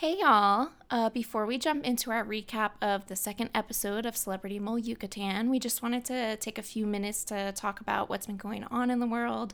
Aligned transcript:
Hey 0.00 0.16
y'all. 0.18 0.70
Uh, 0.90 1.10
before 1.10 1.44
we 1.44 1.58
jump 1.58 1.84
into 1.84 2.10
our 2.10 2.24
recap 2.24 2.70
of 2.80 3.06
the 3.08 3.14
second 3.14 3.50
episode 3.54 4.06
of 4.06 4.16
Celebrity 4.16 4.58
Mole 4.58 4.78
Yucatan, 4.78 5.50
we 5.50 5.58
just 5.58 5.82
wanted 5.82 6.06
to 6.06 6.36
take 6.36 6.56
a 6.56 6.62
few 6.62 6.86
minutes 6.86 7.22
to 7.24 7.52
talk 7.52 7.80
about 7.80 8.08
what's 8.08 8.24
been 8.24 8.38
going 8.38 8.64
on 8.64 8.90
in 8.90 8.98
the 8.98 9.06
world. 9.06 9.52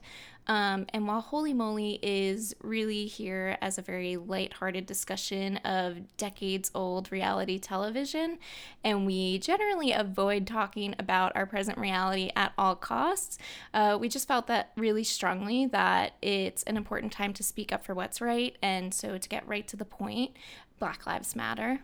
Um, 0.48 0.86
and 0.92 1.06
while 1.08 1.20
Holy 1.20 1.52
Moly 1.52 1.98
is 2.02 2.54
really 2.62 3.06
here 3.06 3.58
as 3.60 3.78
a 3.78 3.82
very 3.82 4.16
light-hearted 4.16 4.86
discussion 4.86 5.56
of 5.58 6.16
decades 6.16 6.70
old 6.74 7.10
reality 7.10 7.58
television, 7.58 8.38
and 8.84 9.06
we 9.06 9.38
generally 9.38 9.92
avoid 9.92 10.46
talking 10.46 10.94
about 10.98 11.32
our 11.34 11.46
present 11.46 11.78
reality 11.78 12.30
at 12.36 12.52
all 12.56 12.76
costs, 12.76 13.38
uh, 13.74 13.96
we 14.00 14.08
just 14.08 14.28
felt 14.28 14.46
that 14.46 14.72
really 14.76 15.04
strongly 15.04 15.66
that 15.66 16.12
it's 16.22 16.62
an 16.64 16.76
important 16.76 17.12
time 17.12 17.32
to 17.32 17.42
speak 17.42 17.72
up 17.72 17.84
for 17.84 17.94
what's 17.94 18.20
right. 18.20 18.56
And 18.62 18.94
so 18.94 19.18
to 19.18 19.28
get 19.28 19.46
right 19.48 19.66
to 19.68 19.76
the 19.76 19.84
point, 19.84 20.36
Black 20.78 21.06
Lives 21.06 21.34
Matter. 21.34 21.80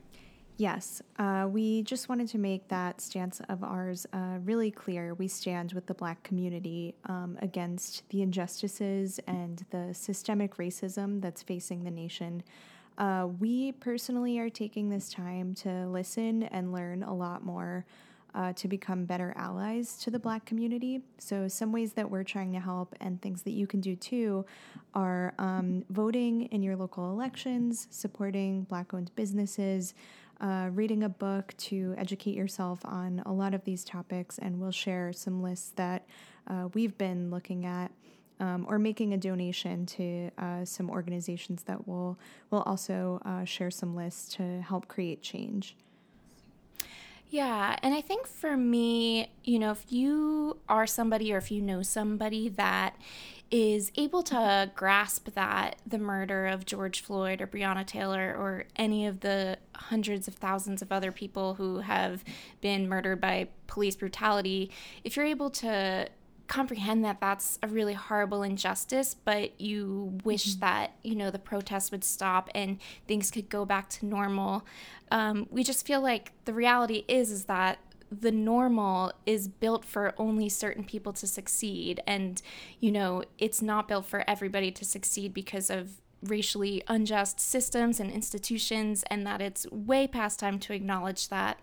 Yes, 0.62 1.02
uh, 1.18 1.48
we 1.50 1.82
just 1.82 2.08
wanted 2.08 2.28
to 2.28 2.38
make 2.38 2.68
that 2.68 3.00
stance 3.00 3.40
of 3.48 3.64
ours 3.64 4.06
uh, 4.12 4.38
really 4.44 4.70
clear. 4.70 5.12
We 5.12 5.26
stand 5.26 5.72
with 5.72 5.86
the 5.86 5.94
Black 5.94 6.22
community 6.22 6.94
um, 7.06 7.36
against 7.42 8.08
the 8.10 8.22
injustices 8.22 9.18
and 9.26 9.66
the 9.70 9.92
systemic 9.92 10.58
racism 10.58 11.20
that's 11.20 11.42
facing 11.42 11.82
the 11.82 11.90
nation. 11.90 12.44
Uh, 12.96 13.26
we 13.40 13.72
personally 13.72 14.38
are 14.38 14.48
taking 14.48 14.88
this 14.88 15.10
time 15.10 15.52
to 15.54 15.88
listen 15.88 16.44
and 16.44 16.72
learn 16.72 17.02
a 17.02 17.12
lot 17.12 17.44
more 17.44 17.84
uh, 18.34 18.52
to 18.54 18.68
become 18.68 19.04
better 19.04 19.32
allies 19.36 19.96
to 19.98 20.10
the 20.10 20.18
Black 20.18 20.44
community. 20.44 21.02
So, 21.18 21.48
some 21.48 21.72
ways 21.72 21.92
that 21.94 22.08
we're 22.08 22.24
trying 22.24 22.52
to 22.52 22.60
help 22.60 22.94
and 23.00 23.20
things 23.20 23.42
that 23.42 23.50
you 23.50 23.66
can 23.66 23.80
do 23.80 23.96
too 23.96 24.46
are 24.94 25.34
um, 25.38 25.84
voting 25.90 26.42
in 26.46 26.62
your 26.62 26.76
local 26.76 27.10
elections, 27.10 27.88
supporting 27.90 28.62
Black 28.62 28.94
owned 28.94 29.10
businesses. 29.16 29.94
Uh, 30.42 30.70
reading 30.72 31.04
a 31.04 31.08
book 31.08 31.54
to 31.56 31.94
educate 31.96 32.34
yourself 32.34 32.80
on 32.84 33.22
a 33.24 33.32
lot 33.32 33.54
of 33.54 33.64
these 33.64 33.84
topics, 33.84 34.38
and 34.38 34.58
we'll 34.58 34.72
share 34.72 35.12
some 35.12 35.40
lists 35.40 35.70
that 35.76 36.04
uh, 36.48 36.68
we've 36.74 36.98
been 36.98 37.30
looking 37.30 37.64
at. 37.64 37.92
Um, 38.40 38.66
or 38.68 38.76
making 38.76 39.14
a 39.14 39.16
donation 39.16 39.86
to 39.86 40.30
uh, 40.36 40.64
some 40.64 40.90
organizations 40.90 41.62
that 41.64 41.86
will 41.86 42.18
will 42.50 42.62
also 42.62 43.20
uh, 43.24 43.44
share 43.44 43.70
some 43.70 43.94
lists 43.94 44.34
to 44.34 44.60
help 44.62 44.88
create 44.88 45.22
change. 45.22 45.76
Yeah, 47.32 47.76
and 47.82 47.94
I 47.94 48.00
think 48.00 48.26
for 48.26 48.56
me, 48.56 49.30
you 49.44 49.58
know, 49.58 49.70
if 49.70 49.84
you 49.90 50.58
are 50.68 50.86
somebody 50.86 51.32
or 51.32 51.38
if 51.38 51.52
you 51.52 51.62
know 51.62 51.82
somebody 51.82 52.48
that 52.50 52.96
is 53.52 53.92
able 53.96 54.22
to 54.22 54.70
grasp 54.74 55.28
that 55.34 55.76
the 55.86 55.98
murder 55.98 56.46
of 56.46 56.64
George 56.64 57.02
Floyd 57.02 57.42
or 57.42 57.46
Breonna 57.46 57.86
Taylor 57.86 58.34
or 58.34 58.64
any 58.76 59.06
of 59.06 59.20
the 59.20 59.58
hundreds 59.76 60.26
of 60.26 60.34
thousands 60.34 60.80
of 60.80 60.90
other 60.90 61.12
people 61.12 61.54
who 61.54 61.80
have 61.80 62.24
been 62.62 62.88
murdered 62.88 63.20
by 63.20 63.48
police 63.66 63.94
brutality, 63.94 64.70
if 65.04 65.16
you're 65.16 65.26
able 65.26 65.50
to 65.50 66.08
comprehend 66.46 67.04
that 67.04 67.20
that's 67.20 67.58
a 67.62 67.68
really 67.68 67.92
horrible 67.92 68.42
injustice, 68.42 69.14
but 69.22 69.58
you 69.60 70.18
wish 70.24 70.52
mm-hmm. 70.52 70.60
that, 70.60 70.92
you 71.02 71.14
know, 71.14 71.30
the 71.30 71.38
protests 71.38 71.90
would 71.90 72.04
stop 72.04 72.48
and 72.54 72.78
things 73.06 73.30
could 73.30 73.50
go 73.50 73.66
back 73.66 73.88
to 73.90 74.06
normal. 74.06 74.64
Um, 75.10 75.46
we 75.50 75.62
just 75.62 75.86
feel 75.86 76.00
like 76.00 76.32
the 76.46 76.54
reality 76.54 77.04
is 77.06 77.30
is 77.30 77.44
that 77.44 77.78
the 78.20 78.30
normal 78.30 79.12
is 79.26 79.48
built 79.48 79.84
for 79.84 80.14
only 80.18 80.48
certain 80.48 80.84
people 80.84 81.12
to 81.14 81.26
succeed. 81.26 82.00
And 82.06 82.40
you 82.80 82.92
know 82.92 83.24
it's 83.38 83.62
not 83.62 83.88
built 83.88 84.06
for 84.06 84.24
everybody 84.28 84.70
to 84.72 84.84
succeed 84.84 85.32
because 85.32 85.70
of 85.70 86.00
racially 86.22 86.82
unjust 86.86 87.40
systems 87.40 87.98
and 87.98 88.10
institutions 88.10 89.02
and 89.10 89.26
that 89.26 89.40
it's 89.40 89.66
way 89.70 90.06
past 90.06 90.38
time 90.38 90.58
to 90.60 90.72
acknowledge 90.72 91.28
that 91.28 91.58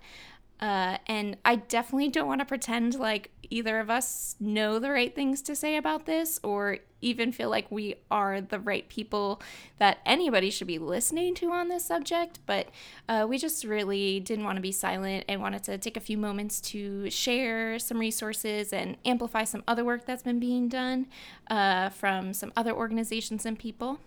uh, 0.60 0.98
and 1.08 1.38
I 1.46 1.56
definitely 1.56 2.10
don't 2.10 2.28
want 2.28 2.42
to 2.42 2.46
pretend 2.46 2.96
like 2.96 3.32
either 3.50 3.80
of 3.80 3.90
us 3.90 4.36
know 4.40 4.78
the 4.78 4.92
right 4.92 5.14
things 5.16 5.42
to 5.44 5.56
say 5.56 5.78
about 5.78 6.06
this 6.06 6.40
or 6.44 6.80
even 7.02 7.32
feel 7.32 7.50
like 7.50 7.72
we 7.72 7.96
are 8.12 8.42
the 8.42 8.60
right 8.60 8.88
people 8.90 9.42
that 9.78 10.00
anybody 10.06 10.50
should 10.50 10.68
be 10.68 10.78
listening 10.78 11.34
to 11.36 11.52
on 11.52 11.70
this 11.70 11.86
subject. 11.86 12.40
But 12.46 12.68
uh, 13.08 13.26
we 13.28 13.38
just 13.38 13.64
really 13.64 14.20
didn't 14.20 14.44
want 14.44 14.58
to 14.58 14.62
be 14.62 14.74
silent 14.74 15.26
and 15.30 15.42
wanted 15.42 15.64
to 15.64 15.78
take 15.78 15.96
a 15.96 16.02
few 16.02 16.18
moments 16.18 16.60
to 16.62 17.10
share 17.10 17.80
some 17.80 18.00
resources 18.00 18.74
and 18.74 18.98
amplify 19.06 19.46
some 19.46 19.64
other 19.68 19.86
work 19.86 20.06
that's 20.06 20.24
been 20.24 20.40
being 20.40 20.68
done 20.68 21.08
uh, 21.50 21.90
from 21.90 22.34
some 22.34 22.52
other 22.58 22.74
organizations 22.74 23.46
and 23.46 23.58
people. 23.58 24.00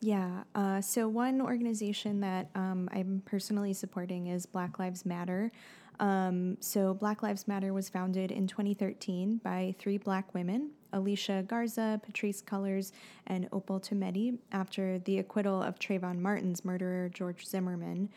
Yeah. 0.00 0.44
Uh, 0.54 0.80
so, 0.80 1.08
one 1.08 1.40
organization 1.42 2.20
that 2.20 2.48
um, 2.54 2.88
I'm 2.92 3.22
personally 3.26 3.74
supporting 3.74 4.28
is 4.28 4.46
Black 4.46 4.78
Lives 4.78 5.04
Matter. 5.04 5.52
Um, 5.98 6.56
so, 6.60 6.94
Black 6.94 7.22
Lives 7.22 7.46
Matter 7.46 7.74
was 7.74 7.90
founded 7.90 8.32
in 8.32 8.46
2013 8.46 9.40
by 9.44 9.74
three 9.78 9.98
black 9.98 10.32
women 10.34 10.70
Alicia 10.94 11.44
Garza, 11.46 12.00
Patrisse 12.02 12.42
Cullors, 12.42 12.92
and 13.26 13.46
Opal 13.52 13.78
Tometi 13.78 14.38
after 14.52 14.98
the 15.00 15.18
acquittal 15.18 15.62
of 15.62 15.78
Trayvon 15.78 16.18
Martin's 16.18 16.64
murderer, 16.64 17.10
George 17.10 17.46
Zimmerman. 17.46 18.08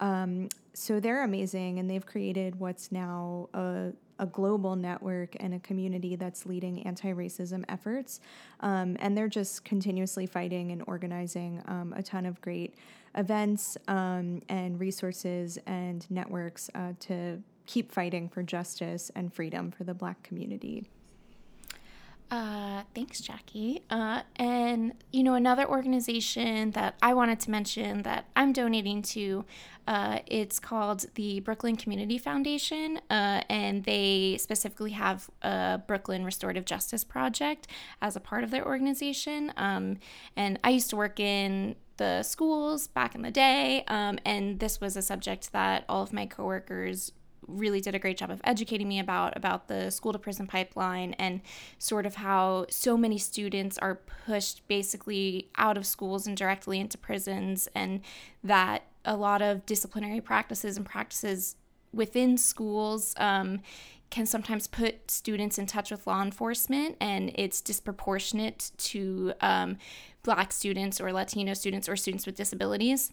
Um, 0.00 0.50
so, 0.74 1.00
they're 1.00 1.24
amazing, 1.24 1.78
and 1.78 1.88
they've 1.88 2.04
created 2.04 2.60
what's 2.60 2.92
now 2.92 3.48
a 3.54 3.92
a 4.22 4.26
global 4.26 4.76
network 4.76 5.36
and 5.40 5.52
a 5.52 5.58
community 5.58 6.14
that's 6.14 6.46
leading 6.46 6.86
anti 6.86 7.12
racism 7.12 7.64
efforts. 7.68 8.20
Um, 8.60 8.96
and 9.00 9.18
they're 9.18 9.28
just 9.28 9.64
continuously 9.64 10.26
fighting 10.26 10.70
and 10.70 10.84
organizing 10.86 11.60
um, 11.66 11.92
a 11.96 12.02
ton 12.04 12.24
of 12.24 12.40
great 12.40 12.74
events 13.16 13.76
um, 13.88 14.40
and 14.48 14.78
resources 14.78 15.58
and 15.66 16.08
networks 16.08 16.70
uh, 16.76 16.92
to 17.00 17.42
keep 17.66 17.90
fighting 17.90 18.28
for 18.28 18.44
justice 18.44 19.10
and 19.16 19.34
freedom 19.34 19.72
for 19.72 19.82
the 19.82 19.92
Black 19.92 20.22
community. 20.22 20.84
Uh, 22.32 22.82
thanks, 22.94 23.20
Jackie. 23.20 23.82
Uh, 23.90 24.22
and, 24.36 24.94
you 25.12 25.22
know, 25.22 25.34
another 25.34 25.68
organization 25.68 26.70
that 26.70 26.94
I 27.02 27.12
wanted 27.12 27.40
to 27.40 27.50
mention 27.50 28.04
that 28.04 28.24
I'm 28.34 28.54
donating 28.54 29.02
to, 29.02 29.44
uh, 29.86 30.20
it's 30.26 30.58
called 30.58 31.04
the 31.14 31.40
Brooklyn 31.40 31.76
Community 31.76 32.16
Foundation, 32.16 33.02
uh, 33.10 33.42
and 33.50 33.84
they 33.84 34.38
specifically 34.40 34.92
have 34.92 35.28
a 35.42 35.82
Brooklyn 35.86 36.24
Restorative 36.24 36.64
Justice 36.64 37.04
Project 37.04 37.66
as 38.00 38.16
a 38.16 38.20
part 38.20 38.44
of 38.44 38.50
their 38.50 38.66
organization. 38.66 39.52
Um, 39.58 39.98
and 40.34 40.58
I 40.64 40.70
used 40.70 40.88
to 40.88 40.96
work 40.96 41.20
in 41.20 41.76
the 41.98 42.22
schools 42.22 42.86
back 42.86 43.14
in 43.14 43.20
the 43.20 43.30
day, 43.30 43.84
um, 43.88 44.18
and 44.24 44.58
this 44.58 44.80
was 44.80 44.96
a 44.96 45.02
subject 45.02 45.52
that 45.52 45.84
all 45.86 46.02
of 46.02 46.14
my 46.14 46.24
coworkers 46.24 47.12
really 47.46 47.80
did 47.80 47.94
a 47.94 47.98
great 47.98 48.16
job 48.16 48.30
of 48.30 48.40
educating 48.44 48.88
me 48.88 48.98
about 48.98 49.36
about 49.36 49.68
the 49.68 49.90
school 49.90 50.12
to 50.12 50.18
prison 50.18 50.46
pipeline 50.46 51.14
and 51.14 51.40
sort 51.78 52.06
of 52.06 52.16
how 52.16 52.66
so 52.70 52.96
many 52.96 53.18
students 53.18 53.78
are 53.78 54.00
pushed 54.26 54.66
basically 54.68 55.50
out 55.56 55.76
of 55.76 55.86
schools 55.86 56.26
and 56.26 56.36
directly 56.36 56.78
into 56.78 56.96
prisons 56.96 57.68
and 57.74 58.00
that 58.42 58.84
a 59.04 59.16
lot 59.16 59.42
of 59.42 59.66
disciplinary 59.66 60.20
practices 60.20 60.76
and 60.76 60.86
practices 60.86 61.56
within 61.92 62.36
schools 62.38 63.14
um, 63.18 63.60
can 64.10 64.26
sometimes 64.26 64.66
put 64.66 65.10
students 65.10 65.58
in 65.58 65.66
touch 65.66 65.90
with 65.90 66.06
law 66.06 66.22
enforcement 66.22 66.96
and 67.00 67.32
it's 67.34 67.60
disproportionate 67.60 68.70
to 68.76 69.32
um, 69.40 69.78
black 70.22 70.52
students 70.52 71.00
or 71.00 71.12
latino 71.12 71.54
students 71.54 71.88
or 71.88 71.96
students 71.96 72.26
with 72.26 72.36
disabilities. 72.36 73.12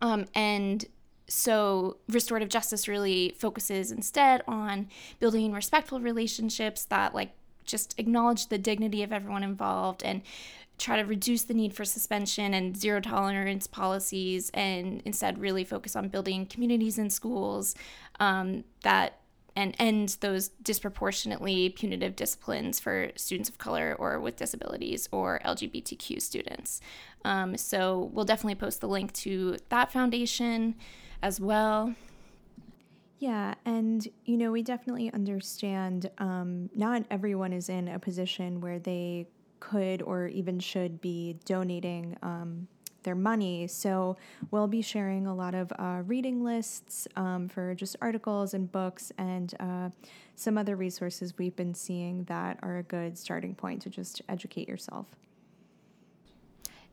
Um, 0.00 0.24
and 0.34 0.84
so 1.26 1.96
restorative 2.08 2.48
justice 2.48 2.86
really 2.86 3.34
focuses 3.38 3.90
instead 3.90 4.42
on 4.46 4.88
building 5.20 5.52
respectful 5.52 6.00
relationships 6.00 6.84
that 6.84 7.14
like 7.14 7.32
just 7.64 7.98
acknowledge 7.98 8.48
the 8.48 8.58
dignity 8.58 9.02
of 9.02 9.12
everyone 9.12 9.42
involved 9.42 10.02
and 10.04 10.22
try 10.76 10.96
to 10.96 11.04
reduce 11.04 11.44
the 11.44 11.54
need 11.54 11.74
for 11.74 11.84
suspension 11.84 12.52
and 12.52 12.76
zero 12.76 13.00
tolerance 13.00 13.66
policies 13.66 14.50
and 14.52 15.00
instead 15.04 15.38
really 15.38 15.64
focus 15.64 15.96
on 15.96 16.08
building 16.08 16.46
communities 16.46 16.98
and 16.98 17.12
schools 17.12 17.74
um, 18.20 18.64
that 18.82 19.20
and 19.56 19.74
end 19.78 20.16
those 20.20 20.48
disproportionately 20.48 21.68
punitive 21.68 22.16
disciplines 22.16 22.80
for 22.80 23.10
students 23.14 23.48
of 23.48 23.56
color 23.56 23.94
or 23.98 24.18
with 24.18 24.36
disabilities 24.36 25.08
or 25.12 25.40
LGBTQ 25.44 26.20
students. 26.20 26.80
Um, 27.24 27.56
so 27.56 28.10
we'll 28.12 28.24
definitely 28.24 28.56
post 28.56 28.80
the 28.80 28.88
link 28.88 29.12
to 29.12 29.58
that 29.68 29.92
foundation 29.92 30.74
as 31.22 31.40
well. 31.40 31.94
Yeah, 33.18 33.54
and 33.64 34.06
you 34.24 34.36
know, 34.36 34.52
we 34.52 34.62
definitely 34.62 35.12
understand 35.12 36.10
um, 36.18 36.68
not 36.74 37.04
everyone 37.10 37.52
is 37.52 37.68
in 37.68 37.88
a 37.88 37.98
position 37.98 38.60
where 38.60 38.78
they 38.78 39.28
could 39.60 40.02
or 40.02 40.26
even 40.26 40.58
should 40.58 41.00
be 41.00 41.38
donating 41.44 42.16
um, 42.22 42.68
their 43.02 43.14
money. 43.14 43.66
So 43.66 44.16
we'll 44.50 44.66
be 44.66 44.82
sharing 44.82 45.26
a 45.26 45.34
lot 45.34 45.54
of 45.54 45.72
uh, 45.78 46.02
reading 46.06 46.42
lists 46.42 47.06
um, 47.16 47.48
for 47.48 47.74
just 47.74 47.96
articles 48.02 48.52
and 48.52 48.70
books 48.70 49.12
and 49.16 49.54
uh, 49.60 49.90
some 50.34 50.58
other 50.58 50.74
resources 50.74 51.38
we've 51.38 51.56
been 51.56 51.74
seeing 51.74 52.24
that 52.24 52.58
are 52.62 52.78
a 52.78 52.82
good 52.82 53.16
starting 53.16 53.54
point 53.54 53.82
to 53.82 53.90
just 53.90 54.20
educate 54.28 54.68
yourself. 54.68 55.06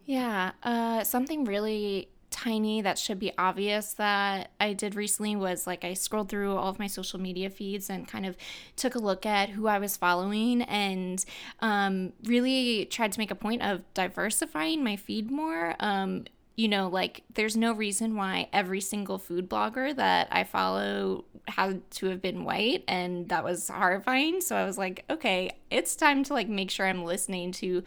Yeah, 0.05 0.51
uh, 0.63 1.03
something 1.03 1.45
really 1.45 2.09
tiny 2.31 2.81
that 2.81 2.97
should 2.97 3.19
be 3.19 3.31
obvious 3.37 3.93
that 3.93 4.51
I 4.59 4.73
did 4.73 4.95
recently 4.95 5.35
was 5.35 5.67
like 5.67 5.83
I 5.83 5.93
scrolled 5.93 6.29
through 6.29 6.55
all 6.55 6.69
of 6.69 6.79
my 6.79 6.87
social 6.87 7.19
media 7.19 7.49
feeds 7.49 7.89
and 7.89 8.07
kind 8.07 8.25
of 8.25 8.35
took 8.75 8.95
a 8.95 8.99
look 8.99 9.25
at 9.25 9.49
who 9.49 9.67
I 9.67 9.77
was 9.77 9.97
following 9.97 10.63
and 10.63 11.23
um, 11.59 12.13
really 12.23 12.85
tried 12.85 13.11
to 13.11 13.19
make 13.19 13.31
a 13.31 13.35
point 13.35 13.61
of 13.61 13.81
diversifying 13.93 14.83
my 14.83 14.95
feed 14.95 15.29
more. 15.29 15.75
Um, 15.79 16.25
you 16.55 16.67
know, 16.67 16.89
like 16.89 17.23
there's 17.33 17.55
no 17.55 17.73
reason 17.73 18.15
why 18.15 18.49
every 18.51 18.81
single 18.81 19.17
food 19.17 19.49
blogger 19.49 19.95
that 19.95 20.27
I 20.31 20.43
follow 20.43 21.25
had 21.47 21.89
to 21.91 22.07
have 22.07 22.21
been 22.21 22.43
white 22.43 22.83
and 22.87 23.29
that 23.29 23.43
was 23.43 23.67
horrifying. 23.67 24.41
So 24.41 24.55
I 24.55 24.65
was 24.65 24.77
like, 24.77 25.03
okay, 25.09 25.51
it's 25.69 25.95
time 25.95 26.23
to 26.25 26.33
like 26.33 26.49
make 26.49 26.69
sure 26.69 26.85
I'm 26.85 27.03
listening 27.03 27.51
to 27.53 27.83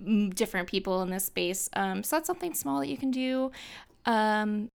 mm, 0.00 0.34
different 0.34 0.68
people 0.68 1.00
in 1.02 1.10
this 1.10 1.24
space. 1.24 1.70
Um, 1.74 2.02
so 2.02 2.16
that's 2.16 2.26
something 2.26 2.54
small 2.54 2.80
that 2.80 2.88
you 2.88 2.96
can 2.96 3.10
do. 3.10 3.50
Um, 4.08 4.70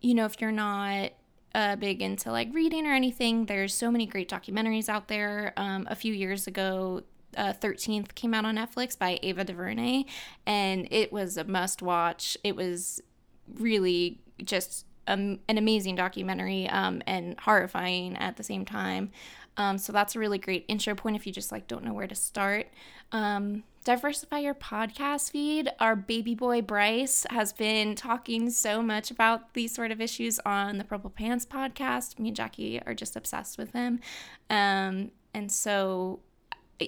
you 0.00 0.14
know, 0.14 0.24
if 0.24 0.40
you're 0.40 0.52
not 0.52 1.10
uh, 1.54 1.76
big 1.76 2.00
into 2.00 2.30
like 2.30 2.48
reading 2.52 2.86
or 2.86 2.92
anything, 2.92 3.46
there's 3.46 3.74
so 3.74 3.90
many 3.90 4.06
great 4.06 4.30
documentaries 4.30 4.88
out 4.88 5.08
there. 5.08 5.52
Um, 5.56 5.86
a 5.90 5.96
few 5.96 6.14
years 6.14 6.46
ago, 6.46 7.02
uh, 7.36 7.52
13th 7.52 8.14
came 8.14 8.32
out 8.32 8.44
on 8.44 8.56
Netflix 8.56 8.96
by 8.96 9.18
Ava 9.22 9.44
DuVernay, 9.44 10.04
and 10.46 10.88
it 10.90 11.12
was 11.12 11.36
a 11.36 11.44
must 11.44 11.82
watch. 11.82 12.38
It 12.44 12.54
was 12.54 13.02
really 13.58 14.20
just 14.44 14.86
um, 15.08 15.40
an 15.48 15.58
amazing 15.58 15.96
documentary 15.96 16.68
um, 16.68 17.02
and 17.06 17.38
horrifying 17.40 18.16
at 18.16 18.36
the 18.36 18.42
same 18.42 18.64
time. 18.64 19.10
Um, 19.56 19.78
so 19.78 19.92
that's 19.92 20.14
a 20.14 20.18
really 20.18 20.38
great 20.38 20.64
intro 20.68 20.94
point 20.94 21.16
if 21.16 21.26
you 21.26 21.32
just 21.32 21.50
like 21.50 21.66
don't 21.66 21.84
know 21.84 21.92
where 21.92 22.06
to 22.06 22.14
start. 22.14 22.68
Um, 23.12 23.64
diversify 23.86 24.40
your 24.40 24.52
podcast 24.52 25.30
feed. 25.30 25.70
Our 25.78 25.94
baby 25.94 26.34
boy 26.34 26.60
Bryce 26.60 27.24
has 27.30 27.52
been 27.52 27.94
talking 27.94 28.50
so 28.50 28.82
much 28.82 29.12
about 29.12 29.54
these 29.54 29.72
sort 29.72 29.92
of 29.92 30.00
issues 30.00 30.40
on 30.44 30.78
the 30.78 30.82
Purple 30.82 31.08
Pants 31.08 31.46
podcast. 31.46 32.18
Me 32.18 32.30
and 32.30 32.36
Jackie 32.36 32.82
are 32.84 32.94
just 32.94 33.14
obsessed 33.14 33.56
with 33.56 33.72
him. 33.74 34.00
Um, 34.50 35.12
and 35.32 35.52
so 35.52 36.18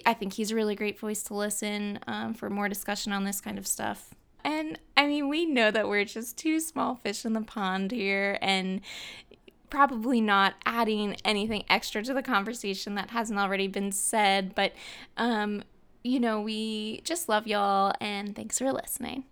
I 0.04 0.12
think 0.12 0.32
he's 0.32 0.50
a 0.50 0.56
really 0.56 0.74
great 0.74 0.98
voice 0.98 1.22
to 1.24 1.34
listen 1.34 2.00
um, 2.08 2.34
for 2.34 2.50
more 2.50 2.68
discussion 2.68 3.12
on 3.12 3.22
this 3.22 3.40
kind 3.40 3.58
of 3.58 3.66
stuff. 3.68 4.12
And 4.42 4.80
I 4.96 5.06
mean, 5.06 5.28
we 5.28 5.46
know 5.46 5.70
that 5.70 5.88
we're 5.88 6.04
just 6.04 6.36
two 6.36 6.58
small 6.58 6.96
fish 6.96 7.24
in 7.24 7.32
the 7.32 7.42
pond 7.42 7.92
here 7.92 8.38
and 8.42 8.80
probably 9.70 10.20
not 10.20 10.54
adding 10.66 11.14
anything 11.24 11.62
extra 11.70 12.02
to 12.02 12.12
the 12.12 12.24
conversation 12.24 12.96
that 12.96 13.10
hasn't 13.10 13.38
already 13.38 13.68
been 13.68 13.92
said. 13.92 14.52
But, 14.56 14.72
um, 15.16 15.62
you 16.02 16.20
know, 16.20 16.40
we 16.40 17.00
just 17.04 17.28
love 17.28 17.46
y'all 17.46 17.92
and 18.00 18.34
thanks 18.34 18.58
for 18.58 18.72
listening. 18.72 19.24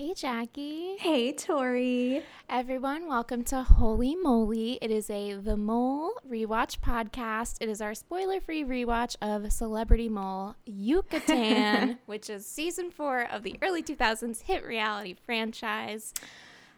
Hey, 0.00 0.14
Jackie. 0.14 0.96
Hey, 0.96 1.30
Tori. 1.30 2.22
Everyone, 2.48 3.06
welcome 3.06 3.44
to 3.44 3.62
Holy 3.62 4.16
Moly. 4.16 4.78
It 4.80 4.90
is 4.90 5.10
a 5.10 5.34
The 5.34 5.58
Mole 5.58 6.12
rewatch 6.26 6.80
podcast. 6.80 7.58
It 7.60 7.68
is 7.68 7.82
our 7.82 7.94
spoiler 7.94 8.40
free 8.40 8.64
rewatch 8.64 9.16
of 9.20 9.52
Celebrity 9.52 10.08
Mole 10.08 10.56
Yucatan, 10.64 11.98
which 12.06 12.30
is 12.30 12.46
season 12.46 12.90
four 12.90 13.28
of 13.30 13.42
the 13.42 13.56
early 13.60 13.82
2000s 13.82 14.44
hit 14.44 14.64
reality 14.64 15.14
franchise. 15.26 16.14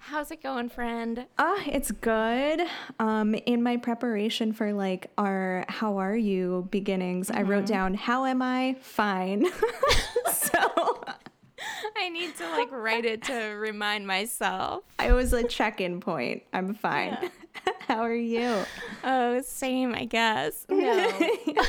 How's 0.01 0.33
it 0.33 0.43
going, 0.43 0.69
friend? 0.69 1.27
Ah, 1.39 1.61
uh, 1.61 1.63
it's 1.67 1.93
good. 1.93 2.63
Um, 2.99 3.37
in 3.37 3.63
my 3.63 3.77
preparation 3.77 4.53
for 4.53 4.73
like 4.73 5.13
our 5.17 5.65
"How 5.69 5.99
are 5.99 6.17
you" 6.17 6.67
beginnings, 6.73 7.29
mm-hmm. 7.29 7.39
I 7.39 7.43
wrote 7.43 7.67
mm-hmm. 7.67 7.73
down 7.73 7.95
"How 7.95 8.25
am 8.25 8.43
I?" 8.43 8.75
Fine. 8.81 9.47
so 10.33 11.05
I 11.97 12.09
need 12.09 12.37
to 12.37 12.49
like 12.51 12.71
write 12.71 13.05
it 13.05 13.23
to 13.25 13.35
remind 13.35 14.07
myself. 14.07 14.85
I 14.99 15.13
was 15.13 15.33
a 15.33 15.43
check-in 15.43 16.01
point. 16.01 16.43
I'm 16.53 16.75
fine. 16.75 17.19
Yeah. 17.23 17.29
How 17.89 18.03
are 18.03 18.15
you? 18.15 18.65
Oh, 19.05 19.41
same, 19.43 19.95
I 19.95 20.05
guess. 20.05 20.67
No. 20.71 21.63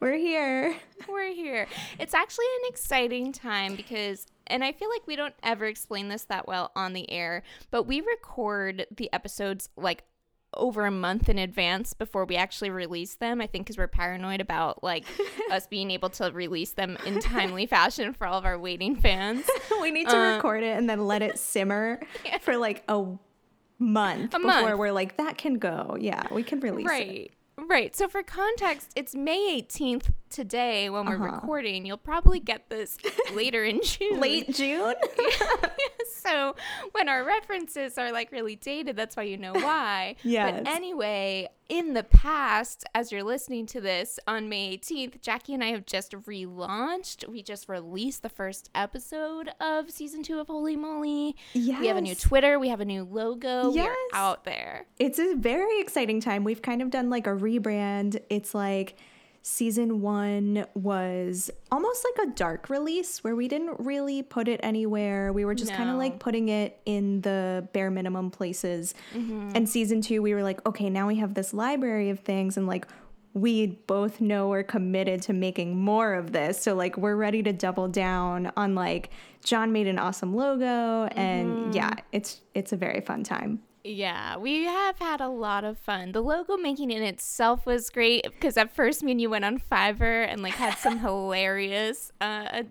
We're 0.00 0.16
here. 0.16 0.74
We're 1.08 1.32
here. 1.32 1.68
It's 2.00 2.14
actually 2.14 2.46
an 2.62 2.68
exciting 2.68 3.32
time 3.32 3.76
because 3.76 4.26
and 4.48 4.64
I 4.64 4.72
feel 4.72 4.88
like 4.88 5.06
we 5.06 5.14
don't 5.14 5.34
ever 5.42 5.66
explain 5.66 6.08
this 6.08 6.24
that 6.24 6.48
well 6.48 6.72
on 6.74 6.94
the 6.94 7.10
air, 7.10 7.42
but 7.70 7.84
we 7.84 8.00
record 8.00 8.86
the 8.94 9.12
episodes 9.12 9.68
like 9.76 10.04
over 10.54 10.86
a 10.86 10.90
month 10.90 11.28
in 11.28 11.38
advance 11.38 11.92
before 11.92 12.24
we 12.24 12.36
actually 12.36 12.70
release 12.70 13.14
them. 13.14 13.40
I 13.40 13.46
think 13.46 13.66
because 13.66 13.76
we're 13.76 13.88
paranoid 13.88 14.40
about 14.40 14.82
like 14.82 15.04
us 15.50 15.66
being 15.66 15.90
able 15.90 16.10
to 16.10 16.30
release 16.32 16.72
them 16.72 16.96
in 17.04 17.20
timely 17.20 17.66
fashion 17.66 18.12
for 18.12 18.26
all 18.26 18.38
of 18.38 18.44
our 18.44 18.58
waiting 18.58 18.96
fans. 18.96 19.44
we 19.80 19.90
need 19.90 20.08
to 20.08 20.16
uh, 20.16 20.36
record 20.36 20.62
it 20.62 20.76
and 20.76 20.88
then 20.88 21.06
let 21.06 21.22
it 21.22 21.38
simmer 21.38 22.00
yeah. 22.24 22.38
for 22.38 22.56
like 22.56 22.82
a 22.88 23.04
month 23.78 24.34
a 24.34 24.38
before 24.38 24.62
month. 24.62 24.78
we're 24.78 24.92
like 24.92 25.16
that 25.18 25.38
can 25.38 25.58
go. 25.58 25.96
Yeah, 26.00 26.22
we 26.30 26.42
can 26.42 26.60
release 26.60 26.86
right. 26.86 27.08
it. 27.08 27.30
Right. 27.66 27.94
So 27.96 28.06
for 28.06 28.22
context, 28.22 28.92
it's 28.94 29.16
May 29.16 29.60
18th 29.60 30.12
today 30.30 30.90
when 30.90 31.06
we're 31.06 31.16
uh-huh. 31.16 31.40
recording. 31.40 31.84
You'll 31.84 31.96
probably 31.96 32.38
get 32.38 32.68
this 32.70 32.96
later 33.34 33.64
in 33.64 33.80
June. 33.84 34.20
Late 34.20 34.54
June? 34.54 34.94
so 36.24 36.54
when 36.92 37.08
our 37.08 37.24
references 37.24 37.98
are 37.98 38.12
like 38.12 38.30
really 38.30 38.54
dated, 38.54 38.94
that's 38.94 39.16
why 39.16 39.24
you 39.24 39.38
know 39.38 39.52
why. 39.54 40.14
Yeah. 40.22 40.52
But 40.52 40.68
anyway, 40.68 41.48
in 41.68 41.92
the 41.92 42.02
past, 42.02 42.84
as 42.94 43.12
you're 43.12 43.22
listening 43.22 43.66
to 43.66 43.80
this 43.80 44.18
on 44.26 44.48
May 44.48 44.76
18th, 44.78 45.20
Jackie 45.20 45.54
and 45.54 45.62
I 45.62 45.68
have 45.68 45.84
just 45.84 46.12
relaunched. 46.12 47.28
We 47.28 47.42
just 47.42 47.68
released 47.68 48.22
the 48.22 48.28
first 48.28 48.70
episode 48.74 49.50
of 49.60 49.90
season 49.90 50.22
two 50.22 50.40
of 50.40 50.46
Holy 50.46 50.76
Moly. 50.76 51.36
Yes. 51.52 51.80
We 51.80 51.88
have 51.88 51.96
a 51.96 52.00
new 52.00 52.14
Twitter. 52.14 52.58
We 52.58 52.68
have 52.68 52.80
a 52.80 52.84
new 52.84 53.04
logo. 53.04 53.72
Yes. 53.72 53.94
We're 54.12 54.18
out 54.18 54.44
there. 54.44 54.86
It's 54.98 55.18
a 55.18 55.34
very 55.36 55.80
exciting 55.80 56.20
time. 56.20 56.44
We've 56.44 56.62
kind 56.62 56.80
of 56.80 56.90
done 56.90 57.10
like 57.10 57.26
a 57.26 57.30
rebrand. 57.30 58.20
It's 58.30 58.54
like 58.54 58.96
season 59.48 60.02
one 60.02 60.66
was 60.74 61.50
almost 61.72 62.04
like 62.04 62.28
a 62.28 62.30
dark 62.32 62.68
release 62.68 63.24
where 63.24 63.34
we 63.34 63.48
didn't 63.48 63.80
really 63.80 64.22
put 64.22 64.46
it 64.46 64.60
anywhere. 64.62 65.32
We 65.32 65.46
were 65.46 65.54
just 65.54 65.70
no. 65.70 65.76
kind 65.78 65.90
of 65.90 65.96
like 65.96 66.18
putting 66.18 66.50
it 66.50 66.78
in 66.84 67.22
the 67.22 67.66
bare 67.72 67.90
minimum 67.90 68.30
places. 68.30 68.94
Mm-hmm. 69.14 69.52
And 69.54 69.66
season 69.68 70.02
two, 70.02 70.20
we 70.20 70.34
were 70.34 70.42
like, 70.42 70.64
okay, 70.66 70.90
now 70.90 71.08
we 71.08 71.16
have 71.16 71.32
this 71.32 71.54
library 71.54 72.10
of 72.10 72.20
things 72.20 72.58
and 72.58 72.66
like 72.66 72.86
we 73.32 73.66
both 73.66 74.20
know 74.20 74.48
we're 74.48 74.62
committed 74.62 75.22
to 75.22 75.32
making 75.32 75.76
more 75.76 76.14
of 76.14 76.32
this. 76.32 76.60
So 76.60 76.74
like 76.74 76.98
we're 76.98 77.16
ready 77.16 77.42
to 77.42 77.52
double 77.52 77.88
down 77.88 78.52
on 78.54 78.74
like 78.74 79.10
John 79.44 79.72
made 79.72 79.86
an 79.86 79.98
awesome 79.98 80.36
logo 80.36 81.06
and 81.06 81.48
mm-hmm. 81.48 81.72
yeah, 81.72 81.94
it's 82.12 82.42
it's 82.54 82.72
a 82.72 82.76
very 82.76 83.00
fun 83.00 83.24
time. 83.24 83.60
Yeah, 83.84 84.36
we 84.36 84.64
have 84.64 84.98
had 84.98 85.20
a 85.20 85.28
lot 85.28 85.64
of 85.64 85.78
fun. 85.78 86.12
The 86.12 86.20
logo 86.20 86.56
making 86.56 86.90
in 86.90 87.02
itself 87.02 87.64
was 87.64 87.90
great 87.90 88.24
because 88.24 88.56
at 88.56 88.74
first 88.74 89.02
me 89.02 89.12
and 89.12 89.20
you 89.20 89.30
went 89.30 89.44
on 89.44 89.58
Fiverr 89.58 90.26
and 90.28 90.42
like 90.42 90.54
had 90.54 90.74
some 90.74 90.98
hilarious 91.00 92.12
uh 92.20 92.64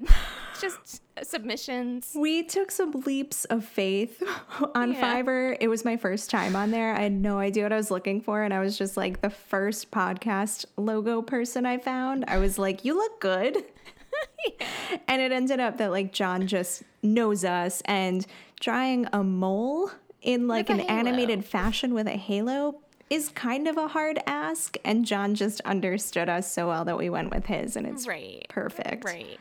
just 0.60 1.02
submissions. 1.24 2.14
We 2.16 2.44
took 2.44 2.72
some 2.72 2.92
leaps 3.06 3.46
of 3.46 3.66
faith 3.66 4.22
on 4.76 4.94
yeah. 4.94 5.02
Fiverr. 5.02 5.58
It 5.60 5.68
was 5.68 5.86
my 5.86 5.98
first 5.98 6.30
time 6.30 6.56
on 6.56 6.72
there. 6.72 6.94
I 6.94 7.02
had 7.02 7.14
no 7.14 7.40
idea 7.40 7.64
what 7.64 7.74
I 7.74 7.78
was 7.78 7.92
looking 7.92 8.22
for 8.22 8.44
and 8.44 8.54
I 8.54 8.60
was 8.60 8.78
just 8.78 8.98
like 8.98 9.22
the 9.22 9.30
first 9.30 9.92
podcast 9.92 10.66
logo 10.76 11.22
person 11.22 11.66
I 11.66 11.78
found. 11.78 12.26
I 12.28 12.38
was 12.38 12.60
like, 12.60 12.84
"You 12.84 12.96
look 12.96 13.22
good." 13.22 13.58
yeah. 14.60 14.68
And 15.08 15.22
it 15.22 15.32
ended 15.32 15.60
up 15.60 15.78
that 15.78 15.92
like 15.92 16.12
John 16.12 16.48
just 16.48 16.84
knows 17.02 17.44
us 17.44 17.82
and 17.86 18.26
drawing 18.60 19.08
a 19.14 19.24
mole 19.24 19.92
in 20.22 20.48
like 20.48 20.70
an 20.70 20.82
animated 20.82 21.46
fashion 21.46 21.94
with 21.94 22.08
a 22.08 22.18
halo 22.18 22.82
is 23.10 23.30
kind 23.30 23.68
of 23.68 23.78
a 23.78 23.88
hard 23.88 24.20
ask 24.26 24.78
and 24.84 25.06
John 25.06 25.36
just 25.36 25.62
understood 25.62 26.28
us 26.30 26.52
so 26.52 26.68
well 26.68 26.86
that 26.86 26.98
we 26.98 27.10
went 27.10 27.34
with 27.34 27.46
his 27.46 27.76
and 27.76 27.88
it's 27.88 28.08
right. 28.08 28.46
perfect. 28.50 29.06
Right. 29.06 29.40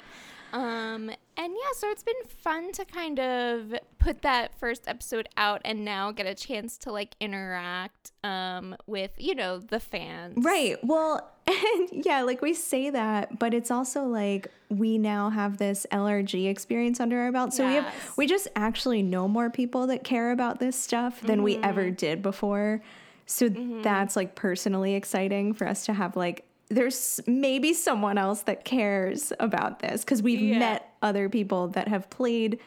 Um 0.53 1.11
and 1.39 1.53
yeah, 1.53 1.73
so 1.77 1.91
it's 1.91 2.05
been 2.05 2.15
fun 2.29 2.73
to 2.73 2.85
kind 2.85 3.19
of 3.19 3.75
put 3.99 4.23
that 4.23 4.59
first 4.59 4.85
episode 4.87 5.29
out 5.37 5.61
and 5.65 5.85
now 5.85 6.13
get 6.13 6.27
a 6.27 6.35
chance 6.35 6.79
to 6.79 6.93
like 6.93 7.17
interact 7.21 8.13
um 8.23 8.77
with, 8.87 9.11
you 9.19 9.35
know, 9.35 9.59
the 9.59 9.81
fans. 9.81 10.45
Right. 10.45 10.79
Well, 10.85 11.29
And 11.77 12.05
yeah, 12.05 12.23
like 12.23 12.43
we 12.43 12.55
say 12.55 12.91
that, 12.91 13.39
but 13.39 13.55
it's 13.55 13.71
also 13.71 14.05
like 14.05 14.49
we 14.69 14.99
now 14.99 15.31
have 15.31 15.59
this 15.59 15.87
LRG 15.93 16.49
experience 16.49 16.99
under 17.01 17.21
our 17.21 17.31
belt. 17.33 17.53
So 17.55 17.67
we 17.67 17.75
have 17.75 17.95
we 18.17 18.27
just 18.27 18.49
actually 18.57 19.03
know 19.03 19.29
more 19.29 19.49
people 19.51 19.87
that 19.89 20.03
care 20.05 20.33
about 20.33 20.59
this 20.59 20.75
stuff 20.77 21.21
than 21.21 21.43
we 21.43 21.57
ever 21.59 21.85
Mm-hmm. 21.85 21.95
did 21.95 22.23
before. 22.23 22.83
So 23.27 23.49
that's 23.83 24.17
like 24.17 24.35
personally 24.35 24.95
exciting 24.95 25.53
for 25.55 25.67
us 25.69 25.87
to 25.87 25.93
have 25.93 26.17
like 26.17 26.45
there's 26.69 27.21
maybe 27.29 27.73
someone 27.73 28.19
else 28.19 28.43
that 28.43 28.65
cares 28.65 29.33
about 29.39 29.79
this 29.79 30.05
because 30.05 30.23
we've 30.23 30.41
Yeah. 30.41 30.59
met 30.59 30.95
other 31.03 31.29
people 31.29 31.69
that 31.69 31.87
have 31.89 32.11
played 32.11 32.59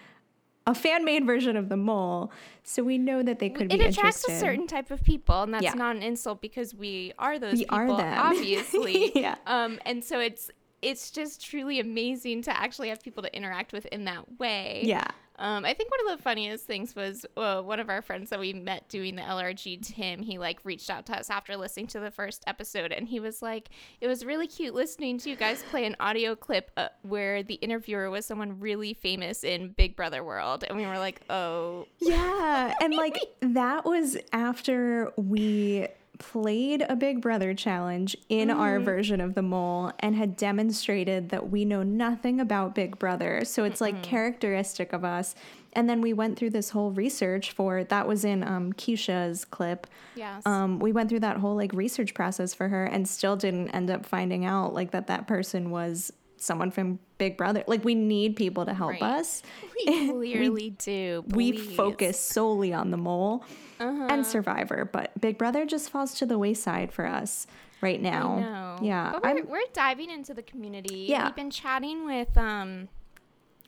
a 0.69 0.75
fan 0.75 1.03
made 1.05 1.25
version 1.25 1.55
of 1.57 1.69
the 1.69 1.77
mole. 1.77 2.31
So 2.63 2.83
we 2.83 2.97
know 2.97 3.23
that 3.23 3.39
they 3.39 3.49
could 3.49 3.71
it 3.73 3.79
be 3.79 3.85
It 3.85 3.89
attracts 3.97 4.23
interested. 4.23 4.33
a 4.35 4.39
certain 4.39 4.67
type 4.67 4.91
of 4.91 5.03
people 5.03 5.41
and 5.43 5.53
that's 5.53 5.63
Yeah. 5.63 5.73
not 5.73 5.95
an 5.95 6.03
insult 6.03 6.41
because 6.41 6.73
we 6.75 7.13
are 7.17 7.39
those 7.39 7.53
We 7.53 7.59
people 7.59 7.77
are 7.77 7.87
them. 7.97 8.17
obviously 8.29 9.11
Yeah. 9.15 9.35
um 9.47 9.79
and 9.85 10.03
so 10.03 10.19
it's 10.19 10.51
it's 10.81 11.11
just 11.11 11.43
truly 11.43 11.79
amazing 11.79 12.41
to 12.43 12.57
actually 12.57 12.89
have 12.89 13.01
people 13.03 13.21
to 13.23 13.35
interact 13.35 13.73
with 13.73 13.85
in 13.87 14.05
that 14.05 14.39
way 14.39 14.81
Yeah. 14.85 15.07
Um, 15.39 15.65
I 15.65 15.73
think 15.73 15.89
one 15.89 16.11
of 16.11 16.17
the 16.17 16.23
funniest 16.23 16.65
things 16.65 16.95
was 16.95 17.25
uh, 17.37 17.61
one 17.61 17.79
of 17.79 17.89
our 17.89 18.01
friends 18.01 18.29
that 18.29 18.39
we 18.39 18.53
met 18.53 18.87
doing 18.89 19.15
the 19.15 19.21
LRG, 19.21 19.81
Tim. 19.81 20.21
He 20.21 20.37
like 20.37 20.59
reached 20.63 20.89
out 20.89 21.05
to 21.07 21.17
us 21.17 21.29
after 21.29 21.55
listening 21.55 21.87
to 21.87 21.99
the 21.99 22.11
first 22.11 22.43
episode, 22.45 22.91
and 22.91 23.07
he 23.07 23.19
was 23.19 23.41
like, 23.41 23.69
"It 24.01 24.07
was 24.07 24.25
really 24.25 24.47
cute 24.47 24.73
listening 24.73 25.17
to 25.19 25.29
you 25.29 25.35
guys 25.35 25.63
play 25.63 25.85
an 25.85 25.95
audio 25.99 26.35
clip 26.35 26.71
uh, 26.77 26.89
where 27.03 27.41
the 27.41 27.55
interviewer 27.55 28.09
was 28.09 28.25
someone 28.25 28.59
really 28.59 28.93
famous 28.93 29.43
in 29.43 29.69
Big 29.69 29.95
Brother 29.95 30.23
world," 30.23 30.65
and 30.67 30.77
we 30.77 30.85
were 30.85 30.99
like, 30.99 31.21
"Oh, 31.29 31.87
Yeah. 31.99 32.73
And 32.81 32.93
like 32.93 33.17
that 33.41 33.85
was 33.85 34.17
after 34.33 35.11
we 35.15 35.87
played 36.19 36.85
a 36.87 36.95
Big 36.95 37.21
Brother 37.21 37.53
challenge 37.55 38.15
in 38.27 38.51
our 38.51 38.79
version 38.79 39.19
of 39.19 39.33
the 39.33 39.41
mole 39.41 39.91
and 39.99 40.15
had 40.15 40.35
demonstrated 40.35 41.29
that 41.29 41.49
we 41.49 41.65
know 41.65 41.81
nothing 41.81 42.39
about 42.39 42.75
Big 42.75 42.99
Brother. 42.99 43.43
So 43.45 43.63
it's 43.63 43.81
like 43.81 44.03
characteristic 44.03 44.93
of 44.93 45.03
us. 45.03 45.33
And 45.73 45.89
then 45.89 46.01
we 46.01 46.13
went 46.13 46.37
through 46.37 46.49
this 46.49 46.71
whole 46.71 46.91
research 46.91 47.51
for 47.51 47.83
that 47.83 48.07
was 48.07 48.25
in 48.25 48.43
um, 48.43 48.73
Keshia's 48.73 49.45
clip. 49.45 49.87
yes." 50.15 50.45
Um, 50.45 50.79
we 50.79 50.91
went 50.91 51.09
through 51.09 51.21
that 51.21 51.37
whole 51.37 51.55
like 51.55 51.73
research 51.73 52.13
process 52.13 52.53
for 52.53 52.67
her 52.67 52.85
and 52.85 53.07
still 53.07 53.35
didn't 53.35 53.69
end 53.69 53.89
up 53.89 54.05
finding 54.05 54.45
out 54.45 54.73
like 54.73 54.91
that 54.91 55.07
that 55.07 55.27
person 55.27 55.69
was 55.69 56.11
someone 56.41 56.71
from 56.71 56.99
Big 57.17 57.37
Brother. 57.37 57.63
Like 57.67 57.83
we 57.83 57.95
need 57.95 58.35
people 58.35 58.65
to 58.65 58.73
help 58.73 58.91
Right. 58.91 59.01
us. 59.01 59.43
we 59.85 60.09
clearly 60.11 60.69
do. 60.71 61.23
we 61.27 61.57
focus 61.57 62.19
solely 62.19 62.73
on 62.73 62.91
the 62.91 62.97
mole 62.97 63.43
Uh-huh. 63.79 64.07
and 64.09 64.25
survivor 64.25 64.89
but 64.91 65.11
big 65.21 65.37
brother 65.37 65.65
just 65.65 65.89
falls 65.89 66.13
to 66.15 66.25
the 66.25 66.37
wayside 66.37 66.91
for 66.91 67.05
us 67.05 67.47
right 67.81 68.01
now 68.01 68.35
I 68.37 68.39
know. 68.41 68.77
yeah 68.81 69.11
But 69.21 69.23
we're, 69.35 69.43
we're 69.45 69.61
diving 69.73 70.09
into 70.09 70.33
the 70.33 70.43
community. 70.43 71.05
Yeah. 71.09 71.25
We've 71.25 71.35
been 71.35 71.49
chatting 71.51 72.05
with 72.05 72.37
um 72.37 72.89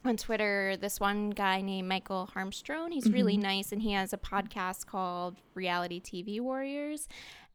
on 0.03 0.17
Twitter 0.17 0.75
this 0.81 0.99
one 0.99 1.29
guy 1.29 1.61
named 1.61 1.87
Michael 1.87 2.27
Harmstrone. 2.35 2.91
He's 2.91 3.09
really 3.11 3.33
Mm-hmm. 3.35 3.41
nice 3.43 3.71
and 3.71 3.81
he 3.81 3.91
has 3.93 4.13
a 4.13 4.17
podcast 4.17 4.87
called 4.87 5.35
Reality 5.53 6.01
TV 6.01 6.41
Warriors. 6.41 7.07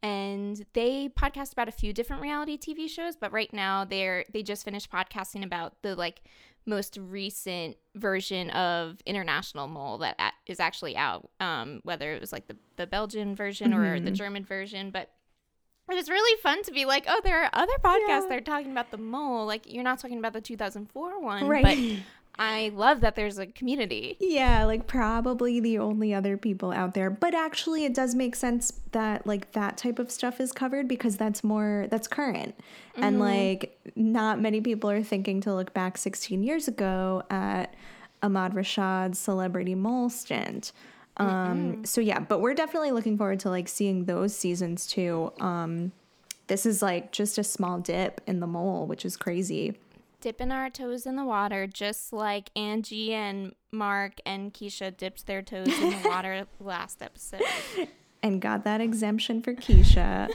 And 0.02 0.64
they 0.74 1.08
podcast 1.08 1.52
about 1.52 1.68
a 1.68 1.72
few 1.72 1.92
different 1.92 2.22
reality 2.22 2.56
TV 2.58 2.88
shows, 2.88 3.16
but 3.16 3.32
right 3.32 3.52
now 3.52 3.84
they're 3.84 4.24
they 4.32 4.42
just 4.42 4.64
finished 4.64 4.90
podcasting 4.90 5.44
about 5.44 5.82
the 5.82 5.94
like 5.96 6.22
most 6.66 6.98
recent 7.00 7.76
version 7.94 8.50
of 8.50 8.98
International 9.06 9.68
Mole 9.68 9.98
that 9.98 10.16
a- 10.18 10.50
is 10.50 10.60
actually 10.60 10.96
out. 10.96 11.28
Um, 11.40 11.80
whether 11.84 12.12
it 12.12 12.20
was 12.20 12.32
like 12.32 12.46
the, 12.48 12.56
the 12.76 12.86
Belgian 12.86 13.34
version 13.34 13.72
or 13.72 13.96
Mm-hmm. 13.96 14.04
the 14.04 14.10
German 14.10 14.44
version, 14.44 14.90
but 14.90 15.10
it 15.88 15.94
was 15.94 16.08
really 16.10 16.40
fun 16.42 16.64
to 16.64 16.72
be 16.72 16.84
like, 16.84 17.04
oh, 17.08 17.20
there 17.22 17.44
are 17.44 17.50
other 17.52 17.72
podcasts 17.84 18.00
Yeah. 18.08 18.26
that 18.28 18.38
are 18.38 18.40
talking 18.40 18.72
about 18.72 18.90
the 18.90 18.98
mole. 18.98 19.46
Like 19.46 19.72
you're 19.72 19.84
not 19.84 20.00
talking 20.00 20.18
about 20.18 20.32
the 20.32 20.40
2004 20.40 21.20
one, 21.22 21.46
Right. 21.46 21.62
but 21.64 21.78
I 22.38 22.71
love 22.75 23.00
that 23.00 23.14
there's 23.16 23.38
a 23.38 23.47
community. 23.47 24.16
yeah 24.21 24.64
like 24.64 24.87
probably 24.87 25.61
the 25.61 25.78
only 25.78 26.12
other 26.12 26.37
people 26.37 26.73
out 26.73 26.95
there. 26.95 27.11
But 27.11 27.35
actually 27.35 27.85
it 27.85 27.95
does 27.95 28.14
make 28.14 28.37
sense 28.37 28.73
that 28.93 29.26
like 29.26 29.52
that 29.52 29.76
type 29.76 29.99
of 29.99 30.11
stuff 30.11 30.40
is 30.40 30.52
covered 30.52 30.88
because 30.88 31.16
that's 31.16 31.43
more 31.43 31.87
that's 31.90 32.09
current. 32.09 32.55
And 32.97 33.19
like 33.19 33.78
not 33.95 34.40
many 34.40 34.61
people 34.61 34.90
are 34.90 35.02
thinking 35.02 35.40
to 35.43 35.55
look 35.55 35.73
back 35.75 35.99
16 35.99 36.43
years 36.43 36.69
ago 36.69 37.23
at 37.31 37.75
ahmad 38.23 38.55
rashad's 38.55 39.19
celebrity 39.19 39.75
mole 39.75 40.11
stint. 40.11 40.73
Um 41.16 41.85
so 41.85 42.00
yeah 42.00 42.21
but 42.21 42.40
we're 42.40 42.55
definitely 42.55 42.90
looking 42.93 43.16
forward 43.16 43.40
to 43.40 43.50
like 43.50 43.69
seeing 43.69 44.05
those 44.05 44.37
seasons 44.37 44.87
too. 44.87 45.33
Um 45.40 45.93
this 46.49 46.64
is 46.64 46.81
like 46.83 47.11
just 47.12 47.38
a 47.38 47.45
small 47.45 47.78
dip 47.78 48.21
in 48.26 48.40
the 48.40 48.47
mole 48.47 48.87
which 48.87 49.05
is 49.05 49.16
crazy 49.16 49.76
Dipping 50.20 50.50
our 50.50 50.70
toes 50.70 51.06
in 51.06 51.16
the 51.16 51.25
water, 51.25 51.66
just 51.66 52.12
like 52.12 52.50
Angie 52.56 53.12
and 53.14 53.52
Mark 53.70 54.14
and 54.26 54.52
Keshia 54.52 54.96
dipped 54.96 55.26
their 55.26 55.42
toes 55.42 55.68
in 55.68 55.90
the 56.02 56.08
water 56.08 56.46
last 56.61 57.02
episode. 57.02 57.42
and 58.23 58.40
got 58.40 58.64
that 58.64 58.80
exemption 58.80 59.40
for 59.42 59.54
keshia 59.54 60.28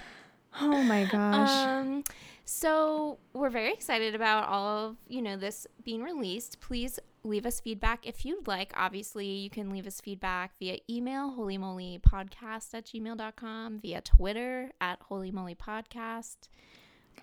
oh 0.60 0.82
my 0.82 1.04
gosh 1.04 1.50
Um, 1.66 2.02
so 2.44 3.18
we're 3.34 3.50
very 3.50 3.72
excited 3.72 4.14
about 4.14 4.48
all 4.48 4.66
of 4.88 4.96
you 5.06 5.20
know 5.22 5.36
this 5.36 5.66
being 5.84 6.02
released. 6.02 6.58
Please 6.60 6.98
leave 7.22 7.44
us 7.44 7.60
feedback 7.60 8.06
if 8.06 8.24
you'd 8.24 8.48
like. 8.48 8.72
Obviously, 8.74 9.26
you 9.26 9.50
can 9.50 9.68
leave 9.70 9.86
us 9.86 10.00
feedback 10.00 10.52
via 10.58 10.78
email, 10.88 11.30
holymolypodcast 11.38 12.72
at 12.72 12.86
gmail.com, 12.86 13.80
via 13.80 14.00
Twitter 14.00 14.70
at 14.80 14.98
holymolypodcast. 15.10 16.48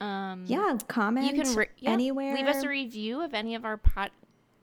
Um, 0.02 0.44
yeah 0.48 0.78
comment 0.88 1.36
you 1.36 1.44
can 1.44 1.56
re- 1.56 1.68
yeah, 1.80 1.92
anywhere 1.92 2.36
Leave 2.36 2.48
us 2.48 2.64
a 2.64 2.68
review 2.70 3.22
of 3.22 3.34
any 3.34 3.56
of 3.56 3.66
our 3.66 3.78
pod- 3.78 4.12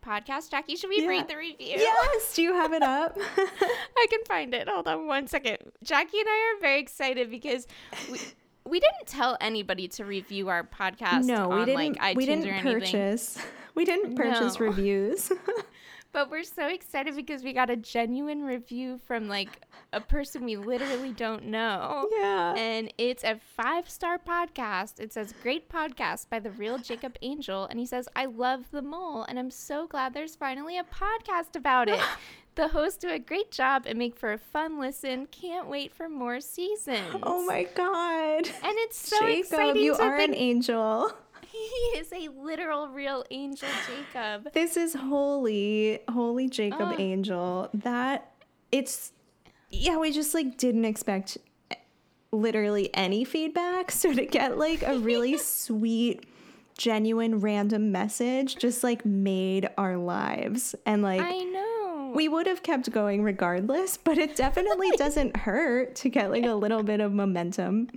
podcasts. 0.04 0.50
Jackie, 0.50 0.76
should 0.76 0.90
we 0.90 1.00
Yeah. 1.02 1.08
read 1.08 1.28
the 1.28 1.36
review? 1.36 1.54
yes 1.76 2.34
do 2.34 2.42
you 2.42 2.52
have 2.54 2.72
it 2.72 2.82
up 2.82 3.16
I 3.36 4.06
can 4.10 4.24
find 4.26 4.52
it. 4.54 4.68
Hold 4.68 4.88
on 4.88 5.06
one 5.06 5.26
second. 5.28 5.58
Jackie 5.82 6.18
and 6.18 6.28
I 6.28 6.54
are 6.56 6.60
very 6.60 6.80
excited 6.80 7.30
because 7.30 7.66
we, 8.10 8.18
we 8.64 8.80
didn't 8.80 9.06
tell 9.06 9.36
anybody 9.40 9.88
to 9.88 10.04
review 10.04 10.48
our 10.48 10.64
podcast. 10.64 11.24
no 11.24 11.48
we 11.48 11.54
on, 11.56 11.66
didn't 11.66 11.98
like, 12.00 12.16
we 12.16 12.26
didn't 12.26 12.60
purchase 12.62 13.38
we 13.74 13.84
didn't 13.84 14.14
purchase 14.16 14.58
No. 14.58 14.66
reviews 14.66 15.30
But 16.12 16.31
we're 16.31 16.45
so 16.45 16.66
excited 16.69 17.16
because 17.16 17.42
we 17.42 17.54
got 17.54 17.71
a 17.71 17.76
genuine 17.76 18.42
review 18.45 19.00
from 19.07 19.28
like 19.28 19.62
a 19.95 20.00
person 20.00 20.45
we 20.45 20.57
literally 20.57 21.12
don't 21.12 21.47
know. 21.47 22.07
yeah 22.12 22.54
And 22.54 22.92
it's 22.99 23.25
a 23.25 23.40
five 23.57 23.88
star 23.88 24.19
podcast. 24.19 25.00
It 25.00 25.12
says, 25.12 25.33
Great 25.42 25.71
podcast 25.71 26.28
by 26.28 26.38
the 26.38 26.50
real 26.50 26.76
Jacob 26.78 27.16
Angel. 27.23 27.64
And 27.64 27.78
he 27.78 27.87
says, 27.87 28.09
I 28.14 28.26
love 28.26 28.71
the 28.71 28.83
mole. 28.83 29.25
And 29.26 29.38
I'm 29.38 29.50
so 29.50 29.87
glad 29.87 30.12
there's 30.12 30.37
finally 30.37 30.76
a 30.78 30.85
podcast 30.85 31.57
about 31.57 31.88
it. 31.88 32.00
The 32.54 32.69
hosts 32.69 32.99
do 32.99 33.09
a 33.09 33.19
great 33.19 33.50
job 33.50 33.85
and 33.87 33.99
make 33.99 34.14
for 34.14 34.35
a 34.35 34.37
fun 34.37 34.78
listen. 34.78 35.25
Can't 35.31 35.69
wait 35.69 35.95
for 35.95 36.11
more 36.11 36.38
seasons. 36.38 37.16
oh 37.23 37.47
my 37.47 37.62
god 37.75 38.47
And 38.47 38.76
it's 38.85 39.09
so 39.09 39.19
jacob 39.21 39.38
exciting 39.38 39.83
you 39.83 39.97
to 39.97 40.02
are 40.02 40.16
an 40.19 40.35
angel 40.35 41.11
he 41.92 41.99
is 41.99 42.12
a 42.12 42.28
literal 42.28 42.88
real 42.88 43.25
angel, 43.30 43.68
Jacob. 43.87 44.52
This 44.52 44.76
is 44.76 44.94
holy, 44.94 46.00
holy 46.09 46.49
Jacob. 46.49 46.94
Angel. 46.99 47.68
That 47.75 48.32
it's 48.71 49.12
yeah, 49.71 49.99
we 49.99 50.12
just 50.12 50.35
like 50.35 50.56
didn't 50.56 50.85
expect 50.85 51.38
literally 52.30 52.90
any 52.94 53.25
feedback. 53.25 53.90
So 54.02 54.14
to 54.14 54.25
get 54.25 54.56
like 54.59 54.82
a 54.82 54.99
really 54.99 55.37
sweet, 55.38 56.25
genuine, 56.78 57.40
random 57.40 57.92
message 57.92 58.56
just 58.56 58.82
like 58.82 59.04
made 59.04 59.68
our 59.76 59.97
lives. 59.97 60.75
And 60.87 61.02
like 61.02 61.21
I 61.21 61.38
know. 61.38 62.12
we 62.14 62.28
would 62.28 62.47
have 62.47 62.62
kept 62.62 62.90
going 62.90 63.23
regardless, 63.23 63.99
but 63.99 64.16
it 64.16 64.37
definitely 64.37 64.90
doesn't 64.92 65.37
hurt 65.37 65.94
to 65.97 66.09
get 66.09 66.30
like 66.30 66.44
a 66.44 66.54
little 66.54 66.82
bit 66.82 67.00
of 67.00 67.12
momentum. 67.12 67.88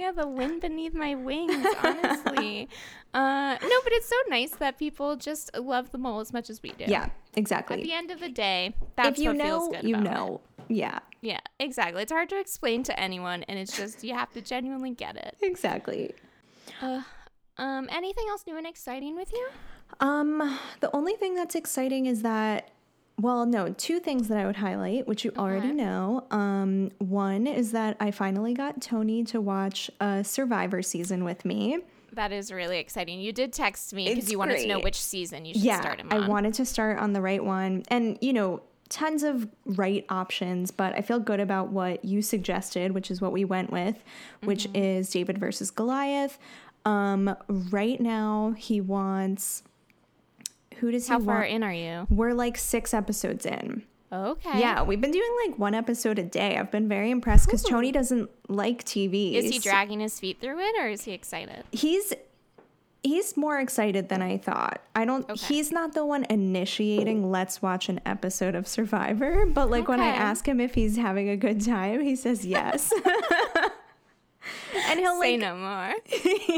Yeah, 0.00 0.12
the 0.12 0.26
wind 0.26 0.62
beneath 0.62 0.94
my 0.94 1.14
wings, 1.14 1.66
honestly. 1.82 2.68
uh, 3.12 3.56
no, 3.60 3.76
but 3.84 3.92
it's 3.92 4.08
so 4.08 4.16
nice 4.30 4.52
that 4.52 4.78
people 4.78 5.16
just 5.16 5.54
love 5.56 5.90
the 5.90 5.98
mole 5.98 6.20
as 6.20 6.32
much 6.32 6.48
as 6.48 6.62
we 6.62 6.70
do. 6.70 6.84
Yeah, 6.88 7.10
exactly. 7.36 7.76
At 7.76 7.82
the 7.82 7.92
end 7.92 8.10
of 8.10 8.18
the 8.18 8.30
day, 8.30 8.74
that's 8.96 9.18
if 9.18 9.22
you 9.22 9.30
what 9.30 9.36
know, 9.36 9.44
feels 9.44 9.68
good 9.76 9.84
you 9.84 9.94
about 9.96 10.06
it. 10.06 10.10
know. 10.10 10.40
Yeah, 10.68 11.00
Yeah, 11.20 11.40
exactly. 11.58 12.00
It's 12.02 12.12
hard 12.12 12.30
to 12.30 12.40
explain 12.40 12.82
to 12.84 12.98
anyone, 12.98 13.42
and 13.42 13.58
it's 13.58 13.76
just 13.76 14.02
you 14.02 14.14
have 14.14 14.32
to 14.32 14.40
genuinely 14.40 14.92
get 14.92 15.16
it. 15.16 15.36
exactly. 15.42 16.14
Uh, 16.80 17.02
um, 17.58 17.86
anything 17.92 18.24
else 18.30 18.44
new 18.46 18.56
and 18.56 18.66
exciting 18.66 19.16
with 19.16 19.32
you? 19.34 19.48
Um, 20.00 20.58
the 20.80 20.88
only 20.96 21.14
thing 21.14 21.34
that's 21.34 21.54
exciting 21.56 22.06
is 22.06 22.22
that, 22.22 22.70
well, 23.22 23.46
no, 23.46 23.72
two 23.72 24.00
things 24.00 24.28
that 24.28 24.38
I 24.38 24.46
would 24.46 24.56
highlight, 24.56 25.06
which 25.06 25.24
you 25.24 25.32
already 25.36 25.72
know. 25.72 26.26
Um, 26.30 26.90
one 26.98 27.46
is 27.46 27.72
that 27.72 27.96
I 28.00 28.10
finally 28.10 28.54
got 28.54 28.80
Tony 28.80 29.24
to 29.24 29.40
watch 29.40 29.90
a 30.00 30.22
Survivor 30.24 30.82
season 30.82 31.24
with 31.24 31.44
me. 31.44 31.78
That 32.12 32.32
is 32.32 32.52
really 32.52 32.78
exciting. 32.78 33.20
You 33.20 33.32
did 33.32 33.52
text 33.52 33.92
me 33.94 34.08
because 34.08 34.30
you 34.30 34.38
wanted 34.38 34.58
to 34.58 34.66
know 34.66 34.80
which 34.80 35.00
season 35.00 35.44
you 35.44 35.54
should 35.54 35.62
yeah, 35.62 35.80
start 35.80 36.00
him 36.00 36.08
Yeah, 36.10 36.16
I 36.18 36.28
wanted 36.28 36.54
to 36.54 36.64
start 36.66 36.98
on 36.98 37.12
the 37.12 37.20
right 37.20 37.44
one, 37.44 37.84
and 37.88 38.18
you 38.20 38.32
know. 38.32 38.62
tons 38.88 39.22
of 39.22 39.46
right 39.64 40.04
options, 40.08 40.72
but 40.72 40.92
I 40.96 41.00
feel 41.02 41.20
good 41.20 41.38
about 41.38 41.68
what 41.68 42.04
you 42.04 42.20
suggested, 42.22 42.90
which 42.90 43.08
is 43.08 43.20
what 43.20 43.30
we 43.30 43.44
went 43.44 43.70
with, 43.70 44.02
which 44.42 44.64
Mm-hmm. 44.64 44.82
is 44.82 45.10
David 45.10 45.38
versus 45.38 45.70
Goliath. 45.70 46.40
Um, 46.84 47.36
right 47.70 48.00
now, 48.00 48.54
he 48.58 48.80
wants. 48.80 49.62
Who 50.80 50.90
does 50.90 51.08
How 51.08 51.18
he 51.18 51.26
far 51.26 51.38
want? 51.38 51.50
in 51.50 51.62
are 51.62 51.72
you? 51.72 52.06
We're 52.10 52.34
like 52.34 52.56
six 52.56 52.92
episodes 52.94 53.46
in. 53.46 53.84
Okay. 54.12 54.58
Yeah, 54.58 54.82
we've 54.82 55.00
been 55.00 55.12
doing 55.12 55.30
like 55.46 55.58
one 55.58 55.74
episode 55.74 56.18
a 56.18 56.24
day. 56.24 56.56
I've 56.56 56.70
been 56.72 56.88
very 56.88 57.10
impressed 57.10 57.46
because 57.46 57.62
Tony 57.62 57.92
doesn't 57.92 58.28
like 58.48 58.84
TV. 58.84 59.34
Is 59.34 59.50
he 59.50 59.58
dragging 59.60 60.00
his 60.00 60.18
feet 60.18 60.40
through 60.40 60.58
it 60.58 60.74
or 60.80 60.88
is 60.88 61.04
he 61.04 61.12
excited? 61.12 61.62
He's 61.70 62.12
he's 63.02 63.36
more 63.36 63.58
excited 63.58 64.08
than 64.08 64.20
I 64.20 64.38
thought. 64.38 64.82
I 64.96 65.04
don't. 65.04 65.28
Okay. 65.30 65.54
He's 65.54 65.70
not 65.70 65.94
the 65.94 66.04
one 66.04 66.24
initiating. 66.28 67.30
Let's 67.30 67.62
watch 67.62 67.88
an 67.88 68.00
episode 68.04 68.54
of 68.54 68.66
Survivor. 68.66 69.46
But 69.46 69.70
like 69.70 69.86
when 69.86 70.00
I 70.00 70.08
ask 70.08 70.46
him 70.46 70.60
if 70.60 70.74
he's 70.74 70.96
having 70.96 71.28
a 71.28 71.36
good 71.36 71.64
time, 71.64 72.00
he 72.00 72.16
says 72.16 72.44
yes. 72.44 72.92
and 74.88 75.00
he'll 75.00 75.20
Say 75.20 75.32
like 75.32 75.40
no 75.40 75.56
more. 75.56 75.94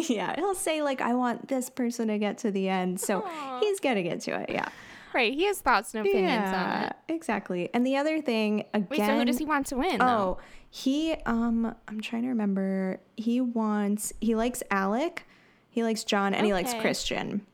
yeah, 0.08 0.34
he'll 0.36 0.54
say 0.54 0.82
like 0.82 1.00
I 1.00 1.14
want 1.14 1.48
this 1.48 1.70
person 1.70 2.08
to 2.08 2.18
get 2.18 2.38
to 2.38 2.50
the 2.50 2.68
end. 2.68 3.00
So 3.00 3.22
Aw. 3.26 3.60
he's 3.60 3.80
gonna 3.80 4.02
get 4.02 4.20
to 4.22 4.40
it. 4.40 4.50
Yeah. 4.50 4.68
Right. 5.14 5.34
He 5.34 5.44
has 5.44 5.60
thoughts 5.60 5.94
and 5.94 6.06
opinions 6.06 6.48
on 6.48 6.84
it. 6.84 6.96
exactly. 7.08 7.68
And 7.74 7.86
the 7.86 7.96
other 7.98 8.22
thing 8.22 8.64
again. 8.72 8.86
Wait, 8.90 8.98
so 9.00 9.18
who 9.18 9.24
does 9.26 9.36
he 9.38 9.44
want 9.44 9.66
to 9.66 9.76
win? 9.76 9.98
though? 9.98 10.06
Oh, 10.06 10.38
he 10.70 11.14
um 11.26 11.74
I'm 11.86 12.00
trying 12.00 12.22
to 12.22 12.28
remember. 12.28 12.98
He 13.16 13.40
wants 13.40 14.12
he 14.20 14.34
likes 14.34 14.62
Alec, 14.70 15.26
he 15.68 15.82
likes 15.84 16.04
John, 16.04 16.32
and 16.32 16.46
he 16.46 16.52
likes 16.54 16.72
Christian. 16.74 17.44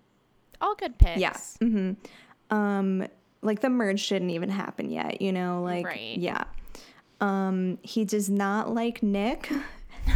all 0.60 0.74
good 0.76 0.98
picks. 0.98 1.20
Yeah. 1.20 1.36
hmm 1.58 1.92
Um 2.50 3.06
like 3.42 3.60
the 3.60 3.70
merge 3.70 4.08
didn't 4.08 4.30
even 4.30 4.50
happen 4.50 4.90
yet, 4.90 5.20
you 5.20 5.32
know, 5.32 5.62
like 5.62 5.84
Right. 5.84 6.16
yeah. 6.16 6.44
Um 7.20 7.78
he 7.82 8.04
does 8.04 8.30
not 8.30 8.72
like 8.72 9.02
Nick. 9.02 9.50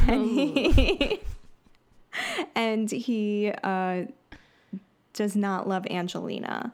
And 0.08 0.26
he 0.26 1.20
and 2.54 2.90
he 2.90 3.52
uh 3.62 4.04
does 5.12 5.36
not 5.36 5.68
love 5.68 5.86
Angelina. 5.90 6.72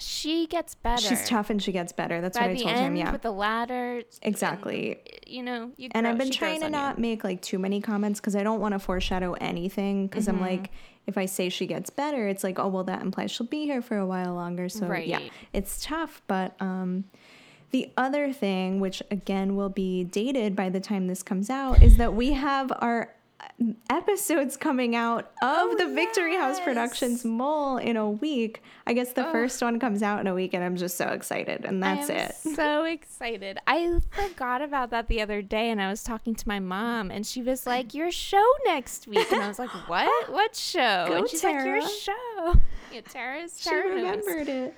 She 0.00 0.46
gets 0.46 0.76
better. 0.76 1.02
She's 1.02 1.28
tough 1.28 1.50
and 1.50 1.60
she 1.60 1.72
gets 1.72 1.90
better. 1.92 2.20
That's 2.20 2.38
By 2.38 2.46
what 2.48 2.50
I 2.52 2.54
told 2.56 2.68
end, 2.68 2.86
him. 2.86 2.96
Yeah. 2.96 3.10
with 3.12 3.22
the 3.22 3.32
ladder. 3.32 4.02
Exactly. 4.22 5.00
You 5.26 5.42
know, 5.42 5.72
you 5.76 5.88
and 5.92 6.04
grow- 6.04 6.12
I've 6.12 6.18
been 6.18 6.30
she 6.30 6.38
trying 6.38 6.60
to 6.60 6.66
on 6.66 6.72
you. 6.72 6.78
not 6.78 6.98
make 7.00 7.24
like 7.24 7.42
too 7.42 7.58
many 7.58 7.80
comments 7.80 8.20
because 8.20 8.36
I 8.36 8.44
don't 8.44 8.60
want 8.60 8.74
to 8.74 8.78
foreshadow 8.78 9.32
anything. 9.40 10.06
Because 10.06 10.28
I'm 10.28 10.40
like, 10.40 10.70
if 11.08 11.18
I 11.18 11.26
say 11.26 11.48
she 11.48 11.66
gets 11.66 11.90
better, 11.90 12.28
it's 12.28 12.44
like, 12.44 12.60
oh 12.60 12.68
well, 12.68 12.84
that 12.84 13.02
implies 13.02 13.32
she'll 13.32 13.46
be 13.48 13.64
here 13.64 13.82
for 13.82 13.96
a 13.98 14.06
while 14.06 14.34
longer. 14.34 14.68
So 14.68 14.92
yeah, 14.92 15.20
it's 15.52 15.84
tough. 15.84 16.22
But 16.28 16.54
um, 16.60 17.04
the 17.70 17.90
other 17.96 18.32
thing, 18.32 18.80
which 18.80 19.02
again 19.10 19.56
will 19.56 19.68
be 19.68 20.04
dated 20.04 20.56
by 20.56 20.68
the 20.70 20.80
time 20.80 21.06
this 21.06 21.22
comes 21.22 21.50
out, 21.50 21.82
is 21.82 21.96
that 21.98 22.14
we 22.14 22.32
have 22.32 22.72
our 22.80 23.14
uh, 23.40 23.44
episodes 23.90 24.56
coming 24.56 24.96
out 24.96 25.30
of 25.42 25.78
the 25.78 25.86
Victory 25.94 26.34
House. 26.36 26.58
Productions 26.60 27.24
Mole 27.24 27.76
in 27.76 27.96
a 27.96 28.10
week. 28.10 28.62
I 28.86 28.94
guess 28.94 29.12
the 29.12 29.24
first 29.24 29.60
one 29.62 29.78
comes 29.78 30.02
out 30.02 30.20
in 30.20 30.26
a 30.26 30.34
week, 30.34 30.54
and 30.54 30.64
I'm 30.64 30.76
just 30.76 30.96
so 30.96 31.08
excited. 31.08 31.64
And 31.64 31.82
that's 31.82 32.08
it. 32.08 32.34
So 32.56 32.84
excited. 32.84 33.58
I 33.66 34.00
forgot 34.10 34.62
about 34.62 34.90
that 34.90 35.08
the 35.08 35.20
other 35.20 35.42
day 35.42 35.70
and 35.70 35.80
I 35.80 35.88
was 35.90 36.02
talking 36.02 36.34
to 36.34 36.48
my 36.48 36.58
mom 36.58 37.10
and 37.10 37.24
she 37.26 37.42
was 37.42 37.66
like, 37.66 37.94
Your 37.94 38.10
show 38.10 38.44
next 38.64 39.06
week. 39.06 39.30
And 39.30 39.42
I 39.42 39.48
was 39.48 39.58
like, 39.58 39.68
What? 39.88 40.32
What 40.32 40.56
show? 40.56 41.04
Go, 41.08 41.14
and 41.18 41.28
she's 41.28 41.44
like, 41.44 41.64
Your 41.64 41.82
show. 41.88 42.54
Yeah, 42.90 43.02
Tara's 43.02 43.60
She 43.60 43.68
Tara 43.68 43.84
knows. 43.94 44.24
remembered 44.26 44.48
it. 44.48 44.74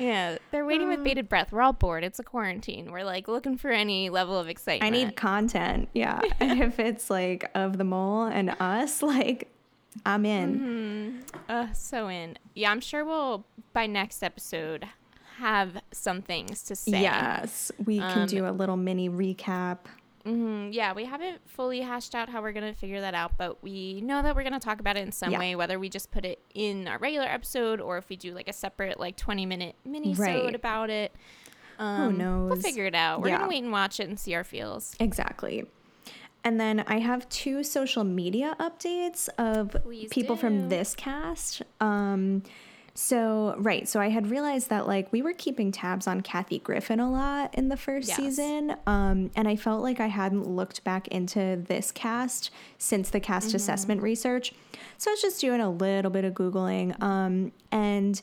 Yeah. 0.00 0.38
They're 0.50 0.64
waiting 0.64 0.88
with 0.88 1.04
bated 1.04 1.28
breath. 1.28 1.52
We're 1.52 1.62
all 1.62 1.72
bored. 1.72 2.02
It's 2.02 2.18
a 2.18 2.24
quarantine. 2.24 2.90
We're 2.90 3.04
like 3.04 3.28
looking 3.28 3.56
for 3.58 3.70
any 3.70 4.10
level 4.10 4.38
of 4.38 4.48
excitement. 4.48 4.92
I 4.92 4.96
need 4.96 5.14
content. 5.16 5.88
Yeah. 5.92 6.20
and 6.40 6.60
if 6.62 6.78
it's 6.80 7.10
like 7.10 7.48
of 7.54 7.78
the 7.78 7.84
mole 7.84 8.24
and 8.24 8.56
us, 8.58 9.02
like 9.14 9.48
I'm 10.06 10.24
in. 10.26 11.22
Uh, 11.48 11.72
so 11.72 12.08
in. 12.08 12.38
Yeah, 12.54 12.70
I'm 12.70 12.80
sure 12.80 13.04
we'll 13.04 13.44
by 13.72 13.86
next 13.86 14.22
episode 14.22 14.86
have 15.36 15.80
some 15.92 16.22
things 16.22 16.62
to 16.64 16.76
say. 16.76 17.00
Yes. 17.02 17.72
We 17.84 17.98
can 17.98 18.20
Um, 18.20 18.26
do 18.26 18.46
a 18.46 18.50
little 18.52 18.76
mini 18.76 19.08
recap. 19.08 19.78
Hmm 20.24 20.68
Yeah, 20.72 20.92
we 20.92 21.04
haven't 21.04 21.48
fully 21.48 21.80
hashed 21.80 22.14
out 22.14 22.28
how 22.28 22.42
we're 22.42 22.52
gonna 22.52 22.74
figure 22.74 23.00
that 23.00 23.14
out, 23.14 23.38
but 23.38 23.62
we 23.62 24.00
know 24.00 24.22
that 24.22 24.34
we're 24.36 24.42
gonna 24.42 24.60
talk 24.60 24.80
about 24.80 24.96
it 24.96 25.00
in 25.00 25.12
some 25.12 25.32
Yeah. 25.32 25.38
way, 25.38 25.56
whether 25.56 25.78
we 25.78 25.88
just 25.88 26.10
put 26.10 26.24
it 26.24 26.40
in 26.54 26.86
our 26.88 26.98
regular 26.98 27.26
episode 27.26 27.80
or 27.80 27.98
if 27.98 28.08
we 28.08 28.16
do 28.16 28.32
like 28.34 28.48
a 28.48 28.52
separate 28.52 29.00
like 29.00 29.16
20 29.16 29.46
minute 29.46 29.76
mini 29.84 30.14
Right. 30.14 30.54
about 30.54 30.90
it. 30.90 31.14
Um, 31.78 32.00
We'll 32.00 32.10
knows? 32.50 32.62
figure 32.62 32.84
it 32.86 32.94
out. 32.94 33.22
We're 33.22 33.28
Yeah. 33.28 33.38
gonna 33.38 33.48
wait 33.48 33.62
and 33.62 33.72
watch 33.72 34.00
it 34.00 34.08
and 34.08 34.18
see 34.20 34.34
our 34.34 34.44
feels. 34.44 34.94
Exactly. 35.00 35.64
And 36.44 36.58
then 36.58 36.80
I 36.86 36.98
have 37.00 37.28
two 37.28 37.62
social 37.62 38.02
media 38.04 38.56
updates 38.58 39.28
of 39.38 39.76
Please 39.82 40.08
people 40.10 40.36
do. 40.36 40.40
from 40.40 40.68
this 40.70 40.94
cast. 40.94 41.62
Um, 41.80 42.42
so 42.94 43.54
right, 43.58 43.88
so 43.88 44.00
I 44.00 44.08
had 44.08 44.30
realized 44.30 44.68
that 44.70 44.86
like 44.86 45.12
we 45.12 45.22
were 45.22 45.32
keeping 45.32 45.72
tabs 45.72 46.06
on 46.06 46.20
Kathy 46.20 46.58
Griffin 46.58 47.00
a 47.00 47.10
lot 47.10 47.54
in 47.54 47.68
the 47.68 47.76
first 47.76 48.08
Yes. 48.08 48.16
season, 48.16 48.76
um, 48.86 49.30
and 49.36 49.46
I 49.48 49.56
felt 49.56 49.82
like 49.82 50.00
I 50.00 50.08
hadn't 50.08 50.46
looked 50.46 50.82
back 50.84 51.08
into 51.08 51.62
this 51.66 51.90
cast 51.92 52.50
since 52.78 53.10
the 53.10 53.20
cast 53.20 53.54
assessment 53.54 54.02
research. 54.02 54.52
So 54.98 55.10
I 55.10 55.14
was 55.14 55.22
just 55.22 55.40
doing 55.40 55.60
a 55.60 55.70
little 55.70 56.10
bit 56.10 56.24
of 56.24 56.34
googling, 56.34 57.00
um, 57.02 57.52
and 57.70 58.20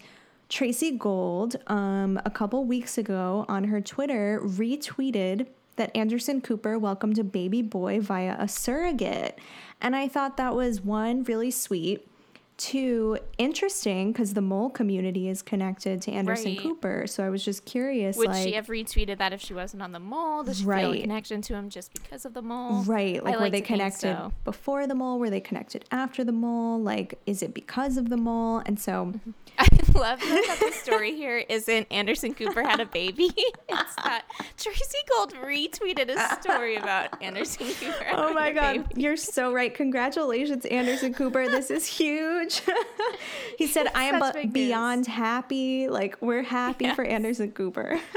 Tracey 0.49 0.91
Gold, 0.91 1.58
um, 1.67 2.19
a 2.23 2.30
couple 2.30 2.63
weeks 2.63 2.97
ago 2.97 3.45
on 3.49 3.65
her 3.65 3.82
Twitter, 3.82 4.39
retweeted 4.43 5.47
that 5.75 5.95
Anderson 5.95 6.41
Cooper 6.41 6.80
welcomed 6.80 7.19
a 7.19 7.23
baby 7.23 7.62
boy 7.62 7.99
via 7.99 8.36
a 8.39 8.47
surrogate. 8.47 9.38
And 9.82 9.95
I 9.95 10.08
thought 10.08 10.38
that 10.38 10.56
was 10.56 10.82
one, 10.82 11.23
really 11.23 11.51
sweet. 11.51 12.08
Two, 12.57 13.19
interesting 13.37 14.11
because 14.11 14.33
the 14.33 14.41
mole 14.41 14.71
community 14.71 15.29
is 15.29 15.43
connected 15.43 16.01
to 16.01 16.11
Anderson 16.11 16.53
Right. 16.55 16.59
Cooper. 16.59 17.05
So 17.05 17.23
I 17.23 17.29
was 17.29 17.45
just 17.45 17.65
curious. 17.65 18.17
Would 18.17 18.29
like, 18.29 18.43
she 18.43 18.53
have 18.53 18.65
retweeted 18.65 19.19
that 19.19 19.31
if 19.31 19.41
she 19.41 19.53
wasn't 19.53 19.83
on 19.83 19.91
the 19.91 19.99
mole? 19.99 20.41
Does 20.43 20.57
she 20.57 20.63
feel 20.63 20.71
a 20.73 20.89
Right. 20.89 21.01
connection 21.01 21.41
to 21.43 21.53
him 21.53 21.69
just 21.69 21.93
because 21.93 22.25
of 22.25 22.33
the 22.33 22.41
mole? 22.41 22.81
Right. 22.83 23.17
I 23.17 23.23
Like, 23.23 23.35
were 23.35 23.41
like 23.41 23.51
they 23.51 23.61
connected 23.61 23.99
so. 24.17 24.33
before 24.43 24.87
the 24.87 24.95
mole? 24.95 25.19
Were 25.19 25.29
they 25.29 25.39
connected 25.39 25.85
after 25.91 26.23
the 26.23 26.31
mole? 26.31 26.81
Like, 26.81 27.19
is 27.27 27.43
it 27.43 27.53
because 27.53 27.95
of 27.95 28.09
the 28.09 28.17
mole? 28.17 28.63
And 28.65 28.79
so, 28.79 29.13
mm-hmm. 29.13 29.31
I 29.59 29.67
love 29.97 30.19
that 30.19 30.57
the 30.59 30.71
story 30.71 31.15
here 31.15 31.37
isn't 31.49 31.87
Anderson 31.91 32.33
Cooper 32.33 32.63
had 32.63 32.79
a 32.79 32.85
baby. 32.87 33.29
It's 33.69 33.95
that 33.97 34.25
Tracey 34.57 34.97
Gold 35.15 35.33
retweeted 35.35 36.09
a 36.09 36.41
story 36.41 36.75
about 36.77 37.21
Anderson 37.21 37.67
Cooper. 37.67 38.07
oh 38.13 38.33
my 38.33 38.51
God, 38.51 38.85
you're 38.95 39.17
so 39.17 39.53
right. 39.53 39.73
Congratulations, 39.73 40.65
Anderson 40.65 41.13
Cooper. 41.13 41.47
This 41.49 41.69
is 41.69 41.85
huge. 41.97 42.46
he 43.57 43.67
said, 43.67 43.88
I 43.95 44.05
am 44.05 44.19
news. 44.19 44.51
beyond 44.53 45.07
happy. 45.07 45.88
Like, 45.89 46.17
we're 46.21 46.43
happy 46.43 46.89
for 46.93 47.03
Yes. 47.03 47.13
Anderson 47.13 47.51
Cooper. 47.51 47.99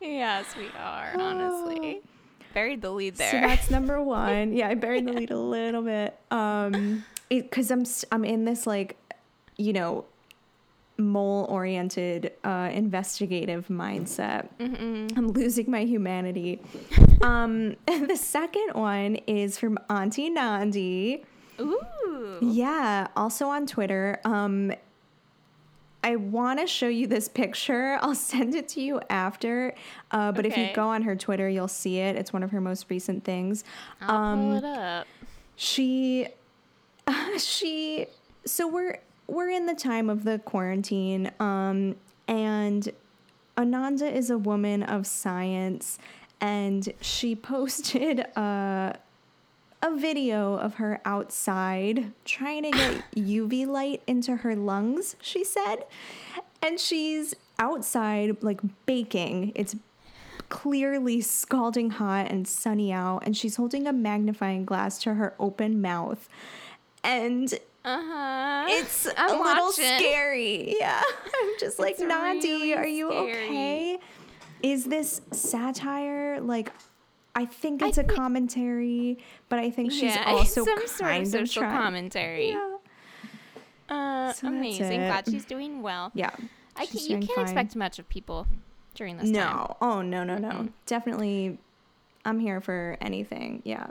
Yes, 0.00 0.44
we 0.58 0.66
are, 0.78 1.14
honestly. 1.18 2.02
Buried 2.52 2.82
the 2.82 2.90
lead 2.90 3.16
there. 3.16 3.30
So 3.30 3.40
that's 3.40 3.70
number 3.70 4.02
one. 4.02 4.52
Yeah, 4.52 4.68
I 4.68 4.74
buried 4.74 5.06
the 5.06 5.12
lead 5.14 5.30
a 5.30 5.38
little 5.38 5.80
bit. 5.80 6.14
Um, 6.30 7.06
because 7.30 7.70
I'm 7.70 7.84
I'm 8.12 8.22
in 8.22 8.44
this 8.44 8.66
like, 8.66 8.98
you 9.56 9.72
know, 9.72 10.04
mole 10.98 11.46
oriented, 11.48 12.32
uh, 12.44 12.68
investigative 12.70 13.68
mindset. 13.68 14.48
I'm 14.60 15.28
losing 15.28 15.70
my 15.70 15.84
humanity. 15.84 16.60
um, 17.22 17.74
the 17.86 18.16
second 18.16 18.74
one 18.74 19.16
is 19.26 19.58
from 19.58 19.78
Auntie 19.88 20.28
Nandi. 20.28 21.24
Ooh. 21.60 22.38
Yeah, 22.40 23.08
also 23.16 23.48
on 23.48 23.66
Twitter. 23.66 24.20
Um, 24.24 24.72
I 26.02 26.16
want 26.16 26.60
to 26.60 26.66
show 26.66 26.88
you 26.88 27.06
this 27.06 27.28
picture. 27.28 27.98
I'll 28.02 28.14
send 28.14 28.54
it 28.54 28.68
to 28.70 28.80
you 28.80 29.00
after. 29.08 29.74
Uh, 30.10 30.32
but 30.32 30.44
if 30.44 30.56
you 30.56 30.68
go 30.74 30.88
on 30.88 31.02
her 31.02 31.16
Twitter, 31.16 31.48
you'll 31.48 31.66
see 31.68 31.98
it. 31.98 32.16
It's 32.16 32.32
one 32.32 32.42
of 32.42 32.50
her 32.50 32.60
most 32.60 32.86
recent 32.90 33.24
things. 33.24 33.64
I'll 34.02 34.16
Um, 34.16 34.40
pull 34.40 34.56
it 34.58 34.64
up. 34.64 35.06
she, 35.56 36.26
she. 37.38 38.06
So 38.46 38.68
we're 38.68 38.98
we're 39.26 39.48
in 39.48 39.64
the 39.66 39.74
time 39.74 40.10
of 40.10 40.24
the 40.24 40.38
quarantine, 40.40 41.30
um, 41.40 41.96
and 42.28 42.86
Ananda 43.56 44.06
is 44.06 44.28
a 44.28 44.36
woman 44.36 44.82
of 44.82 45.06
science, 45.06 45.98
and 46.42 46.92
she 47.00 47.34
posted 47.52 48.20
a 48.20 48.98
a 49.84 49.94
video 49.96 50.54
of 50.54 50.76
her 50.76 51.00
outside 51.04 52.10
trying 52.24 52.62
to 52.64 52.70
get 52.70 53.04
UV 53.16 53.66
light 53.66 54.02
into 54.06 54.36
her 54.36 54.56
lungs. 54.56 55.14
She 55.20 55.44
said, 55.44 55.84
and 56.62 56.80
she's 56.80 57.34
outside 57.58 58.42
like 58.42 58.60
baking. 58.86 59.52
It's 59.54 59.76
clearly 60.48 61.20
scalding 61.20 61.90
hot 61.90 62.30
and 62.30 62.48
sunny 62.48 62.92
out, 62.92 63.22
and 63.26 63.36
she's 63.36 63.56
holding 63.56 63.86
a 63.86 63.92
magnifying 63.92 64.64
glass 64.64 64.98
to 65.02 65.14
her 65.14 65.34
open 65.38 65.80
mouth, 65.82 66.28
and 67.02 67.52
Uh 67.84 68.00
huh. 68.02 68.64
it's 68.68 69.06
I'm 69.18 69.38
a 69.38 69.42
little 69.42 69.66
watching. 69.66 69.84
scary. 69.98 70.76
Yeah. 70.78 71.02
I'm 71.42 71.50
just 71.60 71.78
like, 71.78 71.92
It's 71.94 72.02
Nandi, 72.02 72.48
really 72.48 72.74
are 72.74 72.86
you 72.86 73.08
scary. 73.10 73.44
okay? 73.44 73.98
is 74.62 74.84
this 74.86 75.20
satire? 75.32 76.40
Like, 76.40 76.72
I 77.36 77.44
think 77.46 77.82
it's 77.82 77.98
a 77.98 78.02
thi- 78.04 78.14
commentary, 78.14 79.18
but 79.48 79.58
I 79.58 79.70
think 79.70 79.90
she's 79.92 80.14
yeah, 80.14 80.24
also 80.28 80.64
some 80.64 80.76
kind 80.76 80.86
sort 80.88 81.42
of 81.42 81.48
social 81.48 81.62
trying- 81.62 81.76
commentary. 81.76 82.48
Yeah. 82.50 82.76
Uh, 83.88 84.32
So 84.32 84.46
that's 84.46 84.56
amazing. 84.56 85.00
Glad 85.00 85.26
she's 85.28 85.44
doing 85.44 85.82
well. 85.82 86.10
yeah. 86.14 86.30
I 86.76 86.86
can, 86.86 86.98
you 87.00 87.18
can't 87.18 87.30
fine. 87.34 87.44
expect 87.44 87.76
much 87.76 87.98
of 88.00 88.08
people 88.08 88.48
during 88.94 89.16
this 89.16 89.26
time. 89.30 89.32
No. 89.32 89.76
Oh 89.80 90.02
no 90.02 90.24
no 90.24 90.38
no. 90.38 90.48
Mm-mm. 90.48 90.72
Definitely, 90.86 91.58
I'm 92.24 92.40
here 92.40 92.60
for 92.60 92.96
anything. 93.00 93.62
Yeah. 93.64 93.88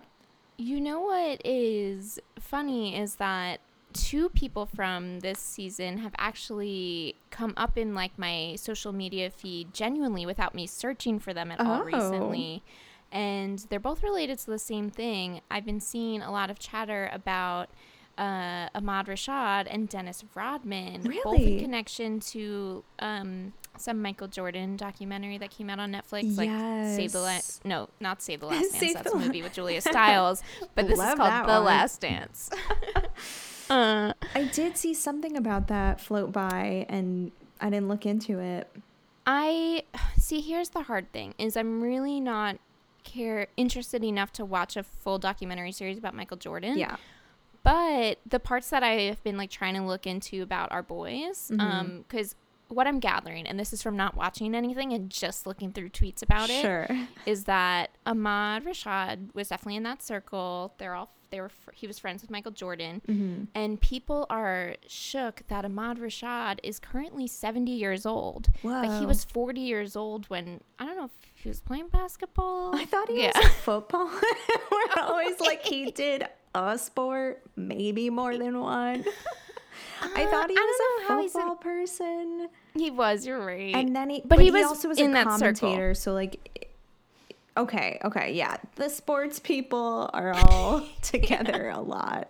You 0.57 0.81
know 0.81 0.99
what 1.01 1.41
is 1.45 2.19
funny 2.39 2.97
is 2.97 3.15
that 3.15 3.61
two 3.93 4.27
people 4.29 4.65
from 4.65 5.19
this 5.21 5.39
season 5.39 5.99
have 5.99 6.13
actually 6.17 7.15
come 7.29 7.53
up 7.55 7.77
in 7.77 7.93
like 7.95 8.17
my 8.19 8.55
social 8.57 8.91
media 8.91 9.29
feed 9.29 9.73
genuinely 9.73 10.25
without 10.25 10.53
me 10.53 10.67
searching 10.67 11.19
for 11.19 11.33
them 11.33 11.51
at 11.51 11.59
all 11.61 11.81
Oh. 11.81 11.85
recently. 11.85 12.63
And 13.13 13.59
they're 13.69 13.79
both 13.79 14.03
related 14.03 14.39
to 14.39 14.47
the 14.47 14.59
same 14.59 14.89
thing. 14.89 15.41
I've 15.49 15.65
been 15.65 15.79
seeing 15.79 16.21
a 16.21 16.31
lot 16.31 16.49
of 16.49 16.57
chatter 16.57 17.09
about 17.13 17.69
uh, 18.17 18.69
Ahmad 18.75 19.05
Rashad 19.05 19.67
and 19.69 19.87
Dennis 19.87 20.23
Rodman, 20.35 21.03
both 21.23 21.39
in 21.39 21.59
connection 21.59 22.19
to 22.19 22.83
um, 22.99 23.53
some 23.77 24.01
Michael 24.01 24.27
Jordan 24.27 24.77
documentary 24.77 25.37
that 25.37 25.51
came 25.51 25.69
out 25.69 25.79
on 25.79 25.91
Netflix, 25.91 26.37
like 26.37 26.49
Save 26.95 27.11
the 27.11 27.21
Last. 27.21 27.65
No, 27.65 27.89
not 27.99 28.21
Save 28.21 28.41
the 28.41 28.45
Last 28.47 28.79
Dance. 28.79 28.93
That's 28.93 29.11
the 29.11 29.17
a 29.17 29.19
movie 29.19 29.41
with 29.41 29.53
Julia 29.53 29.81
Stiles, 29.81 30.43
but 30.75 30.87
this 30.87 30.99
is 30.99 31.13
called 31.15 31.47
The 31.47 31.53
one. 31.53 31.65
Last 31.65 32.01
Dance. 32.01 32.49
uh, 33.69 34.13
I 34.35 34.43
did 34.53 34.77
see 34.77 34.93
something 34.93 35.35
about 35.35 35.67
that 35.67 35.99
float 35.99 36.31
by, 36.31 36.85
and 36.89 37.31
I 37.59 37.69
didn't 37.69 37.87
look 37.87 38.05
into 38.05 38.39
it. 38.39 38.69
I 39.25 39.83
see. 40.17 40.41
Here's 40.41 40.69
the 40.69 40.83
hard 40.83 41.11
thing: 41.11 41.33
is 41.37 41.57
I'm 41.57 41.81
really 41.81 42.19
not 42.19 42.57
care 43.03 43.47
interested 43.57 44.03
enough 44.03 44.31
to 44.33 44.45
watch 44.45 44.75
a 44.77 44.83
full 44.83 45.19
documentary 45.19 45.71
series 45.71 45.97
about 45.97 46.13
Michael 46.15 46.37
Jordan. 46.37 46.77
Yeah. 46.77 46.95
But 47.63 48.19
the 48.25 48.39
parts 48.39 48.69
that 48.71 48.83
I 48.83 48.93
have 49.03 49.23
been 49.23 49.37
like 49.37 49.49
trying 49.49 49.75
to 49.75 49.81
look 49.81 50.05
into 50.05 50.41
about 50.41 50.71
our 50.71 50.83
boys, 50.83 51.49
Mhm. 51.53 51.59
um, 51.61 51.97
because 52.07 52.35
what 52.67 52.87
I'm 52.87 52.99
gathering, 52.99 53.45
and 53.47 53.59
this 53.59 53.71
is 53.71 53.81
from 53.83 53.95
not 53.95 54.15
watching 54.15 54.53
anything 54.55 54.91
and 54.93 55.09
just 55.09 55.45
looking 55.47 55.71
through 55.71 55.89
tweets 55.89 56.21
about 56.23 56.49
it, 56.49 56.61
Sure. 56.61 56.87
is 57.25 57.43
that 57.45 57.91
Ahmad 58.05 58.65
Rashad 58.65 59.33
was 59.35 59.49
definitely 59.49 59.75
in 59.77 59.83
that 59.83 60.01
circle. 60.01 60.73
They're 60.77 60.95
all 60.95 61.11
they 61.29 61.41
were 61.41 61.49
fr- 61.49 61.71
he 61.73 61.87
was 61.87 61.97
friends 61.97 62.21
with 62.21 62.29
Michael 62.29 62.51
Jordan, 62.51 63.01
Mm-hmm. 63.07 63.43
and 63.55 63.81
people 63.81 64.27
are 64.29 64.75
shook 64.87 65.41
that 65.47 65.65
Ahmad 65.65 65.97
Rashad 65.97 66.59
is 66.61 66.77
currently 66.79 67.25
70 67.25 67.71
years 67.71 68.05
old. 68.05 68.49
Like 68.61 68.99
he 68.99 69.05
was 69.07 69.23
40 69.23 69.61
years 69.61 69.95
old 69.95 70.29
when 70.29 70.61
I 70.77 70.85
don't 70.85 70.95
know 70.95 71.05
if 71.05 71.32
he 71.43 71.49
was 71.49 71.59
playing 71.59 71.89
basketball. 71.89 72.75
I 72.75 72.85
thought 72.85 73.09
he 73.09 73.23
yeah. 73.23 73.31
was 73.35 73.45
a 73.45 73.49
football. 73.49 74.07
We're 74.71 75.03
always 75.03 75.39
like 75.39 75.61
he 75.63 75.91
did 75.91 76.25
a 76.55 76.77
sport, 76.77 77.43
maybe 77.55 78.09
more 78.09 78.37
than 78.37 78.59
one. 78.59 79.03
I 80.01 80.23
Uh, 80.25 80.29
thought 80.29 80.49
he 80.49 80.55
I 80.57 80.61
was 80.61 80.77
don't 80.77 81.01
know 81.01 81.07
how 81.07 81.25
a 81.25 81.29
football 81.29 81.55
person, 81.55 82.49
he 82.75 82.91
was. 82.91 83.25
You're 83.25 83.43
right. 83.45 83.73
and 83.75 83.95
then 83.95 84.09
he, 84.09 84.19
But 84.21 84.29
but, 84.29 84.39
he 84.39 84.45
he, 84.45 84.51
was 84.51 84.65
also 84.65 84.87
was 84.89 84.99
in 84.99 85.11
a 85.11 85.13
that 85.25 85.39
circle. 85.39 85.95
So 85.95 86.13
like, 86.13 86.75
okay, 87.57 87.99
okay, 88.03 88.33
yeah, 88.33 88.57
the 88.75 88.89
sports 88.89 89.39
people 89.39 90.09
are 90.13 90.33
all 90.33 90.85
together 91.01 91.69
a 91.69 91.79
lot. 91.81 92.29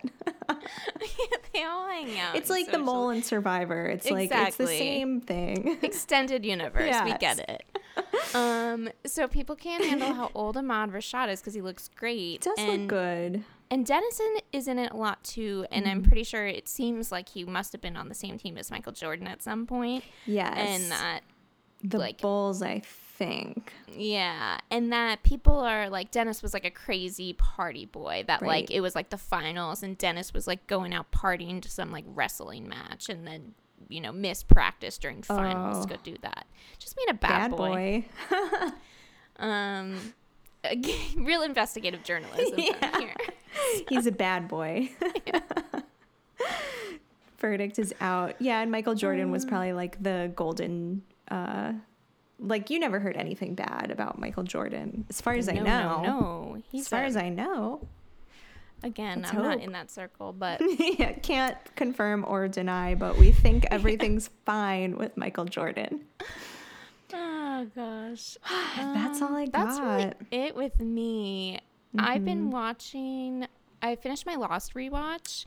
they 1.52 1.62
all 1.64 1.86
hang 1.88 2.18
out. 2.18 2.36
It's 2.36 2.50
like 2.50 2.70
the 2.70 2.78
mole 2.78 3.10
and 3.10 3.24
Survivor. 3.24 3.86
It's 3.86 4.10
like 4.10 4.30
it's 4.32 4.56
the 4.56 4.66
same 4.66 5.20
thing. 5.20 5.78
extended 5.82 6.44
universe. 6.44 6.94
We 7.04 7.14
get 7.18 7.38
it. 7.38 7.62
Um, 8.34 8.88
so 9.06 9.28
people 9.28 9.54
can't 9.54 9.84
handle 9.84 10.12
how 10.12 10.28
old 10.34 10.56
Ahmad 10.56 10.90
Rashad 10.90 11.28
is 11.30 11.40
because 11.40 11.54
he 11.54 11.60
looks 11.60 11.88
great. 11.94 12.36
It 12.36 12.40
does 12.40 12.58
and, 12.58 12.80
look 12.82 12.88
good. 12.88 13.44
And 13.70 13.86
Dennison 13.86 14.38
is 14.52 14.66
in 14.66 14.80
it 14.80 14.90
a 14.90 14.96
lot 14.96 15.22
too, 15.22 15.66
and 15.70 15.84
Mm-hmm. 15.84 15.90
I'm 15.98 16.02
pretty 16.02 16.24
sure 16.24 16.44
it 16.44 16.66
seems 16.68 17.12
like 17.12 17.28
he 17.28 17.44
must 17.44 17.70
have 17.70 17.80
been 17.80 17.96
on 17.96 18.08
the 18.08 18.14
same 18.14 18.36
team 18.36 18.58
as 18.58 18.72
Michael 18.72 18.90
Jordan 18.92 19.28
at 19.28 19.40
some 19.42 19.66
point, 19.66 20.02
Yes. 20.26 20.54
and 20.56 20.90
that 20.90 21.20
the 21.84 21.98
like- 21.98 22.20
Bulls, 22.20 22.60
I 22.60 22.80
think. 22.80 23.72
yeah, 23.92 24.58
and 24.68 24.92
that 24.92 25.22
people 25.22 25.60
are 25.60 25.88
like 25.88 26.10
Dennis 26.10 26.42
was 26.42 26.52
like 26.54 26.64
a 26.64 26.70
crazy 26.72 27.34
party 27.34 27.84
boy 27.86 28.24
that 28.26 28.42
like 28.42 28.68
it 28.72 28.80
was 28.80 28.96
like 28.96 29.10
the 29.10 29.18
finals, 29.18 29.84
and 29.84 29.96
Dennis 29.96 30.34
was 30.34 30.48
like 30.48 30.66
going 30.66 30.92
out 30.92 31.12
partying 31.12 31.62
to 31.62 31.70
some 31.70 31.92
like 31.92 32.04
wrestling 32.08 32.68
match, 32.68 33.08
and 33.08 33.24
then 33.28 33.54
you 33.88 34.00
know 34.00 34.12
missed 34.12 34.48
practice 34.48 34.98
during 34.98 35.22
finals 35.22 35.86
to 35.86 35.92
Oh. 35.92 35.96
go 35.96 36.02
do 36.02 36.16
that. 36.22 36.46
Just 36.78 36.96
being 36.96 37.08
a 37.10 37.14
bad, 37.14 37.50
Bad 37.50 37.56
boy. 37.56 38.04
Um, 39.36 40.14
real 41.16 41.42
investigative 41.42 42.04
journalism 42.04 42.54
Yeah. 42.56 42.98
here. 43.00 43.14
He's 43.88 44.06
a 44.06 44.12
bad 44.12 44.46
boy. 44.48 44.90
Verdict 47.38 47.78
is 47.78 47.92
out. 48.00 48.36
Yeah, 48.40 48.60
and 48.60 48.70
Michael 48.70 48.94
Jordan 48.94 49.30
was 49.30 49.44
probably 49.44 49.72
like 49.72 50.02
the 50.02 50.32
golden 50.34 51.02
uh 51.30 51.72
like 52.40 52.70
you 52.70 52.78
never 52.78 52.98
heard 53.00 53.16
anything 53.16 53.54
bad 53.54 53.90
about 53.90 54.18
Michael 54.18 54.42
Jordan. 54.44 55.04
As 55.10 55.20
far 55.20 55.34
as 55.34 55.48
I 55.48 55.54
know. 55.54 55.62
no, 55.62 56.02
no. 56.02 56.62
He's 56.70 56.82
As 56.82 56.88
far 56.88 57.02
a- 57.02 57.06
as 57.06 57.16
I 57.16 57.28
know. 57.28 57.86
Again, 58.84 59.22
let's 59.22 59.32
I'm 59.34 59.42
not 59.42 59.60
in 59.60 59.72
that 59.72 59.90
circle, 59.90 60.32
but 60.38 60.60
yeah, 60.78 61.12
can't 61.12 61.56
confirm 61.76 62.24
or 62.26 62.48
deny, 62.48 62.94
but 62.94 63.18
we 63.18 63.32
think 63.32 63.66
everything's 63.70 64.28
fine 64.44 64.96
with 64.96 65.16
Michael 65.16 65.44
Jordan. 65.46 66.04
oh 67.12 67.66
gosh, 67.74 68.36
That's 68.76 69.22
all 69.22 69.34
I 69.36 69.44
Um, 69.44 69.50
That's 69.52 69.80
really 69.80 70.04
got. 70.04 70.16
it 70.30 70.56
with 70.56 70.80
me. 70.80 71.60
I've 71.98 72.16
Mm-hmm. 72.22 72.24
been 72.24 72.50
watching. 72.50 73.46
I 73.80 73.94
finished 73.96 74.26
my 74.26 74.34
Lost 74.34 74.74
rewatch. 74.74 75.46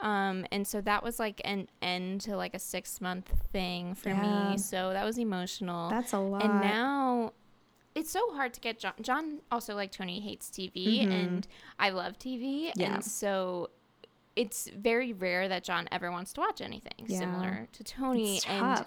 Um, 0.00 0.44
and 0.50 0.66
so 0.66 0.80
that 0.80 1.04
was 1.04 1.20
like 1.20 1.40
an 1.44 1.68
end 1.80 2.22
to 2.22 2.36
like 2.36 2.52
a 2.54 2.58
six 2.58 3.00
month 3.00 3.30
thing 3.52 3.94
for 3.94 4.08
Yeah. 4.08 4.20
me. 4.50 4.58
So 4.58 4.92
that 4.92 5.04
was 5.04 5.18
emotional. 5.18 5.90
That's 5.90 6.12
a 6.12 6.18
lot. 6.18 6.42
And 6.42 6.60
now 6.60 7.32
it's 7.94 8.10
so 8.10 8.32
hard 8.34 8.52
to 8.54 8.60
get 8.60 8.78
John. 8.78 8.92
John 9.00 9.40
also 9.50 9.74
like 9.74 9.92
Tony 9.92 10.20
hates 10.20 10.50
TV, 10.50 11.02
and 11.04 11.46
I 11.78 11.90
love 11.90 12.18
TV, 12.18 12.68
Mm-hmm. 12.70 12.80
Yeah. 12.80 12.94
and 12.94 13.04
so 13.04 13.70
it's 14.36 14.68
very 14.76 15.12
rare 15.12 15.48
that 15.48 15.62
John 15.62 15.88
ever 15.92 16.10
wants 16.10 16.32
to 16.34 16.40
watch 16.40 16.60
anything 16.60 16.92
Yeah. 17.06 17.18
similar 17.20 17.68
to 17.72 17.84
Tony. 17.84 18.40
and 18.48 18.84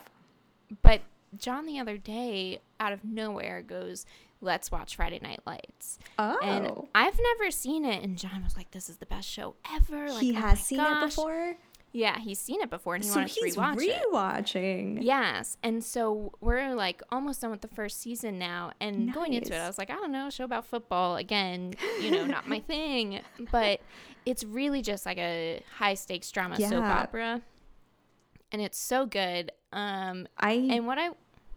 but 0.81 1.01
John 1.37 1.65
the 1.65 1.79
other 1.79 1.97
day, 1.97 2.59
out 2.79 2.91
of 2.93 3.03
nowhere, 3.05 3.61
goes, 3.61 4.05
"Let's 4.41 4.71
watch 4.71 4.95
Friday 4.95 5.19
Night 5.21 5.39
Lights." 5.45 5.99
Oh. 6.19 6.37
And 6.41 6.87
I've 6.95 7.17
never 7.19 7.51
seen 7.51 7.85
it, 7.85 8.03
and 8.03 8.17
John 8.17 8.43
was 8.43 8.55
like, 8.57 8.71
"This 8.71 8.89
is 8.89 8.97
the 8.97 9.05
best 9.05 9.27
show 9.29 9.55
ever." 9.73 10.09
Like, 10.11 10.21
he 10.21 10.35
oh 10.35 10.39
has 10.41 10.59
seen 10.61 10.79
it 10.81 10.99
before. 11.05 11.55
Yeah, 11.97 12.19
he's 12.19 12.37
seen 12.37 12.61
it 12.61 12.69
before, 12.69 12.93
and 12.93 13.03
he 13.03 13.09
So 13.09 13.15
wanted 13.15 13.31
he's 13.41 13.55
to 13.55 13.59
rewatch 13.61 13.81
it. 13.81 14.03
rewatching. 14.13 14.97
Yes. 15.01 15.57
And 15.63 15.83
so 15.83 16.31
we're 16.41 16.75
like 16.75 17.01
almost 17.11 17.41
done 17.41 17.49
with 17.49 17.61
the 17.61 17.67
first 17.67 17.99
season 17.99 18.37
now. 18.37 18.71
And 18.79 19.11
going 19.11 19.33
into 19.33 19.55
it, 19.55 19.57
I 19.57 19.65
was 19.65 19.79
like, 19.79 19.89
I 19.89 19.95
don't 19.95 20.11
know, 20.11 20.29
show 20.29 20.43
about 20.43 20.65
football. 20.65 21.15
Again, 21.15 21.73
you 21.99 22.11
know, 22.11 22.27
not 22.27 22.47
my 22.47 22.59
thing. 22.67 23.21
But 23.51 23.81
it's 24.27 24.43
really 24.43 24.83
just 24.83 25.07
like 25.07 25.17
a 25.17 25.63
high 25.75 25.95
stakes 25.95 26.29
drama 26.29 26.57
soap 26.57 26.83
opera. 26.83 27.41
And 28.51 28.61
it's 28.61 28.77
so 28.77 29.07
good. 29.07 29.51
Um, 29.73 30.27
I 30.37 30.51
and 30.51 30.85
what 30.85 30.99
I, 30.99 31.09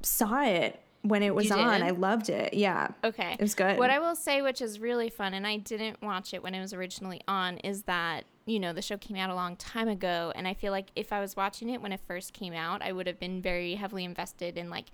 saw 0.03 0.43
it 0.43 0.81
when 1.03 1.23
it 1.23 1.35
was 1.35 1.51
on. 1.51 1.83
I 1.83 1.91
loved 1.91 2.31
it. 2.31 2.55
Yeah. 2.55 2.89
okay. 3.05 3.35
It 3.35 3.43
was 3.43 3.55
good. 3.55 3.79
What 3.79 3.91
I 3.91 3.99
will 3.99 4.17
say, 4.17 4.41
which 4.41 4.63
is 4.63 4.81
really 4.81 5.11
fun, 5.11 5.35
and 5.35 5.47
I 5.47 5.59
didn't 5.59 6.03
watch 6.03 6.33
it 6.33 6.43
when 6.43 6.55
it 6.55 6.61
was 6.61 6.73
originally 6.73 7.21
on, 7.29 7.59
is 7.59 7.83
that, 7.83 8.25
you 8.51 8.61
know, 8.61 8.73
the 8.73 8.83
show 8.83 8.97
came 8.99 9.17
out 9.17 9.31
a 9.31 9.35
long 9.35 9.57
time 9.57 9.89
ago. 9.89 10.33
And 10.35 10.47
I 10.49 10.55
feel 10.55 10.73
like 10.73 10.89
if 10.97 11.13
I 11.13 11.21
was 11.21 11.37
watching 11.37 11.71
it 11.71 11.81
when 11.81 11.93
it 11.93 12.01
first 12.07 12.33
came 12.33 12.53
out, 12.53 12.83
I 12.83 12.93
would 12.93 13.07
have 13.07 13.19
been 13.21 13.41
very 13.41 13.75
heavily 13.77 14.05
invested 14.05 14.59
in 14.59 14.69
like 14.71 14.87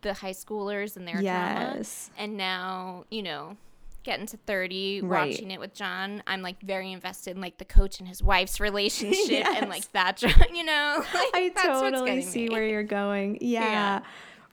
the 0.00 0.14
high 0.14 0.32
schoolers 0.32 0.96
and 0.96 1.06
their 1.06 1.14
drama. 1.20 1.74
yes. 1.76 2.10
And 2.18 2.36
now, 2.36 3.04
you 3.10 3.22
know, 3.22 3.56
getting 4.02 4.26
to 4.26 4.36
30, 4.36 5.02
Right. 5.02 5.30
watching 5.30 5.52
it 5.52 5.60
with 5.60 5.74
John, 5.74 6.24
I'm 6.26 6.42
like 6.42 6.60
very 6.60 6.90
invested 6.90 7.36
in 7.36 7.40
like 7.40 7.58
the 7.58 7.64
coach 7.64 8.00
and 8.00 8.08
his 8.08 8.20
wife's 8.20 8.58
relationship 8.58 9.28
Yes. 9.28 9.58
and 9.60 9.70
like 9.70 9.90
that, 9.92 10.16
drama, 10.16 10.46
you 10.52 10.64
know? 10.64 11.04
Like, 11.14 11.30
I 11.34 11.52
that's 11.54 11.68
totally 11.68 12.22
see 12.22 12.48
me. 12.48 12.54
where 12.54 12.66
you're 12.66 12.82
going. 12.82 13.38
Yeah. 13.40 13.60
Yeah. 13.62 14.00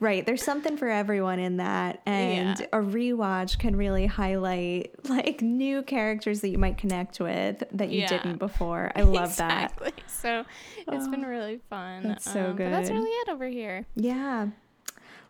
Right. 0.01 0.25
There's 0.25 0.43
something 0.43 0.77
for 0.77 0.88
everyone 0.88 1.39
in 1.39 1.57
that. 1.57 2.01
And 2.05 2.57
Yeah. 2.59 2.65
a 2.71 2.77
rewatch 2.77 3.59
can 3.59 3.75
really 3.75 4.05
highlight 4.05 4.91
like 5.09 5.41
new 5.41 5.83
characters 5.83 6.39
that 6.41 6.49
you 6.49 6.57
might 6.57 6.77
connect 6.77 7.19
with 7.19 7.63
that 7.71 7.89
you 7.89 8.01
Yeah. 8.01 8.07
didn't 8.07 8.38
before. 8.38 8.91
I 8.95 9.01
love 9.03 9.35
that. 9.38 9.71
exactly. 9.73 9.91
So 10.07 10.45
it's 10.88 11.07
been 11.09 11.25
Oh, 11.25 11.27
really 11.27 11.59
fun. 11.69 12.03
that's 12.03 12.23
so 12.31 12.53
good. 12.53 12.65
But 12.71 12.77
that's 12.77 12.89
really 12.89 13.09
it 13.09 13.29
over 13.29 13.47
here. 13.47 13.85
Yeah. 13.95 14.47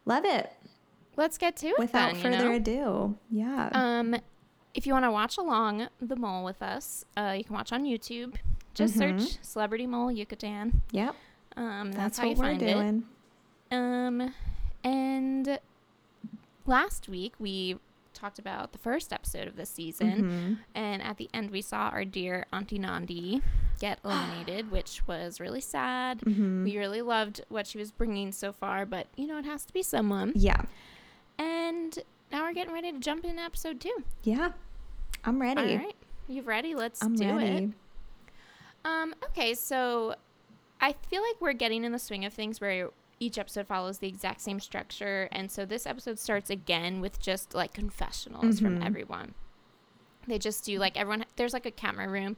Love 0.06 0.26
it. 0.26 0.52
Let's 1.18 1.38
get 1.38 1.56
to 1.58 1.68
it 1.70 1.80
Without 1.80 2.14
then, 2.14 2.16
you 2.16 2.22
further 2.22 2.50
know? 2.50 2.56
ado. 2.56 3.18
Yeah. 3.32 3.70
Um, 3.74 4.16
if 4.76 4.86
you 4.86 4.94
want 4.94 5.06
to 5.06 5.12
watch 5.12 5.38
along 5.38 5.88
the 6.00 6.16
mole 6.16 6.46
with 6.46 6.62
us, 6.62 7.04
uh, 7.18 7.34
you 7.38 7.44
can 7.44 7.56
watch 7.56 7.74
on 7.74 7.84
YouTube. 7.86 8.36
Just 8.76 8.96
Mhm. 8.96 9.20
search 9.20 9.38
Celebrity 9.44 9.88
Mole 9.88 10.12
Yucatan. 10.12 10.84
yep. 10.92 11.16
Um, 11.58 11.92
that's, 11.92 11.98
That's, 11.98 12.18
how 12.20 12.28
what 12.28 12.38
you 12.38 12.44
we're 12.44 12.58
doing. 12.74 13.04
it. 13.72 13.76
Um, 13.76 14.34
and 14.84 15.60
last 16.66 17.10
week 17.10 17.34
we 17.40 17.78
talked 18.14 18.40
about 18.40 18.72
the 18.74 18.78
first 18.78 19.14
episode 19.14 19.48
of 19.48 19.56
this 19.56 19.70
season, 19.70 20.12
Mm-hmm. 20.12 20.54
and 20.76 21.02
at 21.02 21.18
the 21.18 21.30
end 21.34 21.52
we 21.52 21.62
saw 21.62 21.90
our 21.90 22.04
dear 22.06 22.46
Auntie 22.52 22.80
Nandi 22.80 23.42
get 23.80 24.00
eliminated, 24.04 24.72
which 24.72 25.02
was 25.08 25.40
really 25.40 25.62
sad. 25.62 26.20
Mm-hmm. 26.22 26.66
We 26.66 26.78
really 26.78 27.02
loved 27.02 27.42
what 27.50 27.66
she 27.68 27.78
was 27.78 27.92
bringing 27.92 28.32
so 28.32 28.52
far, 28.52 28.86
but 28.86 29.08
you 29.16 29.28
know 29.28 29.38
it 29.38 29.46
has 29.46 29.64
to 29.66 29.74
be 29.74 29.84
someone. 29.84 30.34
Yeah. 30.36 30.62
And 31.38 31.98
now 32.32 32.44
we're 32.44 32.54
getting 32.54 32.74
ready 32.74 32.92
to 32.92 33.00
jump 33.00 33.24
in 33.26 33.40
episode 33.40 33.80
two. 33.80 34.04
Yeah. 34.24 34.52
I'm 35.24 35.42
ready. 35.42 35.62
All 35.74 35.78
right, 35.78 35.96
you 36.28 36.42
ready? 36.42 36.76
Let's 36.76 37.02
I'm 37.04 37.16
do 37.16 37.36
ready. 37.38 37.50
it. 37.66 37.70
Um, 38.86 39.14
okay, 39.26 39.54
so 39.54 40.16
I 40.82 40.94
feel 41.10 41.22
like 41.22 41.40
we're 41.42 41.54
getting 41.54 41.84
in 41.84 41.92
the 41.92 42.00
swing 42.00 42.24
of 42.26 42.34
things 42.34 42.62
where 42.62 42.90
each 43.20 43.38
episode 43.38 43.68
follows 43.68 44.00
the 44.00 44.08
exact 44.08 44.42
same 44.42 44.60
structure, 44.60 45.28
and 45.32 45.52
so 45.52 45.66
this 45.66 45.86
episode 45.86 46.20
starts 46.20 46.50
again 46.50 47.02
with 47.02 47.20
just 47.20 47.54
like 47.54 47.74
confessionals 47.74 48.60
from 48.60 48.80
Mhm. 48.80 48.86
everyone. 48.86 49.34
They 50.28 50.38
just 50.40 50.64
do 50.66 50.78
like 50.80 50.96
everyone. 50.98 51.26
There's 51.36 51.54
like 51.54 51.66
a 51.66 51.72
camera 51.72 52.08
room, 52.08 52.38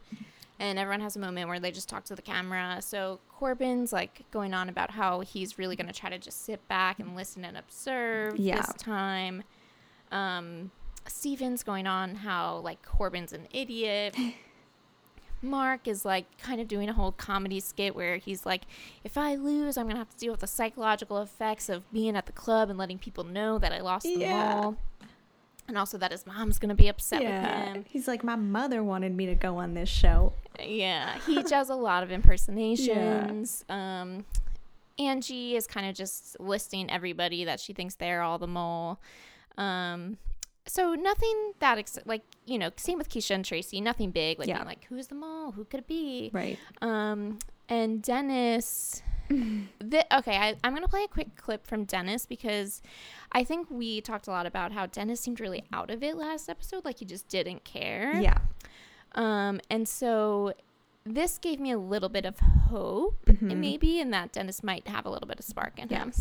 and 0.59 0.79
everyone 0.79 1.01
has 1.01 1.15
a 1.15 1.19
moment 1.19 1.47
where 1.49 1.59
they 1.59 1.71
just 1.71 1.89
talk 1.89 2.05
to 2.05 2.15
the 2.15 2.21
camera. 2.21 2.77
So 2.81 3.19
Corbin's 3.29 3.91
like 3.91 4.23
going 4.31 4.53
on 4.53 4.69
about 4.69 4.91
how 4.91 5.21
he's 5.21 5.57
really 5.59 5.75
going 5.75 5.87
to 5.87 5.93
try 5.93 6.09
to 6.09 6.17
just 6.19 6.45
sit 6.45 6.65
back 6.67 6.99
and 6.99 7.15
listen 7.15 7.43
and 7.45 7.57
observe 7.57 8.37
Yeah. 8.37 8.57
this 8.61 8.73
time. 8.77 9.43
Um, 10.11 10.71
Stephen's 11.07 11.63
going 11.63 11.87
on 11.87 12.15
how 12.15 12.57
like 12.57 12.81
Corbin's 12.83 13.33
an 13.33 13.47
idiot. 13.51 14.15
Mark 15.41 15.87
is 15.87 16.05
like 16.05 16.25
kind 16.37 16.61
of 16.61 16.67
doing 16.67 16.87
a 16.89 16.93
whole 16.93 17.11
comedy 17.11 17.59
skit 17.59 17.95
where 17.95 18.17
he's 18.17 18.45
like, 18.45 18.63
if 19.03 19.17
I 19.17 19.35
lose, 19.35 19.77
I'm 19.77 19.87
gonna 19.87 19.99
have 19.99 20.09
to 20.11 20.17
deal 20.17 20.31
with 20.31 20.41
the 20.41 20.47
psychological 20.47 21.19
effects 21.21 21.67
of 21.69 21.91
being 21.91 22.15
at 22.15 22.25
the 22.27 22.31
club 22.31 22.69
and 22.69 22.77
letting 22.77 22.99
people 22.99 23.23
know 23.23 23.57
that 23.59 23.71
I 23.73 23.79
lost 23.81 24.03
the 24.03 24.19
Yeah. 24.19 24.53
mall. 24.61 24.75
And 25.67 25.77
also 25.77 25.97
that 25.99 26.11
his 26.11 26.25
mom's 26.27 26.59
gonna 26.59 26.75
be 26.75 26.87
upset 26.87 27.21
with 27.21 27.29
him. 27.75 27.85
He's 27.87 28.07
like, 28.07 28.23
my 28.23 28.35
mother 28.35 28.83
wanted 28.83 29.15
me 29.15 29.25
to 29.27 29.35
go 29.35 29.57
on 29.57 29.73
this 29.73 29.89
show. 29.89 30.33
Yeah, 30.59 31.17
he 31.25 31.41
does 31.43 31.69
a 31.69 31.75
lot 31.75 32.03
of 32.03 32.11
impersonations. 32.11 33.63
Um, 33.69 34.25
Angie 34.99 35.55
is 35.55 35.65
kind 35.67 35.87
of 35.89 35.95
just 35.95 36.39
listing 36.39 36.89
everybody 36.91 37.45
that 37.45 37.59
she 37.59 37.73
thinks 37.73 37.95
they're 37.95 38.21
all 38.21 38.37
the 38.37 38.47
mole. 38.47 38.99
Um, 39.57 40.17
so 40.73 40.93
nothing 40.95 41.53
that 41.59 41.77
ex- 41.77 41.99
like 42.05 42.21
you 42.45 42.57
know, 42.57 42.69
same 42.77 42.97
with 42.97 43.09
Keshia 43.09 43.35
and 43.35 43.43
Tracey. 43.45 43.81
Nothing 43.81 44.11
big, 44.11 44.39
like 44.39 44.47
Yeah. 44.47 44.55
being 44.59 44.67
like 44.67 44.85
who's 44.85 45.07
the 45.07 45.15
mole? 45.15 45.51
Who 45.51 45.65
could 45.65 45.81
it 45.81 45.87
be? 45.87 46.29
Right. 46.33 46.57
Um, 46.81 47.39
and 47.69 48.01
Dennis. 48.01 49.01
The, 49.79 50.05
okay, 50.17 50.35
I, 50.35 50.55
I'm 50.61 50.73
going 50.73 50.81
to 50.83 50.89
play 50.89 51.05
a 51.05 51.07
quick 51.07 51.37
clip 51.37 51.65
from 51.65 51.85
Dennis 51.85 52.25
because 52.25 52.81
I 53.31 53.45
think 53.45 53.67
we 53.71 54.01
talked 54.01 54.27
a 54.27 54.29
lot 54.31 54.45
about 54.45 54.73
how 54.73 54.87
Dennis 54.87 55.21
seemed 55.21 55.39
really 55.39 55.63
out 55.71 55.89
of 55.89 56.03
it 56.03 56.17
last 56.17 56.49
episode. 56.49 56.83
Like 56.83 56.99
he 56.99 57.05
just 57.05 57.29
didn't 57.29 57.63
care. 57.63 58.19
Yeah. 58.19 58.39
Um, 59.15 59.61
and 59.69 59.87
so 59.87 60.51
this 61.05 61.37
gave 61.37 61.61
me 61.61 61.71
a 61.71 61.77
little 61.77 62.09
bit 62.09 62.25
of 62.25 62.39
hope, 62.41 63.23
Mhm. 63.25 63.55
maybe, 63.55 64.01
in 64.01 64.11
that 64.11 64.33
Dennis 64.33 64.63
might 64.63 64.85
have 64.89 65.05
a 65.05 65.09
little 65.09 65.29
bit 65.29 65.39
of 65.39 65.45
spark 65.45 65.79
in 65.79 65.87
him. 65.87 66.11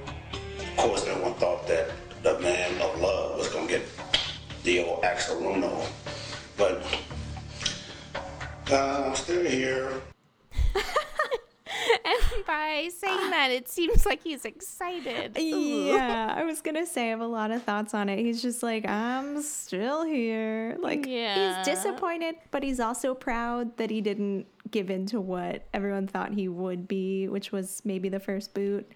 Of 0.00 0.76
course, 0.76 1.06
no 1.06 1.14
one 1.22 1.34
thought 1.34 1.66
that 1.68 1.90
the 2.22 2.38
man 2.40 2.80
of 2.80 3.00
love 3.00 3.38
was 3.38 3.48
going 3.48 3.66
to 3.68 3.74
get 3.78 3.86
the 4.64 4.84
old 4.84 5.04
Axel 5.04 5.36
Runo. 5.40 5.86
But 6.56 6.82
uh, 8.70 9.04
I'm 9.06 9.14
still 9.14 9.44
here. 9.44 9.92
And 12.04 12.46
by 12.46 12.88
saying 12.96 13.30
that, 13.30 13.50
it 13.50 13.68
seems 13.68 14.04
like 14.06 14.22
he's 14.22 14.44
excited. 14.44 15.38
Ooh. 15.38 15.86
Yeah, 15.86 16.34
I 16.36 16.44
was 16.44 16.60
gonna 16.60 16.86
say 16.86 17.06
I 17.06 17.10
have 17.10 17.20
a 17.20 17.26
lot 17.26 17.50
of 17.50 17.62
thoughts 17.62 17.92
on 17.94 18.08
it. 18.08 18.18
He's 18.18 18.40
just 18.42 18.62
like, 18.62 18.86
I'm 18.88 19.42
still 19.42 20.04
here. 20.04 20.76
Like 20.80 21.06
Yeah. 21.06 21.58
he's 21.58 21.66
disappointed, 21.74 22.36
but 22.50 22.62
he's 22.62 22.80
also 22.80 23.14
proud 23.14 23.76
that 23.76 23.90
he 23.90 24.00
didn't 24.00 24.46
give 24.70 24.90
in 24.90 25.06
to 25.06 25.20
what 25.20 25.66
everyone 25.74 26.06
thought 26.06 26.32
he 26.32 26.48
would 26.48 26.88
be, 26.88 27.28
which 27.28 27.52
was 27.52 27.82
maybe 27.84 28.08
the 28.08 28.20
first 28.20 28.54
boot. 28.54 28.90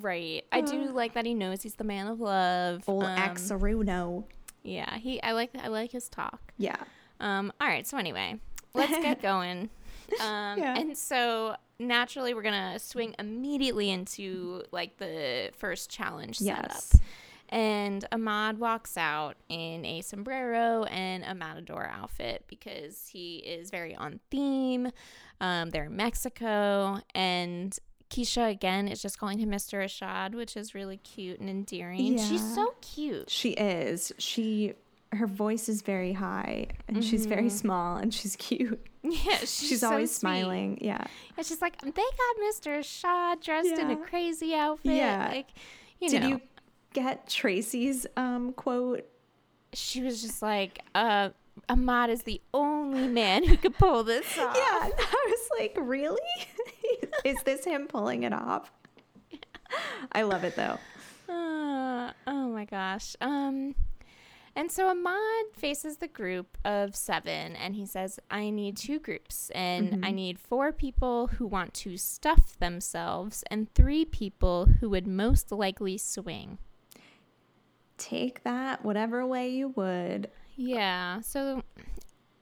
Right. 0.00 0.44
I 0.50 0.60
do 0.62 0.90
like 0.92 1.14
that 1.14 1.26
he 1.26 1.34
knows 1.34 1.62
he's 1.62 1.74
the 1.74 1.84
man 1.84 2.06
of 2.06 2.20
love. 2.20 2.84
Old 2.88 3.04
Um, 3.04 3.16
Axaruno. 3.18 4.24
Yeah, 4.62 4.96
he. 4.98 5.22
I 5.22 5.32
like. 5.32 5.50
I 5.60 5.68
like 5.68 5.90
his 5.92 6.08
talk. 6.08 6.52
Yeah. 6.56 6.76
Um, 7.20 7.52
all 7.60 7.68
right, 7.68 7.86
so 7.86 7.98
anyway, 7.98 8.38
let's 8.74 8.92
get 8.92 9.20
going. 9.30 9.68
Um, 10.20 10.58
Yeah. 10.58 10.76
And 10.78 10.96
so 10.96 11.56
naturally, 11.78 12.32
we're 12.34 12.42
gonna 12.42 12.78
swing 12.78 13.14
immediately 13.18 13.90
into 13.90 14.62
like 14.72 14.96
the 14.98 15.50
first 15.56 15.90
challenge 15.90 16.40
Yes. 16.40 16.56
setup. 16.86 17.00
And 17.48 18.06
Ahmad 18.10 18.58
walks 18.58 18.96
out 18.96 19.36
in 19.50 19.84
a 19.84 20.00
sombrero 20.00 20.84
and 20.84 21.22
a 21.22 21.34
matador 21.34 21.86
outfit 21.92 22.44
because 22.48 23.08
he 23.08 23.36
is 23.38 23.70
very 23.70 23.94
on 23.94 24.20
theme. 24.30 24.90
Um, 25.40 25.68
they're 25.70 25.84
in 25.84 25.96
Mexico, 25.96 27.00
and 27.14 27.76
Keshia 28.12 28.50
again 28.50 28.88
is 28.88 29.00
just 29.00 29.18
calling 29.18 29.38
him 29.38 29.50
Mr. 29.50 29.82
Ashad, 29.84 30.34
which 30.34 30.56
is 30.56 30.74
really 30.74 30.98
cute 30.98 31.40
and 31.40 31.48
endearing. 31.48 32.18
Yeah. 32.18 32.24
She's 32.24 32.54
so 32.54 32.74
cute. 32.82 33.30
She 33.30 33.50
is. 33.52 34.12
She 34.18 34.74
her 35.12 35.26
voice 35.26 35.68
is 35.68 35.82
very 35.82 36.12
high 36.14 36.68
and 36.88 37.04
she's 37.04 37.26
very 37.26 37.50
small 37.50 37.96
and 37.96 38.12
she's 38.14 38.36
cute. 38.36 38.80
Yeah, 39.04 39.38
she's, 39.38 39.58
She's 39.68 39.80
so 39.80 39.90
always 39.90 40.10
sweet. 40.12 40.20
smiling. 40.20 40.78
Yeah. 40.80 41.02
And 41.36 41.44
she's 41.44 41.60
like, 41.60 41.76
they 41.80 41.90
got 41.90 42.36
Mr. 42.54 42.84
Shaw 42.84 43.34
dressed 43.34 43.72
in 43.72 43.90
a 43.90 43.96
crazy 43.96 44.54
outfit. 44.54 44.92
Yeah. 44.92 45.26
Like, 45.28 45.48
you 45.98 46.08
Did 46.08 46.22
know, 46.22 46.28
you 46.28 46.40
get 46.94 47.28
Tracey's 47.28 48.06
um 48.16 48.52
quote? 48.52 49.04
she 49.72 50.02
was 50.02 50.22
just 50.22 50.40
like, 50.40 50.78
uh, 50.94 51.30
Ahmad 51.68 52.10
is 52.10 52.22
the 52.22 52.40
only 52.54 53.08
man 53.08 53.44
who 53.44 53.56
could 53.56 53.76
pull 53.76 54.04
this 54.04 54.24
off. 54.38 54.54
Yeah, 54.56 54.88
I 54.96 55.26
was 55.28 55.48
like, 55.58 55.76
really? 55.80 56.20
Is 57.24 57.42
this 57.44 57.64
him 57.64 57.86
pulling 57.86 58.22
it 58.24 58.32
off? 58.32 58.70
I 60.12 60.22
love 60.22 60.44
it 60.44 60.56
though. 60.56 60.78
Uh, 61.28 62.12
oh 62.26 62.48
my 62.48 62.64
gosh. 62.64 63.16
Um, 63.20 63.74
and 64.54 64.70
so 64.70 64.88
Ahmad 64.88 65.46
faces 65.54 65.96
the 65.96 66.08
group 66.08 66.58
of 66.64 66.94
seven 66.94 67.56
and 67.56 67.74
he 67.74 67.86
says, 67.86 68.20
I 68.30 68.50
need 68.50 68.76
two 68.76 68.98
groups 68.98 69.50
and 69.54 70.04
I 70.04 70.10
need 70.10 70.38
four 70.38 70.72
people 70.72 71.28
who 71.28 71.46
want 71.46 71.72
to 71.74 71.96
stuff 71.96 72.58
themselves 72.58 73.44
and 73.50 73.72
three 73.72 74.04
people 74.04 74.66
who 74.80 74.90
would 74.90 75.06
most 75.06 75.52
likely 75.52 75.96
swing. 75.96 76.58
Take 77.96 78.42
that 78.44 78.84
whatever 78.84 79.26
way 79.26 79.48
you 79.48 79.68
would. 79.68 80.28
Yeah. 80.56 81.20
So, 81.20 81.62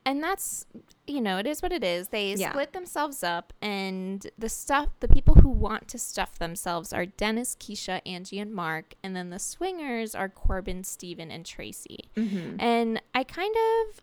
and 0.07 0.23
that's, 0.23 0.67
you 1.07 1.21
know, 1.21 1.39
it 1.39 1.47
is 1.47 1.63
what 1.63 1.73
it 1.73 1.85
is. 1.85 2.09
They 2.09 2.35
Yeah. 2.35 2.51
split 2.51 2.73
themselves 2.73 3.23
up, 3.23 3.53
and 3.61 4.27
the 4.39 4.49
stuff, 4.49 4.89
the 5.01 5.09
people 5.09 5.35
who 5.37 5.49
want 5.49 5.89
to 5.89 5.99
stuff 5.99 6.39
themselves 6.39 6.93
are 6.93 7.05
Dennis, 7.07 7.55
Keshia, 7.55 8.01
Angie, 8.07 8.39
and 8.39 8.53
Mark. 8.55 8.95
And 9.03 9.15
then 9.15 9.31
the 9.31 9.39
swingers 9.39 10.15
are 10.15 10.29
Corbin, 10.29 10.85
Stephen, 10.85 11.31
and 11.31 11.45
Tracey. 11.45 12.11
Mm-hmm. 12.17 12.61
And 12.61 13.03
I 13.15 13.25
kind 13.25 13.55
of, 13.89 14.01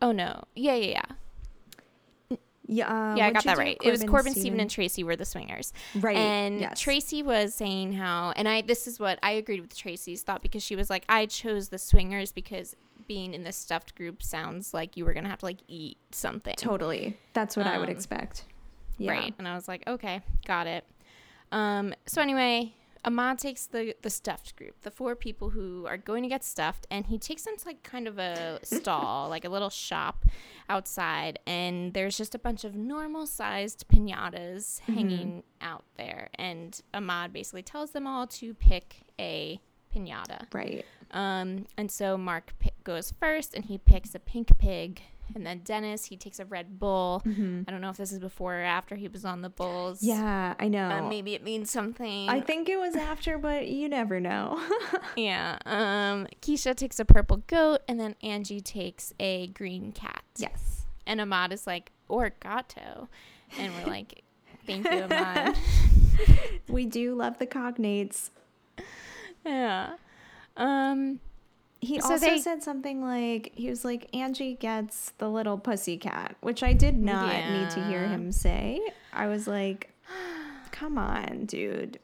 oh 0.00 0.12
no. 0.12 0.44
Yeah, 0.54 0.74
yeah, 0.74 0.90
yeah. 0.90 1.16
Yeah, 2.72 2.88
uh, 3.12 3.16
yeah, 3.16 3.26
I 3.26 3.30
got 3.32 3.44
that 3.44 3.58
right. 3.58 3.76
it 3.82 3.90
was 3.90 4.00
Corbin, 4.00 4.10
Corbin, 4.14 4.34
Stephen, 4.34 4.60
and 4.60 4.70
Tracey 4.70 5.04
were 5.04 5.16
the 5.16 5.24
swingers. 5.24 5.72
Right, 5.94 6.16
And 6.16 6.60
yes. 6.60 6.80
Tracey 6.80 7.22
was 7.22 7.54
saying 7.54 7.92
how, 7.92 8.32
and 8.36 8.48
I, 8.48 8.62
this 8.62 8.86
is 8.86 8.98
what 8.98 9.18
I 9.22 9.32
agreed 9.32 9.60
with 9.60 9.76
Tracey's 9.76 10.22
thought 10.22 10.42
because 10.42 10.62
she 10.62 10.76
was 10.76 10.88
like, 10.90 11.04
I 11.08 11.26
chose 11.26 11.68
the 11.68 11.78
swingers 11.78 12.32
because 12.32 12.74
being 13.08 13.34
in 13.34 13.42
the 13.44 13.52
stuffed 13.52 13.94
group 13.94 14.22
sounds 14.22 14.72
like 14.72 14.96
you 14.96 15.04
were 15.04 15.12
going 15.12 15.24
to 15.24 15.30
have 15.30 15.40
to 15.40 15.44
like 15.46 15.58
eat 15.68 15.98
something. 16.12 16.54
Totally. 16.56 17.16
That's 17.32 17.56
what 17.56 17.66
I 17.66 17.78
would 17.78 17.88
Um, 17.88 17.94
expect. 17.94 18.44
Yeah. 18.98 19.10
Right. 19.12 19.34
And 19.38 19.48
I 19.48 19.54
was 19.54 19.66
like, 19.68 19.82
okay, 19.86 20.20
got 20.46 20.66
it. 20.66 20.84
Um, 21.50 21.94
so 22.06 22.22
anyway, 22.22 22.72
Ahmad 23.04 23.38
takes 23.38 23.66
the, 23.66 23.94
the 24.02 24.10
stuffed 24.10 24.54
group, 24.56 24.80
the 24.82 24.90
four 24.90 25.16
people 25.16 25.50
who 25.50 25.86
are 25.86 25.96
going 25.96 26.22
to 26.22 26.28
get 26.28 26.44
stuffed, 26.44 26.86
and 26.90 27.06
he 27.06 27.18
takes 27.18 27.42
them 27.42 27.56
to 27.56 27.66
like 27.66 27.82
kind 27.82 28.06
of 28.06 28.18
a 28.18 28.60
stall, 28.62 29.28
like 29.30 29.44
a 29.44 29.48
little 29.48 29.70
shop 29.70 30.24
outside, 30.68 31.38
and 31.46 31.94
there's 31.94 32.16
just 32.16 32.34
a 32.34 32.38
bunch 32.38 32.64
of 32.64 32.76
normal 32.76 33.26
sized 33.26 33.86
pinatas 33.88 34.78
hanging 34.80 35.42
out 35.60 35.84
there. 35.96 36.28
And 36.36 36.80
Ahmad 36.94 37.32
basically 37.32 37.62
tells 37.62 37.90
them 37.90 38.06
all 38.06 38.26
to 38.28 38.54
pick 38.54 39.02
a 39.18 39.60
pinata. 39.94 40.46
Right. 40.52 40.84
Um, 41.10 41.66
and 41.76 41.90
so 41.90 42.16
Mark 42.16 42.54
pi- 42.60 42.70
goes 42.84 43.12
first, 43.18 43.54
and 43.54 43.64
he 43.64 43.78
picks 43.78 44.14
a 44.14 44.18
pink 44.20 44.56
pig. 44.58 45.02
And 45.34 45.46
then 45.46 45.60
Dennis, 45.64 46.04
he 46.06 46.16
takes 46.16 46.38
a 46.40 46.44
Red 46.44 46.78
Bull. 46.78 47.22
I 47.26 47.70
don't 47.70 47.80
know 47.80 47.88
if 47.88 47.96
this 47.96 48.12
is 48.12 48.18
before 48.18 48.56
or 48.56 48.62
after 48.62 48.96
he 48.96 49.08
was 49.08 49.24
on 49.24 49.40
the 49.40 49.48
Bulls. 49.48 50.02
Yeah, 50.02 50.54
I 50.60 50.68
know. 50.68 50.88
Uh, 50.90 51.08
maybe 51.08 51.34
it 51.34 51.42
means 51.42 51.70
something. 51.70 52.28
I 52.28 52.40
think 52.40 52.68
it 52.68 52.76
was 52.78 52.94
after, 52.96 53.38
but 53.38 53.66
you 53.68 53.88
never 53.88 54.20
know. 54.20 54.60
yeah. 55.16 55.58
Um, 55.64 56.26
Keshia 56.42 56.74
takes 56.76 57.00
a 57.00 57.04
purple 57.06 57.38
goat, 57.46 57.80
and 57.88 57.98
then 57.98 58.14
Angie 58.22 58.60
takes 58.60 59.14
a 59.18 59.46
green 59.48 59.92
cat. 59.92 60.22
yes. 60.36 60.86
And 61.06 61.20
Ahmad 61.20 61.52
is 61.52 61.66
like, 61.66 61.90
or 62.08 62.30
gato. 62.40 63.08
And 63.58 63.72
we're 63.74 63.86
like, 63.90 64.22
thank 64.66 64.84
you, 64.90 65.02
Ahmad. 65.02 65.56
We 66.68 66.86
do 66.86 67.14
love 67.14 67.38
the 67.38 67.46
cognates. 67.46 68.30
Yeah. 69.44 69.94
Um 70.56 71.18
He 71.84 71.98
So 72.00 72.12
also 72.12 72.24
they- 72.26 72.38
said 72.38 72.62
something 72.62 73.02
like 73.02 73.50
he 73.56 73.68
was 73.68 73.84
like 73.84 74.08
Angie 74.14 74.54
gets 74.54 75.10
the 75.18 75.28
little 75.28 75.58
pussy 75.58 75.96
cat, 75.98 76.36
which 76.40 76.62
I 76.62 76.72
did 76.72 76.96
not 76.96 77.34
need 77.50 77.70
to 77.70 77.84
hear 77.84 78.06
him 78.06 78.30
say. 78.30 78.80
I 79.12 79.26
was 79.26 79.48
like, 79.48 79.90
"Come 80.70 80.96
on, 80.96 81.44
dude." 81.46 81.98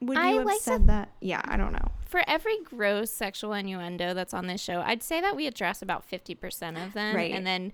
Would 0.00 0.16
you 0.18 0.22
I 0.22 0.28
have 0.32 0.44
like 0.44 0.58
to- 0.58 0.62
said 0.62 0.86
that? 0.88 1.10
Yeah, 1.20 1.40
I 1.44 1.56
don't 1.56 1.72
know. 1.72 1.92
for 2.04 2.22
every 2.28 2.58
gross 2.64 3.10
sexual 3.12 3.52
innuendo 3.52 4.12
that's 4.12 4.34
on 4.34 4.46
this 4.48 4.60
show, 4.60 4.80
I'd 4.84 5.02
say 5.02 5.20
that 5.20 5.34
we 5.36 5.46
address 5.46 5.82
about 5.82 6.08
50% 6.08 6.84
of 6.84 6.92
them. 6.92 7.16
Right. 7.16 7.32
And 7.32 7.46
then 7.46 7.72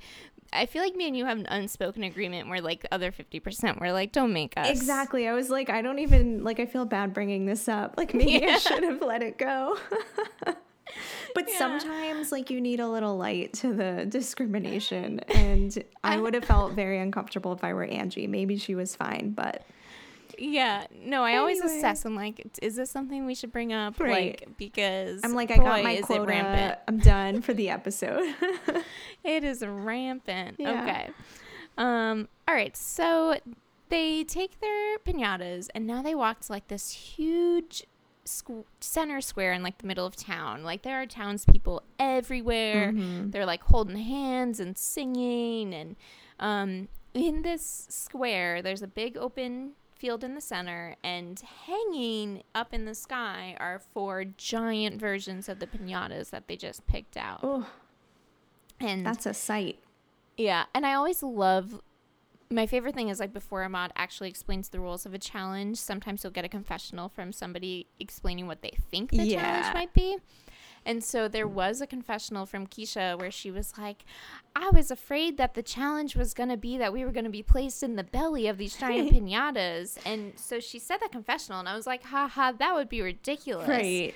I 0.52 0.66
feel 0.66 0.82
like 0.82 0.94
me 0.96 1.06
and 1.08 1.16
you 1.16 1.24
have 1.26 1.38
an 1.38 1.46
unspoken 1.46 2.02
agreement 2.02 2.48
where 2.48 2.60
like 2.60 2.82
the 2.82 2.94
other 2.94 3.10
50% 3.10 3.80
we're 3.80 3.92
like, 3.92 4.12
don't 4.12 4.32
make 4.32 4.54
us. 4.56 4.68
Exactly. 4.70 5.26
I 5.28 5.32
was 5.32 5.48
like, 5.50 5.68
I 5.70 5.80
don't 5.82 5.98
even 5.98 6.44
like. 6.44 6.60
I 6.60 6.66
feel 6.66 6.84
bad 6.84 7.12
bringing 7.14 7.46
this 7.46 7.68
up. 7.68 7.94
Like 7.96 8.12
maybe 8.14 8.32
Yeah. 8.42 8.54
I 8.54 8.58
should 8.58 8.82
have 8.84 9.00
let 9.02 9.22
it 9.22 9.38
go. 9.38 9.78
but 11.34 11.48
Yeah. 11.48 11.58
sometimes, 11.58 12.32
like, 12.32 12.50
you 12.50 12.60
need 12.60 12.80
a 12.80 12.88
little 12.88 13.16
light 13.16 13.52
to 13.54 13.72
the 13.72 14.06
discrimination, 14.08 15.20
and 15.28 15.82
I 16.04 16.16
would 16.18 16.34
have 16.34 16.44
felt 16.44 16.72
very 16.72 16.98
uncomfortable 16.98 17.52
if 17.52 17.62
I 17.64 17.72
were 17.74 17.84
Angie. 17.84 18.26
Maybe 18.26 18.56
she 18.58 18.74
was 18.74 18.94
fine, 18.96 19.30
but 19.30 19.64
Yeah. 20.38 20.86
No, 21.04 21.22
I 21.24 21.36
always 21.36 21.60
assess. 21.60 22.04
I'm 22.04 22.16
like, 22.16 22.58
is 22.62 22.74
this 22.76 22.90
something 22.90 23.26
we 23.26 23.34
should 23.34 23.52
bring 23.52 23.72
up? 23.72 24.00
Right. 24.00 24.40
Like, 24.40 24.56
because 24.58 25.20
I'm 25.24 25.34
like, 25.34 25.50
I 25.50 25.56
got 25.56 25.82
my 25.84 25.96
quota. 26.00 26.24
rampant. 26.24 26.78
I'm 26.88 26.98
done 26.98 27.42
for 27.42 27.52
the 27.54 27.68
episode. 27.78 28.34
It 29.24 29.44
is 29.44 29.62
rampant. 29.64 30.56
Yeah. 30.58 30.82
Okay. 30.82 31.10
Um. 31.78 32.28
All 32.48 32.54
right. 32.54 32.76
So 32.76 33.38
they 33.88 34.24
take 34.24 34.58
their 34.60 34.98
pinatas, 34.98 35.68
and 35.74 35.86
now 35.86 36.02
they 36.02 36.14
walk 36.14 36.40
to 36.40 36.52
like 36.52 36.68
this 36.68 36.90
huge 36.90 37.84
squ- 38.24 38.64
center 38.80 39.20
square 39.20 39.52
in 39.52 39.62
like 39.62 39.78
the 39.78 39.86
middle 39.86 40.06
of 40.06 40.16
town. 40.16 40.62
Like 40.64 40.82
there 40.82 41.00
are 41.00 41.06
townspeople 41.06 41.82
everywhere. 41.98 42.92
Mm-hmm. 42.92 43.30
They're 43.30 43.46
like 43.46 43.62
holding 43.62 43.96
hands 43.96 44.60
and 44.60 44.76
singing, 44.76 45.74
and 45.74 45.96
um, 46.40 46.88
in 47.14 47.42
this 47.42 47.86
square, 47.90 48.62
there's 48.62 48.82
a 48.82 48.86
big 48.88 49.16
open 49.16 49.72
field 49.96 50.24
in 50.24 50.34
the 50.34 50.40
center, 50.40 50.96
and 51.04 51.40
hanging 51.66 52.42
up 52.54 52.74
in 52.74 52.84
the 52.86 52.94
sky 52.94 53.56
are 53.60 53.78
four 53.92 54.24
giant 54.24 54.98
versions 55.00 55.48
of 55.48 55.60
the 55.60 55.66
pinatas 55.66 56.30
that 56.30 56.48
they 56.48 56.56
just 56.56 56.84
picked 56.88 57.16
out. 57.16 57.40
oh, 57.44 57.66
And 58.80 59.06
that's 59.06 59.26
a 59.26 59.34
sight. 59.34 59.78
yeah, 60.36 60.64
and 60.74 60.84
I 60.86 60.94
always 60.94 61.22
love. 61.22 61.80
My 62.52 62.66
favorite 62.66 62.94
thing 62.94 63.08
is 63.08 63.18
like 63.20 63.32
before 63.32 63.62
Ahmad 63.64 63.92
actually 63.96 64.28
explains 64.28 64.68
the 64.68 64.78
rules 64.80 65.06
of 65.06 65.14
a 65.14 65.18
challenge. 65.18 65.78
Sometimes 65.78 66.22
you'll 66.22 66.32
get 66.32 66.44
a 66.44 66.48
confessional 66.48 67.08
from 67.08 67.32
somebody 67.32 67.86
explaining 67.98 68.46
what 68.46 68.62
they 68.62 68.76
think 68.90 69.10
the 69.10 69.24
Yeah. 69.24 69.40
challenge 69.42 69.74
might 69.74 69.92
be. 69.94 70.18
And 70.84 71.02
so 71.04 71.28
there 71.28 71.46
was 71.46 71.80
a 71.80 71.86
confessional 71.86 72.44
from 72.44 72.66
Keshia 72.66 73.16
where 73.16 73.30
she 73.30 73.52
was 73.52 73.78
like, 73.78 74.04
I 74.56 74.68
was 74.70 74.90
afraid 74.90 75.36
that 75.36 75.54
the 75.54 75.62
challenge 75.62 76.16
was 76.16 76.34
going 76.34 76.48
to 76.48 76.56
be 76.56 76.76
that 76.76 76.92
we 76.92 77.04
were 77.04 77.12
going 77.12 77.24
to 77.24 77.30
be 77.30 77.42
placed 77.42 77.84
in 77.84 77.94
the 77.94 78.02
belly 78.02 78.48
of 78.48 78.58
these 78.58 78.76
giant 78.76 79.10
pinatas. 79.14 79.96
And 80.04 80.32
so 80.36 80.58
she 80.58 80.80
said 80.80 80.96
that 80.98 81.12
confessional, 81.12 81.60
and 81.60 81.68
I 81.68 81.76
was 81.76 81.86
like, 81.86 82.02
haha, 82.02 82.50
that 82.58 82.74
would 82.74 82.88
be 82.88 83.00
ridiculous. 83.00 83.68
Right. 83.68 84.12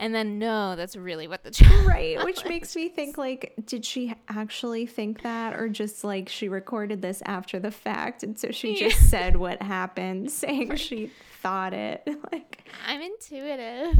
And 0.00 0.14
then, 0.14 0.38
no, 0.38 0.76
that's 0.76 0.94
really 0.94 1.26
what 1.26 1.42
the 1.42 1.50
challenge 1.52 1.86
Right. 1.88 2.24
Which 2.24 2.44
makes 2.44 2.76
me 2.76 2.88
think 2.88 3.18
like, 3.18 3.54
did 3.66 3.84
she 3.84 4.14
actually 4.28 4.86
think 4.86 5.22
that 5.22 5.54
or 5.54 5.68
just 5.68 6.04
like 6.04 6.28
she 6.28 6.48
recorded 6.48 7.02
this 7.02 7.20
after 7.26 7.58
the 7.58 7.70
fact 7.72 8.22
and 8.22 8.38
so 8.38 8.50
she 8.52 8.80
Yeah. 8.80 8.88
just 8.90 9.10
said 9.10 9.36
what 9.36 9.60
happened, 9.62 10.30
saying 10.42 10.76
she 10.76 11.10
thought 11.42 11.74
it. 11.74 12.06
Like 12.32 12.68
I'm 12.86 13.00
intuitive. 13.00 13.98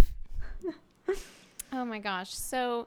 oh 1.72 1.84
my 1.84 1.98
gosh. 1.98 2.30
So, 2.32 2.86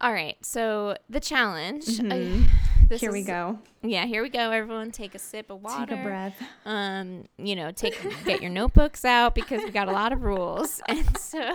all 0.00 0.12
right. 0.12 0.36
So 0.42 0.96
the 1.10 1.20
challenge. 1.20 1.88
I- 2.00 2.02
mm-hmm. 2.02 2.44
This 2.88 3.00
here 3.00 3.12
we 3.12 3.22
go. 3.22 3.58
Yeah, 3.82 4.06
here 4.06 4.22
we 4.22 4.28
go. 4.28 4.50
Everyone, 4.50 4.90
take 4.90 5.14
a 5.14 5.18
sip 5.18 5.50
of 5.50 5.62
water. 5.62 5.94
Take 5.94 6.00
a 6.00 6.02
breath. 6.02 6.42
Um, 6.64 7.24
you 7.38 7.56
know, 7.56 7.70
take 7.70 7.96
get 8.24 8.40
your 8.40 8.50
notebooks 8.50 9.04
out 9.04 9.34
because 9.34 9.62
we 9.62 9.70
got 9.70 9.88
a 9.88 9.92
lot 9.92 10.12
of 10.12 10.22
rules. 10.22 10.80
And 10.88 11.18
so, 11.18 11.52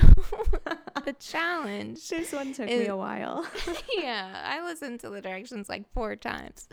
the 1.05 1.15
challenge. 1.19 2.09
This 2.09 2.33
one 2.33 2.53
took 2.53 2.65
me 2.65 2.87
a 2.87 2.95
while. 2.95 3.47
yeah, 3.97 4.43
I 4.45 4.63
listened 4.63 4.99
to 5.01 5.09
the 5.09 5.21
directions 5.21 5.69
like 5.69 5.91
four 5.93 6.15
times. 6.15 6.67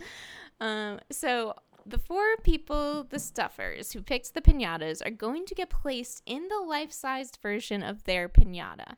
Um, 0.60 1.00
so 1.10 1.54
the 1.84 1.98
four 1.98 2.36
people, 2.42 3.04
the 3.04 3.18
stuffers 3.18 3.92
who 3.92 4.02
picked 4.02 4.34
the 4.34 4.40
pinatas, 4.40 5.06
are 5.06 5.10
going 5.10 5.46
to 5.46 5.54
get 5.54 5.70
placed 5.70 6.22
in 6.26 6.48
the 6.48 6.58
life-sized 6.58 7.38
version 7.42 7.82
of 7.82 8.04
their 8.04 8.28
pinata. 8.28 8.96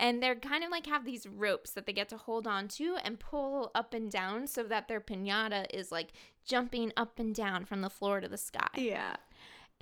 And 0.00 0.22
they're 0.22 0.34
kind 0.34 0.64
of 0.64 0.70
like 0.70 0.86
have 0.86 1.04
these 1.04 1.26
ropes 1.26 1.72
that 1.72 1.84
they 1.84 1.92
get 1.92 2.08
to 2.08 2.16
hold 2.16 2.46
on 2.46 2.68
to 2.68 2.96
and 3.04 3.20
pull 3.20 3.70
up 3.74 3.92
and 3.92 4.10
down 4.10 4.46
so 4.46 4.62
that 4.62 4.88
their 4.88 5.00
pinata 5.00 5.66
is 5.72 5.92
like 5.92 6.08
jumping 6.44 6.90
up 6.96 7.18
and 7.18 7.34
down 7.34 7.66
from 7.66 7.82
the 7.82 7.90
floor 7.90 8.20
to 8.20 8.26
the 8.26 8.38
sky. 8.38 8.68
yeah. 8.74 9.16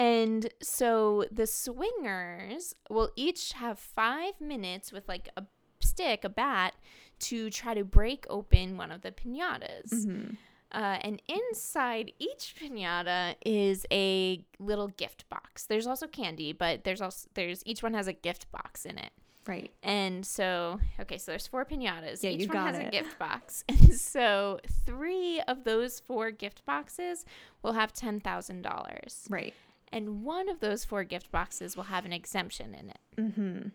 And 0.01 0.49
so 0.63 1.25
the 1.33 1.47
swingers 1.47 2.75
will 2.89 3.11
each 3.17 3.53
have 3.55 3.81
five 3.81 4.41
minutes 4.41 4.93
with 4.93 5.09
like 5.09 5.29
a 5.37 5.45
stick, 5.81 6.25
a 6.25 6.29
bat, 6.29 6.75
to 7.21 7.51
try 7.51 7.75
to 7.75 7.85
break 7.85 8.25
open 8.31 8.77
one 8.77 8.93
of 8.93 9.03
the 9.03 9.11
pinatas. 9.11 9.93
Mm-hmm. 9.93 10.35
Uh, 10.71 10.99
and 11.01 11.23
inside 11.27 12.13
each 12.19 12.55
pinata 12.61 13.35
is 13.45 13.87
a 13.91 14.45
little 14.59 14.89
gift 14.89 15.29
box. 15.29 15.65
There's 15.65 15.87
also 15.87 16.07
candy, 16.07 16.53
but 16.53 16.85
there's 16.85 17.01
also 17.01 17.29
there's 17.35 17.63
each 17.65 17.83
one 17.83 17.95
has 17.95 18.07
a 18.07 18.13
gift 18.13 18.51
box 18.53 18.85
in 18.85 18.99
it. 18.99 19.11
Right. 19.49 19.73
And 19.83 20.27
so, 20.27 20.79
okay, 21.01 21.17
so 21.17 21.33
there's 21.33 21.47
four 21.47 21.65
pinatas. 21.65 22.23
Yeah, 22.23 22.31
Each 22.31 22.43
you 22.43 22.49
one 22.49 22.57
got 22.57 22.75
has 22.75 22.87
a 22.87 22.91
gift 22.91 23.19
box. 23.19 23.65
And 23.67 23.95
so, 23.95 24.61
three 24.85 25.41
of 25.49 25.65
those 25.65 26.01
four 26.01 26.31
gift 26.31 26.67
boxes 26.67 27.25
will 27.63 27.73
have 27.73 27.95
$10,000. 27.95 29.31
Right. 29.31 29.55
And 29.91 30.23
one 30.23 30.51
of 30.51 30.61
those 30.61 30.85
four 30.85 31.03
gift 31.03 31.33
boxes 31.33 31.77
will 31.77 31.85
have 31.85 32.05
an 32.05 32.13
exemption 32.13 32.75
in 32.75 32.91
it. 32.91 32.99
Mm-hmm. 33.17 33.69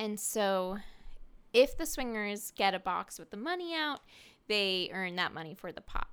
And 0.00 0.18
so, 0.18 0.78
if 1.52 1.78
the 1.78 1.86
swingers 1.86 2.50
get 2.50 2.74
a 2.74 2.80
box 2.80 3.16
with 3.20 3.30
the 3.30 3.36
money 3.36 3.74
out, 3.76 4.00
they 4.48 4.90
earn 4.92 5.14
that 5.16 5.32
money 5.32 5.54
for 5.54 5.70
the 5.70 5.80
pot. 5.80 6.08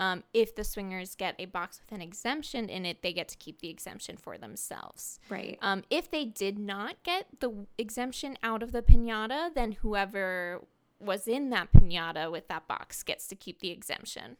Um, 0.00 0.24
if 0.34 0.54
the 0.56 0.64
swingers 0.64 1.14
get 1.14 1.36
a 1.38 1.44
box 1.44 1.80
with 1.80 1.92
an 1.94 2.02
exemption 2.02 2.68
in 2.68 2.84
it, 2.84 3.02
they 3.02 3.12
get 3.12 3.28
to 3.28 3.36
keep 3.36 3.60
the 3.60 3.68
exemption 3.68 4.16
for 4.16 4.36
themselves. 4.36 5.20
Right. 5.28 5.58
Um, 5.62 5.84
if 5.90 6.10
they 6.10 6.24
did 6.24 6.58
not 6.58 7.02
get 7.04 7.26
the 7.38 7.66
exemption 7.78 8.36
out 8.42 8.62
of 8.64 8.72
the 8.72 8.82
pinata, 8.82 9.54
then 9.54 9.72
whoever 9.72 10.62
was 10.98 11.28
in 11.28 11.50
that 11.50 11.72
pinata 11.72 12.32
with 12.32 12.48
that 12.48 12.66
box 12.66 13.02
gets 13.02 13.28
to 13.28 13.36
keep 13.36 13.60
the 13.60 13.70
exemption. 13.70 14.38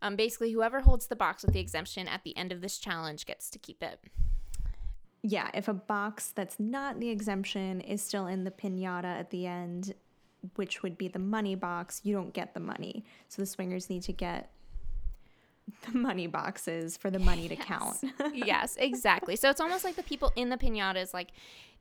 Um, 0.00 0.16
basically, 0.16 0.52
whoever 0.52 0.80
holds 0.80 1.08
the 1.08 1.16
box 1.16 1.42
with 1.42 1.52
the 1.54 1.60
exemption 1.60 2.08
at 2.08 2.22
the 2.22 2.36
end 2.36 2.52
of 2.52 2.60
this 2.60 2.78
challenge 2.78 3.26
gets 3.26 3.50
to 3.50 3.58
keep 3.58 3.82
it. 3.82 4.00
yeah. 5.22 5.50
If 5.52 5.68
a 5.68 5.74
box 5.74 6.32
that's 6.34 6.58
not 6.60 7.00
the 7.00 7.10
exemption 7.10 7.80
is 7.80 8.00
still 8.00 8.26
in 8.26 8.44
the 8.44 8.50
pinata 8.50 9.04
at 9.04 9.30
the 9.30 9.46
end, 9.46 9.94
which 10.54 10.82
would 10.82 10.96
be 10.96 11.08
the 11.08 11.18
money 11.18 11.56
box, 11.56 12.00
you 12.04 12.14
don't 12.14 12.32
get 12.32 12.54
the 12.54 12.60
money. 12.60 13.04
So 13.28 13.42
the 13.42 13.46
swingers 13.46 13.90
need 13.90 14.02
to 14.04 14.12
get 14.12 14.50
the 15.90 15.98
money 15.98 16.26
boxes 16.26 16.96
for 16.96 17.10
the 17.10 17.18
money 17.18 17.48
to 17.48 17.56
count. 17.56 17.98
yes, 18.34 18.76
exactly. 18.78 19.36
So 19.36 19.50
it's 19.50 19.60
almost 19.60 19.84
like 19.84 19.96
the 19.96 20.02
people 20.02 20.32
in 20.36 20.50
the 20.50 20.56
pinatas, 20.56 21.14
like 21.14 21.32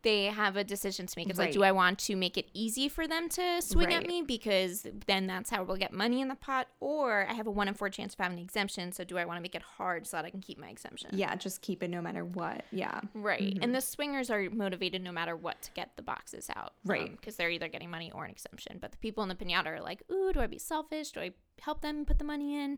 they 0.04 0.26
have 0.26 0.56
a 0.56 0.64
decision 0.64 1.08
to 1.08 1.14
make. 1.18 1.30
It's 1.30 1.40
like, 1.40 1.52
do 1.52 1.64
I 1.64 1.72
want 1.72 2.00
to 2.00 2.16
make 2.16 2.38
it 2.38 2.48
easy 2.54 2.88
for 2.88 3.08
them 3.08 3.30
to 3.30 3.62
swing 3.62 3.94
at 3.94 4.06
me 4.06 4.22
because 4.22 4.86
then 5.08 5.28
that's 5.28 5.50
how 5.50 5.64
we'll 5.64 5.78
get 5.78 5.92
money 5.92 6.22
in 6.22 6.28
the 6.28 6.36
pot, 6.36 6.68
or 6.80 7.28
I 7.28 7.34
have 7.34 7.48
a 7.48 7.52
one 7.52 7.68
in 7.68 7.74
four 7.74 7.90
chance 7.90 8.14
of 8.14 8.20
having 8.20 8.38
an 8.38 8.44
exemption. 8.44 8.92
So 8.92 9.04
do 9.04 9.18
I 9.18 9.26
want 9.26 9.38
to 9.38 9.42
make 9.42 9.56
it 9.56 9.62
hard 9.62 10.06
so 10.08 10.18
that 10.18 10.26
I 10.26 10.30
can 10.30 10.42
keep 10.42 10.60
my 10.60 10.70
exemption? 10.70 11.10
yeah, 11.14 11.36
just 11.36 11.62
keep 11.62 11.84
it 11.84 11.90
no 11.90 12.02
matter 12.02 12.24
what. 12.24 12.64
Yeah. 12.72 13.02
Right. 13.14 13.42
And 13.42 13.60
mm-hmm. 13.60 13.72
the 13.74 13.82
swingers 13.82 14.30
are 14.30 14.50
motivated 14.50 15.02
no 15.02 15.12
matter 15.12 15.36
what 15.36 15.62
to 15.64 15.72
get 15.72 15.92
the 15.96 16.04
boxes 16.04 16.50
out. 16.56 16.74
Um, 16.86 16.92
right. 16.92 17.12
Because 17.12 17.36
they're 17.36 17.50
either 17.50 17.68
getting 17.68 17.90
money 17.90 18.12
or 18.14 18.24
an 18.24 18.32
exemption. 18.32 18.78
But 18.80 18.92
the 18.92 18.98
people 18.98 19.24
in 19.24 19.30
the 19.30 19.36
pinata 19.36 19.68
are 19.68 19.82
like, 19.82 20.04
ooh, 20.12 20.32
do 20.32 20.40
I 20.40 20.48
be 20.48 20.60
selfish? 20.60 21.12
Do 21.12 21.22
I 21.22 21.32
help 21.62 21.82
them 21.82 22.06
put 22.06 22.20
the 22.20 22.26
money 22.26 22.56
in? 22.56 22.78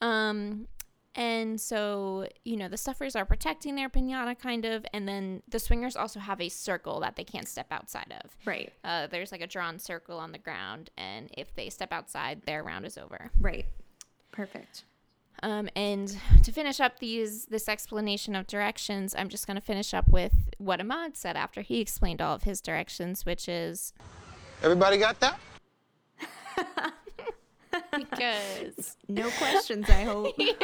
Um, 0.00 0.68
and 1.14 1.58
so, 1.58 2.28
you 2.44 2.56
know, 2.58 2.68
the 2.68 2.76
stuffers 2.76 3.16
are 3.16 3.24
protecting 3.24 3.74
their 3.74 3.88
pinata 3.88 4.38
kind 4.38 4.66
of. 4.66 4.84
And 4.92 5.08
then 5.08 5.42
the 5.48 5.58
swingers 5.58 5.96
also 5.96 6.20
have 6.20 6.40
a 6.40 6.50
circle 6.50 7.00
that 7.00 7.16
they 7.16 7.24
can't 7.24 7.48
step 7.48 7.68
outside 7.70 8.14
of. 8.22 8.36
Right. 8.44 8.72
Uh, 8.84 9.06
there's 9.06 9.32
like 9.32 9.40
a 9.40 9.46
drawn 9.46 9.78
circle 9.78 10.18
on 10.18 10.32
the 10.32 10.38
ground. 10.38 10.90
And 10.98 11.30
if 11.36 11.54
they 11.54 11.70
step 11.70 11.92
outside, 11.92 12.42
their 12.44 12.62
round 12.62 12.84
is 12.84 12.98
over. 12.98 13.30
Right. 13.40 13.64
Perfect. 14.30 14.84
Um, 15.42 15.68
and 15.74 16.18
to 16.44 16.52
finish 16.52 16.80
up 16.80 16.98
these 16.98 17.46
this 17.46 17.68
explanation 17.68 18.34
of 18.34 18.46
directions, 18.46 19.14
I'm 19.16 19.28
just 19.28 19.46
going 19.46 19.56
to 19.56 19.62
finish 19.62 19.92
up 19.92 20.08
with 20.08 20.50
what 20.58 20.80
Ahmad 20.80 21.16
said 21.16 21.36
after 21.36 21.60
he 21.60 21.80
explained 21.80 22.22
all 22.22 22.34
of 22.34 22.44
his 22.44 22.60
directions, 22.60 23.26
which 23.26 23.48
is 23.48 23.92
Everybody 24.62 24.98
got 24.98 25.20
that? 25.20 25.38
because 27.96 28.96
No 29.08 29.28
questions, 29.30 29.88
I 29.88 30.02
hope. 30.02 30.34
he 30.38 30.54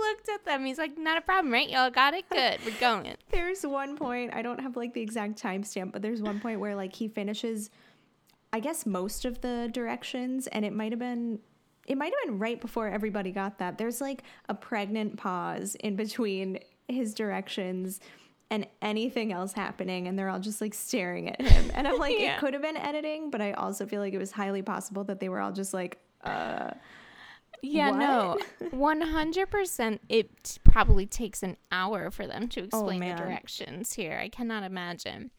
looked 0.00 0.28
at 0.28 0.44
them. 0.44 0.64
He's 0.64 0.78
like, 0.78 0.98
"Not 0.98 1.18
a 1.18 1.20
problem, 1.20 1.52
right? 1.52 1.68
Y'all 1.68 1.90
got 1.90 2.14
it. 2.14 2.28
Good. 2.28 2.58
We're 2.64 2.80
going." 2.80 3.14
There's 3.30 3.64
one 3.64 3.96
point, 3.96 4.34
I 4.34 4.42
don't 4.42 4.60
have 4.60 4.76
like 4.76 4.94
the 4.94 5.02
exact 5.02 5.40
timestamp, 5.40 5.92
but 5.92 6.02
there's 6.02 6.22
one 6.22 6.40
point 6.40 6.60
where 6.60 6.74
like 6.74 6.94
he 6.94 7.08
finishes 7.08 7.70
I 8.52 8.60
guess 8.60 8.86
most 8.86 9.24
of 9.24 9.40
the 9.42 9.68
directions 9.72 10.46
and 10.46 10.64
it 10.64 10.72
might 10.72 10.92
have 10.92 10.98
been 10.98 11.40
it 11.86 11.96
might 11.96 12.12
have 12.12 12.28
been 12.30 12.38
right 12.38 12.60
before 12.60 12.88
everybody 12.88 13.30
got 13.30 13.58
that. 13.58 13.78
There's 13.78 14.00
like 14.00 14.22
a 14.48 14.54
pregnant 14.54 15.18
pause 15.18 15.76
in 15.76 15.94
between 15.94 16.58
his 16.88 17.14
directions 17.14 18.00
and 18.50 18.66
anything 18.80 19.32
else 19.32 19.52
happening 19.52 20.06
and 20.06 20.18
they're 20.18 20.28
all 20.28 20.38
just 20.38 20.60
like 20.60 20.72
staring 20.74 21.28
at 21.28 21.40
him. 21.52 21.70
And 21.74 21.88
I'm 21.88 21.98
like 21.98 22.18
Yeah. 22.18 22.36
it 22.36 22.40
could 22.40 22.52
have 22.54 22.62
been 22.62 22.76
editing, 22.76 23.30
but 23.30 23.40
I 23.40 23.52
also 23.52 23.86
feel 23.86 24.00
like 24.00 24.14
it 24.14 24.18
was 24.18 24.30
highly 24.32 24.62
possible 24.62 25.04
that 25.04 25.18
they 25.20 25.28
were 25.28 25.40
all 25.40 25.52
just 25.52 25.74
like 25.74 25.98
uh 26.22 26.70
Yeah, 27.62 27.90
no. 27.90 28.38
100% 28.72 29.98
it 30.08 30.58
probably 30.64 31.06
takes 31.06 31.42
an 31.42 31.56
hour 31.72 32.10
for 32.10 32.26
them 32.26 32.48
to 32.48 32.64
explain 32.64 33.00
the 33.00 33.14
directions 33.14 33.92
here. 33.94 34.18
I 34.22 34.28
cannot 34.28 34.62
imagine. 34.62 35.30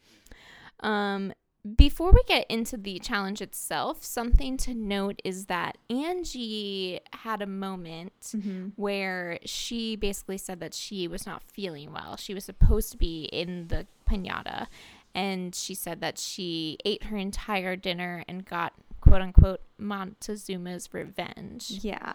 Um 0.80 1.32
before 1.76 2.12
we 2.12 2.22
get 2.26 2.46
into 2.48 2.76
the 2.76 2.98
challenge 2.98 3.42
itself, 3.42 4.04
something 4.04 4.56
to 4.58 4.74
note 4.74 5.20
is 5.24 5.46
that 5.46 5.76
Angie 5.90 7.00
had 7.12 7.42
a 7.42 7.46
moment 7.46 8.12
mm-hmm. 8.22 8.68
where 8.76 9.38
she 9.44 9.96
basically 9.96 10.38
said 10.38 10.60
that 10.60 10.72
she 10.72 11.08
was 11.08 11.26
not 11.26 11.42
feeling 11.42 11.92
well. 11.92 12.16
She 12.16 12.32
was 12.34 12.44
supposed 12.44 12.92
to 12.92 12.96
be 12.96 13.24
in 13.24 13.68
the 13.68 13.86
pinata, 14.08 14.68
and 15.14 15.54
she 15.54 15.74
said 15.74 16.00
that 16.00 16.18
she 16.18 16.78
ate 16.84 17.04
her 17.04 17.16
entire 17.16 17.76
dinner 17.76 18.24
and 18.28 18.44
got 18.44 18.72
quote 19.00 19.20
unquote 19.20 19.60
Montezuma's 19.80 20.92
revenge 20.92 21.78
yeah. 21.82 22.12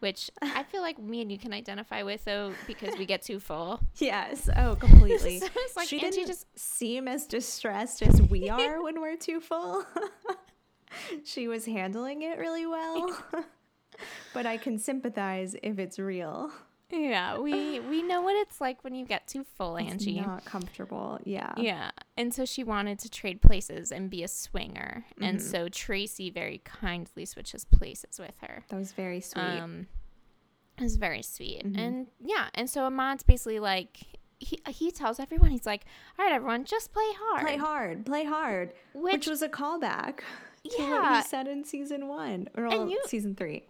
Which 0.00 0.30
I 0.42 0.62
feel 0.64 0.82
like 0.82 0.98
me 0.98 1.20
and 1.22 1.30
you 1.30 1.38
can 1.38 1.52
identify 1.52 2.02
with 2.02 2.24
though 2.24 2.52
because 2.66 2.96
we 2.98 3.06
get 3.06 3.22
too 3.22 3.38
full. 3.40 3.80
Yes. 3.98 4.48
Oh, 4.56 4.74
completely. 4.76 5.38
So 5.40 5.46
like 5.76 5.88
she 5.88 5.98
didn't 6.00 6.26
just- 6.26 6.46
seem 6.58 7.06
as 7.08 7.26
distressed 7.26 8.02
as 8.02 8.20
we 8.22 8.48
are 8.50 8.82
when 8.82 9.00
we're 9.00 9.16
too 9.16 9.40
full. 9.40 9.84
she 11.24 11.46
was 11.48 11.66
handling 11.66 12.22
it 12.22 12.38
really 12.38 12.66
well. 12.66 13.16
but 14.34 14.46
I 14.46 14.56
can 14.56 14.78
sympathize 14.78 15.54
if 15.62 15.78
it's 15.78 15.98
real. 15.98 16.50
Yeah, 16.92 17.38
we 17.38 17.80
we 17.80 18.02
know 18.02 18.20
what 18.22 18.34
it's 18.36 18.60
like 18.60 18.82
when 18.84 18.94
you 18.94 19.04
get 19.06 19.26
too 19.28 19.44
full, 19.44 19.76
Angie. 19.78 20.18
It's 20.18 20.26
not 20.26 20.44
comfortable. 20.44 21.18
Yeah. 21.24 21.52
Yeah, 21.56 21.90
and 22.16 22.34
so 22.34 22.44
she 22.44 22.64
wanted 22.64 22.98
to 23.00 23.08
trade 23.10 23.40
places 23.42 23.92
and 23.92 24.10
be 24.10 24.22
a 24.24 24.28
swinger, 24.28 25.04
and 25.20 25.38
Mm-hmm. 25.38 25.46
so 25.48 25.68
Tracey 25.68 26.30
very 26.30 26.60
kindly 26.64 27.24
switches 27.24 27.64
places 27.64 28.18
with 28.18 28.34
her. 28.42 28.64
That 28.68 28.76
was 28.76 28.92
very 28.92 29.20
sweet. 29.20 29.40
Um, 29.42 29.86
it 30.78 30.82
was 30.82 30.96
very 30.96 31.22
sweet, 31.22 31.64
Mm-hmm. 31.64 31.78
and 31.78 32.06
yeah, 32.24 32.48
and 32.54 32.68
so 32.68 32.84
Ahmad's 32.84 33.22
basically 33.22 33.60
like 33.60 33.98
he 34.38 34.58
he 34.68 34.90
tells 34.90 35.20
everyone 35.20 35.50
he's 35.50 35.66
like, 35.66 35.84
all 36.18 36.24
right, 36.24 36.34
everyone, 36.34 36.64
just 36.64 36.92
play 36.92 37.04
hard. 37.18 37.42
play 37.46 37.56
hard. 37.56 38.06
Play 38.06 38.24
hard. 38.24 38.72
Which, 38.94 39.12
Which- 39.12 39.26
was 39.28 39.42
a 39.42 39.48
callback 39.48 40.20
to 40.64 40.70
what 40.78 40.78
Yeah. 40.78 41.22
he 41.22 41.28
said 41.28 41.46
in 41.46 41.64
season 41.64 42.08
one 42.08 42.48
or 42.56 42.68
well, 42.68 42.88
you- 42.88 43.00
season 43.06 43.34
three. 43.34 43.64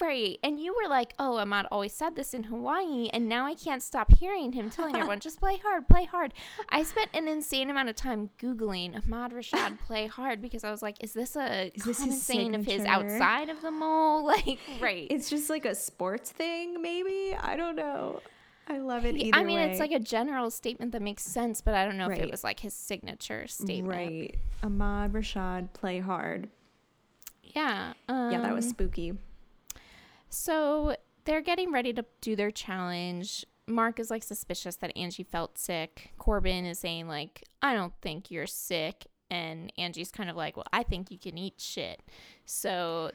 Right. 0.00 0.38
And 0.42 0.58
you 0.60 0.74
were 0.74 0.88
like, 0.88 1.14
oh, 1.18 1.38
Ahmad 1.38 1.66
always 1.70 1.92
said 1.92 2.16
this 2.16 2.34
in 2.34 2.44
Hawaii, 2.44 3.08
and 3.12 3.28
now 3.28 3.46
I 3.46 3.54
can't 3.54 3.82
stop 3.82 4.12
hearing 4.18 4.52
him 4.52 4.70
telling 4.70 4.94
everyone, 4.96 5.20
just 5.20 5.38
play 5.40 5.58
hard, 5.58 5.88
play 5.88 6.04
hard. 6.04 6.34
I 6.68 6.82
spent 6.82 7.10
an 7.14 7.28
insane 7.28 7.70
amount 7.70 7.88
of 7.88 7.96
time 7.96 8.30
Googling 8.38 8.96
Ahmad 8.96 9.32
Rashad 9.32 9.78
play 9.80 10.06
hard 10.06 10.40
because 10.42 10.64
I 10.64 10.70
was 10.70 10.82
like, 10.82 11.02
is 11.02 11.12
this 11.12 11.36
a 11.36 11.70
Is 11.74 11.84
this 11.84 12.02
his 12.02 12.22
saying 12.22 12.54
of 12.54 12.64
his 12.64 12.84
outside 12.84 13.48
of 13.48 13.60
the 13.62 13.70
mole? 13.70 14.24
Like, 14.34 14.58
right. 14.80 15.06
It's 15.10 15.30
just 15.30 15.48
like 15.48 15.64
a 15.64 15.74
sports 15.74 16.30
thing, 16.30 16.80
maybe. 16.82 17.36
I 17.40 17.56
don't 17.56 17.76
know. 17.76 18.20
I 18.66 18.78
love 18.78 19.04
it 19.04 19.16
either 19.16 19.38
I 19.38 19.44
mean, 19.44 19.58
way. 19.58 19.70
it's 19.70 19.78
like 19.80 19.92
a 19.92 19.98
general 19.98 20.50
statement 20.50 20.92
that 20.92 21.02
makes 21.02 21.22
sense, 21.22 21.60
but 21.60 21.74
I 21.74 21.84
don't 21.84 21.98
know 21.98 22.10
if 22.10 22.18
it 22.18 22.30
was 22.30 22.42
like 22.42 22.60
his 22.60 22.72
signature 22.74 23.46
statement. 23.46 23.88
Right. 23.88 24.34
Ahmad 24.62 25.12
Rashad, 25.12 25.72
play 25.74 26.00
hard. 26.00 26.48
Yeah. 27.42 27.92
Um, 28.08 28.32
Yeah, 28.32 28.40
that 28.40 28.54
was 28.54 28.68
spooky. 28.68 29.14
So 30.34 30.96
they're 31.24 31.40
getting 31.40 31.72
ready 31.72 31.92
to 31.92 32.04
do 32.20 32.34
their 32.34 32.50
challenge. 32.50 33.46
Mark 33.66 33.98
is 33.98 34.10
like 34.10 34.22
suspicious 34.22 34.76
that 34.76 34.94
Angie 34.96 35.22
felt 35.22 35.58
sick. 35.58 36.12
Corbin 36.18 36.64
is 36.66 36.80
saying 36.80 37.08
like, 37.08 37.44
"I 37.62 37.74
don't 37.74 37.94
think 38.02 38.30
you're 38.30 38.46
sick," 38.46 39.06
and 39.30 39.72
Angie's 39.78 40.10
kind 40.10 40.28
of 40.28 40.36
like, 40.36 40.56
"Well, 40.56 40.66
I 40.72 40.82
think 40.82 41.10
you 41.10 41.18
can 41.18 41.38
eat 41.38 41.60
shit." 41.60 42.02
So 42.44 43.12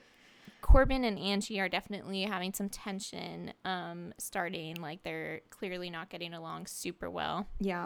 Corbin 0.61 1.03
and 1.03 1.19
Angie 1.19 1.59
are 1.59 1.69
definitely 1.69 2.23
having 2.23 2.53
some 2.53 2.69
tension 2.69 3.53
um 3.65 4.13
starting 4.17 4.75
like 4.75 5.03
they're 5.03 5.41
clearly 5.49 5.89
not 5.89 6.09
getting 6.09 6.33
along 6.33 6.67
super 6.67 7.09
well. 7.09 7.47
Yeah. 7.59 7.85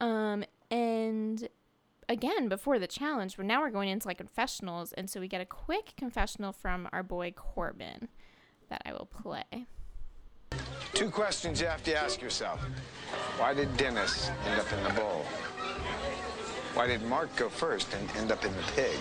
Um 0.00 0.42
and 0.70 1.48
again 2.08 2.48
before 2.48 2.78
the 2.78 2.86
challenge, 2.86 3.36
but 3.36 3.46
now 3.46 3.60
we're 3.60 3.70
going 3.70 3.90
into 3.90 4.08
like 4.08 4.18
confessionals 4.18 4.92
and 4.94 5.08
so 5.08 5.20
we 5.20 5.28
get 5.28 5.40
a 5.40 5.46
quick 5.46 5.92
confessional 5.96 6.52
from 6.52 6.88
our 6.92 7.02
boy 7.02 7.30
Corbin 7.32 8.08
that 8.74 8.82
I 8.88 8.92
will 8.92 9.06
play. 9.06 9.66
Two 10.94 11.10
questions 11.10 11.60
you 11.60 11.66
have 11.66 11.82
to 11.84 11.96
ask 11.96 12.20
yourself. 12.20 12.60
Why 13.38 13.54
did 13.54 13.76
Dennis 13.76 14.30
end 14.46 14.60
up 14.60 14.72
in 14.72 14.82
the 14.84 14.90
bowl? 15.00 15.24
Why 16.74 16.86
did 16.86 17.02
Mark 17.02 17.34
go 17.36 17.48
first 17.48 17.94
and 17.94 18.10
end 18.16 18.32
up 18.32 18.44
in 18.44 18.52
the 18.52 18.62
pig? 18.74 18.98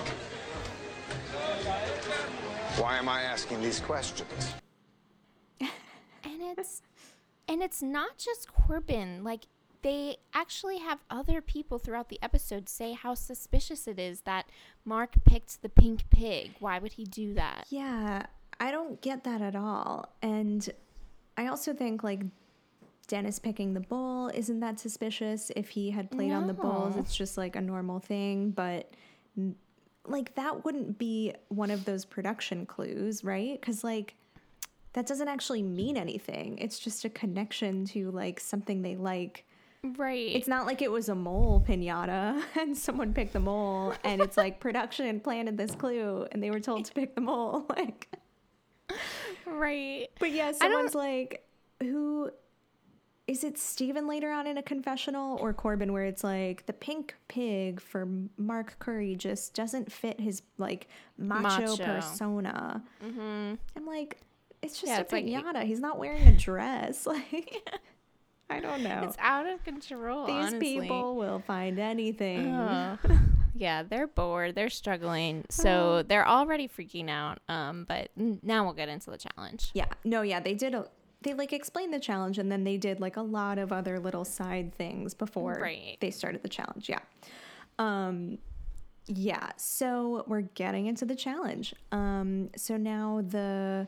Why 2.78 2.97
am 2.97 3.09
I 3.09 3.24
asking 3.24 3.61
these 3.61 3.80
questions? 3.80 4.53
And 6.26 6.57
it's 6.57 6.82
and 7.47 7.61
it's 7.61 7.82
not 7.82 8.17
just 8.17 8.51
Corbin. 8.51 9.24
Like 9.24 9.43
they 9.82 10.17
actually 10.34 10.78
have 10.78 10.99
other 11.09 11.41
people 11.41 11.78
throughout 11.78 12.09
the 12.09 12.19
episode 12.24 12.69
say 12.69 12.93
how 12.93 13.13
suspicious 13.13 13.88
it 13.88 13.99
is 13.99 14.21
that 14.21 14.45
Mark 14.86 15.15
picked 15.26 15.61
the 15.61 15.69
pink 15.69 16.09
pig. 16.09 16.53
Why 16.59 16.80
would 16.80 16.93
he 16.93 17.03
do 17.03 17.34
that? 17.34 17.65
Yeah. 17.69 18.28
I 18.64 18.72
don't 18.72 19.01
get 19.01 19.26
that 19.26 19.41
at 19.41 19.57
all. 19.57 20.07
And 20.22 20.68
I 21.36 21.47
also 21.47 21.74
think 21.74 22.01
like 22.01 22.22
Dennis 23.07 23.38
picking 23.38 23.74
the 23.74 23.82
bull 23.82 24.30
isn't 24.30 24.61
that 24.61 24.80
suspicious. 24.80 25.51
If 25.53 25.68
he 25.68 25.91
had 25.91 26.09
played 26.09 26.32
on 26.32 26.47
the 26.47 26.53
bulls, 26.53 26.95
it's 26.95 27.14
just 27.14 27.38
like 27.38 27.57
a 27.57 27.61
normal 27.61 27.99
thing. 27.99 28.51
But 28.51 28.93
like 30.07 30.34
that 30.36 30.64
wouldn't 30.64 30.97
be 30.97 31.34
one 31.49 31.72
of 31.72 31.84
those 31.84 32.05
production 32.05 32.66
clues, 32.66 33.22
right? 33.22 33.59
Because 33.59 33.84
like 33.84 34.16
that 34.93 35.07
doesn't 35.07 35.28
actually 35.28 35.61
mean 35.61 35.97
anything. 35.97 36.57
It's 36.57 36.80
just 36.80 37.03
a 37.03 37.09
connection 37.09 37.84
to 37.88 38.11
like 38.11 38.39
something 38.39 38.82
they 38.82 38.95
like. 38.95 39.43
Right. 39.97 40.34
It's 40.34 40.47
not 40.47 40.66
like 40.66 40.82
it 40.82 40.89
was 40.89 41.09
a 41.09 41.16
mole 41.16 41.61
pinata 41.68 42.41
and 42.57 42.78
someone 42.78 43.14
picked 43.14 43.34
the 43.34 43.41
mole 43.41 43.93
and 44.05 44.22
it's 44.22 44.38
like 44.38 44.61
production 44.61 45.20
planted 45.20 45.57
this 45.57 45.76
clue 45.76 46.26
and 46.32 46.41
they 46.41 46.49
were 46.49 46.61
told 46.61 46.86
to 46.86 46.93
pick 46.93 47.14
the 47.14 47.20
mole. 47.20 47.66
Like, 47.76 48.07
right. 49.45 50.07
but 50.19 50.31
yeah, 50.31 50.51
someone's 50.51 50.95
like, 50.95 51.45
who 51.81 52.29
is 53.27 53.43
it 53.43 53.57
Stephen 53.57 54.05
later 54.07 54.31
on 54.31 54.47
in 54.47 54.57
a 54.57 54.63
confessional 54.63 55.37
or 55.39 55.53
Corbin 55.53 55.93
where 55.93 56.03
it's 56.05 56.23
like 56.23 56.65
the 56.65 56.73
pink 56.73 57.15
pig 57.29 57.79
for 57.79 58.07
Mark 58.37 58.77
Curry 58.79 59.15
just 59.15 59.53
doesn't 59.53 59.91
fit 59.91 60.19
his 60.19 60.41
like 60.57 60.87
macho, 61.17 61.61
Macho. 61.77 61.77
persona. 61.85 62.83
Mm-hmm. 63.03 63.53
I'm 63.77 63.85
like, 63.85 64.17
it's 64.61 64.73
just 64.81 64.87
Yeah, 64.91 64.97
a 64.97 65.01
it's 65.01 65.11
like- 65.13 65.25
pinata. 65.25 65.63
He's 65.63 65.79
not 65.79 65.97
wearing 65.99 66.27
a 66.27 66.37
dress. 66.37 67.07
Like, 67.31 67.69
I 68.49 68.59
don't 68.59 68.83
know. 68.83 69.01
It's 69.05 69.15
out 69.19 69.47
of 69.47 69.63
control. 69.63 70.27
These 70.27 70.35
honestly. 70.35 70.81
people 70.81 71.15
will 71.15 71.39
find 71.39 71.79
anything. 71.79 72.53
Yeah, 73.56 73.84
they're 73.84 74.08
bored. 74.08 74.56
They're 74.56 74.70
struggling. 74.70 75.45
So 75.49 76.04
they're 76.04 76.28
already 76.28 76.68
freaking 76.68 77.10
out. 77.10 77.39
Um, 77.47 77.86
but 77.88 78.10
now 78.16 78.64
we'll 78.64 78.74
get 78.74 78.89
into 78.89 79.12
the 79.12 79.18
challenge. 79.18 79.70
Yeah. 79.74 79.86
No, 80.04 80.22
yeah, 80.22 80.39
they 80.39 80.54
did 80.56 80.74
a 80.74 80.88
they 81.22 81.34
like 81.34 81.54
explained 81.54 81.93
the 81.93 81.99
challenge 82.01 82.38
and 82.38 82.51
then 82.51 82.66
they 82.66 82.76
did 82.76 82.99
like 82.99 83.16
a 83.16 83.22
lot 83.22 83.58
of 83.58 83.72
other 83.72 83.97
little 83.97 84.26
side 84.26 84.74
things 84.76 85.14
before 85.14 85.58
Right. 85.62 85.95
they 86.01 86.12
started 86.12 86.43
the 86.43 86.49
challenge. 86.49 86.89
Yeah. 86.89 86.99
Um 87.80 88.39
yeah, 89.06 89.51
so 89.58 90.24
we're 90.28 90.41
getting 90.41 90.86
into 90.88 91.06
the 91.06 91.16
challenge. 91.16 91.74
Um 91.93 92.49
so 92.58 92.76
now 92.78 93.22
the 93.26 93.88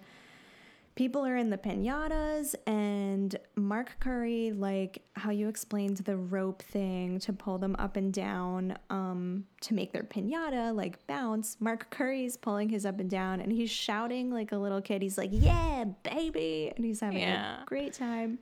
people 0.95 1.25
are 1.25 1.35
in 1.35 1.49
the 1.49 1.57
pinatas 1.57 2.55
and 2.65 3.35
Mark 3.55 3.97
Curry 3.99 4.53
like 4.55 5.01
how 5.17 5.29
you 5.29 5.49
explained 5.49 5.97
the 5.97 6.15
rope 6.15 6.61
thing 6.61 7.19
to 7.19 7.33
pull 7.33 7.57
them 7.57 7.75
up 7.77 7.97
and 7.97 8.13
down 8.13 8.77
um 8.89 9.43
to 9.61 9.73
make 9.73 9.91
their 9.91 10.03
pinata 10.03 10.73
like 10.73 11.05
bounce. 11.07 11.57
Mark 11.59 11.89
Curry's 11.89 12.37
pulling 12.37 12.69
his 12.69 12.85
up 12.85 12.99
and 13.01 13.09
down 13.09 13.41
and 13.41 13.51
he's 13.51 13.69
shouting 13.69 14.31
like 14.31 14.51
a 14.53 14.57
little 14.57 14.81
kid. 14.81 15.01
He's 15.01 15.17
like, 15.17 15.31
"Yeah, 15.33 15.83
baby." 16.03 16.71
And 16.75 16.85
he's 16.85 17.01
having 17.01 17.19
Yeah. 17.19 17.61
a 17.61 17.65
great 17.65 17.91
time. 17.93 18.39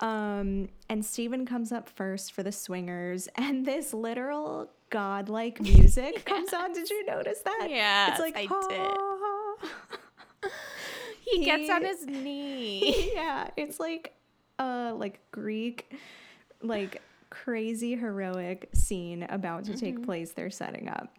Um 0.00 0.68
and 0.88 1.04
Stephen 1.04 1.44
comes 1.44 1.72
up 1.72 1.88
first 1.88 2.32
for 2.32 2.44
the 2.44 2.52
swingers 2.52 3.28
and 3.34 3.66
this 3.66 3.92
literal 3.92 4.70
godlike 4.90 5.60
music 5.60 6.24
comes 6.24 6.52
on. 6.52 6.72
Did 6.72 6.88
you 6.88 7.04
notice 7.04 7.40
that? 7.40 7.66
yeah 7.68 8.10
it's 8.12 8.20
like 8.20 8.36
I 8.36 8.44
"Ha, 8.44 9.56
ha." 9.60 9.68
he 11.30 11.44
gets 11.44 11.70
on 11.70 11.84
his 11.84 12.06
knee. 12.06 13.10
yeah, 13.14 13.48
it's 13.56 13.80
like 13.80 14.14
a 14.58 14.92
like 14.94 15.20
Greek 15.30 15.94
like 16.62 17.02
crazy 17.30 17.94
heroic 17.94 18.68
scene 18.74 19.24
about 19.28 19.64
to 19.64 19.76
take 19.76 19.96
mm-hmm. 19.96 20.04
place 20.04 20.32
they're 20.32 20.50
setting 20.50 20.88
up. 20.88 21.14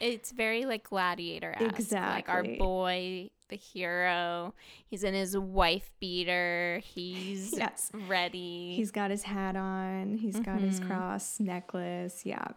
It's 0.00 0.32
very 0.32 0.64
like 0.64 0.84
gladiator 0.84 1.54
Exactly. 1.58 2.14
Like 2.14 2.28
our 2.28 2.42
boy, 2.58 3.30
the 3.48 3.56
hero. 3.56 4.54
He's 4.86 5.04
in 5.04 5.14
his 5.14 5.36
wife 5.36 5.90
beater. 6.00 6.80
He's 6.84 7.56
Yes. 7.56 7.90
ready. 8.08 8.74
He's 8.74 8.90
got 8.90 9.10
his 9.10 9.22
hat 9.22 9.56
on, 9.56 10.16
he's 10.16 10.40
got 10.40 10.60
his 10.60 10.80
mm-hmm. 10.80 10.88
cross 10.88 11.40
necklace, 11.40 12.26
yeah. 12.26 12.48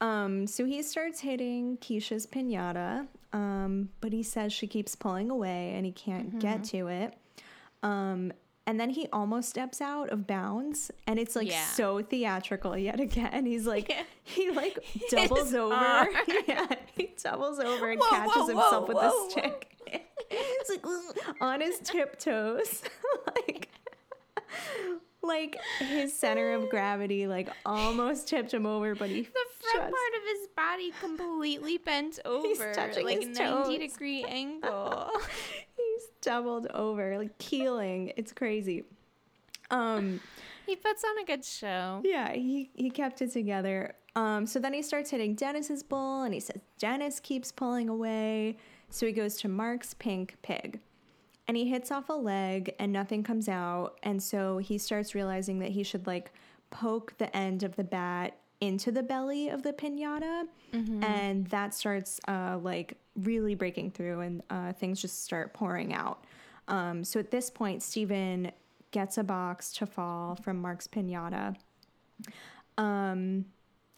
Um, 0.00 0.46
so 0.46 0.64
he 0.64 0.82
starts 0.82 1.20
hitting 1.20 1.76
Keshia's 1.78 2.26
pinata, 2.26 3.08
um, 3.32 3.90
but 4.00 4.12
he 4.12 4.22
says 4.22 4.52
she 4.52 4.66
keeps 4.66 4.94
pulling 4.94 5.30
away 5.30 5.72
and 5.74 5.84
he 5.86 5.92
can't 5.92 6.38
get 6.38 6.64
to 6.64 6.88
it. 6.88 7.14
Um, 7.82 8.32
and 8.66 8.78
then 8.78 8.90
he 8.90 9.06
almost 9.14 9.48
steps 9.48 9.80
out 9.80 10.10
of 10.10 10.26
bounds, 10.26 10.90
and 11.06 11.18
it's 11.18 11.34
like 11.34 11.48
Yeah. 11.48 11.64
so 11.68 12.02
theatrical 12.02 12.76
yet 12.76 13.00
again. 13.00 13.46
He's 13.46 13.66
like, 13.66 13.88
Yeah. 13.88 14.02
he 14.24 14.50
like 14.50 14.78
doubles 15.10 15.54
over. 15.54 15.72
arm. 15.74 16.08
yeah, 16.46 16.66
he 16.94 17.10
doubles 17.22 17.58
over 17.60 17.90
and 17.90 17.98
Whoa, 18.00 18.10
catches 18.10 18.34
whoa, 18.36 18.46
himself 18.46 18.88
whoa, 18.88 18.94
with 18.94 18.98
a 18.98 19.30
stick. 19.30 19.74
He's 20.30 20.78
like 20.84 21.40
on 21.40 21.62
his 21.62 21.78
tiptoes, 21.78 22.82
like 23.26 23.68
like 25.28 25.56
his 25.78 26.12
center 26.18 26.54
of 26.54 26.68
gravity 26.70 27.26
like 27.28 27.48
almost 27.64 28.26
tipped 28.26 28.52
him 28.52 28.66
over, 28.66 28.94
but 28.94 29.08
he 29.10 29.20
the 29.22 29.28
front 29.60 29.74
just- 29.74 29.80
part 29.80 29.92
of 30.16 30.22
his 30.38 30.48
body 30.56 30.92
completely 31.00 31.78
bent 31.78 32.18
over, 32.24 32.72
touching 32.72 33.04
like 33.04 33.18
his 33.24 33.38
90 33.38 33.78
toes. 33.78 33.78
degree 33.92 34.24
angle. 34.28 35.10
he's 35.76 36.08
doubled 36.22 36.66
over, 36.74 37.16
like 37.18 37.36
keeling. 37.38 38.12
It's 38.16 38.32
crazy. 38.32 38.84
Um, 39.70 40.20
he 40.66 40.76
puts 40.76 41.04
on 41.04 41.18
a 41.18 41.24
good 41.24 41.44
show. 41.44 42.00
yeah, 42.04 42.32
he 42.32 42.70
he 42.74 42.90
kept 42.90 43.22
it 43.22 43.32
together. 43.32 43.94
Um, 44.16 44.46
so 44.46 44.58
then 44.58 44.72
he 44.72 44.82
starts 44.82 45.10
hitting 45.10 45.34
Dennis's 45.34 45.82
bull, 45.82 46.22
and 46.22 46.34
he 46.34 46.40
says 46.40 46.60
Dennis 46.78 47.20
keeps 47.20 47.52
pulling 47.52 47.88
away. 47.88 48.56
So 48.90 49.06
he 49.06 49.12
goes 49.12 49.36
to 49.38 49.48
Mark's 49.48 49.92
pink 49.94 50.36
pig, 50.42 50.80
and 51.48 51.56
he 51.56 51.68
hits 51.68 51.90
off 51.90 52.08
a 52.10 52.12
leg, 52.12 52.74
and 52.78 52.92
nothing 52.92 53.22
comes 53.24 53.48
out. 53.48 53.98
And 54.04 54.22
so 54.22 54.58
he 54.58 54.78
starts 54.78 55.14
realizing 55.14 55.58
that 55.60 55.70
he 55.70 55.82
should 55.82 56.06
like 56.06 56.30
poke 56.70 57.14
the 57.18 57.34
end 57.36 57.62
of 57.64 57.74
the 57.76 57.84
bat 57.84 58.36
into 58.60 58.92
the 58.92 59.02
belly 59.02 59.48
of 59.48 59.62
the 59.62 59.72
pinata, 59.72 60.46
and 61.02 61.46
that 61.48 61.72
starts 61.74 62.20
uh, 62.28 62.58
like 62.60 62.94
really 63.16 63.54
breaking 63.54 63.90
through, 63.90 64.20
and 64.20 64.42
uh, 64.50 64.72
things 64.74 65.00
just 65.00 65.24
start 65.24 65.54
pouring 65.54 65.94
out. 65.94 66.24
Um, 66.68 67.02
so 67.02 67.18
at 67.18 67.30
this 67.30 67.48
point, 67.50 67.82
Stephen 67.82 68.52
gets 68.90 69.16
a 69.16 69.24
box 69.24 69.72
to 69.74 69.86
fall 69.86 70.34
from 70.36 70.60
Mark's 70.60 70.86
pinata. 70.86 71.56
Um, 72.76 73.46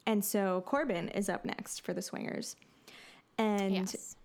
and 0.06 0.24
so 0.24 0.62
Corbin 0.66 1.08
is 1.10 1.28
up 1.28 1.44
next 1.44 1.80
for 1.82 1.92
the 1.92 2.02
swingers. 2.02 2.56
And 3.38 3.74
Yes. 3.74 4.16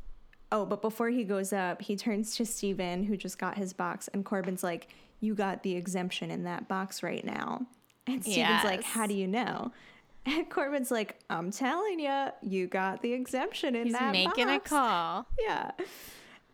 Oh, 0.56 0.66
but 0.66 0.82
before 0.82 1.10
he 1.10 1.26
goes 1.26 1.52
up, 1.52 1.82
he 1.82 1.98
turns 1.98 2.34
to 2.38 2.46
Stephen, 2.46 3.04
who 3.04 3.18
just 3.18 3.38
got 3.38 3.58
his 3.58 3.74
box, 3.74 4.08
and 4.14 4.24
Corbin's 4.24 4.64
like, 4.64 4.88
You 5.20 5.36
got 5.36 5.64
the 5.64 5.76
exemption 5.76 6.32
in 6.32 6.46
that 6.46 6.70
box 6.70 7.04
right 7.04 7.26
now. 7.26 7.66
And 8.08 8.24
Stephen's 8.24 8.64
like, 8.64 8.82
How 8.84 9.06
do 9.06 9.14
you 9.14 9.28
know? 9.28 9.72
And 10.28 10.50
Corbin's 10.50 10.90
like, 10.90 11.20
I'm 11.30 11.52
telling 11.52 12.00
you, 12.00 12.30
you 12.42 12.66
got 12.66 13.04
the 13.04 13.14
exemption 13.14 13.76
in 13.76 13.92
that 13.92 14.00
box. 14.00 14.18
He's 14.18 14.26
that 14.26 14.30
making 14.38 14.48
box. 14.48 14.72
a 14.72 14.76
call. 14.76 15.28
Yeah. 15.40 15.72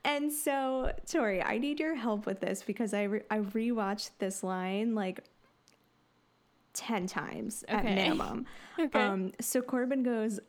And 0.03 0.29
so, 0.29 0.91
Tori, 1.09 1.41
I 1.41 1.57
need 1.57 1.79
your 1.79 1.95
help 1.95 2.25
with 2.25 2.41
this 2.41 2.63
because 2.63 2.93
I 2.93 3.03
re- 3.03 3.21
I 3.29 3.37
rewatched 3.37 4.09
this 4.19 4.43
line 4.43 4.93
like 4.93 5.23
10 6.73 7.07
times 7.07 7.63
at 7.69 7.85
minimum. 7.85 8.45
Okay. 8.79 8.99
Um, 8.99 9.31
so 9.39 9.61
Corbin 9.61 10.01
goes, 10.01 10.39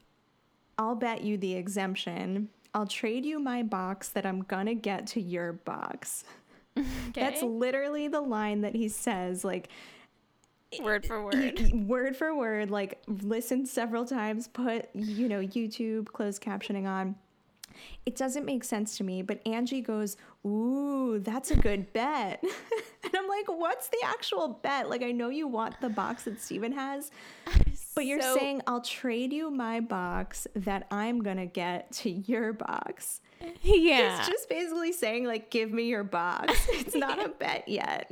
I'll 0.78 0.94
bet 0.94 1.22
you 1.22 1.36
the 1.36 1.54
exemption. 1.54 2.48
I'll 2.74 2.86
trade 2.86 3.24
you 3.24 3.38
my 3.38 3.62
box 3.62 4.08
that 4.10 4.24
I'm 4.24 4.42
gonna 4.42 4.74
get 4.74 5.06
to 5.08 5.20
your 5.20 5.52
box. 5.52 6.24
That's 7.14 7.42
literally 7.42 8.08
the 8.08 8.20
line 8.20 8.62
that 8.62 8.74
he 8.74 8.88
says, 8.88 9.44
like 9.44 9.68
word 10.80 11.04
for 11.04 11.22
word. 11.22 11.70
word 11.86 12.16
for 12.16 12.34
word, 12.34 12.70
like 12.70 13.02
listen 13.06 13.66
several 13.66 14.04
times, 14.04 14.48
put, 14.48 14.88
you 14.94 15.28
know, 15.28 15.40
YouTube 15.40 16.06
closed 16.06 16.42
captioning 16.42 16.86
on. 16.86 17.16
It 18.06 18.16
doesn't 18.16 18.44
make 18.44 18.64
sense 18.64 18.96
to 18.98 19.04
me, 19.04 19.22
but 19.22 19.46
Angie 19.46 19.80
goes, 19.80 20.16
Ooh, 20.44 21.20
that's 21.20 21.50
a 21.50 21.56
good 21.56 21.92
bet. 21.92 22.42
and 23.04 23.12
I'm 23.14 23.28
like, 23.28 23.46
What's 23.46 23.88
the 23.88 23.98
actual 24.04 24.48
bet? 24.62 24.88
Like, 24.90 25.02
I 25.02 25.12
know 25.12 25.28
you 25.28 25.46
want 25.46 25.80
the 25.80 25.88
box 25.88 26.24
that 26.24 26.40
Stephen 26.40 26.72
has, 26.72 27.10
but 27.94 28.06
you're 28.06 28.20
So- 28.20 28.36
saying 28.36 28.62
I'll 28.66 28.80
trade 28.80 29.32
you 29.32 29.50
my 29.50 29.80
box 29.80 30.46
that 30.56 30.86
I'm 30.90 31.22
gonna 31.22 31.46
get 31.46 31.92
to 31.92 32.10
your 32.10 32.52
box. 32.52 33.20
yeah. 33.62 34.18
It's 34.20 34.28
just 34.28 34.48
basically 34.48 34.92
saying, 34.92 35.24
like, 35.26 35.50
give 35.50 35.72
me 35.72 35.84
your 35.84 36.04
box. 36.04 36.52
It's 36.70 36.94
not 36.94 37.24
a 37.24 37.28
bet 37.28 37.66
yet. 37.68 38.10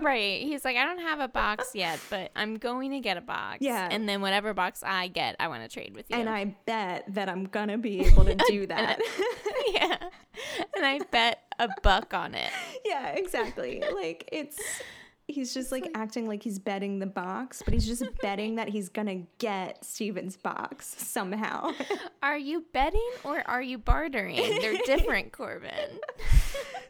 Right. 0.00 0.42
He's 0.42 0.64
like, 0.64 0.76
I 0.76 0.84
don't 0.84 0.98
have 1.00 1.20
a 1.20 1.28
box 1.28 1.70
yet, 1.74 1.98
but 2.10 2.30
I'm 2.36 2.56
going 2.56 2.90
to 2.92 3.00
get 3.00 3.16
a 3.16 3.20
box. 3.22 3.58
Yeah. 3.60 3.88
And 3.90 4.06
then 4.08 4.20
whatever 4.20 4.52
box 4.54 4.82
I 4.84 5.08
get, 5.08 5.36
I 5.40 5.48
want 5.48 5.62
to 5.62 5.68
trade 5.68 5.94
with 5.94 6.06
you. 6.10 6.16
and 6.16 6.28
I 6.28 6.56
bet 6.66 7.04
that 7.14 7.28
I'm 7.28 7.44
gonna 7.44 7.78
be 7.78 8.00
able 8.06 8.24
to 8.24 8.34
do 8.48 8.66
that. 8.66 8.98
yeah. 9.72 9.96
And 10.76 10.84
I 10.84 10.98
bet 11.10 11.33
a 11.58 11.68
buck 11.82 12.14
on 12.14 12.34
it. 12.34 12.50
yeah, 12.84 13.08
exactly. 13.10 13.82
Like 13.94 14.28
it's 14.32 14.58
he's 15.26 15.54
just 15.54 15.72
like, 15.72 15.90
acting 15.94 16.26
like 16.26 16.42
he's 16.42 16.58
betting 16.58 16.98
the 16.98 17.06
box, 17.06 17.62
but 17.64 17.72
he's 17.72 17.86
just 17.86 18.04
betting 18.22 18.56
that 18.56 18.68
he's 18.68 18.88
gonna 18.88 19.22
get 19.38 19.84
Stephen's 19.84 20.36
box 20.36 20.94
somehow. 20.98 21.72
Are 22.22 22.38
you 22.38 22.64
betting 22.72 23.10
or 23.22 23.42
are 23.46 23.62
you 23.62 23.78
bartering? 23.78 24.36
They're 24.60 24.78
different, 24.84 25.32
Corbin. 25.32 26.00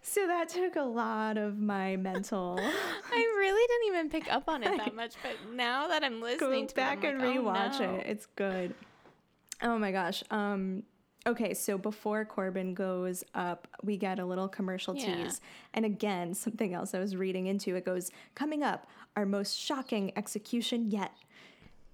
so 0.03 0.27
that 0.27 0.49
took 0.49 0.77
a 0.77 0.83
lot 0.83 1.37
of 1.39 1.59
my 1.59 1.97
mental 1.97 2.59
I 2.61 3.17
really 3.17 3.67
didn't 3.67 3.89
even 3.89 4.11
pick 4.11 4.33
up 4.33 4.49
on 4.49 4.63
it 4.63 4.77
that 4.77 4.95
much, 4.95 5.15
but 5.23 5.33
now 5.53 5.89
that 5.89 6.05
I'm 6.05 6.21
listening 6.21 6.63
Go 6.63 6.67
to 6.69 6.75
back 6.75 7.05
it, 7.05 7.15
and 7.15 7.23
I'm 7.23 7.45
like, 7.45 7.57
rewatch 7.57 7.81
oh, 7.81 7.93
no. 7.93 7.95
it. 7.97 8.07
It's 8.07 8.27
good. 8.27 8.75
Oh 9.63 9.79
my 9.79 9.93
gosh. 9.93 10.23
Um 10.31 10.85
okay, 11.27 11.55
so 11.55 11.79
before 11.79 12.25
Corbin 12.25 12.75
goes 12.75 13.25
up, 13.35 13.69
we 13.83 13.97
get 13.97 14.19
a 14.19 14.25
little 14.25 14.49
commercial 14.49 14.97
Yeah. 14.97 15.25
tease. 15.25 15.41
And 15.73 15.85
again, 15.85 16.35
something 16.35 16.75
else 16.75 16.95
I 16.95 16.99
was 16.99 17.17
reading 17.17 17.47
into 17.47 17.75
it 17.77 17.85
goes, 17.85 18.11
coming 18.35 18.63
up, 18.63 18.87
our 19.17 19.27
most 19.27 19.59
shocking 19.59 20.13
execution 20.17 20.91
yet. 20.91 21.13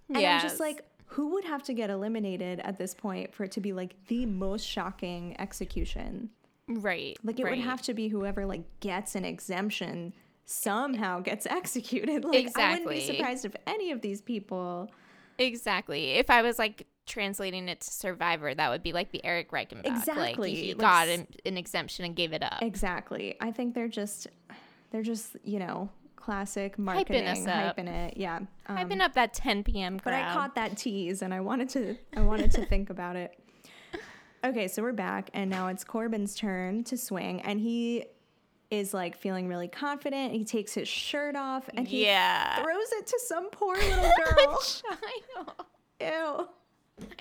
And 0.09 0.19
I'm 0.19 0.41
just 0.41 0.59
like, 0.61 0.83
who 1.07 1.29
would 1.35 1.45
have 1.45 1.63
to 1.65 1.75
get 1.75 1.91
eliminated 1.91 2.61
at 2.61 2.79
this 2.79 2.95
point 2.95 3.35
for 3.35 3.45
it 3.45 3.53
to 3.53 3.61
be 3.61 3.73
like 3.73 3.95
the 4.07 4.27
most 4.27 4.67
shocking 4.67 5.37
execution? 5.41 6.31
Right. 6.69 7.17
Like 7.25 7.41
it 7.41 7.45
would 7.45 7.59
have 7.59 7.83
to 7.83 7.95
be 7.95 8.09
whoever 8.09 8.47
like 8.47 8.63
gets 8.81 9.15
an 9.15 9.25
exemption 9.25 10.15
somehow 10.45 11.21
gets 11.21 11.47
executed. 11.51 12.25
Like 12.25 12.57
I 12.57 12.73
wouldn't 12.73 12.91
be 12.91 13.01
surprised 13.01 13.45
if 13.45 13.55
any 13.67 13.91
of 13.91 14.01
these 14.01 14.21
people 14.21 14.91
Exactly. 15.39 16.13
If 16.13 16.29
I 16.29 16.43
was 16.43 16.59
like 16.59 16.87
translating 17.07 17.69
it 17.69 17.81
to 17.81 17.91
Survivor, 17.91 18.55
that 18.55 18.71
would 18.71 18.83
be 18.83 18.93
like 18.93 19.11
the 19.13 19.25
Erik 19.25 19.51
Reichenbach. 19.51 19.85
Like 19.85 19.97
Exactly. 19.99 20.55
he 20.55 20.69
Like 20.75 20.79
got 20.79 21.09
an, 21.09 21.27
an 21.45 21.57
exemption 21.57 22.05
and 22.05 22.15
gave 22.15 22.33
it 22.33 22.43
up. 22.43 22.63
Exactly. 22.63 23.37
I 23.41 23.51
think 23.51 23.75
they're 23.75 23.89
just 23.89 24.27
they're 24.91 25.03
just, 25.03 25.37
you 25.45 25.59
know, 25.59 25.89
classic 26.17 26.79
marketing, 26.79 27.27
up. 27.49 27.77
hyping 27.77 27.89
it. 27.89 28.17
Yeah. 28.17 28.37
Um, 28.37 28.47
I've 28.69 28.89
been 28.89 29.01
up 29.01 29.15
that 29.15 29.35
10 29.35 29.65
p.m. 29.65 29.99
but 30.05 30.13
I 30.13 30.33
caught 30.33 30.55
that 30.57 30.77
tease 30.77 31.23
and 31.23 31.33
I 31.33 31.41
wanted 31.41 31.69
to 31.71 31.97
I 32.17 32.21
wanted 32.23 32.51
to 32.53 32.65
think 32.67 32.91
about 32.91 33.17
it. 33.17 33.37
Okay, 34.43 34.69
so 34.69 34.81
we're 34.83 34.93
back 34.95 35.29
and 35.35 35.51
now 35.51 35.69
it's 35.69 35.85
Corbin's 35.85 36.35
turn 36.35 36.83
to 36.85 36.97
swing 36.97 37.43
and 37.43 37.61
he 37.61 38.07
is 38.71 38.95
like 38.95 39.15
feeling 39.15 39.49
really 39.49 39.69
confident. 39.69 40.33
He 40.33 40.45
takes 40.45 40.73
his 40.73 40.89
shirt 40.89 41.37
off 41.37 41.69
and 41.75 41.87
he 41.87 42.07
Yeah. 42.07 42.63
throws 42.63 42.91
it 42.93 43.07
to 43.09 43.21
some 43.27 43.51
poor 43.51 43.75
little 43.77 44.11
girl. 44.17 44.63
Ew. 46.01 46.49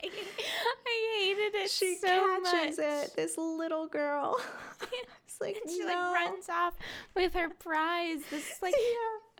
I, 0.04 0.08
I 0.88 1.20
hated 1.20 1.56
it 1.64 1.70
She 1.70 1.96
so 1.96 2.08
catches 2.44 2.78
much. 2.78 2.86
it. 2.88 3.16
This 3.16 3.38
little 3.38 3.88
girl. 3.88 4.38
it's 5.26 5.40
like 5.42 5.58
And 5.62 5.70
she 5.72 5.80
no. 5.80 5.88
like 5.88 6.16
runs 6.16 6.50
off 6.50 6.74
with 7.16 7.34
her 7.34 7.50
prize. 7.50 8.20
This 8.30 8.50
is 8.50 8.62
like, 8.62 8.74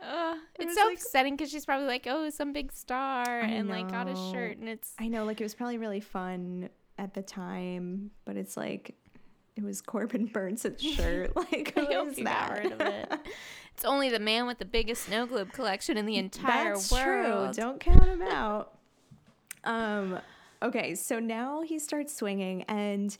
Yeah. 0.02 0.34
It 0.58 0.64
it's 0.66 0.74
so 0.74 0.86
like- 0.86 0.96
upsetting 0.98 1.36
because 1.36 1.50
she's 1.50 1.64
probably 1.66 1.86
like, 1.86 2.06
oh, 2.08 2.30
some 2.30 2.52
big 2.52 2.72
star, 2.72 3.24
I 3.26 3.46
and 3.46 3.68
like 3.68 3.90
got 3.90 4.08
a 4.08 4.16
shirt, 4.32 4.56
and 4.58 4.68
it's 4.68 4.94
I 4.98 5.08
know, 5.08 5.24
like 5.24 5.40
it 5.40 5.44
was 5.44 5.54
probably 5.54 5.78
really 5.78 6.00
fun 6.00 6.70
at 6.98 7.12
the 7.14 7.22
time, 7.22 8.10
but 8.24 8.36
it's 8.36 8.56
like 8.56 8.94
it 9.56 9.62
was 9.64 9.82
Corbin 9.82 10.26
Bernsen's 10.26 10.80
shirt. 10.80 11.36
Like 11.36 11.74
I 11.76 11.80
hope 11.92 12.08
is 12.12 12.16
got 12.16 12.24
that? 12.24 12.58
rid 12.62 12.72
of 12.72 12.80
it. 12.80 13.12
It's 13.74 13.84
only 13.84 14.08
the 14.10 14.18
man 14.18 14.46
with 14.46 14.58
the 14.58 14.64
biggest 14.64 15.04
snow 15.04 15.26
globe 15.26 15.52
collection 15.52 15.96
in 15.98 16.06
the 16.06 16.16
entire 16.16 16.74
That's 16.74 16.90
world. 16.92 17.54
true. 17.54 17.62
Don't 17.62 17.80
count 17.80 18.04
him 18.04 18.22
out. 18.22 18.74
Um. 19.64 20.18
Okay, 20.62 20.94
so 20.94 21.18
now 21.20 21.62
he 21.62 21.78
starts 21.78 22.14
swinging, 22.14 22.62
and 22.64 23.16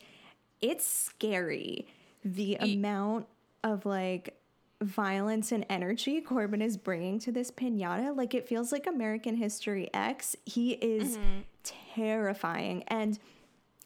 it's 0.61 0.85
scary. 0.85 1.87
the 2.23 2.55
amount 2.55 3.25
of 3.63 3.83
like 3.85 4.37
violence 4.79 5.51
and 5.51 5.65
energy 5.69 6.21
Corbin 6.21 6.61
is 6.61 6.77
bringing 6.77 7.17
to 7.19 7.31
this 7.31 7.49
pinata, 7.51 8.15
like 8.15 8.33
it 8.35 8.47
feels 8.47 8.71
like 8.71 8.85
American 8.85 9.35
History 9.35 9.89
X. 9.93 10.35
He 10.45 10.73
is 10.73 11.17
terrifying. 11.63 12.83
And 12.87 13.17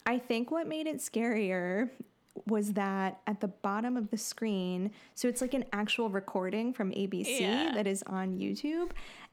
I 0.05 0.17
think 0.19 0.51
what 0.51 0.67
made 0.67 0.87
it 0.87 0.97
scarier 0.97 1.89
was 2.45 2.73
that 2.73 3.21
at 3.25 3.39
the 3.39 3.47
bottom 3.47 3.95
of 3.97 4.11
the 4.11 4.17
screen, 4.17 4.91
so 5.15 5.27
it's 5.27 5.41
like 5.41 5.53
an 5.53 5.65
actual 5.71 6.09
recording 6.09 6.73
from 6.73 6.91
ABC 6.91 7.39
Yeah. 7.39 7.71
that 7.73 7.87
is 7.87 8.03
on 8.03 8.37
YouTube. 8.37 8.91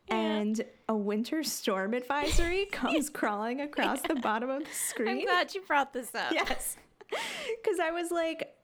And 0.09 0.62
a 0.88 0.94
winter 0.94 1.42
storm 1.42 1.94
advisory 1.94 2.66
comes 2.72 3.09
crawling 3.09 3.61
across 3.61 4.00
the 4.03 4.16
bottom 4.16 4.50
of 4.50 4.64
the 4.64 4.70
screen. 4.74 5.09
I'm 5.09 5.24
glad 5.24 5.55
you 5.55 5.62
brought 5.62 5.92
this 5.92 6.14
up. 6.14 6.32
Yes. 6.32 6.76
Because 7.62 7.78
I 7.78 7.90
was 7.90 8.11
like, 8.11 8.55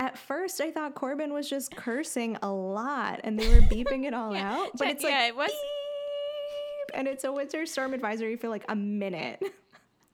at 0.00 0.18
first 0.18 0.60
I 0.60 0.72
thought 0.72 0.94
Corbin 0.96 1.32
was 1.32 1.48
just 1.48 1.74
cursing 1.76 2.36
a 2.42 2.50
lot 2.52 3.20
and 3.22 3.38
they 3.38 3.48
were 3.48 3.60
beeping 3.70 4.04
it 4.04 4.12
all 4.12 4.34
Yeah. 4.34 4.52
out. 4.56 4.70
But 4.76 4.88
it's 4.88 5.04
like, 5.04 5.12
yeah, 5.12 5.26
it 5.28 5.36
was- 5.36 5.50
beep, 5.50 6.98
and 6.98 7.06
it's 7.06 7.22
a 7.22 7.32
winter 7.32 7.66
storm 7.66 7.94
advisory 7.94 8.34
for 8.36 8.48
like 8.48 8.64
a 8.68 8.74
minute. 8.74 9.40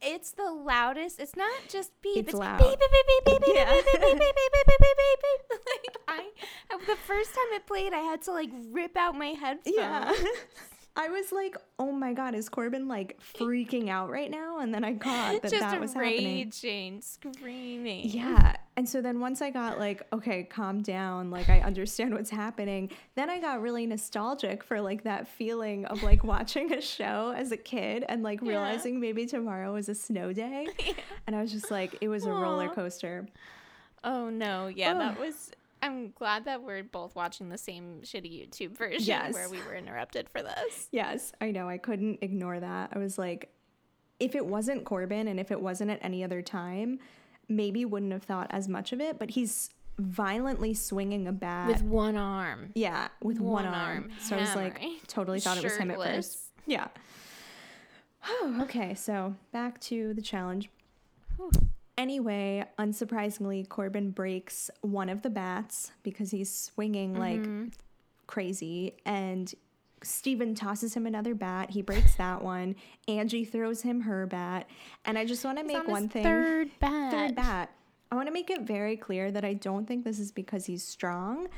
It's 0.03 0.31
the 0.33 0.51
loudest. 0.51 1.21
It's 1.21 1.37
not 1.37 1.53
just 1.69 1.91
beep. 2.03 2.17
It's 2.17 2.29
It's, 2.31 2.39
loud. 2.39 2.59
beep, 2.59 2.69
beep, 2.79 2.91
beep, 2.91 3.07
beep, 3.07 3.25
beep, 3.27 3.41
beep, 3.47 3.55
Yeah. 3.55 3.73
beep, 3.73 3.85
beep, 3.85 4.01
beep, 4.01 4.19
beep, 4.19 4.19
beep, 4.19 4.67
beep, 4.67 4.81
beep, 4.81 4.97
beep, 4.99 5.21
beep. 5.23 5.57
Like 5.67 5.97
I, 6.09 6.77
the 6.87 6.97
first 7.07 7.31
time 7.35 7.45
it 7.53 7.67
played, 7.67 7.93
I 7.93 8.01
had 8.01 8.23
to 8.23 8.33
like 8.33 8.51
rip 8.71 8.97
out 8.97 9.15
my 9.15 9.29
headphones. 9.29 9.77
Yeah. 9.77 10.13
I 10.97 11.09
was 11.09 11.31
like, 11.33 11.57
oh 11.79 11.93
my 11.93 12.13
God, 12.13 12.35
is 12.35 12.49
Corbin 12.49 12.89
like 12.89 13.19
freaking 13.21 13.89
out 13.89 14.11
right 14.11 14.31
now? 14.31 14.59
And 14.59 14.75
then 14.75 14.85
I 14.85 14.95
caught 14.95 15.41
that 15.43 15.51
just 15.51 15.61
that 15.61 15.81
was 15.81 15.95
happening. 15.95 16.47
raging, 16.47 17.01
screaming. 17.01 18.09
Yeah. 18.09 18.57
And 18.77 18.89
so 18.89 19.01
then 19.01 19.21
once 19.21 19.41
I 19.41 19.51
got 19.51 19.79
like, 19.79 20.03
okay, 20.13 20.43
calm 20.43 20.83
down, 20.83 21.31
like 21.31 21.49
I 21.49 21.61
understand 21.61 22.15
what's 22.15 22.31
happening, 22.31 22.91
then 23.15 23.31
I 23.31 23.41
got 23.41 23.63
really 23.63 23.87
nostalgic 23.87 24.65
for 24.65 24.81
like 24.81 25.05
that 25.05 25.29
feeling 25.29 25.85
of 25.87 26.03
like 26.03 26.25
watching 26.25 26.73
a 26.73 26.81
show 26.81 27.33
as 27.37 27.53
a 27.53 27.57
kid 27.57 28.05
and 28.09 28.23
like 28.23 28.43
realizing 28.43 28.99
maybe 29.01 29.27
tomorrow 29.27 29.77
is 29.77 29.89
a 29.89 29.95
snow 29.95 30.33
day. 30.33 30.67
And 31.27 31.37
I 31.37 31.43
was 31.43 31.53
just 31.53 31.71
like, 31.71 31.97
it 32.01 32.09
was 32.09 32.25
a 32.25 32.33
roller 32.33 32.69
coaster. 32.69 33.29
Oh 34.03 34.31
no, 34.31 34.67
yeah, 34.67 34.93
Ugh. 34.93 34.99
that 34.99 35.21
was. 35.21 35.53
I'm 35.83 36.11
glad 36.13 36.45
that 36.45 36.63
we're 36.63 36.83
both 36.85 37.15
watching 37.15 37.49
the 37.49 37.59
same 37.59 38.01
shitty 38.03 38.47
YouTube 38.49 38.77
version 38.77 39.03
Yes. 39.03 39.33
where 39.33 39.49
we 39.49 39.59
were 39.63 39.75
interrupted 39.75 40.29
for 40.29 40.43
this. 40.43 40.89
Yes, 40.93 41.33
I 41.41 41.51
know. 41.51 41.69
I 41.69 41.79
couldn't 41.79 42.19
ignore 42.23 42.61
that. 42.61 42.91
I 42.95 42.99
was 42.99 43.17
like, 43.19 43.53
if 44.19 44.35
it 44.35 44.45
wasn't 44.45 44.85
Corbin 44.85 45.27
and 45.29 45.41
if 45.41 45.51
it 45.51 45.61
wasn't 45.61 45.91
at 45.91 45.99
any 46.03 46.23
other 46.23 46.43
time, 46.43 46.99
maybe 47.49 47.85
wouldn't 47.85 48.13
have 48.13 48.23
thought 48.25 48.49
as 48.51 48.69
much 48.69 48.93
of 48.93 49.01
it. 49.01 49.19
But 49.19 49.31
he's 49.31 49.71
violently 49.99 50.75
swinging 50.75 51.27
a 51.27 51.33
bat. 51.33 51.69
With 51.69 51.83
one 51.83 52.17
arm. 52.17 52.73
yeah, 52.75 53.09
with 53.23 53.39
one, 53.41 53.65
one 53.65 53.67
arm. 53.67 53.77
arm, 53.77 54.11
So 54.21 54.37
I 54.37 54.41
was 54.41 54.55
like, 54.55 54.81
totally 55.07 55.41
thought 55.41 55.57
it 55.59 55.65
was 55.65 55.77
him 55.77 55.91
at 55.91 55.97
first. 55.97 56.07
Shirtless. 56.07 56.49
Yeah. 56.67 56.89
okay, 58.61 58.95
so 58.95 59.35
back 59.53 59.81
to 59.83 60.13
the 60.15 60.23
challenge. 60.23 60.69
Anyway, 62.01 62.65
unsurprisingly, 62.79 63.69
Corbin 63.69 64.11
breaks 64.11 64.71
one 64.81 65.11
of 65.11 65.21
the 65.21 65.29
bats 65.29 65.93
because 66.03 66.31
he's 66.31 66.51
swinging 66.51 67.15
like 67.15 67.47
crazy, 68.27 68.95
and 69.05 69.53
Stephen 70.03 70.55
tosses 70.55 70.95
him 70.95 71.07
another 71.07 71.35
bat. 71.35 71.69
He 71.69 71.83
breaks 71.83 72.15
that 72.15 72.43
one. 72.43 72.75
Angie 73.07 73.45
throws 73.45 73.83
him 73.83 74.01
her 74.01 74.27
bat, 74.27 74.67
and 75.05 75.19
I 75.19 75.27
just 75.27 75.45
want 75.45 75.59
to 75.59 75.65
make 75.65 75.77
on 75.77 75.87
one 75.91 76.09
thing. 76.09 76.23
Third 76.23 76.71
bat. 76.81 77.13
Third 77.13 77.35
bat. 77.35 77.71
I 78.11 78.15
want 78.15 78.29
to 78.29 78.33
make 78.33 78.49
it 78.49 78.63
very 78.63 78.97
clear 78.97 79.31
that 79.31 79.45
I 79.45 79.53
don't 79.53 79.87
think 79.87 80.03
this 80.05 80.19
is 80.19 80.33
because 80.33 80.65
he's 80.65 80.83
strong. 80.83 81.49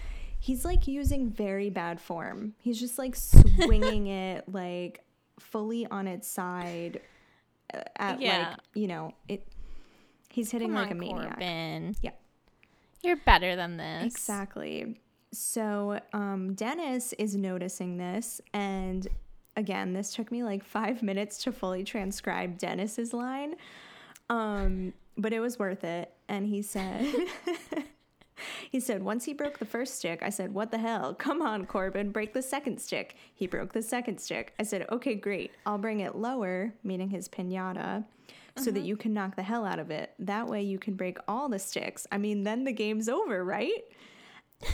He's 0.40 0.64
like 0.64 0.88
using 0.88 1.30
very 1.30 1.70
bad 1.70 2.00
form. 2.00 2.54
He's 2.58 2.80
just 2.80 2.98
like 2.98 3.14
swinging 3.62 4.08
it 4.08 4.44
like 4.52 5.04
fully 5.38 5.86
on 5.86 6.08
its 6.08 6.26
side 6.26 7.00
uh, 7.72 7.78
at 7.94 8.20
Yeah. 8.20 8.48
like, 8.50 8.58
you 8.74 8.88
know, 8.88 9.12
it 9.28 9.46
he's 10.32 10.50
hitting 10.50 10.68
Come 10.68 10.76
like 10.76 10.86
on, 10.86 10.92
a 10.92 11.00
maniac. 11.00 11.28
Corbin. 11.30 11.96
Yeah. 12.02 12.10
You're 13.02 13.16
better 13.16 13.56
than 13.56 13.76
this. 13.76 14.14
Exactly. 14.14 15.00
So 15.32 16.00
um, 16.12 16.54
Dennis 16.54 17.12
is 17.14 17.36
noticing 17.36 17.96
this, 17.96 18.40
and 18.52 19.08
again, 19.56 19.92
this 19.92 20.14
took 20.14 20.30
me 20.30 20.42
like 20.44 20.62
five 20.64 21.02
minutes 21.10 21.42
to 21.44 21.52
fully 21.52 21.84
transcribe 21.84 22.58
Dennis's 22.58 23.12
line, 23.12 23.54
um, 24.28 24.92
but 25.16 25.32
it 25.32 25.40
was 25.40 25.58
worth 25.58 25.84
it. 25.84 26.12
And 26.28 26.46
he 26.46 26.62
said, 26.62 27.12
he 28.70 28.78
said 28.78 29.02
once 29.02 29.24
he 29.24 29.32
broke 29.32 29.58
the 29.58 29.64
first 29.64 29.96
stick, 29.96 30.22
I 30.22 30.28
said, 30.30 30.54
"What 30.54 30.70
the 30.70 30.78
hell? 30.78 31.14
Come 31.14 31.42
on, 31.42 31.66
Corbin, 31.66 32.10
break 32.10 32.34
the 32.34 32.42
second 32.42 32.78
stick." 32.80 33.16
He 33.34 33.46
broke 33.46 33.72
the 33.72 33.82
second 33.82 34.18
stick. 34.18 34.54
I 34.58 34.62
said, 34.62 34.86
"Okay, 34.90 35.14
great. 35.14 35.50
I'll 35.66 35.78
bring 35.78 36.00
it 36.00 36.14
lower," 36.14 36.72
meaning 36.84 37.08
his 37.10 37.28
pinata. 37.28 38.04
So 38.58 38.70
that 38.70 38.80
mm-hmm. 38.80 38.86
you 38.86 38.96
can 38.96 39.14
knock 39.14 39.36
the 39.36 39.42
hell 39.42 39.64
out 39.64 39.78
of 39.78 39.90
it. 39.90 40.12
That 40.18 40.46
way 40.46 40.62
you 40.62 40.78
can 40.78 40.94
break 40.94 41.16
all 41.26 41.48
the 41.48 41.58
sticks. 41.58 42.06
I 42.12 42.18
mean, 42.18 42.44
then 42.44 42.64
the 42.64 42.72
game's 42.72 43.08
over, 43.08 43.42
right? 43.42 43.82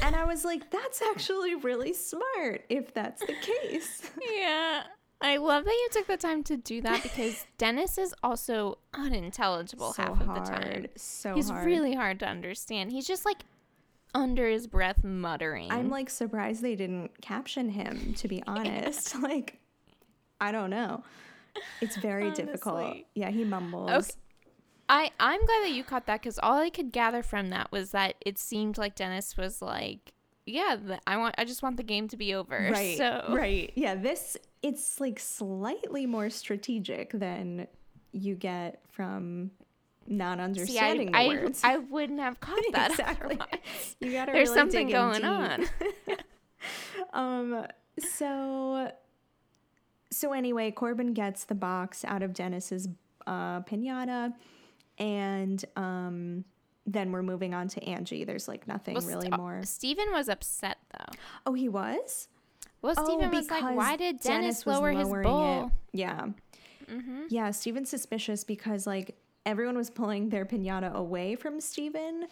And 0.02 0.16
I 0.16 0.24
was 0.24 0.44
like, 0.44 0.70
that's 0.70 1.00
actually 1.00 1.54
really 1.54 1.92
smart 1.92 2.64
if 2.68 2.92
that's 2.92 3.24
the 3.24 3.34
case. 3.34 4.10
Yeah. 4.36 4.82
I 5.20 5.38
love 5.38 5.64
that 5.64 5.70
you 5.70 5.88
took 5.90 6.06
the 6.06 6.16
time 6.16 6.44
to 6.44 6.56
do 6.56 6.80
that 6.82 7.02
because 7.02 7.44
Dennis 7.58 7.98
is 7.98 8.14
also 8.22 8.78
unintelligible 8.94 9.92
so 9.92 10.02
half 10.02 10.18
hard. 10.18 10.38
of 10.38 10.46
the 10.46 10.52
time. 10.52 10.86
So 10.96 11.34
He's 11.34 11.50
hard. 11.50 11.66
really 11.66 11.94
hard 11.94 12.20
to 12.20 12.26
understand. 12.26 12.92
He's 12.92 13.06
just 13.06 13.24
like 13.24 13.42
under 14.14 14.48
his 14.48 14.66
breath 14.66 15.02
muttering. 15.02 15.72
I'm 15.72 15.90
like 15.90 16.08
surprised 16.08 16.62
they 16.62 16.76
didn't 16.76 17.20
caption 17.20 17.68
him, 17.70 18.14
to 18.18 18.28
be 18.28 18.42
honest. 18.46 19.20
like, 19.20 19.58
I 20.40 20.52
don't 20.52 20.70
know. 20.70 21.02
It's 21.80 21.96
very 21.96 22.30
difficult. 22.32 22.96
Yeah, 23.14 23.30
he 23.30 23.44
mumbles. 23.44 23.90
Okay. 23.90 24.10
I 24.88 25.10
I'm 25.20 25.44
glad 25.44 25.64
that 25.64 25.72
you 25.72 25.84
caught 25.84 26.06
that 26.06 26.22
because 26.22 26.38
all 26.42 26.58
I 26.58 26.70
could 26.70 26.92
gather 26.92 27.22
from 27.22 27.50
that 27.50 27.70
was 27.70 27.90
that 27.90 28.14
it 28.24 28.38
seemed 28.38 28.78
like 28.78 28.94
Dennis 28.94 29.36
was 29.36 29.60
like, 29.60 30.14
yeah, 30.46 30.76
I 31.06 31.18
want, 31.18 31.34
I 31.36 31.44
just 31.44 31.62
want 31.62 31.76
the 31.76 31.82
game 31.82 32.08
to 32.08 32.16
be 32.16 32.34
over. 32.34 32.56
Right. 32.72 32.96
So 32.96 33.24
Right. 33.28 33.72
Yeah, 33.74 33.94
this 33.94 34.36
it's 34.62 34.98
like 35.00 35.18
slightly 35.20 36.06
more 36.06 36.30
strategic 36.30 37.12
than 37.12 37.66
you 38.12 38.34
get 38.34 38.80
from 38.88 39.50
not 40.06 40.38
See, 40.38 40.40
I, 40.40 40.44
understanding 40.44 41.14
I. 41.14 41.50
I 41.62 41.76
wouldn't 41.78 42.20
have 42.20 42.40
caught 42.40 42.58
that. 42.72 42.92
exactly. 42.92 43.38
You 44.00 44.12
gotta 44.12 44.32
There's 44.32 44.48
really 44.48 44.58
something 44.58 44.88
going 44.88 45.20
deep. 45.20 45.24
on. 45.24 45.66
Um. 47.12 47.64
So. 47.98 48.90
So 50.10 50.32
anyway, 50.32 50.70
Corbin 50.70 51.12
gets 51.12 51.44
the 51.44 51.54
box 51.54 52.04
out 52.04 52.22
of 52.22 52.32
Dennis's 52.32 52.88
uh, 53.26 53.60
pinata, 53.60 54.32
and 54.98 55.62
um, 55.76 56.44
then 56.86 57.12
we're 57.12 57.22
moving 57.22 57.52
on 57.54 57.68
to 57.68 57.84
Angie. 57.84 58.24
There's 58.24 58.48
like 58.48 58.66
nothing 58.66 58.94
Well, 58.94 59.06
really 59.06 59.26
St- 59.26 59.36
more. 59.36 59.62
Stephen 59.64 60.10
was 60.12 60.28
upset 60.28 60.78
though. 60.98 61.12
Oh, 61.46 61.54
he 61.54 61.68
was. 61.68 62.28
Well, 62.80 62.94
Oh, 62.96 63.16
was 63.28 63.50
like, 63.50 63.76
why 63.76 63.96
did 63.96 64.20
Dennis, 64.20 64.64
was 64.64 64.78
lower 64.78 64.92
his 64.92 65.08
bowl? 65.08 65.66
It. 65.66 65.72
Yeah. 65.98 66.26
Yeah, 67.28 67.50
Stephen's 67.50 67.90
suspicious 67.90 68.44
because 68.44 68.86
like 68.86 69.16
everyone 69.44 69.76
was 69.76 69.90
pulling 69.90 70.30
their 70.30 70.46
pinata 70.46 70.92
away 70.94 71.34
from 71.34 71.60
Stephen 71.60 72.28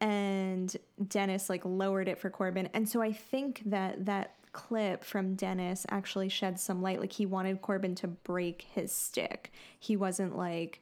and 0.00 0.76
Dennis 1.08 1.48
like 1.48 1.64
lowered 1.64 2.08
it 2.08 2.18
for 2.18 2.28
Corbin. 2.30 2.68
And 2.74 2.88
so 2.88 3.00
I 3.00 3.12
think 3.12 3.62
that 3.66 4.04
that 4.06 4.34
clip 4.52 5.04
from 5.04 5.34
Dennis 5.34 5.86
actually 5.90 6.28
shed 6.28 6.58
some 6.60 6.82
light 6.82 7.00
like 7.00 7.12
he 7.12 7.26
wanted 7.26 7.60
Corbin 7.62 7.94
to 7.96 8.08
break 8.08 8.66
his 8.74 8.92
stick. 8.92 9.52
He 9.78 9.96
wasn't 9.96 10.36
like 10.36 10.80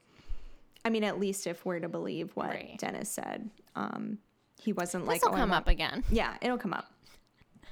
I 0.84 0.90
mean 0.90 1.04
at 1.04 1.18
least 1.18 1.46
if 1.46 1.64
we're 1.64 1.80
to 1.80 1.88
believe 1.88 2.30
what 2.34 2.48
Right. 2.50 2.76
Dennis 2.78 3.10
said. 3.10 3.50
Um 3.74 4.18
he 4.58 4.72
wasn't 4.72 5.06
like 5.06 5.20
This 5.20 5.24
will 5.28 5.34
"Oh, 5.34 5.36
I 5.36 5.40
come 5.40 5.52
up 5.52 5.68
again. 5.68 6.02
yeah, 6.10 6.36
it'll 6.40 6.58
come 6.58 6.72
up. 6.72 6.90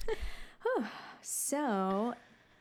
So, 1.27 2.15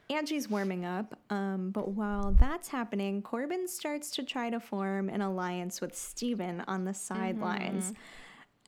Angie's 0.09 0.49
warming 0.49 0.85
up, 0.85 1.19
um, 1.29 1.71
but 1.71 1.89
while 1.89 2.31
that's 2.39 2.69
happening, 2.69 3.21
Corbin 3.21 3.67
starts 3.67 4.11
to 4.11 4.23
try 4.23 4.49
to 4.49 4.59
form 4.59 5.09
an 5.09 5.21
alliance 5.21 5.81
with 5.81 5.95
Stephen 5.97 6.63
on 6.67 6.85
the 6.85 6.93
sidelines. 6.93 7.93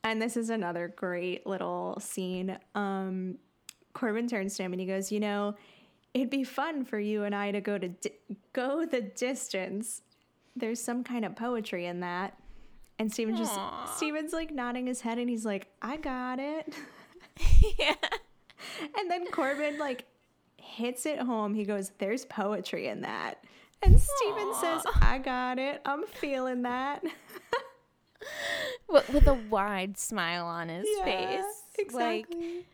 And 0.03 0.21
this 0.21 0.35
is 0.37 0.49
another 0.49 0.89
great 0.95 1.47
little 1.47 1.97
scene. 2.01 2.57
Um, 2.75 3.37
Corbin 3.95 4.27
turns 4.27 4.55
to 4.57 4.63
him 4.63 4.73
and 4.73 4.79
he 4.79 4.85
goes, 4.85 5.11
"You 5.11 5.19
know, 5.19 5.55
it'd 6.13 6.29
be 6.29 6.43
fun 6.43 6.85
for 6.85 6.99
you 6.99 7.23
and 7.23 7.33
I 7.33 7.51
to 7.51 7.61
go 7.61 7.79
to 7.79 7.87
di- 7.87 8.11
go 8.53 8.85
the 8.85 9.01
distance. 9.01 10.03
There's 10.55 10.79
some 10.79 11.03
kind 11.03 11.25
of 11.25 11.35
poetry 11.35 11.87
in 11.87 12.01
that." 12.01 12.37
And 12.99 13.11
Stephen 13.11 13.35
just. 13.35 13.57
Stephen's 13.95 14.33
like 14.33 14.51
nodding 14.51 14.85
his 14.85 15.01
head 15.01 15.17
and 15.17 15.27
he's 15.29 15.45
like, 15.45 15.67
"I 15.81 15.97
got 15.97 16.39
it." 16.39 16.75
yeah. 17.79 17.95
And 18.99 19.09
then 19.09 19.25
Corbin 19.31 19.79
like 19.79 20.05
hits 20.57 21.05
it 21.05 21.19
home. 21.19 21.55
He 21.55 21.63
goes, 21.63 21.91
"There's 21.97 22.25
poetry 22.25 22.87
in 22.87 23.01
that." 23.01 23.43
And 23.81 23.99
Stephen 23.99 24.53
says, 24.55 24.83
"I 25.01 25.17
got 25.19 25.57
it. 25.57 25.81
I'm 25.85 26.05
feeling 26.05 26.63
that." 26.63 27.03
with, 28.89 29.09
with 29.09 29.27
a 29.27 29.35
wide 29.49 29.97
smile 29.97 30.45
on 30.45 30.69
his 30.69 30.87
Yeah, 30.99 31.05
face. 31.05 31.45
Like, 31.93 32.25
Exactly. 32.27 32.65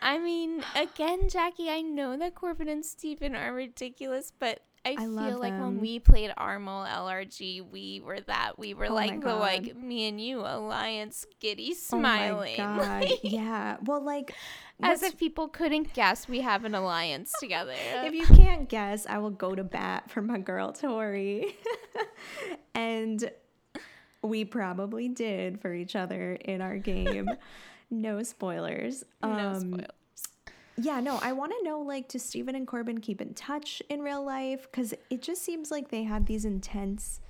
I 0.00 0.18
mean, 0.18 0.62
again, 0.76 1.28
Jackie, 1.28 1.70
I 1.70 1.80
know 1.82 2.16
that 2.16 2.34
Corbin 2.34 2.68
and 2.68 2.84
Stephen 2.84 3.34
are 3.34 3.52
ridiculous, 3.52 4.32
but 4.38 4.60
I, 4.84 4.92
I 4.92 4.96
feel 4.96 5.38
like 5.38 5.52
when 5.52 5.80
we 5.80 5.98
played 5.98 6.32
Armel 6.36 6.86
LRG, 6.86 7.68
we 7.70 8.00
were 8.00 8.20
that. 8.20 8.58
We 8.58 8.74
were 8.74 8.86
Oh 8.86 8.94
like 8.94 9.20
the 9.20 9.34
like 9.34 9.76
me 9.76 10.08
and 10.08 10.20
you 10.20 10.40
alliance 10.40 11.26
giddy 11.40 11.74
Oh 11.92 11.98
my 11.98 12.28
smiling. 12.28 12.56
god. 12.56 13.06
yeah. 13.22 13.76
Well, 13.84 14.02
like 14.02 14.34
As 14.82 15.02
if 15.02 15.18
people 15.18 15.48
couldn't 15.48 15.92
guess 15.94 16.28
we 16.28 16.40
have 16.40 16.64
an 16.64 16.74
alliance 16.74 17.32
together. 17.40 17.74
if 17.76 18.14
you 18.14 18.26
can't 18.36 18.68
guess, 18.68 19.04
I 19.06 19.18
will 19.18 19.30
go 19.30 19.54
to 19.54 19.64
bat 19.64 20.10
for 20.10 20.22
my 20.22 20.38
girl 20.38 20.72
Tori. 20.72 21.56
and 22.74 23.30
we 24.22 24.44
probably 24.44 25.08
did 25.08 25.60
for 25.60 25.74
each 25.74 25.96
other 25.96 26.32
in 26.34 26.60
our 26.60 26.78
game. 26.78 27.28
No 27.90 28.22
spoilers. 28.22 29.04
no 29.22 29.28
Um, 29.28 29.60
spoilers. 29.60 29.86
Yeah, 30.80 31.00
no, 31.00 31.18
I 31.22 31.32
want 31.32 31.52
to 31.58 31.64
know 31.64 31.80
like, 31.80 32.08
do 32.08 32.18
Stephen 32.18 32.54
and 32.54 32.66
Corbin 32.66 33.00
keep 33.00 33.20
in 33.20 33.34
touch 33.34 33.82
in 33.88 34.00
real 34.00 34.24
life? 34.24 34.68
Because 34.70 34.94
it 35.10 35.22
just 35.22 35.42
seems 35.42 35.70
like 35.72 35.88
they 35.88 36.04
had 36.04 36.26
these 36.26 36.44
intense 36.44 37.20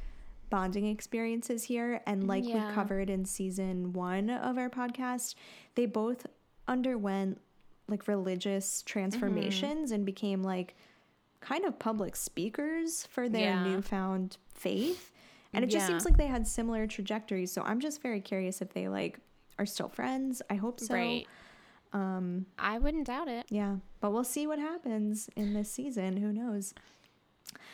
bonding 0.50 0.86
experiences 0.86 1.64
here. 1.64 2.00
And 2.06 2.26
like 2.26 2.44
we 2.44 2.52
covered 2.74 3.08
in 3.08 3.24
season 3.24 3.92
one 3.94 4.28
of 4.30 4.58
our 4.58 4.68
podcast, 4.68 5.34
they 5.76 5.86
both 5.86 6.26
underwent 6.66 7.40
like 7.88 8.06
religious 8.06 8.82
Mm-hmm. 8.82 8.86
transformations 8.92 9.92
and 9.92 10.04
became 10.04 10.42
like 10.42 10.76
kind 11.40 11.64
of 11.64 11.78
public 11.78 12.16
speakers 12.16 13.06
for 13.06 13.28
their 13.30 13.42
Yeah. 13.42 13.62
newfound 13.64 14.36
faith. 14.54 15.10
And 15.54 15.64
it 15.64 15.68
just 15.68 15.86
seems 15.86 16.04
like 16.04 16.18
they 16.18 16.26
had 16.26 16.46
similar 16.46 16.86
trajectories. 16.86 17.50
So 17.50 17.62
I'm 17.62 17.80
just 17.80 18.02
very 18.02 18.20
curious 18.20 18.60
if 18.60 18.74
they 18.74 18.88
like 18.88 19.18
are 19.58 19.66
still 19.66 19.88
friends. 19.88 20.42
I 20.50 20.54
hope 20.54 20.80
so. 20.80 20.94
right. 20.94 21.26
Um, 21.92 22.46
I 22.58 22.78
wouldn't 22.78 23.06
doubt 23.06 23.28
it. 23.28 23.46
Yeah, 23.48 23.76
but 24.00 24.12
we'll 24.12 24.24
see 24.24 24.46
what 24.46 24.58
happens 24.58 25.28
in 25.36 25.54
this 25.54 25.70
season. 25.70 26.16
Who 26.18 26.32
knows? 26.32 26.74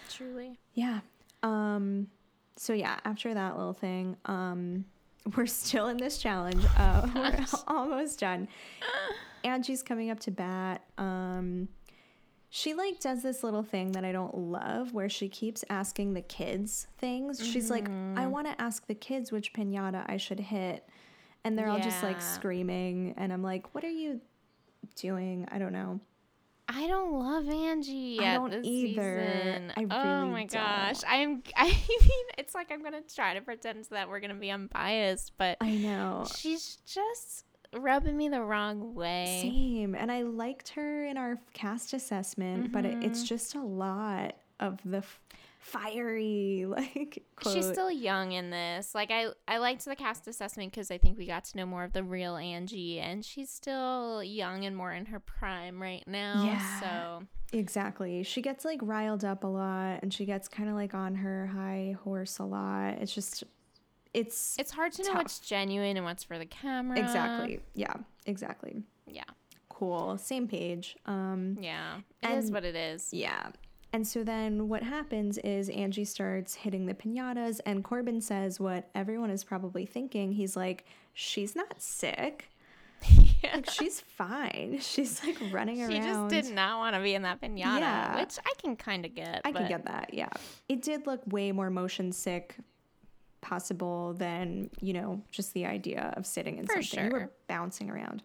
Truly. 0.09 0.59
Yeah. 0.75 1.01
Um 1.43 2.09
so 2.57 2.73
yeah, 2.73 2.99
after 3.05 3.35
that 3.35 3.57
little 3.57 3.73
thing, 3.73 4.17
um 4.27 4.85
we're 5.37 5.47
still 5.47 5.89
in 5.89 5.97
this 5.97 6.19
challenge. 6.19 6.65
Uh 6.77 7.09
we're 7.15 7.45
almost 7.67 8.21
done. 8.21 8.49
Angie's 9.43 9.83
coming 9.83 10.11
up 10.11 10.21
to 10.21 10.31
bat. 10.31 10.83
Um 10.97 11.69
she 12.51 12.73
like 12.73 13.01
does 13.01 13.21
this 13.25 13.43
little 13.43 13.65
thing 13.65 13.91
that 13.93 14.05
I 14.05 14.13
don't 14.13 14.37
love 14.37 14.93
where 14.93 15.09
she 15.09 15.29
keeps 15.29 15.65
asking 15.69 16.15
the 16.15 16.23
kids 16.23 16.87
things. 16.99 17.45
She's 17.45 17.69
like, 17.69 17.89
I 18.17 18.29
want 18.29 18.47
to 18.47 18.63
ask 18.63 18.87
the 18.87 18.95
kids 18.95 19.33
which 19.33 19.53
piñata 19.53 20.05
I 20.09 20.19
should 20.19 20.39
hit. 20.39 20.89
And 21.45 21.59
they're 21.59 21.69
all 21.69 21.79
just 21.79 22.03
like 22.03 22.21
screaming 22.23 23.15
and 23.19 23.33
I'm 23.33 23.43
like, 23.43 23.75
"What 23.75 23.85
are 23.85 23.91
you 23.91 24.21
doing? 24.97 25.47
I 25.51 25.59
don't 25.59 25.73
know." 25.73 26.01
I 26.67 26.87
don't 26.87 27.13
love 27.13 27.47
Angie 27.47 28.21
I 28.21 28.35
don't 28.37 28.51
this 28.51 28.65
either. 28.67 29.27
season. 29.43 29.73
I 29.77 29.83
oh 29.91 30.27
my 30.29 30.45
gosh, 30.45 31.01
don't. 31.01 31.13
I'm. 31.13 31.43
I 31.57 31.67
mean, 31.67 32.27
it's 32.39 32.55
like 32.55 32.73
I'm 32.73 32.83
gonna 32.83 33.03
try 33.15 33.35
to 33.35 33.43
pretend 33.43 33.85
that 33.91 34.09
we're 34.09 34.21
gonna 34.21 34.35
be 34.35 34.51
unbiased, 34.51 35.33
but 35.37 35.59
I 35.61 35.73
know. 35.73 36.27
she's 36.37 36.79
just 36.87 37.45
rubbing 37.77 38.17
me 38.17 38.31
the 38.31 38.41
wrong 38.43 38.95
way. 38.95 39.41
Same. 39.43 39.95
And 39.95 40.11
I 40.11 40.23
liked 40.23 40.71
her 40.71 41.05
in 41.05 41.19
our 41.19 41.39
cast 41.53 41.93
assessment, 41.93 42.73
but 42.73 42.87
it, 42.87 42.95
Mm-hmm. 42.95 43.03
it's 43.03 43.25
just 43.25 43.55
a 43.57 43.61
lot 43.63 44.37
of 44.61 44.79
the 44.87 44.99
f- 44.99 45.21
fiery, 45.65 46.67
like, 46.69 47.23
quote. 47.37 47.55
She's 47.55 47.67
still 47.67 47.91
young 47.91 48.33
in 48.33 48.51
this. 48.51 48.95
Like 48.95 49.11
I, 49.11 49.29
I 49.49 49.59
liked 49.59 49.85
the 49.85 49.97
cast 49.97 50.29
assessment 50.29 50.73
because 50.73 50.91
I 50.91 50.99
think 50.99 51.19
we 51.19 51.27
got 51.27 51.45
to 51.47 51.57
know 51.57 51.67
more 51.67 51.85
of 51.85 51.93
the 51.93 52.05
real 52.05 52.37
Angie, 52.37 53.01
and 53.01 53.25
she's 53.25 53.51
still 53.51 54.23
young 54.23 54.65
and 54.65 54.77
more 54.77 54.93
in 54.93 55.07
her 55.07 55.19
prime 55.21 55.81
right 55.81 56.05
now. 56.07 56.45
Yeah. 56.45 56.81
So 56.81 57.27
Exactly. 57.53 58.25
She 58.25 58.43
gets 58.43 58.65
like 58.65 58.81
riled 58.83 59.25
up 59.25 59.45
a 59.45 59.47
lot 59.47 60.01
and 60.03 60.13
she 60.13 60.25
gets 60.25 60.49
kind 60.49 60.69
of 60.69 60.75
like 60.75 60.93
on 60.93 61.15
her 61.15 61.47
high 61.47 61.97
horse 62.03 62.39
a 62.39 62.45
lot. 62.45 62.95
It's 63.01 63.15
just, 63.15 63.45
it's, 64.13 64.57
it's 64.59 64.73
hard 64.73 64.93
to 64.95 65.03
know 65.03 65.11
Tough. 65.11 65.19
what's 65.19 65.39
genuine 65.39 65.97
and 65.97 66.05
what's 66.05 66.25
for 66.25 66.37
the 66.37 66.47
camera. 66.47 66.99
exactly. 66.99 67.61
Yeah, 67.75 67.95
exactly. 68.27 68.83
Yeah. 69.07 69.23
Cool. 69.69 70.19
Same 70.19 70.49
page. 70.49 70.97
Um, 71.07 71.57
Yeah. 71.61 72.01
It 72.23 72.31
is 72.33 72.51
what 72.51 72.65
it 72.65 72.75
is. 72.75 73.11
Yeah. 73.13 73.51
And 73.95 74.05
so 74.05 74.25
then 74.25 74.69
what 74.69 74.83
happens 74.83 75.39
is 75.39 75.69
Angie 75.69 76.05
starts 76.05 76.53
hitting 76.53 76.87
the 76.87 76.95
pinatas, 76.95 77.61
and 77.65 77.85
Corbin 77.85 78.21
says 78.21 78.59
what 78.59 78.91
everyone 78.93 79.31
is 79.31 79.45
probably 79.45 79.87
thinking. 79.87 80.33
He's 80.33 80.57
like, 80.57 80.85
she's 81.13 81.55
not 81.55 81.81
sick. 81.81 82.51
Like, 83.53 83.69
she's 83.71 84.01
fine. 84.01 84.79
She's 84.81 85.23
like 85.23 85.37
running 85.53 85.77
She 85.77 85.83
around. 85.83 85.93
She 85.93 85.99
just 86.01 86.29
did 86.49 86.55
not 86.55 86.79
want 86.79 86.97
to 86.97 87.03
be 87.03 87.15
in 87.15 87.23
that 87.23 87.43
pinata, 87.43 87.59
Yeah. 87.59 88.17
which 88.19 88.39
I 88.45 88.53
can 88.59 88.75
kind 88.75 89.05
of 89.05 89.15
get. 89.15 89.43
I 89.45 89.53
can 89.53 89.69
get 89.69 89.85
that. 89.85 90.15
Yeah. 90.15 90.31
It 90.69 90.81
did 90.81 91.07
look 91.07 91.21
way 91.27 91.53
more 91.53 91.69
motion 91.69 92.11
sick 92.11 92.57
possible 93.43 94.15
than, 94.15 94.71
you 94.81 94.95
know, 94.95 95.21
just 95.31 95.53
the 95.53 95.67
idea 95.67 96.15
of 96.17 96.25
sitting 96.25 96.57
in 96.57 96.67
For 96.67 96.81
something. 96.81 97.05
You 97.05 97.11
were 97.13 97.31
bouncing 97.47 97.91
around. 97.91 98.23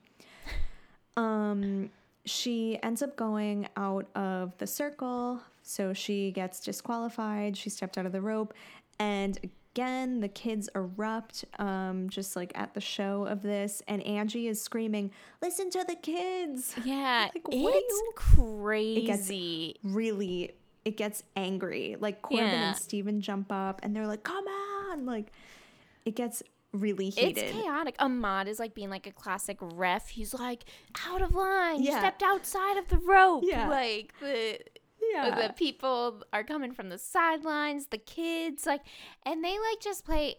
Um 1.18 1.90
she 2.26 2.78
ends 2.84 3.02
up 3.02 3.16
going 3.16 3.68
out 3.76 4.08
of 4.16 4.58
the 4.58 4.68
circle, 4.68 5.42
so 5.70 5.94
she 5.94 6.32
gets 6.32 6.60
disqualified. 6.60 7.56
She 7.58 7.70
stepped 7.70 7.98
out 7.98 8.06
of 8.06 8.12
the 8.12 8.22
rope 8.22 8.54
and 9.00 9.38
again 9.76 10.20
the 10.20 10.28
kids 10.28 10.68
erupt 10.76 11.46
um 11.60 12.10
just 12.10 12.36
like 12.36 12.52
at 12.56 12.74
the 12.74 12.82
show 12.82 13.26
of 13.26 13.42
this 13.44 13.82
and 13.88 14.02
Angie 14.04 14.48
is 14.48 14.62
screaming, 14.62 15.12
"Listen 15.42 15.70
to 15.72 15.84
the 15.88 15.96
kids." 15.96 16.76
Yeah, 16.84 17.30
Like, 17.34 17.48
what 17.48 17.74
it's 17.76 18.02
crazy. 18.16 19.76
really 19.84 20.54
it 20.86 20.98
gets 20.98 21.24
angry. 21.36 21.96
Like 22.00 22.22
Corbin 22.22 22.48
Yeah. 22.48 22.70
and 22.70 22.78
Stephen 22.78 23.22
jump 23.22 23.52
up 23.52 23.82
and 23.84 23.96
they're 23.96 24.08
like, 24.08 24.24
"Come 24.24 24.46
on!" 24.48 25.06
Like 25.06 25.32
it 26.06 26.16
gets 26.16 26.42
really 26.72 27.10
heated. 27.10 27.38
It's 27.38 27.52
chaotic. 27.52 27.96
Ahmad 28.00 28.48
is 28.48 28.60
like 28.60 28.74
being 28.74 28.90
like 28.90 29.06
a 29.08 29.12
classic 29.12 29.58
ref. 29.62 30.10
He's 30.10 30.34
like 30.34 30.66
out 31.08 31.22
of 31.22 31.34
line. 31.36 31.82
You 31.84 31.92
stepped 31.92 32.24
outside 32.24 32.78
of 32.78 32.88
the 32.88 32.98
rope. 32.98 33.44
Yeah. 33.46 33.68
Like 33.70 34.14
the 34.20 34.60
yeah. 35.14 35.48
the 35.48 35.54
people 35.54 36.24
are 36.34 36.44
coming 36.44 36.72
from 36.74 36.90
the 36.90 36.98
sidelines, 36.98 37.88
the 37.88 37.98
kids 37.98 38.66
like 38.66 38.82
and 39.24 39.44
they 39.44 39.52
like 39.60 39.80
just 39.82 40.06
play 40.06 40.36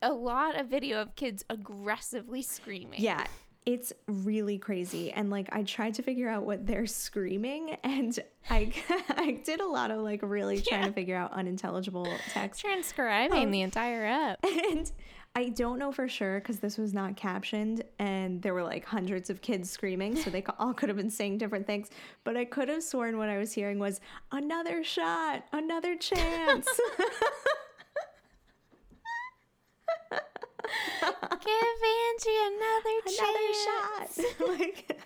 a 0.00 0.12
lot 0.12 0.58
of 0.58 0.66
video 0.68 1.00
of 1.00 1.14
kids 1.14 1.44
aggressively 1.50 2.42
screaming. 2.42 3.00
yeah. 3.00 3.24
It's 3.64 3.92
really 4.08 4.58
crazy. 4.58 5.12
And 5.12 5.30
like 5.30 5.48
I 5.52 5.62
tried 5.62 5.94
to 5.94 6.02
figure 6.02 6.28
out 6.28 6.42
what 6.44 6.66
they're 6.66 6.86
screaming 6.88 7.76
and 7.84 8.18
I 8.50 8.72
I 9.10 9.40
did 9.44 9.60
a 9.60 9.66
lot 9.68 9.92
of 9.92 10.00
like 10.00 10.18
really 10.24 10.60
trying 10.60 10.86
to 10.86 10.92
figure 10.92 11.14
out 11.16 11.32
unintelligible 11.32 12.08
text. 12.32 12.60
Transcribing 12.60 13.48
Oh. 13.48 13.50
the 13.52 13.60
entire 13.60 14.04
app. 14.04 14.44
And 14.72 14.90
I 15.34 15.48
don't 15.48 15.78
know 15.78 15.92
for 15.92 16.08
sure 16.08 16.40
because 16.40 16.58
this 16.60 16.76
was 16.76 16.92
not 16.92 17.16
captioned 17.16 17.82
and 17.98 18.42
there 18.42 18.52
were 18.52 18.62
like 18.62 18.84
hundreds 18.84 19.30
of 19.30 19.40
kids 19.40 19.70
screaming. 19.70 20.14
So 20.14 20.28
they 20.28 20.44
all 20.58 20.74
could 20.74 20.90
have 20.90 20.96
been 20.98 21.08
saying 21.10 21.38
different 21.38 21.66
things. 21.66 21.88
But 22.22 22.36
I 22.36 22.44
could 22.44 22.68
have 22.68 22.82
sworn 22.82 23.16
what 23.16 23.30
I 23.30 23.38
was 23.38 23.52
hearing 23.52 23.78
was 23.78 24.00
another 24.30 24.84
shot, 24.84 25.44
another 25.52 25.96
chance. 25.96 26.68
Give 30.10 31.78
Angie 32.20 32.38
another, 32.46 32.96
another 33.06 33.48
chance. 33.98 34.20
shot. 34.38 34.48
like, 34.60 35.00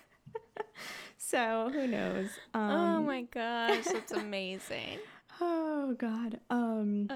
so 1.17 1.69
who 1.73 1.87
knows? 1.87 2.27
Oh 2.53 2.59
Um, 2.59 3.05
my 3.05 3.21
gosh, 3.23 3.85
that's 3.85 4.11
amazing. 4.23 4.99
Oh 5.41 5.95
God. 5.97 6.39
Um 6.49 7.07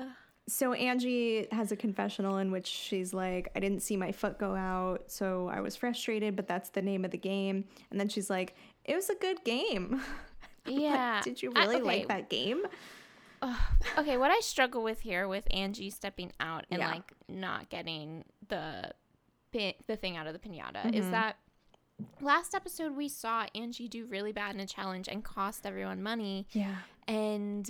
so 0.47 0.73
Angie 0.73 1.47
has 1.51 1.71
a 1.71 1.75
confessional 1.75 2.37
in 2.37 2.51
which 2.51 2.67
she's 2.67 3.13
like, 3.13 3.49
I 3.55 3.59
didn't 3.59 3.81
see 3.81 3.95
my 3.95 4.11
foot 4.11 4.37
go 4.39 4.55
out, 4.55 5.03
so 5.11 5.47
I 5.53 5.61
was 5.61 5.75
frustrated, 5.75 6.35
but 6.35 6.47
that's 6.47 6.69
the 6.71 6.81
name 6.81 7.05
of 7.05 7.11
the 7.11 7.17
game. 7.17 7.65
And 7.91 7.99
then 7.99 8.09
she's 8.09 8.29
like, 8.29 8.55
It 8.85 8.95
was 8.95 9.09
a 9.09 9.15
good 9.15 9.43
game. 9.43 10.01
Like, 10.65 10.79
Yeah. 10.79 11.21
Did 11.23 11.41
you 11.41 11.51
I- 11.55 11.61
really 11.63 11.75
okay. 11.77 11.83
like 11.85 12.07
that 12.09 12.29
game? 12.29 12.61
okay, 13.97 14.17
what 14.17 14.29
I 14.29 14.39
struggle 14.41 14.83
with 14.83 14.99
here 15.01 15.27
with 15.27 15.47
Angie 15.49 15.89
stepping 15.89 16.31
out 16.39 16.65
and 16.69 16.79
Yeah. 16.81 16.91
like 16.91 17.13
not 17.27 17.69
getting 17.69 18.25
the 18.47 18.91
the 19.53 19.97
thing 19.97 20.15
out 20.17 20.27
of 20.27 20.33
the 20.33 20.39
pinata 20.39 20.93
is 20.93 21.01
Mm-hmm. 21.05 21.11
that 21.11 21.37
last 22.21 22.53
episode 22.55 22.95
we 22.95 23.09
saw 23.09 23.45
Angie 23.55 23.87
do 23.87 24.05
really 24.05 24.31
bad 24.31 24.53
in 24.55 24.61
a 24.61 24.65
challenge 24.67 25.07
and 25.07 25.23
cost 25.23 25.65
everyone 25.65 26.01
money. 26.03 26.45
Yeah. 26.51 26.75
And 27.07 27.69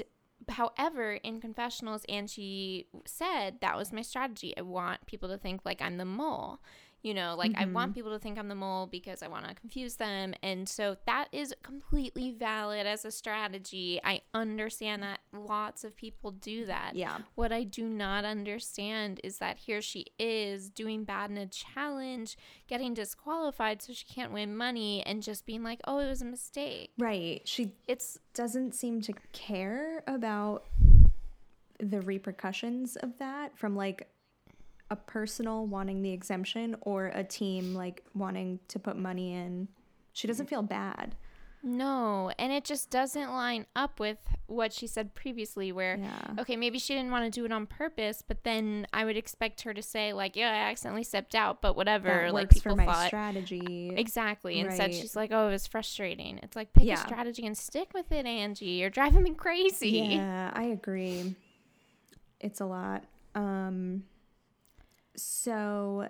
however, 0.52 1.14
in 1.14 1.42
confessionals, 1.42 2.06
Angie 2.08 2.88
said 3.06 3.58
that 3.62 3.78
was 3.78 3.92
my 3.92 4.02
strategy. 4.02 4.54
I 4.58 4.62
want 4.62 5.06
people 5.06 5.30
to 5.30 5.38
think 5.38 5.62
like 5.66 5.82
I'm 5.82 5.98
the 5.98 6.06
mole. 6.06 6.60
You 7.04 7.16
know, 7.16 7.36
like 7.36 7.54
I 7.56 7.66
want 7.66 7.92
mm-hmm. 7.92 7.94
people 7.94 8.12
to 8.12 8.20
think 8.20 8.38
I'm 8.38 8.48
the 8.48 8.56
mole 8.56 8.86
because 8.86 9.24
I 9.24 9.28
want 9.28 9.48
to 9.48 9.56
confuse 9.56 9.96
them. 9.96 10.36
And 10.44 10.70
so 10.70 10.98
that 11.08 11.30
is 11.32 11.54
completely 11.64 12.32
valid 12.32 12.86
as 12.86 13.06
a 13.06 13.12
strategy. 13.12 14.00
I 14.04 14.22
understand 14.34 15.02
that 15.02 15.20
lots 15.34 15.84
of 15.84 15.96
people 15.96 16.32
do 16.32 16.68
that. 16.68 16.92
Yeah. 16.94 17.18
What 17.36 17.52
I 17.52 17.64
do 17.64 17.90
not 17.90 18.24
understand 18.24 19.20
is 19.24 19.40
that 19.40 19.58
here 19.58 19.82
she 19.82 20.08
is 20.20 20.70
doing 20.70 21.04
bad 21.04 21.32
in 21.32 21.38
a 21.38 21.48
challenge, 21.48 22.38
getting 22.68 22.94
disqualified 22.94 23.82
so 23.82 23.94
she 23.94 24.06
can't 24.06 24.32
win 24.32 24.56
money, 24.56 25.02
and 25.04 25.24
just 25.24 25.46
being 25.46 25.64
like, 25.64 25.80
oh, 25.86 25.98
it 26.00 26.08
was 26.08 26.22
a 26.22 26.26
mistake. 26.26 26.92
Right. 27.00 27.42
She 27.46 27.74
It's 27.88 28.20
doesn't 28.34 28.76
seem 28.76 29.02
to 29.02 29.14
care 29.34 30.04
about 30.06 30.66
the 31.80 32.02
repercussions 32.02 32.96
of 32.96 33.18
that 33.18 33.58
from 33.58 33.76
like 33.76 34.08
a 34.92 34.96
personal 34.96 35.66
wanting 35.66 36.04
the 36.04 36.12
exemption 36.12 36.76
or 36.82 37.08
a 37.16 37.24
team 37.24 37.74
like 37.74 38.04
wanting 38.14 38.60
to 38.68 38.78
put 38.78 38.96
money 38.98 39.34
in. 39.34 39.68
She 40.14 40.28
doesn't 40.28 40.48
feel 40.50 40.62
bad. 40.62 41.16
No, 41.64 42.32
and 42.40 42.52
it 42.52 42.66
just 42.66 42.90
doesn't 42.90 43.30
line 43.32 43.68
up 43.76 44.00
with 44.00 44.18
what 44.48 44.74
she 44.74 44.88
said 44.88 45.14
previously 45.14 45.72
where 45.72 45.98
Yeah. 45.98 46.34
okay, 46.40 46.56
maybe 46.56 46.80
she 46.80 46.96
didn't 46.96 47.12
want 47.12 47.24
to 47.24 47.30
do 47.40 47.46
it 47.46 47.52
on 47.52 47.68
purpose, 47.68 48.24
but 48.28 48.44
then 48.44 48.88
I 48.92 49.06
would 49.06 49.16
expect 49.16 49.62
her 49.62 49.74
to 49.74 49.82
say 49.84 50.12
like, 50.12 50.36
yeah, 50.36 50.50
I 50.52 50.70
accidentally 50.72 51.04
stepped 51.04 51.36
out, 51.36 51.62
but 51.62 51.76
whatever, 51.76 52.08
That 52.10 52.34
like 52.34 52.46
works 52.46 52.56
people 52.56 52.72
for 52.72 52.78
my 52.78 52.86
thought 52.86 53.08
strategy. 53.08 53.94
Exactly. 53.96 54.60
Instead 54.60 54.86
Right. 54.90 54.94
she's 54.96 55.16
like, 55.16 55.30
"Oh, 55.32 55.48
it 55.50 55.52
was 55.52 55.68
frustrating." 55.68 56.40
It's 56.42 56.56
like 56.56 56.74
pick 56.74 56.84
Yeah. 56.86 56.96
a 56.96 56.98
strategy 56.98 57.46
and 57.46 57.56
stick 57.58 57.94
with 57.94 58.12
it, 58.12 58.26
Angie. 58.26 58.66
You're 58.82 58.90
driving 58.90 59.22
me 59.24 59.36
crazy. 59.36 59.90
Yeah, 60.16 60.52
I 60.54 60.64
agree. 60.64 61.36
It's 62.40 62.60
a 62.60 62.66
lot. 62.66 63.04
Um 63.36 64.04
so 65.16 66.08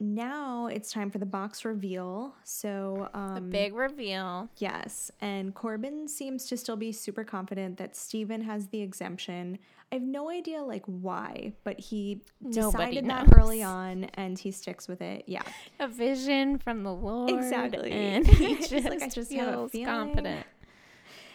now 0.00 0.66
it's 0.66 0.90
time 0.92 1.10
for 1.10 1.18
the 1.18 1.26
box 1.26 1.64
reveal. 1.64 2.34
So 2.44 3.08
um 3.14 3.34
The 3.36 3.40
big 3.40 3.74
reveal. 3.74 4.48
Yes, 4.58 5.10
and 5.20 5.54
Corbin 5.54 6.08
seems 6.08 6.46
to 6.46 6.56
still 6.56 6.76
be 6.76 6.92
super 6.92 7.24
confident 7.24 7.76
that 7.78 7.94
Stephen 7.96 8.42
has 8.42 8.68
the 8.68 8.82
exemption. 8.82 9.58
I 9.92 9.96
have 9.96 10.02
no 10.02 10.28
idea 10.30 10.62
like 10.62 10.82
why, 10.86 11.52
but 11.62 11.78
he 11.78 12.22
Nobody 12.40 12.96
decided 12.96 13.04
knows. 13.04 13.26
that 13.28 13.38
early 13.38 13.62
on 13.62 14.04
and 14.14 14.36
he 14.36 14.50
sticks 14.50 14.88
with 14.88 15.00
it. 15.00 15.24
Yeah. 15.28 15.42
A 15.78 15.86
vision 15.86 16.58
from 16.58 16.82
the 16.82 16.92
Lord. 16.92 17.30
Exactly. 17.30 17.92
And 17.92 18.26
he 18.42 18.56
just, 18.56 18.72
like, 18.72 19.02
"I 19.02 19.08
just 19.08 19.32
have 19.32 19.48
a 19.48 19.52
feels 19.52 19.70
feeling." 19.70 19.86
confident. 19.86 20.46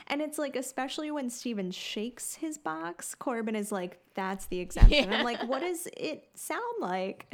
And 0.10 0.22
it's 0.22 0.38
like 0.38 0.56
especially 0.56 1.12
when 1.12 1.30
Stephen 1.30 1.72
shakes 1.72 2.36
his 2.36 2.58
box, 2.58 3.14
Corbin 3.16 3.56
is 3.56 3.72
like 3.72 4.00
that's 4.16 4.48
the 4.48 4.60
exemption. 4.66 5.14
I'm 5.14 5.24
like 5.24 5.48
what 5.48 5.62
does 5.62 5.88
it 5.96 6.30
sound 6.36 6.64
like? 6.80 7.34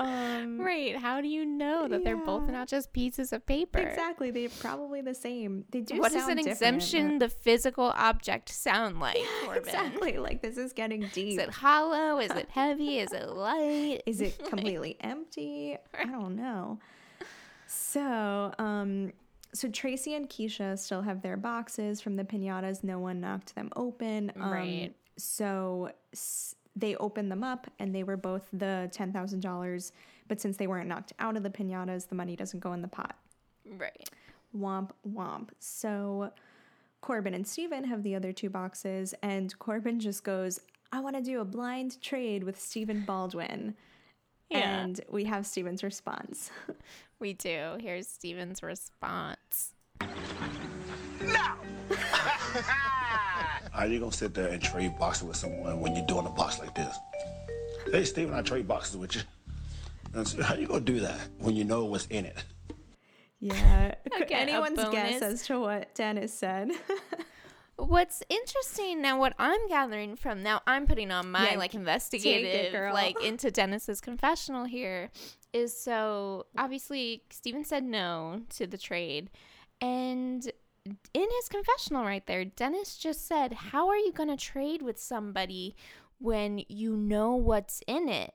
Um 0.00 0.60
Right. 0.60 0.96
How 0.96 1.20
do 1.20 1.26
you 1.26 1.44
know 1.44 1.88
that 1.88 2.04
they're 2.04 2.16
both 2.16 2.48
not 2.48 2.68
just 2.68 2.92
pieces 2.92 3.32
of 3.32 3.44
paper? 3.46 3.80
Exactly, 3.80 4.30
they're 4.30 4.48
probably 4.60 5.00
the 5.00 5.14
same. 5.14 5.64
They 5.70 5.80
do 5.80 5.98
What 5.98 6.12
does 6.12 6.28
an 6.28 6.38
exemption, 6.38 7.18
the 7.18 7.28
physical 7.28 7.92
object, 7.96 8.48
sound 8.48 9.00
like, 9.06 9.16
but- 9.16 9.44
Corbin? 9.46 9.62
Exactly, 9.64 10.18
like 10.18 10.40
this 10.40 10.56
is 10.56 10.72
getting 10.72 11.00
deep. 11.12 11.32
Is 11.40 11.48
it 11.48 11.50
hollow? 11.50 12.20
Is 12.20 12.30
it 12.30 12.48
heavy? 12.50 13.00
Is 13.00 13.12
it 13.12 13.28
light? 13.28 14.02
Is 14.06 14.20
it 14.20 14.38
completely 14.48 14.96
empty? 15.00 15.76
I 15.98 16.04
don't 16.04 16.36
know. 16.36 16.78
So, 17.66 18.54
um, 18.58 19.12
so 19.54 19.68
Tracey 19.68 20.14
and 20.14 20.28
Keshia 20.28 20.78
still 20.78 21.02
have 21.02 21.22
their 21.22 21.36
boxes 21.36 22.00
from 22.00 22.16
the 22.16 22.24
pinatas. 22.24 22.84
No 22.84 22.98
one 22.98 23.20
knocked 23.20 23.54
them 23.54 23.70
open. 23.76 24.30
Um, 24.36 24.50
Right. 24.50 24.94
So 25.16 25.90
s- 26.12 26.54
they 26.76 26.94
opened 26.96 27.30
them 27.32 27.42
up, 27.42 27.66
and 27.78 27.94
they 27.94 28.02
were 28.04 28.16
both 28.16 28.46
the 28.52 28.88
ten 28.92 29.12
thousand 29.12 29.40
dollars. 29.40 29.92
But 30.28 30.40
since 30.40 30.56
they 30.58 30.66
weren't 30.66 30.88
knocked 30.88 31.12
out 31.18 31.36
of 31.36 31.42
the 31.42 31.50
pinatas, 31.50 32.08
the 32.08 32.14
money 32.14 32.36
doesn't 32.36 32.60
go 32.60 32.72
in 32.74 32.82
the 32.82 32.88
pot. 32.88 33.16
Right. 33.68 34.08
Womp 34.56 34.90
womp. 35.06 35.48
So 35.58 36.32
Corbin 37.00 37.34
and 37.34 37.46
Stephen 37.46 37.84
have 37.84 38.02
the 38.02 38.14
other 38.14 38.32
two 38.32 38.50
boxes, 38.50 39.14
and 39.22 39.56
Corbin 39.58 39.98
just 40.00 40.24
goes, 40.24 40.60
I 40.92 41.00
want 41.00 41.16
to 41.16 41.22
do 41.22 41.40
a 41.40 41.44
blind 41.44 42.00
trade 42.00 42.44
with 42.44 42.60
Stephen 42.60 43.02
Baldwin. 43.04 43.74
Yeah. 44.50 44.80
And 44.80 45.00
we 45.10 45.24
have 45.24 45.46
Stephen's 45.46 45.82
response. 45.82 46.50
We 47.20 47.32
do. 47.32 47.76
Here's 47.80 48.06
Stephen's 48.06 48.62
response. 48.62 49.74
No 50.00 51.54
Are 53.74 53.86
you 53.88 53.98
gonna 53.98 54.12
sit 54.12 54.34
there 54.34 54.48
and 54.48 54.62
trade 54.62 54.96
boxes 55.00 55.24
with 55.24 55.36
someone 55.36 55.80
when 55.80 55.96
you're 55.96 56.06
doing 56.06 56.26
a 56.26 56.30
box 56.30 56.60
like 56.60 56.76
this? 56.76 56.96
Hey, 57.90 58.04
Stephen, 58.04 58.34
I 58.34 58.42
trade 58.42 58.68
boxes 58.68 58.96
with 58.96 59.16
you. 59.16 59.22
And 60.14 60.28
so 60.28 60.42
how 60.44 60.54
you 60.54 60.68
gonna 60.68 60.80
do 60.80 61.00
that 61.00 61.18
when 61.38 61.56
you 61.56 61.64
know 61.64 61.86
what's 61.86 62.06
in 62.06 62.24
it? 62.24 62.44
Yeah. 63.40 63.94
Okay, 64.20 64.34
anyone's 64.34 64.78
guess 64.90 65.22
as 65.22 65.44
to 65.46 65.58
what 65.58 65.92
Dennis 65.94 66.32
said? 66.32 66.70
What's 67.78 68.24
interesting 68.28 69.00
now, 69.00 69.20
what 69.20 69.34
I'm 69.38 69.68
gathering 69.68 70.16
from 70.16 70.42
now, 70.42 70.62
I'm 70.66 70.84
putting 70.84 71.12
on 71.12 71.30
my 71.30 71.52
Yeah, 71.52 71.58
like 71.58 71.70
take 71.70 71.74
it, 71.74 71.78
investigative, 71.78 72.92
like 72.92 73.22
into 73.22 73.52
Dennis's 73.52 74.00
confessional 74.00 74.64
here, 74.64 75.10
is 75.52 75.80
so 75.80 76.46
obviously 76.56 77.22
Stephen 77.30 77.62
said 77.64 77.84
no 77.84 78.42
to 78.56 78.66
the 78.66 78.78
trade, 78.78 79.30
and 79.80 80.50
in 80.84 81.28
his 81.30 81.48
confessional 81.48 82.04
right 82.04 82.26
there, 82.26 82.44
Dennis 82.44 82.98
just 82.98 83.28
said, 83.28 83.52
"How 83.52 83.88
are 83.88 83.96
you 83.96 84.12
going 84.12 84.28
to 84.30 84.36
trade 84.36 84.82
with 84.82 84.98
somebody 84.98 85.76
when 86.18 86.64
you 86.68 86.96
know 86.96 87.36
what's 87.36 87.80
in 87.86 88.08
it?" 88.08 88.34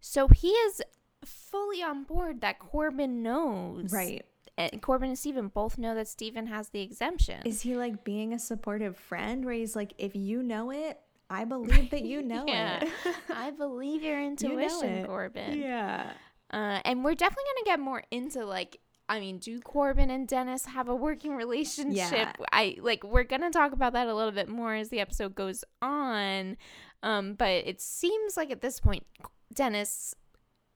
So 0.00 0.28
he 0.28 0.50
is 0.50 0.80
fully 1.24 1.82
on 1.82 2.04
board 2.04 2.42
that 2.42 2.60
Corbin 2.60 3.22
knows, 3.24 3.92
right. 3.92 4.24
And 4.72 4.82
Corbin 4.82 5.08
and 5.08 5.18
Stephen 5.18 5.48
both 5.48 5.78
know 5.78 5.94
that 5.94 6.08
Stephen 6.08 6.46
has 6.46 6.68
the 6.70 6.80
exemption. 6.80 7.42
Is 7.44 7.62
he 7.62 7.76
like 7.76 8.04
being 8.04 8.32
a 8.32 8.38
supportive 8.38 8.96
friend 8.96 9.44
where 9.44 9.54
he's 9.54 9.74
like, 9.74 9.94
if 9.98 10.14
you 10.14 10.42
know 10.42 10.70
it, 10.70 11.00
I 11.28 11.44
believe 11.46 11.90
that 11.90 12.04
you 12.04 12.22
know 12.22 12.44
yeah. 12.46 12.82
it. 12.82 13.16
I 13.30 13.50
believe 13.50 14.02
your 14.02 14.20
You 14.20 14.26
know 14.26 14.30
intuition. 14.30 15.06
Corbin. 15.06 15.60
Yeah. 15.60 16.10
Uh, 16.52 16.80
and 16.84 17.04
we're 17.04 17.14
definitely 17.14 17.44
going 17.54 17.64
to 17.64 17.70
get 17.70 17.80
more 17.80 18.02
into 18.10 18.44
like, 18.44 18.80
I 19.08 19.18
mean, 19.18 19.38
do 19.38 19.60
Corbin 19.60 20.10
and 20.10 20.26
Dennis 20.28 20.66
have 20.66 20.88
a 20.88 20.94
working 20.94 21.34
relationship? 21.34 21.96
Yeah. 21.96 22.32
I 22.52 22.76
like, 22.80 23.02
we're 23.02 23.24
going 23.24 23.42
to 23.42 23.50
talk 23.50 23.72
about 23.72 23.92
that 23.94 24.06
a 24.06 24.14
little 24.14 24.32
bit 24.32 24.48
more 24.48 24.74
as 24.74 24.88
the 24.88 25.00
episode 25.00 25.34
goes 25.34 25.64
on. 25.82 26.56
Um, 27.02 27.34
but 27.34 27.48
it 27.48 27.80
seems 27.80 28.36
like 28.36 28.50
at 28.50 28.60
this 28.60 28.78
point, 28.78 29.06
Dennis 29.54 30.14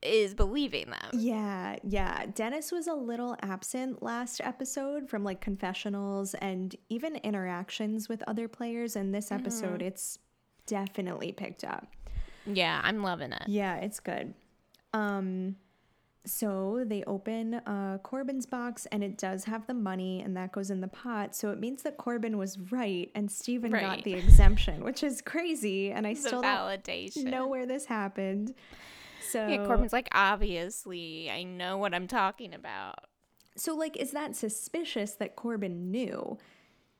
is 0.05 0.33
believing 0.33 0.89
them. 0.89 1.09
Yeah, 1.13 1.77
yeah. 1.83 2.25
Dennis 2.33 2.71
was 2.71 2.87
a 2.87 2.93
little 2.93 3.35
absent 3.41 4.01
last 4.03 4.41
episode 4.41 5.09
from 5.09 5.23
like 5.23 5.41
confessionals 5.41 6.33
and 6.35 6.75
even 6.89 7.15
interactions 7.17 8.07
with 8.07 8.23
other 8.27 8.47
players. 8.47 8.95
And 8.95 9.13
this 9.13 9.31
episode, 9.31 9.81
it's 9.81 10.19
definitely 10.65 11.31
picked 11.31 11.63
up. 11.63 11.87
Yeah, 12.45 12.79
I'm 12.83 13.01
loving 13.01 13.31
it. 13.31 13.43
Yeah, 13.47 13.77
it's 13.77 13.99
good. 13.99 14.33
Um, 14.93 15.55
so 16.25 16.83
they 16.85 17.03
open 17.03 17.55
uh, 17.55 17.99
Corbin's 18.01 18.45
box 18.45 18.87
and 18.87 19.03
it 19.03 19.17
does 19.17 19.45
have 19.45 19.67
the 19.67 19.73
money 19.73 20.21
and 20.21 20.35
that 20.35 20.51
goes 20.51 20.71
in 20.71 20.81
the 20.81 20.87
pot. 20.87 21.35
So 21.35 21.51
it 21.51 21.59
means 21.59 21.83
that 21.83 21.97
Corbin 21.97 22.37
was 22.37 22.57
right 22.71 23.11
and 23.15 23.31
Stephen 23.31 23.71
got 23.71 24.03
the 24.03 24.13
exemption, 24.13 24.83
which 24.83 25.03
is 25.03 25.21
crazy. 25.21 25.91
And 25.91 26.07
I 26.07 26.13
still 26.13 26.41
don't 26.41 27.15
know 27.25 27.47
where 27.47 27.65
this 27.65 27.85
happened. 27.85 28.53
So 29.29 29.47
Yeah, 29.47 29.65
Corbin's 29.65 29.93
like, 29.93 30.09
obviously, 30.13 31.29
I 31.29 31.43
know 31.43 31.77
what 31.77 31.93
I'm 31.93 32.07
talking 32.07 32.53
about. 32.53 32.95
So, 33.57 33.75
like, 33.75 33.95
is 33.97 34.11
that 34.11 34.35
suspicious 34.35 35.13
that 35.13 35.35
Corbin 35.35 35.91
knew? 35.91 36.37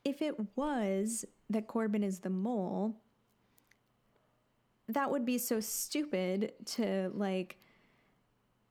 If 0.04 0.22
it 0.22 0.36
was 0.56 1.26
that 1.50 1.68
Corbin 1.68 2.04
is 2.04 2.20
the 2.20 2.30
mole, 2.30 2.96
that 4.88 5.12
would 5.12 5.26
be 5.26 5.38
so 5.38 5.60
stupid 5.60 6.54
to 6.66 7.12
like 7.14 7.58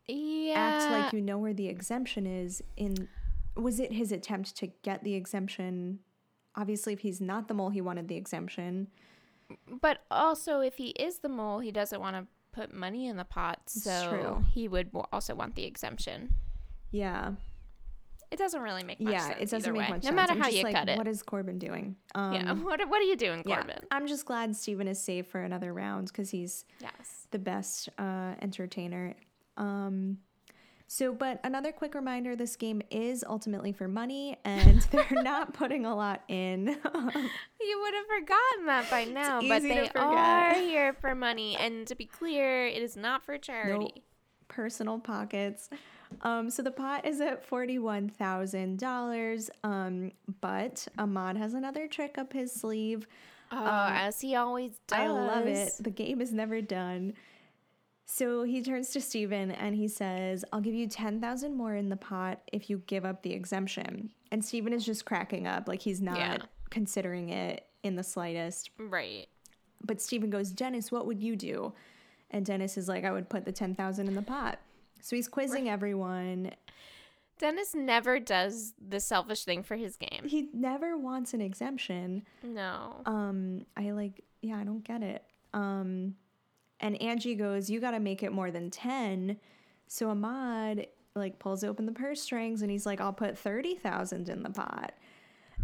Yeah. 0.06 0.54
act 0.56 0.90
like 0.90 1.12
you 1.12 1.20
know 1.20 1.38
where 1.38 1.52
the 1.54 1.68
exemption 1.68 2.26
is. 2.26 2.62
In 2.76 3.08
was 3.56 3.80
it 3.80 3.92
his 3.92 4.12
attempt 4.12 4.56
to 4.56 4.68
get 4.82 5.04
the 5.04 5.14
exemption? 5.14 6.00
Obviously, 6.56 6.92
if 6.92 7.00
he's 7.00 7.20
not 7.20 7.48
the 7.48 7.54
mole, 7.54 7.70
he 7.70 7.80
wanted 7.80 8.08
the 8.08 8.16
exemption. 8.16 8.88
But 9.80 9.98
also, 10.10 10.60
if 10.60 10.76
he 10.76 10.88
is 10.90 11.18
the 11.18 11.28
mole, 11.28 11.58
he 11.58 11.70
doesn't 11.72 12.00
want 12.00 12.16
to 12.16 12.26
put 12.54 12.72
money 12.72 13.06
in 13.08 13.16
the 13.16 13.24
pot, 13.24 13.58
so 13.66 14.08
true. 14.08 14.44
he 14.54 14.68
would 14.68 14.90
also 15.12 15.34
want 15.34 15.54
the 15.54 15.64
exemption. 15.64 16.34
Yeah, 16.90 17.32
It 18.30 18.38
doesn't 18.38 18.60
really 18.62 18.82
make 18.84 19.00
much 19.00 19.12
yeah, 19.12 19.26
sense. 19.28 19.36
it 19.40 19.50
doesn't 19.50 19.72
make 19.72 19.82
way. 19.82 19.88
much 19.88 20.02
no 20.04 20.08
sense. 20.08 20.10
No 20.10 20.16
matter 20.16 20.32
I'm 20.32 20.40
how 20.40 20.48
you 20.48 20.62
like, 20.64 20.74
cut 20.74 20.88
it. 20.88 20.96
What 20.98 21.06
is 21.08 21.22
Corbin 21.22 21.58
doing? 21.58 21.96
Um, 22.14 22.32
yeah, 22.32 22.52
what 22.68 22.80
what 22.88 23.00
are 23.00 23.08
you 23.12 23.16
doing, 23.16 23.42
yeah, 23.46 23.56
Corbin? 23.62 23.80
I'm 23.90 24.06
just 24.06 24.24
glad 24.26 24.54
Stephen 24.56 24.88
is 24.88 25.00
safe 25.00 25.26
for 25.26 25.40
another 25.42 25.72
round 25.72 26.08
because 26.08 26.30
he's 26.30 26.64
Yes. 26.80 27.26
the 27.30 27.38
best 27.38 27.88
uh, 27.98 28.34
entertainer. 28.40 29.14
Um, 29.56 30.18
so, 30.86 31.12
but 31.12 31.40
another 31.44 31.72
quick 31.72 31.94
reminder 31.94 32.36
this 32.36 32.56
game 32.56 32.82
is 32.90 33.24
ultimately 33.26 33.72
for 33.72 33.88
money 33.88 34.36
and 34.44 34.80
they're 34.90 35.06
not 35.22 35.54
putting 35.54 35.86
a 35.86 35.94
lot 35.94 36.22
in. 36.28 36.76
You 37.66 37.80
would 37.80 37.94
have 37.94 38.06
forgotten 38.06 38.66
that 38.66 38.90
by 38.90 39.04
now, 39.06 39.40
but 39.40 39.62
they 39.62 39.88
are 39.94 40.52
here 40.60 40.92
for 40.92 41.14
money. 41.14 41.56
And 41.56 41.86
to 41.86 41.94
be 41.94 42.04
clear, 42.04 42.66
it 42.66 42.82
is 42.82 42.94
not 42.94 43.24
for 43.24 43.38
charity. 43.38 44.02
Personal 44.48 44.98
pockets. 44.98 45.70
Um, 46.20 46.50
so 46.50 46.62
the 46.62 46.70
pot 46.70 47.06
is 47.06 47.22
at 47.22 47.42
forty-one 47.42 48.10
thousand 48.10 48.78
dollars. 48.80 49.48
Um, 49.64 50.12
but 50.42 50.86
Ahmad 50.98 51.38
has 51.38 51.54
another 51.54 51.88
trick 51.88 52.18
up 52.18 52.34
his 52.34 52.52
sleeve. 52.52 53.06
Oh, 53.50 53.86
as 53.90 54.20
he 54.20 54.34
always 54.36 54.72
does. 54.86 54.98
I 54.98 55.06
love 55.06 55.46
it. 55.46 55.72
The 55.80 55.90
game 55.90 56.20
is 56.20 56.32
never 56.34 56.60
done. 56.60 57.14
So 58.06 58.42
he 58.42 58.62
turns 58.62 58.90
to 58.90 59.00
Stephen 59.00 59.50
and 59.50 59.74
he 59.74 59.88
says, 59.88 60.44
I'll 60.52 60.60
give 60.60 60.74
you 60.74 60.86
10,000 60.86 61.54
more 61.56 61.74
in 61.74 61.88
the 61.88 61.96
pot 61.96 62.40
if 62.52 62.68
you 62.68 62.82
give 62.86 63.04
up 63.04 63.22
the 63.22 63.32
exemption. 63.32 64.10
And 64.30 64.44
Stephen 64.44 64.72
is 64.72 64.84
just 64.84 65.04
cracking 65.04 65.46
up, 65.46 65.68
like 65.68 65.80
he's 65.80 66.02
not 66.02 66.18
Yeah. 66.18 66.38
considering 66.70 67.30
it 67.30 67.66
in 67.82 67.96
the 67.96 68.02
slightest. 68.02 68.70
Right. 68.78 69.26
But 69.82 70.00
Stephen 70.00 70.30
goes, 70.30 70.50
Dennis, 70.50 70.92
what 70.92 71.06
would 71.06 71.20
you 71.22 71.34
do? 71.36 71.72
And 72.30 72.44
Dennis 72.44 72.76
is 72.76 72.88
like, 72.88 73.04
I 73.04 73.12
would 73.12 73.28
put 73.28 73.44
the 73.44 73.52
10,000 73.52 74.06
in 74.08 74.14
the 74.14 74.22
pot. 74.22 74.58
So 75.00 75.16
he's 75.16 75.28
quizzing 75.28 75.68
everyone. 75.68 76.50
Dennis 77.38 77.74
never 77.74 78.18
does 78.20 78.74
the 78.86 79.00
selfish 79.00 79.44
thing 79.44 79.62
for 79.62 79.76
his 79.76 79.96
game. 79.96 80.24
He 80.26 80.48
never 80.52 80.96
wants 80.96 81.34
an 81.34 81.40
exemption. 81.40 82.22
No. 82.42 83.02
Um, 83.06 83.66
I 83.76 83.90
like, 83.90 84.24
yeah, 84.40 84.56
I 84.58 84.64
don't 84.64 84.84
get 84.84 85.02
it. 85.02 85.22
Um, 85.52 86.14
and 86.80 87.00
Angie 87.00 87.34
goes, 87.34 87.70
You 87.70 87.80
got 87.80 87.92
to 87.92 88.00
make 88.00 88.22
it 88.22 88.32
more 88.32 88.50
than 88.50 88.70
10. 88.70 89.36
So 89.86 90.10
Ahmad 90.10 90.86
like 91.16 91.38
pulls 91.38 91.62
open 91.62 91.86
the 91.86 91.92
purse 91.92 92.20
strings 92.20 92.62
and 92.62 92.70
he's 92.70 92.86
like, 92.86 93.00
I'll 93.00 93.12
put 93.12 93.38
30,000 93.38 94.28
in 94.28 94.42
the 94.42 94.50
pot. 94.50 94.92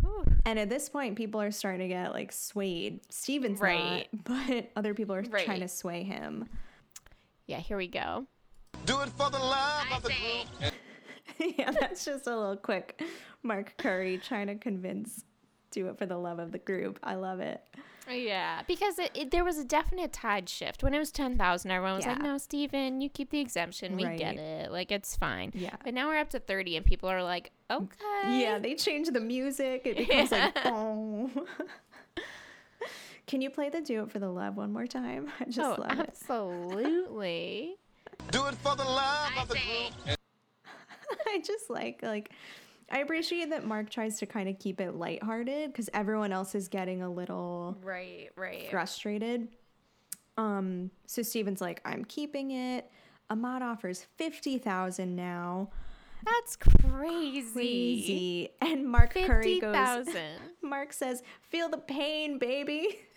Whew. 0.00 0.24
And 0.46 0.58
at 0.58 0.68
this 0.68 0.88
point, 0.88 1.16
people 1.16 1.40
are 1.40 1.50
starting 1.50 1.80
to 1.80 1.88
get 1.88 2.12
like 2.12 2.30
swayed. 2.32 3.00
Stephen's 3.12 3.60
Right. 3.60 4.08
not, 4.12 4.24
but 4.24 4.70
other 4.76 4.94
people 4.94 5.14
are 5.14 5.22
Right. 5.28 5.44
trying 5.44 5.60
to 5.60 5.68
sway 5.68 6.04
him. 6.04 6.48
Yeah, 7.46 7.58
here 7.58 7.76
we 7.76 7.88
go. 7.88 8.26
Do 8.86 9.00
it 9.00 9.08
for 9.10 9.28
the 9.30 9.38
love 9.38 9.86
of 9.92 10.02
the 10.04 10.10
group. 10.60 10.72
yeah, 11.58 11.72
that's 11.72 12.04
just 12.04 12.26
a 12.28 12.36
little 12.36 12.56
quick 12.56 13.02
Mark 13.42 13.74
Curry 13.78 14.18
trying 14.18 14.46
to 14.46 14.54
convince 14.54 15.24
do 15.72 15.88
it 15.88 15.98
for 15.98 16.06
the 16.06 16.16
love 16.16 16.38
of 16.38 16.52
the 16.52 16.58
group. 16.58 16.98
I 17.02 17.14
love 17.16 17.40
it. 17.40 17.60
Yeah, 18.10 18.62
because 18.66 18.98
it, 18.98 19.10
it, 19.14 19.30
there 19.30 19.44
was 19.44 19.58
a 19.58 19.64
definite 19.64 20.12
tide 20.12 20.48
shift. 20.48 20.82
When 20.82 20.94
it 20.94 20.98
was 20.98 21.10
10,000, 21.12 21.70
everyone 21.70 21.96
was 21.96 22.06
like, 22.06 22.18
Yeah. 22.18 22.24
no, 22.24 22.38
Stephen, 22.38 23.00
you 23.00 23.08
keep 23.08 23.30
the 23.30 23.40
exemption. 23.40 23.96
We 23.96 24.04
get 24.16 24.36
it. 24.36 24.70
Like, 24.72 24.90
it's 24.92 25.16
fine. 25.16 25.52
Yeah. 25.54 25.76
But 25.84 25.94
now 25.94 26.08
we're 26.08 26.18
up 26.18 26.30
to 26.30 26.38
30, 26.40 26.76
and 26.78 26.86
people 26.86 27.08
are 27.08 27.22
like, 27.22 27.50
mm, 27.70 27.76
okay. 27.82 28.40
Yeah, 28.40 28.58
they 28.58 28.74
change 28.74 29.08
the 29.08 29.20
music. 29.20 29.82
It 29.84 29.96
becomes 29.96 30.32
like 30.32 30.54
boom. 30.64 31.30
Oh. 31.36 31.46
Can 33.26 33.40
you 33.40 33.50
play 33.50 33.68
the 33.68 33.80
"Do 33.80 34.02
It 34.02 34.10
for 34.10 34.18
the 34.18 34.28
Love" 34.28 34.56
one 34.56 34.72
more 34.72 34.86
time? 34.88 35.30
I 35.40 35.44
just 35.44 35.58
Oh, 35.60 35.80
love 35.80 36.00
it. 36.00 36.08
absolutely. 36.08 37.76
Do 38.32 38.46
it 38.46 38.54
for 38.56 38.74
the 38.74 38.84
love 38.84 39.30
of 39.38 39.48
the 39.48 39.54
group. 39.54 40.18
I 41.26 41.40
just 41.44 41.70
like 41.70 42.00
like 42.02 42.30
I 42.90 42.98
appreciate 42.98 43.50
that 43.50 43.64
Mark 43.64 43.90
tries 43.90 44.18
to 44.18 44.26
kind 44.26 44.48
of 44.48 44.58
keep 44.58 44.80
it 44.80 44.94
lighthearted 44.94 45.72
because 45.72 45.88
everyone 45.94 46.32
else 46.32 46.54
is 46.54 46.68
getting 46.68 47.02
a 47.02 47.10
little 47.10 47.76
right, 47.82 48.30
right. 48.36 48.68
frustrated. 48.70 49.48
Um, 50.36 50.90
so 51.06 51.22
Stephen's 51.22 51.60
like, 51.60 51.80
I'm 51.84 52.04
keeping 52.04 52.50
it. 52.50 52.90
Ahmad 53.28 53.62
offers 53.62 54.06
fifty 54.16 54.58
thousand 54.58 55.14
now. 55.14 55.70
That's 56.24 56.56
crazy. 56.56 57.52
Crazy. 57.52 58.48
And 58.60 58.86
Mark 58.86 59.14
Curry 59.14 59.58
goes 59.60 59.74
50,000. 59.74 60.22
Mark 60.62 60.92
says, 60.92 61.22
"Feel 61.48 61.68
the 61.68 61.78
pain, 61.78 62.38
baby." 62.38 62.98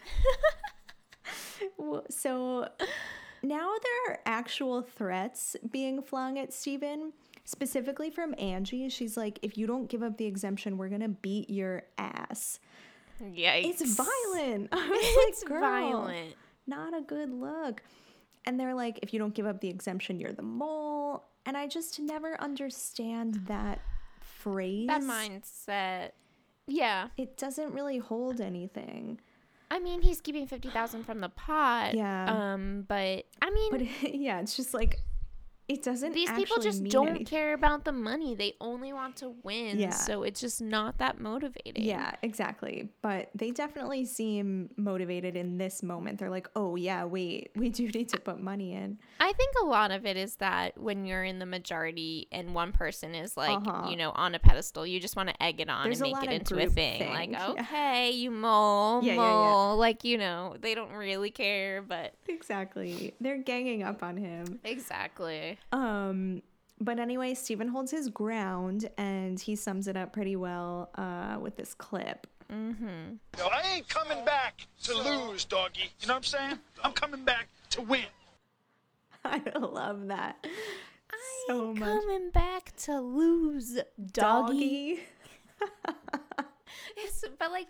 So 2.10 2.68
now 3.42 3.72
there 3.82 4.14
are 4.14 4.20
actual 4.26 4.82
threats 4.82 5.56
being 5.72 6.02
flung 6.02 6.38
at 6.38 6.54
Stephen, 6.54 7.14
specifically 7.46 8.10
from 8.10 8.34
Angie. 8.38 8.90
She's 8.90 9.18
like, 9.18 9.40
"If 9.42 9.58
you 9.58 9.68
don't 9.68 9.88
give 9.90 10.04
up 10.04 10.18
the 10.18 10.26
exemption, 10.26 10.78
we're 10.78 10.90
gonna 10.90 11.10
beat 11.10 11.50
your 11.50 11.84
ass." 11.98 12.60
Yikes. 13.22 13.66
It's 13.66 13.96
violent. 13.96 14.70
I 14.72 14.90
was 14.90 15.00
It's 15.02 15.44
like, 15.44 15.50
"Girl, 15.50 15.62
violent. 15.62 16.36
Not 16.68 16.98
a 16.98 17.02
good 17.02 17.30
look. 17.32 17.82
And 18.46 18.60
they're 18.60 18.74
like, 18.74 19.00
"If 19.02 19.14
you 19.14 19.20
don't 19.20 19.34
give 19.34 19.46
up 19.46 19.62
the 19.62 19.70
exemption, 19.70 20.20
you're 20.20 20.34
the 20.34 20.42
mole." 20.42 21.24
And 21.46 21.58
I 21.58 21.68
just 21.68 22.00
never 22.00 22.40
understand 22.42 23.42
that 23.48 23.80
phrase. 24.22 24.88
That 24.88 25.02
mindset. 25.02 26.12
Yeah. 26.68 27.10
It 27.18 27.38
doesn't 27.38 27.74
really 27.74 27.98
hold 27.98 28.40
anything. 28.40 29.20
I 29.70 29.80
mean, 29.80 30.02
he's 30.02 30.22
keeping 30.22 30.48
50,000 30.48 31.04
from 31.04 31.20
the 31.20 31.30
pot. 31.30 31.96
Yeah. 31.96 32.54
Um, 32.54 32.86
but 32.88 33.26
I 33.42 33.50
mean, 33.50 33.72
But 33.72 33.82
yeah, 34.16 34.40
it's 34.40 34.56
just 34.56 34.74
like 34.74 35.00
it 35.74 35.84
doesn't. 35.84 36.14
these 36.14 36.32
people 36.32 36.58
just 36.62 36.84
don't 36.86 37.10
anything. 37.10 37.26
care 37.26 37.54
about 37.54 37.86
the 37.86 37.92
money. 37.92 38.36
They 38.36 38.54
only 38.62 38.94
want 38.94 39.18
to 39.18 39.34
win. 39.44 39.80
Yeah. 39.80 39.90
So 39.92 40.24
it's 40.24 40.40
just 40.42 40.62
not 40.62 40.98
that 41.00 41.20
motivating. 41.20 41.84
Yeah, 41.84 42.12
exactly. 42.22 42.90
But 43.02 43.30
they 43.36 43.52
definitely 43.52 44.06
seem 44.06 44.70
motivated 44.78 45.36
in 45.36 45.58
this 45.58 45.84
moment. 45.84 46.20
They're 46.20 46.30
like, 46.30 46.50
"Oh 46.56 46.76
yeah, 46.76 47.06
wait, 47.06 47.52
we 47.56 47.70
do 47.70 47.88
need 47.90 48.10
to 48.10 48.20
put 48.20 48.40
money 48.40 48.74
in." 48.74 48.98
I 49.20 49.32
think 49.34 49.54
a 49.62 49.66
lot 49.66 49.92
of 49.92 50.06
it 50.06 50.18
is 50.18 50.36
that 50.38 50.78
when 50.78 51.06
you're 51.06 51.24
in 51.24 51.40
the 51.40 51.46
majority 51.46 52.28
and 52.32 52.54
one 52.54 52.72
person 52.74 53.16
is 53.16 53.38
like, 53.38 53.58
Uh-huh. 53.68 53.90
you 53.90 53.96
know, 53.96 54.12
on 54.12 54.36
a 54.36 54.40
pedestal, 54.40 54.86
you 54.86 55.00
just 55.00 55.16
want 55.16 55.30
to 55.30 55.44
egg 55.44 55.62
it 55.62 55.70
on 55.70 55.86
There's 55.86 56.02
and 56.02 56.12
make 56.12 56.24
it 56.24 56.32
into 56.32 56.56
a 56.62 56.68
thing. 56.70 57.00
thing, 57.00 57.10
Like, 57.14 57.32
yeah. 57.38 57.48
okay, 57.52 58.12
you 58.12 58.32
mole, 58.32 59.04
Yeah, 59.04 59.14
yeah, 59.14 59.22
yeah. 59.22 59.28
mole. 59.28 59.78
Like, 59.78 60.04
you 60.04 60.18
know, 60.18 60.56
they 60.60 60.76
don't 60.76 60.92
really 60.92 61.32
care, 61.32 61.82
but 61.82 62.14
Exactly. 62.28 63.14
They're 63.22 63.38
ganging 63.38 63.84
up 63.84 64.04
on 64.04 64.18
him. 64.18 64.60
exactly. 64.64 65.58
Um, 65.72 66.42
but 66.80 67.00
anyway, 67.00 67.34
Stephen 67.34 67.68
holds 67.70 67.92
his 67.92 68.10
ground 68.10 68.90
and 68.98 69.40
he 69.40 69.56
sums 69.56 69.88
it 69.88 69.96
up 69.96 70.12
pretty 70.14 70.36
well 70.36 70.90
uh, 70.96 71.38
with 71.40 71.56
this 71.56 71.74
clip. 71.74 72.28
Yo, 72.50 73.48
I 73.48 73.76
ain't 73.76 73.90
coming 73.90 74.24
back 74.26 74.68
to 74.84 74.94
lose, 74.96 75.44
doggy. 75.46 75.90
You 76.02 76.08
know 76.08 76.14
what 76.14 76.18
I'm 76.18 76.24
saying? 76.24 76.60
I'm 76.84 76.92
coming 76.92 77.24
back 77.24 77.48
to 77.72 77.82
win. 77.82 78.06
I 79.26 79.42
love 79.58 80.08
that 80.08 80.46
so 81.48 81.74
much. 81.74 81.80
Coming 81.80 82.30
back 82.32 82.76
to 82.84 83.00
lose, 83.00 83.80
doggy. 84.12 85.00
Doggy. 85.00 85.00
It's- 86.98 87.24
but 87.40 87.52
like 87.52 87.68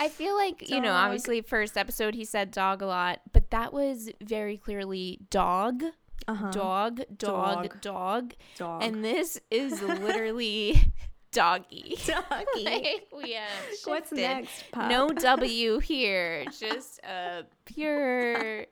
i 0.00 0.08
feel 0.08 0.36
like 0.36 0.68
you 0.68 0.80
know 0.80 0.92
obviously 0.92 1.40
first 1.40 1.78
episode 1.78 2.14
he 2.14 2.24
said 2.24 2.50
dog 2.50 2.82
a 2.82 2.86
lot 2.86 3.20
but 3.32 3.50
that 3.50 3.72
was 3.72 4.10
very 4.22 4.56
clearly 4.58 5.18
dog 5.30 5.82
Uh-huh. 6.28 6.50
dog 6.50 7.00
dog 7.16 7.62
Dog. 7.62 7.80
dog 7.80 8.34
Dog. 8.56 8.82
and 8.84 9.02
this 9.02 9.40
is 9.50 9.80
literally 10.06 10.92
doggy 11.32 11.96
Doggy. 12.06 12.64
like, 12.64 13.08
we 13.16 13.32
have 13.32 13.48
What's 13.84 14.12
next, 14.12 14.70
pup? 14.70 14.90
no 14.90 15.08
w 15.08 15.78
here 15.78 16.44
just 16.60 17.00
a 17.04 17.44
pure 17.64 18.66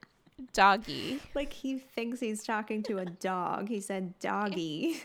doggy 0.53 1.21
Like 1.35 1.53
he 1.53 1.79
thinks 1.79 2.21
he's 2.21 2.45
talking 2.45 2.83
to 2.85 2.99
a 2.99 3.07
dog. 3.07 3.69
He 3.71 3.81
said 3.81 4.19
doggy. 4.21 5.01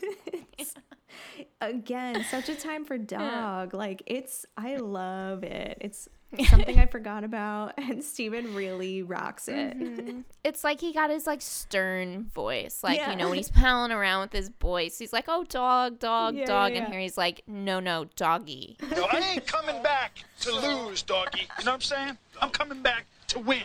It's- 1.37 1.47
Again, 1.61 2.23
such 2.29 2.49
a 2.49 2.55
time 2.55 2.85
for 2.85 2.97
dog. 3.17 3.73
Like 3.73 4.03
it's 4.05 4.45
I 4.57 4.77
love 4.77 5.43
it. 5.43 5.77
It's 5.81 6.07
something 6.49 6.79
I 6.79 6.85
forgot 6.85 7.23
about 7.25 7.73
and 7.77 8.01
Stephen 8.03 8.55
really 8.55 9.03
rocks 9.03 9.47
it. 9.49 9.77
Mm-hmm. 9.77 10.21
it's 10.45 10.63
like 10.63 10.79
he 10.79 10.93
got 10.93 11.09
his 11.09 11.27
like 11.27 11.41
stern 11.41 12.31
voice 12.33 12.79
like 12.83 12.97
Yeah. 12.97 13.11
you 13.11 13.17
know 13.17 13.27
when 13.27 13.35
he's 13.37 13.49
palling 13.51 13.91
around 13.91 14.21
with 14.21 14.31
his 14.33 14.49
voice 14.61 14.97
he's 14.97 15.11
like 15.11 15.25
oh 15.27 15.43
dog 15.43 15.99
dog 15.99 16.35
Yeah, 16.35 16.45
dog 16.45 16.71
yeah, 16.71 16.83
and 16.85 16.87
here 16.93 17.01
he's 17.01 17.17
like 17.17 17.41
no 17.47 17.81
no 17.81 18.05
doggy 18.15 18.77
Yo, 18.95 19.03
I 19.11 19.19
ain't 19.33 19.45
coming 19.45 19.83
back 19.83 20.19
to 20.41 20.51
lose, 20.53 21.01
doggy. 21.01 21.41
You 21.59 21.65
know 21.65 21.71
what 21.71 21.75
I'm 21.75 21.81
saying? 21.81 22.17
I'm 22.41 22.49
coming 22.49 22.81
back 22.81 23.05
to 23.27 23.39
win. 23.39 23.63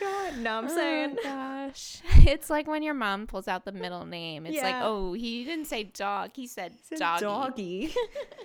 God. 0.00 0.38
No, 0.38 0.58
I'm 0.58 0.68
saying 0.68 1.16
Oh 1.20 1.22
gosh. 1.22 2.00
It's 2.26 2.50
like 2.50 2.66
when 2.66 2.82
your 2.82 2.94
mom 2.94 3.26
pulls 3.26 3.46
out 3.48 3.64
the 3.64 3.72
middle 3.72 4.04
name. 4.06 4.46
It's 4.46 4.62
like, 4.62 4.76
oh, 4.80 5.12
he 5.12 5.44
didn't 5.44 5.66
say 5.66 5.84
dog. 5.84 6.30
He 6.34 6.46
said 6.46 6.72
It's 6.78 6.92
a 6.92 6.96
doggy. 6.96 7.24
doggy. 7.24 7.94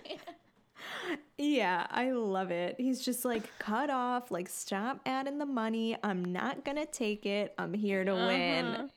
yeah, 1.37 1.87
I 1.89 2.11
love 2.11 2.51
it. 2.51 2.75
He's 2.77 3.01
just 3.03 3.25
like 3.25 3.43
cut 3.59 3.89
off, 3.89 4.31
like 4.31 4.47
stop 4.49 4.99
adding 5.05 5.37
the 5.37 5.45
money. 5.45 5.97
I'm 6.03 6.23
not 6.23 6.63
gonna 6.63 6.85
take 6.85 7.25
it. 7.25 7.53
I'm 7.57 7.73
here 7.73 8.03
to 8.05 8.13
win. 8.13 8.89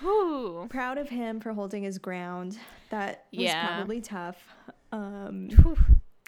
Whew. 0.00 0.66
Proud 0.68 0.98
of 0.98 1.08
him 1.08 1.40
for 1.40 1.52
holding 1.52 1.82
his 1.82 1.98
ground. 1.98 2.58
That 2.90 3.24
was 3.32 3.40
Yeah. 3.42 3.76
probably 3.76 4.00
tough. 4.00 4.36
Um. 4.92 5.48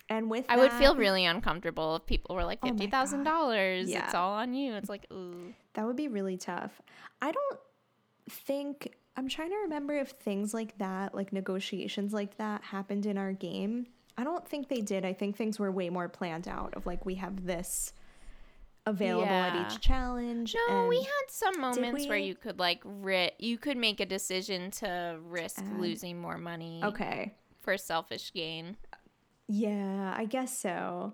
And 0.08 0.30
with 0.30 0.44
I 0.48 0.56
would 0.56 0.72
feel 0.72 0.96
really 0.96 1.24
uncomfortable 1.24 1.96
if 1.96 2.06
people 2.06 2.34
were 2.34 2.44
like 2.44 2.58
Oh 2.62 2.68
fifty 2.68 2.86
thousand 2.86 3.24
dollars. 3.24 3.88
Yeah. 3.88 4.04
It's 4.04 4.14
all 4.14 4.32
on 4.32 4.54
you. 4.54 4.74
It's 4.74 4.88
like, 4.88 5.06
ooh. 5.12 5.52
That 5.74 5.86
would 5.86 5.96
be 5.96 6.08
really 6.08 6.36
tough. 6.36 6.80
I 7.22 7.30
don't 7.32 7.60
think 8.30 8.94
I'm 9.16 9.28
trying 9.28 9.50
to 9.50 9.56
remember 9.64 9.94
if 9.94 10.10
things 10.10 10.54
like 10.54 10.78
that, 10.78 11.14
like 11.14 11.32
negotiations 11.32 12.12
like 12.12 12.36
that, 12.38 12.62
happened 12.62 13.06
in 13.06 13.18
our 13.18 13.32
game. 13.32 13.86
I 14.16 14.24
don't 14.24 14.46
think 14.46 14.68
they 14.68 14.80
did. 14.80 15.04
I 15.04 15.12
think 15.12 15.36
things 15.36 15.58
were 15.58 15.70
way 15.70 15.90
more 15.90 16.08
planned 16.08 16.48
out 16.48 16.74
of 16.74 16.86
like 16.86 17.04
we 17.06 17.16
have 17.16 17.44
this 17.46 17.92
available 18.86 19.24
Yeah. 19.26 19.46
at 19.66 19.72
each 19.72 19.80
challenge. 19.80 20.54
No, 20.68 20.86
we 20.88 20.96
had 20.98 21.24
some 21.28 21.60
moments 21.60 22.06
where 22.06 22.16
you 22.18 22.34
could 22.34 22.58
like 22.58 22.80
ri- 22.84 23.32
you 23.38 23.58
could 23.58 23.76
make 23.76 24.00
a 24.00 24.06
decision 24.06 24.70
to 24.72 25.18
risk 25.22 25.62
losing 25.78 26.20
more 26.20 26.38
money 26.38 26.80
Okay. 26.82 27.34
for 27.60 27.76
selfish 27.76 28.32
gain. 28.32 28.76
Yeah, 29.48 30.14
I 30.16 30.24
guess 30.26 30.56
so. 30.58 31.12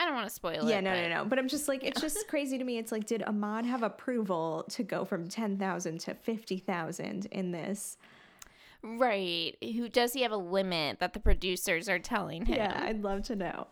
I 0.00 0.04
don't 0.04 0.14
want 0.14 0.28
to 0.28 0.34
spoil 0.34 0.68
Yeah, 0.68 0.78
it. 0.78 0.82
no, 0.82 0.90
but- 0.92 1.02
no, 1.02 1.08
no. 1.08 1.24
But 1.24 1.38
I'm 1.40 1.48
just 1.48 1.66
like, 1.66 1.82
it's 1.82 2.00
just 2.00 2.28
crazy 2.28 2.56
to 2.56 2.64
me. 2.64 2.78
It's 2.78 2.92
like, 2.92 3.06
did 3.06 3.22
Ahmad 3.24 3.66
have 3.66 3.82
approval 3.82 4.64
to 4.70 4.84
go 4.84 5.04
from 5.04 5.28
10,000 5.28 5.98
to 6.00 6.14
50,000 6.14 7.26
in 7.26 7.50
this? 7.50 7.96
Right. 8.82 9.56
Who 9.60 9.88
does 9.88 10.12
he 10.12 10.22
have 10.22 10.30
a 10.30 10.36
limit 10.36 11.00
that 11.00 11.12
the 11.14 11.18
producers 11.20 11.88
are 11.88 11.98
telling 11.98 12.46
him? 12.46 12.54
Yeah, 12.56 12.80
I'd 12.80 13.02
love 13.02 13.22
to 13.24 13.34
know. 13.34 13.66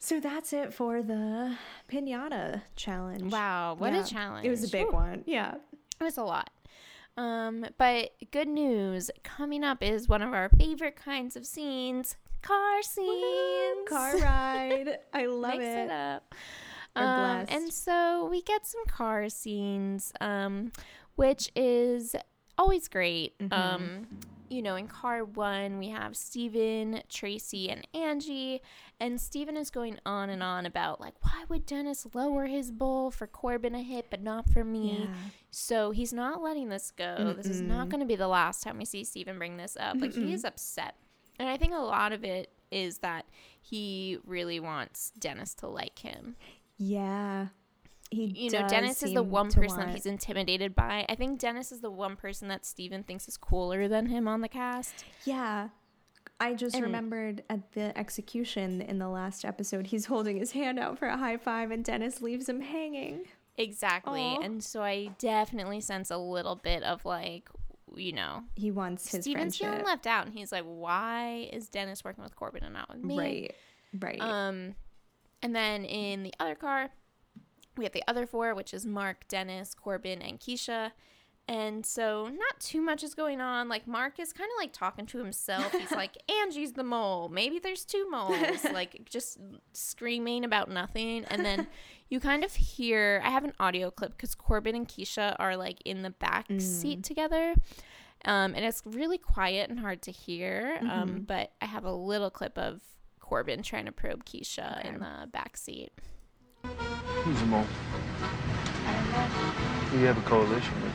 So 0.00 0.18
that's 0.18 0.52
it 0.52 0.74
for 0.74 1.00
the 1.02 1.56
pinata 1.88 2.62
challenge. 2.74 3.32
Wow, 3.32 3.76
what 3.78 3.92
Yeah, 3.92 4.02
a 4.02 4.04
challenge. 4.04 4.46
It 4.46 4.50
was 4.50 4.64
a 4.64 4.68
big 4.68 4.86
Whew. 4.86 4.92
one. 4.92 5.22
Yeah. 5.26 5.54
It 6.00 6.04
was 6.04 6.16
a 6.18 6.24
lot. 6.24 6.50
Um, 7.16 7.66
but 7.78 8.12
good 8.30 8.48
news 8.48 9.10
coming 9.22 9.64
up 9.64 9.82
is 9.82 10.08
one 10.08 10.22
of 10.22 10.34
our 10.34 10.50
favorite 10.50 10.96
kinds 10.96 11.34
of 11.36 11.46
scenes 11.46 12.16
car 12.46 12.82
scenes. 12.82 13.88
Car 13.88 14.16
ride. 14.18 14.98
I 15.12 15.26
love 15.26 15.58
Mix 15.58 15.64
it. 15.64 15.78
it 15.78 15.90
up. 15.90 16.34
Um, 16.94 17.44
and 17.48 17.72
so 17.72 18.26
we 18.30 18.40
get 18.40 18.66
some 18.66 18.84
car 18.86 19.28
scenes, 19.28 20.12
um, 20.20 20.72
which 21.16 21.50
is 21.54 22.16
always 22.56 22.88
great. 22.88 23.38
Mm-hmm. 23.38 23.52
Um, 23.52 24.06
you 24.48 24.62
know, 24.62 24.76
in 24.76 24.88
car 24.88 25.24
one, 25.24 25.78
we 25.78 25.88
have 25.90 26.16
Stephen, 26.16 27.02
Tracey, 27.08 27.70
and 27.70 27.86
Angie. 27.94 28.62
And 29.00 29.20
Stephen 29.20 29.56
is 29.56 29.70
going 29.70 29.98
on 30.06 30.30
and 30.30 30.42
on 30.42 30.66
about, 30.66 31.00
like, 31.00 31.14
why 31.22 31.44
would 31.48 31.66
Dennis 31.66 32.06
lower 32.14 32.46
his 32.46 32.70
bowl 32.70 33.10
for 33.10 33.26
Corbin 33.26 33.74
a 33.74 33.82
hit, 33.82 34.06
but 34.10 34.22
not 34.22 34.48
for 34.48 34.64
me? 34.64 35.00
Yeah. 35.00 35.14
So 35.50 35.90
he's 35.90 36.12
not 36.12 36.42
letting 36.42 36.68
this 36.68 36.90
go. 36.90 37.34
This 37.36 37.46
is 37.46 37.60
not 37.60 37.88
going 37.88 38.00
to 38.00 38.06
be 38.06 38.16
the 38.16 38.28
last 38.28 38.62
time 38.62 38.78
we 38.78 38.84
see 38.84 39.04
Stephen 39.04 39.38
bring 39.38 39.56
this 39.56 39.76
up. 39.78 39.96
Like, 40.00 40.14
he 40.14 40.32
is 40.32 40.44
upset. 40.44 40.94
And 41.38 41.48
I 41.48 41.56
think 41.56 41.74
a 41.74 41.78
lot 41.78 42.12
of 42.12 42.24
it 42.24 42.50
is 42.70 42.98
that 42.98 43.26
he 43.60 44.18
really 44.24 44.60
wants 44.60 45.12
Dennis 45.18 45.54
to 45.56 45.68
like 45.68 45.98
him. 45.98 46.36
Yeah. 46.78 47.48
He 48.10 48.24
You 48.44 48.50
know, 48.50 48.68
Dennis 48.68 49.02
is 49.02 49.12
the 49.14 49.22
one 49.22 49.50
person 49.50 49.78
that 49.78 49.90
he's 49.90 50.06
intimidated 50.06 50.74
by. 50.74 51.04
I 51.08 51.14
think 51.16 51.38
Dennis 51.40 51.72
is 51.72 51.80
the 51.80 51.90
one 51.90 52.16
person 52.16 52.48
that 52.48 52.64
Stephen 52.64 53.02
thinks 53.02 53.26
is 53.28 53.36
cooler 53.36 53.88
than 53.88 54.06
him 54.06 54.28
on 54.28 54.40
the 54.42 54.48
cast. 54.48 55.04
Yeah. 55.24 55.70
I 56.38 56.54
just 56.54 56.74
And- 56.76 56.84
remembered 56.84 57.42
at 57.50 57.72
the 57.72 57.96
execution 57.98 58.80
in 58.82 58.98
the 58.98 59.08
last 59.08 59.44
episode, 59.44 59.86
he's 59.88 60.06
holding 60.06 60.36
his 60.36 60.52
hand 60.52 60.78
out 60.78 60.98
for 60.98 61.08
a 61.08 61.16
high 61.16 61.36
five 61.38 61.70
and 61.70 61.84
Dennis 61.84 62.20
leaves 62.20 62.48
him 62.48 62.60
hanging. 62.60 63.22
Exactly. 63.58 64.20
Aw. 64.20 64.40
And 64.42 64.62
so 64.62 64.82
I 64.82 65.06
definitely 65.18 65.80
sense 65.80 66.10
a 66.10 66.18
little 66.18 66.56
bit 66.56 66.82
of 66.82 67.04
like, 67.06 67.48
you 67.94 68.12
know, 68.12 68.44
He 68.54 68.70
wants 68.70 69.10
his 69.10 69.22
Stephen's 69.22 69.56
feeling 69.56 69.72
friendship. 69.72 69.86
left 69.88 70.06
out. 70.06 70.26
And 70.26 70.34
he's 70.34 70.52
like, 70.52 70.64
why 70.64 71.48
is 71.52 71.68
Dennis 71.70 72.04
working 72.04 72.22
with 72.22 72.36
Corbin 72.36 72.62
and 72.64 72.74
not 72.74 72.88
with 72.90 73.02
me? 73.02 73.16
Right. 73.18 73.54
Right. 73.98 74.20
Um, 74.20 74.74
and 75.42 75.56
then 75.56 75.84
in 75.86 76.22
the 76.22 76.34
other 76.38 76.54
car, 76.54 76.90
we 77.78 77.84
have 77.84 77.92
the 77.92 78.04
other 78.08 78.26
four, 78.26 78.54
which 78.54 78.72
is 78.74 78.86
Mark, 78.86 79.26
Dennis, 79.28 79.74
Corbin, 79.74 80.22
and 80.22 80.38
Keshia. 80.40 80.92
And 81.48 81.86
so 81.86 82.24
not 82.24 82.58
too 82.58 82.80
much 82.80 83.04
is 83.04 83.14
going 83.14 83.40
on. 83.40 83.68
Like 83.68 83.86
Mark 83.86 84.18
is 84.18 84.32
kind 84.32 84.50
of 84.50 84.60
like 84.60 84.72
talking 84.72 85.06
to 85.06 85.18
himself. 85.18 85.70
He's 85.70 85.90
like, 85.92 86.16
Angie's 86.42 86.72
the 86.72 86.82
mole. 86.82 87.28
Maybe 87.28 87.60
there's 87.60 87.84
two 87.84 88.08
moles. 88.10 88.64
like 88.72 89.08
just 89.08 89.38
screaming 89.72 90.44
about 90.44 90.68
nothing. 90.68 91.24
And 91.26 91.44
then 91.44 91.68
you 92.08 92.18
kind 92.18 92.42
of 92.42 92.52
hear. 92.52 93.22
I 93.24 93.30
have 93.30 93.44
an 93.44 93.52
audio 93.60 93.90
clip 93.92 94.12
because 94.12 94.34
Corbin 94.34 94.74
and 94.74 94.88
Keshia 94.88 95.36
are 95.38 95.56
like 95.56 95.80
in 95.84 96.02
the 96.02 96.10
back 96.10 96.46
seat 96.58 97.04
together. 97.04 97.54
Um, 98.24 98.54
and 98.56 98.64
it's 98.64 98.82
really 98.84 99.18
quiet 99.18 99.70
and 99.70 99.78
hard 99.78 100.02
to 100.02 100.10
hear. 100.10 100.80
Um, 100.90 101.24
but 101.26 101.52
I 101.62 101.66
have 101.66 101.84
a 101.84 101.92
little 101.92 102.30
clip 102.30 102.58
of 102.58 102.80
Corbin 103.20 103.62
trying 103.62 103.86
to 103.86 103.92
probe 103.92 104.24
Keshia 104.24 104.84
in 104.84 104.98
the 104.98 105.28
back 105.30 105.56
seat. 105.56 105.92
Who's 107.24 107.40
the 107.40 107.46
mole? 107.46 107.64
Who 109.90 109.98
you 109.98 110.06
have 110.06 110.18
a 110.18 110.22
coalition 110.22 110.74
with? 110.82 110.92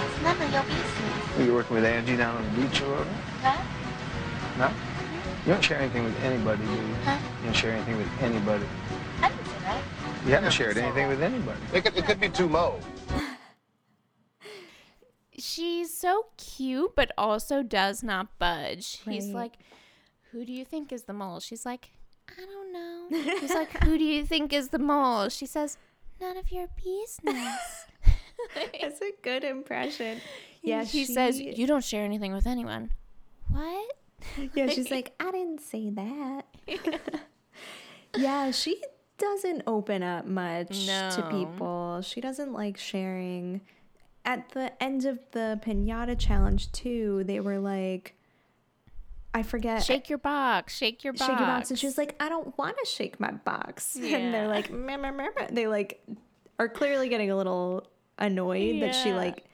It's 0.00 0.22
none 0.22 0.40
of 0.40 0.52
your 0.52 0.62
business. 0.62 1.38
Are 1.38 1.44
you 1.44 1.54
working 1.54 1.76
with 1.76 1.84
Angie 1.84 2.16
down 2.16 2.36
on 2.36 2.44
the 2.44 2.62
beach 2.62 2.82
or 2.82 2.90
whatever? 2.90 3.10
Huh? 3.42 3.62
No? 4.58 4.66
Mm-hmm. 4.66 5.48
You 5.48 5.54
don't 5.54 5.64
share 5.64 5.78
anything 5.78 6.04
with 6.04 6.20
anybody, 6.22 6.64
do 6.64 6.72
you? 6.72 6.94
Huh? 7.04 7.18
You 7.40 7.44
don't 7.44 7.54
share 7.54 7.72
anything 7.72 7.96
with 7.96 8.08
anybody. 8.20 8.64
I 9.22 9.28
didn't 9.28 9.46
say 9.46 9.58
that. 9.62 9.82
You 10.26 10.32
haven't 10.32 10.52
shared 10.52 10.76
anything 10.76 11.08
with 11.08 11.22
anybody. 11.22 11.58
It 11.72 11.84
could, 11.84 11.96
it 11.96 12.04
could 12.04 12.20
be 12.20 12.28
two 12.28 12.48
moles. 12.48 12.82
She's 15.38 15.96
so 15.96 16.26
cute, 16.36 16.94
but 16.94 17.12
also 17.16 17.62
does 17.62 18.02
not 18.02 18.38
budge. 18.38 19.00
He's 19.08 19.28
like, 19.28 19.54
Who 20.32 20.44
do 20.44 20.52
you 20.52 20.64
think 20.64 20.92
is 20.92 21.04
the 21.04 21.14
mole? 21.14 21.40
She's 21.40 21.64
like, 21.64 21.90
I 22.38 22.46
don't 22.46 22.72
know. 22.72 23.38
He's 23.40 23.54
like, 23.54 23.70
Who 23.84 23.98
do 23.98 24.04
you 24.04 24.24
think 24.24 24.52
is 24.52 24.68
the 24.68 24.78
mole? 24.78 25.28
She 25.28 25.46
says, 25.46 25.78
None 26.20 26.36
of 26.36 26.50
your 26.52 26.68
business. 26.76 27.86
That's 28.80 29.00
a 29.00 29.12
good 29.22 29.44
impression. 29.44 30.20
Yeah, 30.62 30.84
he 30.84 31.04
she 31.04 31.12
says, 31.12 31.40
You 31.40 31.66
don't 31.66 31.84
share 31.84 32.04
anything 32.04 32.32
with 32.32 32.46
anyone. 32.46 32.92
What? 33.48 33.92
Yeah, 34.54 34.66
she's 34.70 34.90
like, 34.90 35.14
I 35.20 35.30
didn't 35.30 35.60
say 35.60 35.90
that. 35.90 36.44
yeah, 38.16 38.50
she 38.50 38.82
doesn't 39.18 39.62
open 39.66 40.02
up 40.02 40.26
much 40.26 40.86
to 40.86 41.26
people. 41.30 42.00
She 42.02 42.20
doesn't 42.20 42.52
like 42.52 42.76
sharing. 42.76 43.60
At 44.24 44.50
the 44.50 44.70
end 44.82 45.06
of 45.06 45.18
the 45.32 45.58
pinata 45.64 46.18
challenge, 46.18 46.70
too, 46.72 47.24
they 47.24 47.40
were 47.40 47.58
like, 47.58 48.14
I 49.32 49.42
forget. 49.42 49.84
Shake 49.84 50.08
your 50.08 50.18
box. 50.18 50.76
Shake 50.76 51.04
your 51.04 51.12
box. 51.12 51.26
shake 51.26 51.38
your 51.38 51.46
box. 51.46 51.70
And 51.70 51.78
she 51.78 51.86
was 51.86 51.96
like, 51.96 52.16
I 52.20 52.28
don't 52.28 52.56
want 52.58 52.76
to 52.82 52.86
shake 52.86 53.20
my 53.20 53.30
box. 53.30 53.96
Yeah. 54.00 54.16
And 54.20 54.34
they're 54.34 54.48
like, 54.48 54.70
meh, 54.70 54.96
meh, 54.96 55.10
meh, 55.10 55.28
meh. 55.38 55.46
they 55.50 55.66
like 55.66 56.04
are 56.58 56.68
clearly 56.68 57.08
getting 57.08 57.30
a 57.30 57.36
little 57.36 57.86
annoyed 58.18 58.82
that 58.82 58.94
she 58.94 59.12
like, 59.12 59.44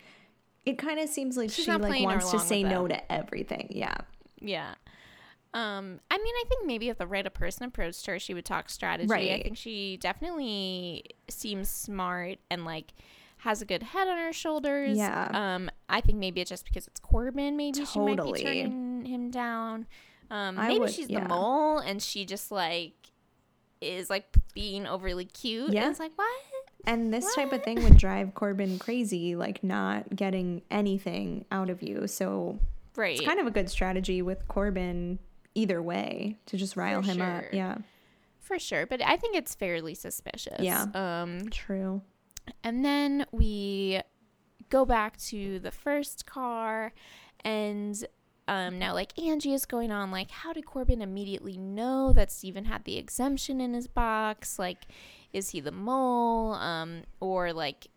it 0.65 0.79
kind 0.79 0.99
of 0.99 1.09
seems 1.09 1.37
like 1.37 1.51
She's 1.51 1.67
she 1.67 1.73
like 1.73 2.03
wants 2.03 2.31
to 2.33 2.41
say 2.41 2.63
no 2.63 2.89
to 2.89 3.13
everything. 3.13 3.69
Yeah. 3.71 3.97
Yeah. 4.41 4.75
Um, 5.55 6.01
I 6.11 6.19
mean, 6.19 6.35
I 6.35 6.45
think 6.49 6.67
maybe 6.67 6.89
if 6.89 6.99
the 6.99 7.07
right 7.07 7.33
person 7.33 7.65
approached 7.65 8.05
her, 8.07 8.19
she 8.19 8.35
would 8.35 8.45
talk 8.45 8.69
strategy. 8.69 9.09
Right. 9.09 9.31
I 9.31 9.43
think 9.43 9.57
she 9.57 9.97
definitely 9.97 11.05
seems 11.29 11.69
smart 11.69 12.39
and 12.51 12.65
like 12.65 12.93
has 13.47 13.63
a 13.63 13.65
good 13.65 13.83
head 13.83 14.09
on 14.09 14.19
her 14.19 14.33
shoulders. 14.33 14.97
Yeah. 14.99 15.31
Um, 15.33 15.71
I 15.89 16.01
think 16.01 16.19
maybe 16.19 16.41
it's 16.41 16.51
just 16.51 16.65
because 16.65 16.87
it's 16.87 17.01
Corbin. 17.01 17.57
Maybe 17.57 17.85
she 17.85 17.99
might 17.99 18.23
be 18.23 18.43
turning 18.43 19.05
him 19.07 19.31
down. 19.31 19.87
Um, 20.31 20.57
maybe 20.57 20.81
would- 20.81 20.91
she's 20.91 21.09
yeah. 21.09 21.21
the 21.21 21.29
mole 21.29 21.79
and 21.79 22.03
she 22.03 22.25
just 22.25 22.51
like 22.51 22.93
is 23.81 24.11
like 24.11 24.27
being 24.55 24.87
overly 24.87 25.25
cute. 25.25 25.71
Yeah. 25.73 25.83
And 25.83 25.91
it's 25.91 26.01
like 26.01 26.13
what? 26.17 26.29
And 26.87 27.13
this 27.13 27.35
type 27.35 27.53
of 27.53 27.63
thing 27.63 27.83
would 27.85 27.97
drive 27.97 28.35
Corbin 28.35 28.79
crazy, 28.79 29.37
like 29.37 29.63
not 29.65 30.15
getting 30.15 30.63
anything 30.71 31.45
out 31.51 31.69
of 31.71 31.83
you. 31.83 32.07
So 32.07 32.59
Right. 32.97 33.17
it's 33.19 33.27
kind 33.27 33.39
of 33.41 33.47
a 33.47 33.51
good 33.51 33.69
strategy 33.69 34.23
with 34.23 34.47
Corbin 34.49 35.19
either 35.55 35.83
way 35.83 36.37
to 36.47 36.57
just 36.57 36.77
rile 36.77 37.03
For 37.03 37.11
him 37.13 37.23
up. 37.23 37.45
Yeah. 37.53 37.79
for 38.41 38.59
sure, 38.59 38.87
but 38.87 39.03
I 39.03 39.17
think 39.17 39.37
it's 39.37 39.55
fairly 39.55 39.95
suspicious. 39.95 40.61
Yeah. 40.61 40.87
Um, 40.95 41.49
True. 41.51 42.03
And 42.63 42.85
then 42.85 43.27
we 43.33 44.01
go 44.71 44.85
back 44.85 45.17
to 45.17 45.59
the 45.59 45.71
first 45.71 46.27
car 46.27 46.93
and 47.45 48.05
um, 48.49 48.79
now 48.79 48.95
like 48.95 49.17
Angie 49.19 49.55
is 49.55 49.65
going 49.65 49.91
on 49.91 50.11
like 50.11 50.31
how 50.31 50.53
did 50.53 50.67
Corbin 50.67 51.03
immediately 51.03 51.57
know 51.57 52.13
that 52.13 52.31
Stephen 52.31 52.65
had 52.65 52.85
the 52.85 52.97
exemption 52.97 53.61
in 53.61 53.75
his 53.75 53.87
box? 53.87 54.59
Like 54.59 54.87
is 55.33 55.51
he 55.51 55.61
the 55.61 55.73
mole? 55.73 56.55
Um, 56.55 57.03
or 57.21 57.53
like 57.53 57.89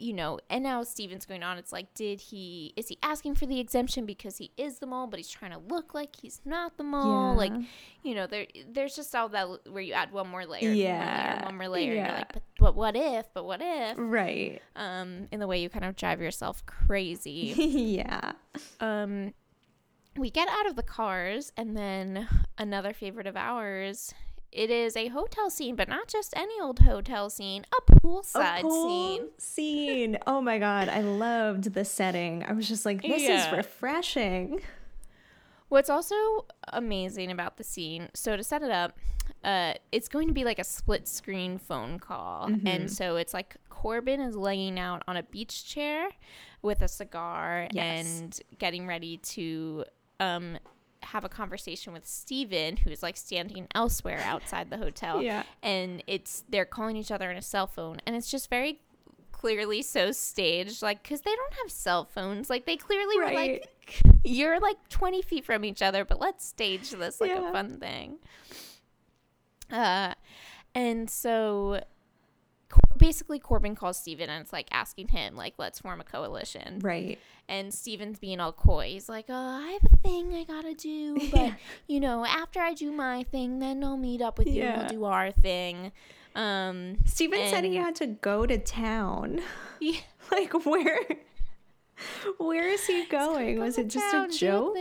you 0.00 0.12
know, 0.14 0.38
and 0.48 0.64
now 0.64 0.82
Stephen's 0.82 1.26
going 1.26 1.42
on. 1.42 1.58
It's 1.58 1.72
like, 1.72 1.92
did 1.94 2.20
he 2.20 2.72
is 2.76 2.88
he 2.88 2.98
asking 3.02 3.34
for 3.34 3.46
the 3.46 3.60
exemption 3.60 4.06
because 4.06 4.38
he 4.38 4.50
is 4.56 4.78
the 4.78 4.86
mole, 4.86 5.06
but 5.06 5.18
he's 5.18 5.28
trying 5.28 5.52
to 5.52 5.58
look 5.58 5.92
like 5.94 6.16
he's 6.16 6.40
not 6.44 6.76
the 6.78 6.84
mole? 6.84 7.34
Like, 7.36 7.52
you 8.02 8.14
know, 8.14 8.26
there 8.26 8.46
there's 8.68 8.96
just 8.96 9.14
all 9.14 9.28
that 9.30 9.46
where 9.70 9.82
you 9.82 9.92
add 9.92 10.12
one 10.12 10.28
more 10.28 10.46
layer, 10.46 10.68
one 10.70 10.76
more 10.76 10.76
Yeah. 10.76 11.34
layer, 11.36 11.44
one 11.46 11.56
more 11.58 11.68
layer. 11.68 11.90
And 11.92 11.96
Yeah. 11.96 12.06
you're 12.08 12.16
like, 12.18 12.32
but, 12.32 12.42
but 12.58 12.74
what 12.76 12.96
if? 12.96 13.26
But 13.34 13.44
what 13.44 13.60
if? 13.62 13.94
Right. 13.98 14.60
um, 14.76 15.28
in 15.30 15.38
the 15.40 15.46
way 15.46 15.60
you 15.60 15.68
kind 15.68 15.84
of 15.84 15.96
drive 15.96 16.20
yourself 16.20 16.64
crazy. 16.66 17.54
yeah. 18.00 18.32
um, 18.80 19.34
we 20.16 20.28
get 20.30 20.48
out 20.48 20.66
of 20.66 20.74
the 20.76 20.82
cars, 20.82 21.52
and 21.56 21.76
then 21.76 22.26
another 22.58 22.92
favorite 22.92 23.26
of 23.28 23.36
ours. 23.36 24.12
It 24.52 24.68
is 24.70 24.96
a 24.96 25.08
hotel 25.08 25.48
scene, 25.48 25.76
but 25.76 25.88
not 25.88 26.08
just 26.08 26.34
any 26.36 26.60
old 26.60 26.80
hotel 26.80 27.30
scene, 27.30 27.64
a 27.76 27.92
poolside 27.92 28.60
a 28.60 28.62
pool 28.62 28.88
scene. 28.88 29.28
scene. 29.38 30.18
Oh 30.26 30.40
my 30.40 30.58
god, 30.58 30.88
I 30.88 31.00
loved 31.02 31.72
the 31.72 31.84
setting. 31.84 32.44
I 32.44 32.52
was 32.52 32.68
just 32.68 32.84
like, 32.84 33.00
this 33.02 33.22
is 33.22 33.52
refreshing. 33.52 34.60
What's 35.68 35.88
also 35.88 36.16
amazing 36.72 37.30
about 37.30 37.56
the 37.56 37.62
scene, 37.64 38.08
so 38.12 38.36
to 38.36 38.42
set 38.42 38.62
it 38.62 38.72
up, 38.72 38.98
uh, 39.44 39.74
it's 39.92 40.08
going 40.08 40.26
to 40.26 40.34
be 40.34 40.42
like 40.42 40.58
a 40.58 40.64
split 40.64 41.06
screen 41.06 41.56
phone 41.58 42.00
call. 42.00 42.48
Mm-hmm. 42.48 42.66
And 42.66 42.92
so 42.92 43.14
it's 43.14 43.32
like 43.32 43.54
Corbin 43.68 44.20
is 44.20 44.34
laying 44.34 44.80
out 44.80 45.04
on 45.06 45.16
a 45.16 45.22
beach 45.22 45.64
chair 45.64 46.08
with 46.60 46.82
a 46.82 46.88
cigar 46.88 47.68
Yes. 47.72 48.20
and 48.20 48.40
getting 48.58 48.88
ready 48.88 49.18
to 49.18 49.84
um, 50.18 50.58
have 51.02 51.24
a 51.24 51.28
conversation 51.28 51.92
with 51.92 52.06
Stephen, 52.06 52.76
who's 52.76 53.02
like 53.02 53.16
standing 53.16 53.66
elsewhere 53.74 54.20
outside 54.24 54.70
the 54.70 54.76
hotel. 54.76 55.22
Yeah. 55.22 55.44
And 55.62 56.02
it's 56.06 56.44
they're 56.48 56.64
calling 56.64 56.96
each 56.96 57.10
other 57.10 57.30
on 57.30 57.36
a 57.36 57.42
cell 57.42 57.66
phone. 57.66 57.98
And 58.06 58.14
it's 58.16 58.30
just 58.30 58.50
very 58.50 58.80
clearly 59.32 59.80
so 59.80 60.12
staged 60.12 60.82
like 60.82 61.02
because 61.02 61.22
they 61.22 61.34
don't 61.34 61.54
have 61.62 61.70
cell 61.70 62.04
phones 62.04 62.50
like 62.50 62.66
they 62.66 62.76
clearly 62.76 63.16
were 63.16 63.32
like 63.32 63.70
you're 64.22 64.60
like 64.60 64.76
20 64.90 65.22
feet 65.22 65.46
from 65.46 65.64
each 65.64 65.80
other 65.80 66.04
but 66.04 66.20
let's 66.20 66.44
stage 66.44 66.90
this 66.90 67.22
like 67.22 67.30
Yeah. 67.30 67.48
a 67.48 67.50
fun 67.52 67.78
thing 67.80 68.18
uh 69.72 70.12
and 70.74 71.08
so 71.08 71.82
basically 72.96 73.38
corbin 73.38 73.74
calls 73.74 73.98
stephen 73.98 74.28
and 74.30 74.42
it's 74.42 74.52
like 74.52 74.68
asking 74.70 75.08
him 75.08 75.34
like 75.36 75.54
let's 75.58 75.80
form 75.80 76.00
a 76.00 76.04
coalition 76.04 76.78
Right. 76.80 77.18
and 77.48 77.72
stephen's 77.72 78.18
being 78.18 78.40
all 78.40 78.52
coy 78.52 78.88
he's 78.90 79.08
like 79.08 79.26
oh 79.28 79.34
i 79.34 79.78
have 79.82 79.92
a 79.92 79.96
thing 79.98 80.34
i 80.34 80.44
gotta 80.44 80.74
do 80.74 81.18
but 81.32 81.52
you 81.86 81.98
know 82.00 82.24
after 82.26 82.60
i 82.60 82.74
do 82.74 82.92
my 82.92 83.22
thing 83.24 83.58
then 83.58 83.82
i'll 83.82 83.96
meet 83.96 84.20
up 84.22 84.38
with 84.38 84.48
you 84.48 84.62
and 84.62 84.80
we'll 84.82 84.88
do 84.88 85.04
our 85.04 85.30
thing 85.32 85.92
um 86.36 86.96
Stephen 87.06 87.40
said 87.48 87.64
he 87.64 87.74
had 87.74 87.96
to 87.96 88.06
go 88.06 88.46
to 88.46 88.56
town. 88.56 89.40
yeah. 89.80 89.98
Like 90.30 90.64
where 90.64 91.00
where 92.38 92.68
is 92.68 92.86
he 92.86 93.04
going? 93.06 93.58
Was 93.58 93.78
it 93.78 93.88
just 93.88 94.14
a 94.14 94.28
joke? 94.28 94.74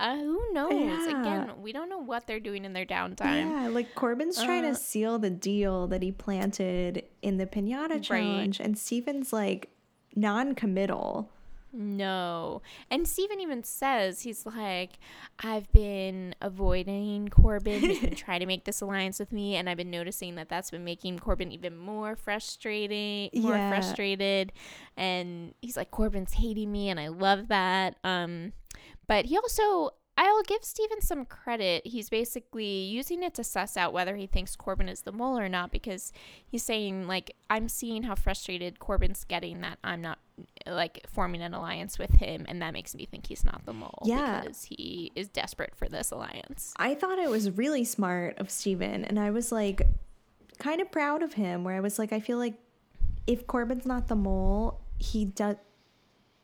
Uh, 0.00 0.16
who 0.16 0.52
knows? 0.52 0.72
Yeah. 0.72 1.20
Again, 1.20 1.50
we 1.60 1.72
don't 1.72 1.88
know 1.88 1.98
what 1.98 2.26
they're 2.26 2.38
doing 2.40 2.64
in 2.64 2.72
their 2.72 2.86
downtime. 2.86 3.50
Yeah, 3.50 3.68
like 3.68 3.94
Corbin's 3.96 4.40
trying 4.42 4.64
Uh, 4.64 4.70
to 4.70 4.74
seal 4.76 5.18
the 5.18 5.30
deal 5.30 5.86
that 5.88 6.02
he 6.02 6.12
planted 6.12 7.04
in 7.22 7.36
the 7.36 7.46
pinata 7.46 8.00
challenge, 8.02 8.60
and 8.60 8.78
Stephen's 8.78 9.32
like 9.32 9.70
non-committal. 10.14 11.30
No. 11.72 12.62
And 12.90 13.06
Stephen 13.06 13.40
even 13.40 13.62
says, 13.62 14.22
he's 14.22 14.46
like, 14.46 14.98
I've 15.40 15.70
been 15.72 16.34
avoiding 16.40 17.28
Corbin. 17.28 17.80
He's 17.80 18.00
been 18.00 18.14
trying 18.16 18.40
to 18.40 18.46
make 18.46 18.64
this 18.64 18.80
alliance 18.80 19.18
with 19.18 19.32
me. 19.32 19.54
And 19.56 19.68
I've 19.68 19.76
been 19.76 19.90
noticing 19.90 20.36
that 20.36 20.48
that's 20.48 20.70
been 20.70 20.84
making 20.84 21.18
Corbin 21.18 21.52
even 21.52 21.76
more 21.76 22.16
frustrating, 22.16 23.28
more 23.42 23.52
Yeah. 23.52 23.68
frustrated. 23.68 24.52
And 24.96 25.54
he's 25.60 25.76
like, 25.76 25.90
Corbin's 25.90 26.32
hating 26.32 26.72
me. 26.72 26.88
And 26.88 26.98
I 26.98 27.08
love 27.08 27.48
that. 27.48 27.96
Um, 28.02 28.54
but 29.08 29.24
he 29.24 29.36
also, 29.36 29.96
I'll 30.16 30.42
give 30.42 30.62
Stephen 30.62 31.00
some 31.00 31.24
credit. 31.24 31.84
He's 31.84 32.08
basically 32.08 32.66
using 32.84 33.22
it 33.22 33.34
to 33.34 33.44
suss 33.44 33.76
out 33.76 33.92
whether 33.92 34.14
he 34.14 34.26
thinks 34.26 34.54
Corbin 34.54 34.88
is 34.88 35.00
the 35.00 35.12
mole 35.12 35.38
or 35.38 35.48
not 35.48 35.72
because 35.72 36.12
he's 36.46 36.62
saying, 36.62 37.08
like, 37.08 37.34
I'm 37.50 37.68
seeing 37.68 38.04
how 38.04 38.14
frustrated 38.14 38.78
Corbin's 38.78 39.24
getting 39.24 39.62
that 39.62 39.78
I'm 39.82 40.02
not, 40.02 40.18
like, 40.66 41.06
forming 41.10 41.42
an 41.42 41.54
alliance 41.54 41.98
with 41.98 42.10
him. 42.10 42.46
And 42.48 42.62
that 42.62 42.72
makes 42.72 42.94
me 42.94 43.06
think 43.06 43.26
he's 43.26 43.44
not 43.44 43.64
the 43.64 43.72
mole. 43.72 44.02
Yeah. 44.04 44.42
Because 44.42 44.64
he 44.64 45.10
is 45.16 45.28
desperate 45.28 45.74
for 45.74 45.88
this 45.88 46.10
alliance. 46.10 46.74
I 46.76 46.94
thought 46.94 47.18
it 47.18 47.30
was 47.30 47.50
really 47.52 47.84
smart 47.84 48.38
of 48.38 48.50
Stephen, 48.50 49.04
and 49.04 49.18
I 49.18 49.30
was 49.30 49.50
like 49.50 49.82
kind 50.58 50.80
of 50.80 50.90
proud 50.90 51.22
of 51.22 51.34
him 51.34 51.64
where 51.64 51.76
I 51.76 51.80
was 51.80 51.98
like 51.98 52.12
I 52.12 52.20
feel 52.20 52.36
like 52.36 52.54
if 53.26 53.46
Corbin's 53.46 53.86
not 53.86 54.08
the 54.08 54.16
mole, 54.16 54.80
he 54.98 55.24
does 55.24 55.56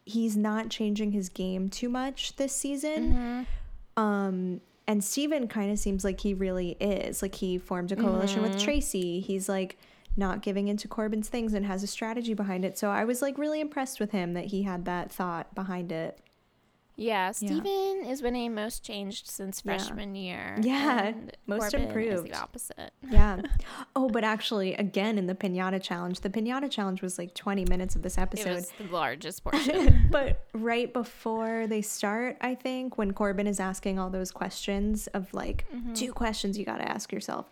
he's 0.05 0.37
not 0.37 0.69
changing 0.69 1.13
his 1.13 1.29
game 1.29 1.69
too 1.69 1.89
much 1.89 2.37
this 2.37 2.55
season. 2.55 3.47
Um 3.97 4.61
and 4.87 5.03
Stephen 5.03 5.49
kind 5.49 5.71
of 5.73 5.79
seems 5.79 6.05
like 6.05 6.21
he 6.21 6.35
really 6.35 6.77
is. 6.79 7.23
Like 7.23 7.35
he 7.37 7.57
formed 7.59 7.91
a 7.93 7.97
coalition 7.97 8.43
with 8.43 8.59
Tracey. 8.59 9.21
He's 9.21 9.49
like 9.49 9.79
not 10.17 10.43
giving 10.43 10.69
into 10.69 10.87
Corbin's 10.89 11.29
things 11.29 11.55
and 11.55 11.65
has 11.67 11.83
a 11.83 11.87
strategy 11.87 12.35
behind 12.35 12.65
it. 12.65 12.79
So 12.79 12.91
I 12.91 13.05
was 13.05 13.23
like 13.23 13.39
really 13.39 13.61
impressed 13.61 13.99
with 13.99 14.11
him 14.11 14.35
that 14.35 14.47
he 14.47 14.63
had 14.63 14.85
that 14.85 15.11
thought 15.11 15.55
behind 15.55 15.91
it. 15.91 16.19
Yeah, 16.97 17.33
Stephen 17.33 18.05
is 18.07 18.23
winning 18.23 18.55
most 18.55 18.85
changed 18.85 19.27
since 19.29 19.63
Yeah. 19.65 19.77
freshman 19.79 20.15
year. 20.15 20.57
Yeah, 20.63 21.13
most 21.47 21.73
Corbin 21.73 21.81
Is 21.81 21.87
improved. 21.89 22.29
the 22.33 22.37
opposite. 22.39 22.93
Yeah. 23.11 23.43
oh, 23.97 24.09
but 24.09 24.23
actually, 24.25 24.75
again, 24.75 25.19
in 25.19 25.27
the 25.27 25.35
pinata 25.35 25.83
challenge, 25.83 26.21
the 26.21 26.31
pinata 26.31 26.71
challenge 26.71 27.03
was 27.03 27.19
like 27.19 27.35
20 27.35 27.65
minutes 27.67 27.97
of 27.97 28.03
this 28.03 28.17
It 28.17 28.21
episode. 28.21 28.55
was 28.55 28.71
the 28.79 28.85
largest 28.93 29.43
portion. 29.45 30.09
but 30.11 30.47
right 30.53 30.93
before 30.93 31.67
they 31.67 31.83
start, 31.83 32.37
I 32.41 32.55
think, 32.55 32.97
when 32.97 33.13
Corbin 33.13 33.47
is 33.49 33.59
asking 33.59 33.99
all 33.99 34.11
those 34.11 34.31
questions 34.31 35.09
of 35.09 35.33
like 35.35 35.65
two 35.95 36.13
questions 36.13 36.57
you 36.59 36.65
got 36.65 36.79
to 36.79 36.89
ask 36.89 37.13
yourself, 37.13 37.51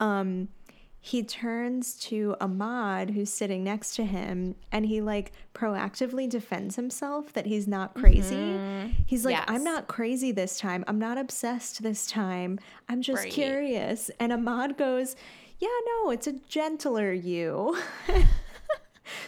um, 0.00 0.48
he 1.06 1.22
turns 1.22 1.96
to 1.96 2.34
Ahmad, 2.40 3.10
who's 3.10 3.28
sitting 3.30 3.62
next 3.62 3.94
to 3.96 4.04
him, 4.06 4.54
and 4.72 4.86
he 4.86 5.02
like 5.02 5.32
proactively 5.54 6.26
defends 6.26 6.76
himself 6.76 7.30
that 7.34 7.44
he's 7.44 7.68
not 7.68 7.92
crazy. 7.94 8.34
Mm-hmm. 8.34 8.92
He's 9.04 9.22
like, 9.26 9.38
I'm 9.46 9.62
not 9.62 9.86
crazy 9.86 10.32
this 10.32 10.58
time. 10.58 10.82
I'm 10.88 10.98
not 10.98 11.18
obsessed 11.18 11.82
this 11.82 12.06
time. 12.06 12.58
I'm 12.88 13.02
just 13.02 13.24
Right. 13.24 13.30
curious. 13.32 14.10
And 14.18 14.32
Ahmad 14.32 14.78
goes, 14.78 15.14
Yeah, 15.58 15.68
no, 15.86 16.10
it's 16.10 16.26
a 16.26 16.32
gentler 16.48 17.12
you. 17.12 17.76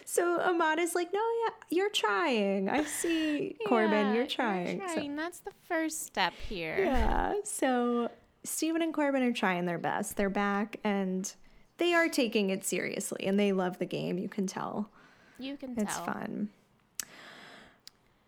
So 0.07 0.40
Ahmad 0.40 0.78
is 0.78 0.94
like, 0.94 1.12
no, 1.12 1.20
yeah, 1.44 1.51
you're 1.69 1.90
trying. 1.90 2.70
I 2.70 2.85
see, 2.85 3.57
Corbin, 3.66 3.90
Yeah, 4.07 4.15
you're 4.15 4.27
trying. 4.27 4.81
So- 4.81 4.94
trying. 4.94 5.16
That's 5.16 5.40
the 5.40 5.53
first 5.69 6.07
step 6.07 6.32
here. 6.48 6.78
yeah. 6.78 7.35
So 7.44 8.11
Stephen 8.43 8.81
and 8.81 8.94
Corbin 8.94 9.23
are 9.23 9.32
trying 9.35 9.66
their 9.66 9.78
best. 9.78 10.16
They're 10.16 10.31
back 10.31 10.78
and 10.82 11.31
they 11.78 11.93
are 11.94 12.09
taking 12.09 12.51
it 12.51 12.65
seriously 12.65 13.27
and 13.27 13.39
they 13.39 13.53
love 13.53 13.78
the 13.78 13.86
game. 13.86 14.19
You 14.19 14.28
can 14.28 14.47
tell. 14.47 14.90
You 15.39 15.57
can 15.57 15.74
tell. 15.74 15.85
It's 15.85 15.97
fun. 15.98 16.48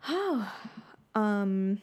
Oh, 0.09 0.53
um, 1.15 1.81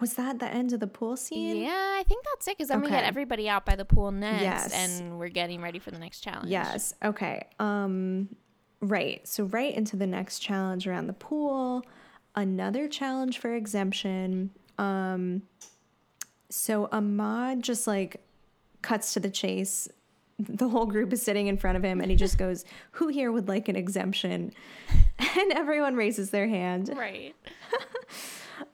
was 0.00 0.14
that 0.14 0.38
the 0.38 0.46
end 0.48 0.72
of 0.72 0.80
the 0.80 0.86
pool 0.86 1.16
scene? 1.16 1.58
Yeah, 1.58 1.70
I 1.98 2.02
think 2.08 2.24
that's 2.24 2.48
it 2.48 2.56
because 2.56 2.68
then 2.68 2.80
we 2.80 2.88
get 2.88 3.04
everybody 3.04 3.48
out 3.48 3.64
by 3.66 3.76
the 3.76 3.84
pool 3.84 4.10
next, 4.10 4.42
Yes. 4.42 4.72
and 4.72 5.18
we're 5.18 5.28
getting 5.28 5.60
ready 5.60 5.78
for 5.78 5.90
the 5.90 5.98
next 5.98 6.20
challenge. 6.20 6.48
Yes. 6.48 6.94
Okay. 7.04 7.46
Um 7.58 8.28
right. 8.80 9.26
So 9.28 9.44
right 9.44 9.72
into 9.74 9.96
the 9.96 10.06
next 10.06 10.40
challenge 10.40 10.86
around 10.86 11.06
the 11.06 11.12
pool, 11.12 11.84
another 12.34 12.88
challenge 12.88 13.38
for 13.38 13.54
exemption. 13.54 14.50
Um 14.78 15.42
so 16.48 16.88
Ahmad 16.90 17.62
just 17.62 17.86
like 17.86 18.24
cuts 18.80 19.12
to 19.14 19.20
the 19.20 19.30
chase. 19.30 19.88
The 20.48 20.68
whole 20.68 20.86
group 20.86 21.12
is 21.12 21.22
sitting 21.22 21.46
in 21.46 21.56
front 21.56 21.76
of 21.76 21.82
him 21.84 22.00
and 22.00 22.10
he 22.10 22.16
just 22.16 22.38
goes, 22.38 22.64
"Who 22.92 23.08
here 23.08 23.30
would 23.32 23.48
like 23.48 23.68
an 23.68 23.76
exemption?" 23.76 24.52
And 25.18 25.52
everyone 25.52 25.94
raises 25.96 26.30
their 26.30 26.48
hand. 26.48 26.90
Right. 26.96 27.34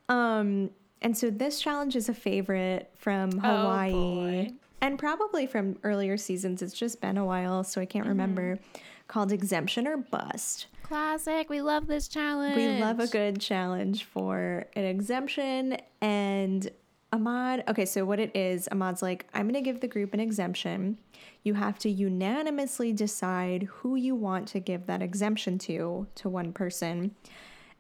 Um, 0.09 0.70
and 1.03 1.16
so 1.16 1.31
this 1.31 1.61
challenge 1.61 1.95
is 1.95 2.09
a 2.09 2.15
favorite 2.15 2.90
from 2.97 3.31
Hawaii 3.32 3.93
boy. 3.93 4.53
and 4.81 4.99
probably 4.99 5.47
from 5.47 5.78
earlier 5.85 6.16
seasons. 6.16 6.62
It's 6.62 6.73
just 6.74 7.01
been 7.01 7.19
a 7.19 7.24
while, 7.24 7.62
so 7.62 7.81
I 7.81 7.85
can't 7.85 8.07
remember. 8.07 8.59
Called 9.07 9.32
Exemption 9.32 9.86
or 9.86 9.97
Bust. 9.99 10.66
Classic. 10.82 11.49
We 11.51 11.61
love 11.62 11.86
this 11.86 12.09
challenge. 12.09 12.57
We 12.57 12.81
love 12.81 13.01
a 13.01 13.07
good 13.07 13.40
challenge 13.40 14.05
for 14.05 14.66
an 14.74 14.85
exemption. 14.85 15.77
And 16.01 16.70
Ahmad, 17.10 17.64
okay, 17.68 17.86
so 17.86 18.05
what 18.05 18.20
it 18.20 18.36
is, 18.36 18.68
Ahmad's 18.70 19.01
like, 19.01 19.26
I'm 19.32 19.44
going 19.44 19.55
to 19.55 19.62
give 19.62 19.80
the 19.80 19.89
group 19.89 20.12
an 20.12 20.20
exemption. 20.20 20.98
You 21.43 21.55
have 21.55 21.78
to 21.80 21.90
unanimously 21.90 22.93
decide 22.93 23.62
who 23.62 23.97
you 23.97 24.14
want 24.14 24.47
to 24.48 24.60
give 24.60 24.86
that 24.86 25.01
exemption 25.01 25.59
to, 25.60 26.06
to 26.16 26.28
one 26.28 26.52
person. 26.52 27.14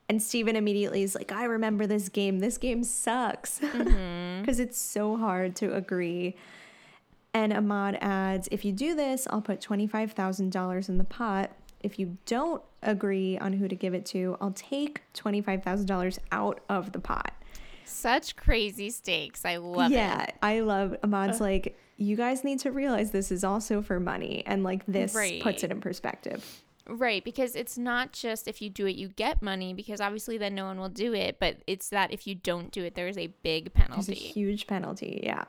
And 0.08 0.22
Stephen 0.22 0.56
immediately 0.56 1.02
is 1.02 1.14
like, 1.14 1.30
I 1.30 1.44
remember 1.44 1.86
this 1.86 2.08
game. 2.08 2.38
This 2.38 2.56
game 2.56 2.82
sucks 2.82 3.58
mm-hmm. 3.58 4.40
because 4.40 4.58
it's 4.58 4.78
so 4.78 5.18
hard 5.18 5.54
to 5.56 5.74
agree. 5.74 6.34
And 7.34 7.52
Ahmad 7.52 7.98
adds, 8.00 8.48
if 8.50 8.64
you 8.64 8.72
do 8.72 8.94
this, 8.94 9.28
I'll 9.28 9.42
put 9.42 9.60
$25,000 9.60 10.88
in 10.88 10.96
the 10.96 11.04
pot. 11.04 11.50
If 11.80 11.98
you 11.98 12.16
don't 12.24 12.62
agree 12.82 13.36
on 13.38 13.52
who 13.52 13.68
to 13.68 13.76
give 13.76 13.92
it 13.92 14.06
to, 14.06 14.38
I'll 14.40 14.52
take 14.52 15.02
$25,000 15.12 16.18
out 16.32 16.60
of 16.70 16.92
the 16.92 16.98
pot. 16.98 17.34
Such 17.88 18.36
crazy 18.36 18.90
stakes. 18.90 19.44
I 19.44 19.56
love 19.56 19.90
yeah, 19.90 20.22
it. 20.22 20.34
Yeah, 20.42 20.48
I 20.48 20.60
love 20.60 20.96
Ahmad's 21.02 21.40
like, 21.40 21.76
you 21.96 22.16
guys 22.16 22.44
need 22.44 22.60
to 22.60 22.70
realize 22.70 23.10
this 23.10 23.32
is 23.32 23.44
also 23.44 23.82
for 23.82 23.98
money. 23.98 24.42
And 24.46 24.62
like, 24.62 24.84
this 24.86 25.14
Right. 25.14 25.42
puts 25.42 25.64
it 25.64 25.70
in 25.70 25.80
perspective. 25.80 26.62
Right, 26.88 27.22
because 27.22 27.54
it's 27.54 27.76
not 27.76 28.12
just 28.12 28.48
if 28.48 28.62
you 28.62 28.70
do 28.70 28.86
it, 28.86 28.96
you 28.96 29.08
get 29.08 29.42
money, 29.42 29.74
because 29.74 30.00
obviously 30.00 30.38
then 30.38 30.54
no 30.54 30.64
one 30.64 30.78
will 30.78 30.88
do 30.88 31.12
it, 31.12 31.38
but 31.38 31.58
it's 31.66 31.90
that 31.90 32.12
if 32.12 32.26
you 32.26 32.34
don't 32.34 32.70
do 32.72 32.82
it, 32.82 32.94
there 32.94 33.08
is 33.08 33.18
a 33.18 33.26
big 33.42 33.74
penalty. 33.74 34.06
There's 34.06 34.18
a 34.18 34.22
huge 34.22 34.66
penalty. 34.66 35.20
Yeah. 35.22 35.44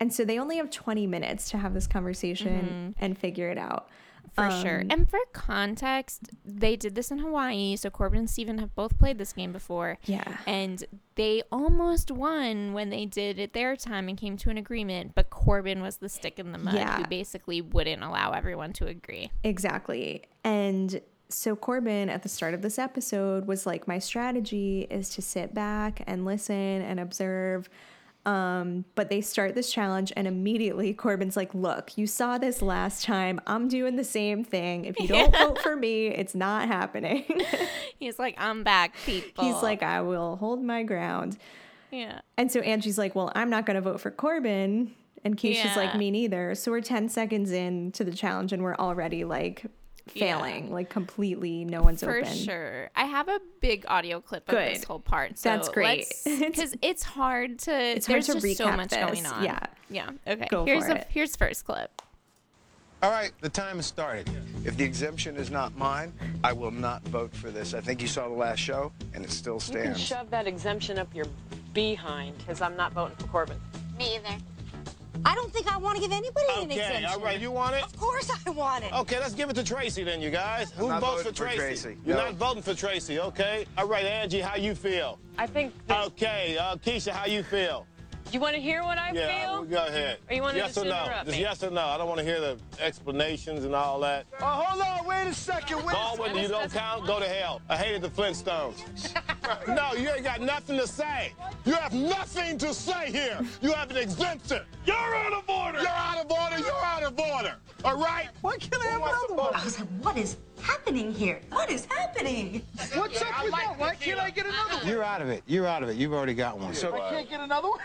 And 0.00 0.12
so 0.12 0.24
they 0.24 0.38
only 0.38 0.56
have 0.56 0.70
20 0.70 1.06
minutes 1.06 1.50
to 1.50 1.58
have 1.58 1.74
this 1.74 1.86
conversation 1.86 2.94
mm-hmm. 2.96 3.04
and 3.04 3.18
figure 3.18 3.50
it 3.50 3.58
out. 3.58 3.88
For 4.34 4.50
sure. 4.50 4.80
Um, 4.80 4.86
and 4.90 5.10
for 5.10 5.18
context, 5.32 6.30
they 6.44 6.76
did 6.76 6.94
this 6.94 7.10
in 7.10 7.18
Hawaii. 7.18 7.76
So 7.76 7.90
Corbin 7.90 8.18
and 8.20 8.30
Stephen 8.30 8.58
have 8.58 8.74
both 8.74 8.98
played 8.98 9.18
this 9.18 9.32
game 9.32 9.52
before. 9.52 9.98
Yeah. 10.04 10.36
And 10.46 10.84
they 11.14 11.42
almost 11.50 12.10
won 12.10 12.72
when 12.72 12.90
they 12.90 13.06
did 13.06 13.38
it 13.38 13.52
their 13.52 13.76
time 13.76 14.08
and 14.08 14.16
came 14.16 14.36
to 14.38 14.50
an 14.50 14.58
agreement. 14.58 15.12
But 15.14 15.30
Corbin 15.30 15.82
was 15.82 15.96
the 15.96 16.08
stick 16.08 16.38
in 16.38 16.52
the 16.52 16.58
mud 16.58 16.74
Yeah. 16.74 16.98
who 16.98 17.06
basically 17.06 17.60
wouldn't 17.60 18.02
allow 18.02 18.32
everyone 18.32 18.72
to 18.74 18.86
agree. 18.86 19.30
Exactly. 19.44 20.22
And 20.44 21.00
so 21.28 21.54
Corbin 21.56 22.08
at 22.08 22.22
the 22.22 22.28
start 22.28 22.54
of 22.54 22.62
this 22.62 22.78
episode 22.78 23.46
was 23.46 23.66
like, 23.66 23.86
my 23.86 23.98
strategy 23.98 24.86
is 24.90 25.10
to 25.10 25.22
sit 25.22 25.52
back 25.52 26.02
and 26.06 26.24
listen 26.24 26.54
and 26.54 26.98
observe. 26.98 27.68
Um, 28.28 28.84
but 28.94 29.08
they 29.08 29.22
start 29.22 29.54
this 29.54 29.72
challenge 29.72 30.12
and 30.14 30.26
immediately 30.26 30.92
Corbin's 30.92 31.34
like, 31.34 31.54
look, 31.54 31.96
you 31.96 32.06
saw 32.06 32.36
this 32.36 32.60
last 32.60 33.02
time. 33.02 33.40
I'm 33.46 33.68
doing 33.68 33.96
the 33.96 34.04
same 34.04 34.44
thing. 34.44 34.84
If 34.84 35.00
you 35.00 35.08
don't 35.08 35.34
vote 35.34 35.58
for 35.62 35.74
me, 35.74 36.08
it's 36.08 36.34
not 36.34 36.68
happening. 36.68 37.24
He's 37.98 38.18
like, 38.18 38.34
I'm 38.36 38.64
back, 38.64 38.96
people. 39.06 39.46
He's 39.46 39.62
like, 39.62 39.82
I 39.82 40.02
will 40.02 40.36
hold 40.36 40.62
my 40.62 40.82
ground. 40.82 41.38
yeah. 41.90 42.20
And 42.36 42.52
so 42.52 42.60
Angie's 42.60 42.98
like, 42.98 43.14
well, 43.14 43.32
I'm 43.34 43.48
not 43.48 43.64
going 43.64 43.76
to 43.76 43.80
vote 43.80 43.98
for 43.98 44.10
Corbin. 44.10 44.92
And 45.24 45.38
Keshia's 45.38 45.74
like, 45.74 45.96
me 45.96 46.10
neither. 46.10 46.54
So 46.54 46.70
we're 46.70 46.82
10 46.82 47.08
seconds 47.08 47.50
into 47.50 48.04
the 48.04 48.12
challenge 48.12 48.52
and 48.52 48.62
we're 48.62 48.76
already 48.76 49.24
like 49.24 49.64
failing, 50.10 50.72
like 50.72 50.88
completely 50.90 51.64
no 51.64 51.82
one's 51.82 52.02
For 52.02 52.18
open. 52.18 52.32
sure. 52.34 52.90
I 52.96 53.04
have 53.04 53.28
a 53.28 53.40
big 53.60 53.84
audio 53.88 54.20
clip 54.20 54.48
of 54.48 54.54
Good. 54.54 54.76
this 54.76 54.84
whole 54.84 55.00
part. 55.00 55.38
So 55.38 55.50
That's 55.50 55.68
great. 55.68 56.06
Because 56.24 56.74
it's 56.82 57.02
hard 57.02 57.58
to. 57.60 57.72
It's 57.72 58.06
hard 58.06 58.16
there's 58.24 58.26
to 58.26 58.40
just 58.40 58.56
so 58.58 58.72
much 58.76 58.90
this. 58.90 58.98
going 59.04 59.26
on. 59.26 59.44
Yeah. 59.44 59.60
Yeah. 59.90 60.10
Okay. 60.26 60.46
Go 60.50 60.64
here's 60.64 60.84
for 60.84 60.94
the 60.94 61.00
it. 61.00 61.06
here's 61.10 61.36
first 61.36 61.64
clip. 61.64 62.02
All 63.00 63.12
right, 63.12 63.30
the 63.42 63.48
time 63.48 63.76
has 63.76 63.86
started. 63.86 64.28
If 64.64 64.76
the 64.76 64.82
exemption 64.82 65.36
is 65.36 65.52
not 65.52 65.76
mine, 65.76 66.12
I 66.42 66.52
will 66.52 66.72
not 66.72 67.00
vote 67.04 67.32
for 67.32 67.48
this. 67.52 67.72
I 67.72 67.80
think 67.80 68.02
you 68.02 68.08
saw 68.08 68.28
the 68.28 68.34
last 68.34 68.58
show, 68.58 68.90
and 69.14 69.24
it 69.24 69.30
still 69.30 69.54
You 69.54 69.60
can 69.60 69.82
stands. 69.94 70.00
shove 70.00 70.30
that 70.30 70.48
exemption 70.48 70.98
up 70.98 71.14
your 71.14 71.26
behind, 71.72 72.36
because 72.38 72.60
I'm 72.60 72.76
not 72.76 72.92
voting 72.92 73.16
for 73.18 73.28
Corbin. 73.28 73.60
Me 73.96 74.16
either. 74.16 74.36
I 75.24 75.34
don't 75.34 75.52
think 75.52 75.72
I 75.72 75.76
want 75.78 75.96
to 75.96 76.00
give 76.02 76.12
anybody 76.12 76.46
an 76.56 76.70
Okay, 76.70 77.04
all 77.04 77.20
right, 77.20 77.40
you 77.40 77.50
want 77.50 77.74
it? 77.74 77.82
Of 77.82 77.96
course 77.96 78.30
I 78.46 78.50
want 78.50 78.84
it. 78.84 78.92
Okay, 78.92 79.18
let's 79.18 79.34
give 79.34 79.50
it 79.50 79.54
to 79.54 79.64
Tracey 79.64 80.04
then, 80.04 80.20
you 80.20 80.30
guys. 80.30 80.70
Who 80.72 80.88
votes 80.88 80.94
for 80.94 81.06
voting 81.06 81.24
for 81.24 81.32
Tracey? 81.36 81.56
Tracey. 81.58 81.96
You're 82.04 82.16
No. 82.16 82.24
not 82.26 82.34
voting 82.34 82.62
for 82.62 82.74
Tracey, 82.74 83.18
okay? 83.20 83.66
All 83.76 83.86
right, 83.86 84.04
Angie, 84.04 84.40
how 84.40 84.56
you 84.56 84.74
feel? 84.74 85.18
I 85.36 85.46
think. 85.46 85.74
That, 85.86 86.06
Okay, 86.06 86.56
uh, 86.58 86.76
Keshia, 86.76 87.12
how 87.12 87.26
you 87.26 87.42
feel? 87.42 87.86
You 88.32 88.40
want 88.40 88.54
to 88.54 88.60
hear 88.60 88.82
what 88.82 88.98
I 88.98 89.12
Yeah, 89.12 89.46
feel? 89.46 89.64
go 89.64 89.86
ahead. 89.86 90.18
Or 90.28 90.34
you 90.34 90.42
wanna 90.42 90.58
yes 90.58 90.74
just 90.74 90.86
or 90.86 90.88
no? 90.88 91.04
Just 91.24 91.36
me? 91.36 91.40
yes 91.40 91.62
or 91.62 91.70
no. 91.70 91.82
I 91.82 91.98
don't 91.98 92.08
want 92.08 92.18
to 92.18 92.24
hear 92.24 92.40
the 92.40 92.58
explanations 92.80 93.64
and 93.64 93.74
all 93.74 94.00
that. 94.00 94.26
Oh, 94.40 94.44
hold 94.44 94.82
on, 94.82 95.06
wait 95.06 95.26
a 95.26 95.34
second. 95.34 95.78
Wait 95.78 95.88
a 95.88 95.92
Baldwin, 95.92 96.36
you 96.36 96.48
don't 96.48 96.70
count. 96.72 97.06
Go 97.06 97.18
to 97.18 97.26
hell. 97.28 97.60
I 97.68 97.76
hated 97.76 98.02
the 98.02 98.08
Flintstones. 98.10 98.84
no, 99.68 99.98
you 99.98 100.10
ain't 100.10 100.24
got 100.24 100.40
nothing 100.40 100.78
to 100.78 100.86
say. 100.86 101.32
You 101.64 101.72
have 101.74 101.92
nothing 101.92 102.58
to 102.58 102.74
say 102.74 103.10
here. 103.10 103.40
You 103.60 103.72
have 103.72 103.90
an 103.90 103.96
exemption. 103.96 104.62
You're 104.84 104.96
out 104.96 105.32
of 105.32 105.48
order. 105.48 105.78
You're 105.78 105.88
out 105.88 106.24
of 106.24 106.30
order. 106.30 106.58
You're 106.58 106.84
out 106.84 107.02
of 107.02 107.18
order. 107.18 107.54
All 107.84 107.96
right? 107.96 108.28
Why 108.40 108.56
can't 108.56 108.82
I 108.82 108.88
have 108.88 109.02
another 109.02 109.34
one? 109.34 109.54
I 109.54 109.64
was 109.64 109.78
like, 109.78 109.88
what 110.02 110.16
is 110.16 110.36
happening 110.60 111.12
here? 111.12 111.40
What 111.50 111.70
is 111.70 111.84
happening? 111.86 112.62
What's 112.94 113.22
up 113.22 113.44
with 113.44 113.52
that? 113.52 113.74
Why 113.78 113.94
can't 113.94 114.20
I 114.20 114.30
get 114.30 114.46
another 114.46 114.76
one? 114.76 114.86
You're 114.86 115.04
out 115.04 115.22
of 115.22 115.28
it. 115.28 115.42
You're 115.46 115.66
out 115.66 115.82
of 115.82 115.88
it. 115.88 115.96
You've 115.96 116.12
already 116.12 116.34
got 116.34 116.58
one. 116.58 116.74
So, 116.74 116.94
I 116.94 117.10
can't 117.10 117.30
get 117.30 117.40
another 117.40 117.68
one? 117.68 117.78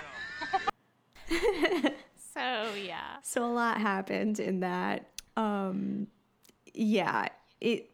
So 2.34 2.74
yeah. 2.84 3.18
So 3.22 3.46
a 3.46 3.52
lot 3.54 3.78
happened 3.78 4.40
in 4.40 4.62
that. 4.62 5.06
Um, 5.38 6.08
yeah, 6.74 7.28
it, 7.62 7.92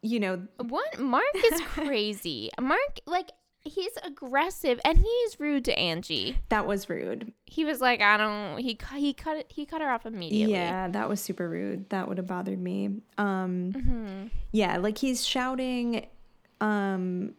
you 0.00 0.20
know, 0.20 0.42
What 0.56 0.98
Mark 0.98 1.24
is 1.34 1.60
crazy. 1.66 2.48
Mark 2.58 3.00
like 3.04 3.30
he's 3.60 3.92
aggressive 4.02 4.80
and 4.86 4.96
he's 4.96 5.38
rude 5.38 5.66
to 5.66 5.78
Angie. 5.78 6.38
that 6.48 6.66
was 6.66 6.88
rude. 6.88 7.30
He 7.44 7.66
was 7.66 7.82
like, 7.82 8.00
I 8.00 8.16
don't. 8.16 8.56
He 8.56 8.78
he 8.96 9.12
cut 9.12 9.36
it. 9.36 9.46
He 9.54 9.66
cut 9.66 9.82
her 9.82 9.90
off 9.90 10.06
immediately. 10.06 10.54
Yeah, 10.54 10.88
that 10.88 11.06
was 11.06 11.20
super 11.20 11.46
rude. 11.46 11.90
That 11.90 12.08
would 12.08 12.16
have 12.16 12.26
bothered 12.26 12.58
me. 12.60 13.02
Um, 13.18 13.72
Mm-hmm. 13.76 14.26
yeah, 14.52 14.78
like 14.78 14.96
he's 14.96 15.26
shouting, 15.26 16.06
um, 16.62 17.34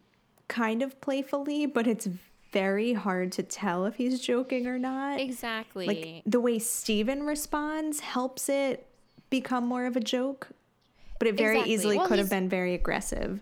kind 0.46 0.82
of 0.82 1.00
playfully, 1.00 1.66
but 1.66 1.88
it's 1.88 2.08
very 2.52 2.92
hard 2.92 3.32
to 3.32 3.42
tell 3.42 3.84
if 3.86 3.96
he's 3.96 4.20
joking 4.20 4.66
or 4.66 4.78
not. 4.78 5.20
Exactly. 5.20 5.86
Like 5.86 6.22
the 6.26 6.40
way 6.40 6.58
Stephen 6.58 7.24
responds 7.24 8.00
helps 8.00 8.48
it 8.48 8.86
become 9.30 9.66
more 9.66 9.86
of 9.86 9.96
a 9.96 10.00
joke, 10.00 10.48
but 11.18 11.28
it 11.28 11.36
very 11.36 11.56
Exactly. 11.56 11.74
easily 11.74 11.96
Well, 11.98 12.06
could 12.06 12.18
have 12.18 12.30
been 12.30 12.48
very 12.48 12.74
aggressive. 12.74 13.40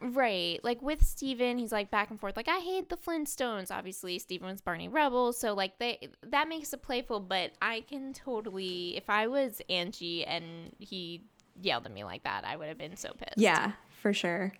Right. 0.00 0.62
Like 0.62 0.80
with 0.80 1.04
Stephen, 1.04 1.58
he's 1.58 1.72
like 1.72 1.90
back 1.90 2.10
and 2.10 2.20
forth. 2.20 2.36
Like, 2.36 2.48
I 2.48 2.58
hate 2.58 2.88
the 2.88 2.96
Flintstones. 2.96 3.70
Obviously, 3.70 4.18
Stephen 4.18 4.48
was 4.48 4.60
Barney 4.60 4.88
Rubble. 4.88 5.32
So, 5.32 5.54
like, 5.54 5.78
they 5.78 6.08
that 6.22 6.48
makes 6.48 6.72
it 6.72 6.82
playful, 6.82 7.18
but 7.20 7.52
I 7.60 7.80
can 7.80 8.12
totally, 8.12 8.96
if 8.96 9.10
I 9.10 9.26
was 9.26 9.60
Angie 9.68 10.24
and 10.24 10.72
he 10.78 11.22
yelled 11.60 11.86
at 11.86 11.92
me 11.92 12.04
like 12.04 12.22
that, 12.22 12.44
I 12.44 12.56
would 12.56 12.68
have 12.68 12.78
been 12.78 12.96
so 12.96 13.12
pissed. 13.18 13.38
Yeah, 13.38 13.72
for 14.00 14.12
sure. 14.12 14.52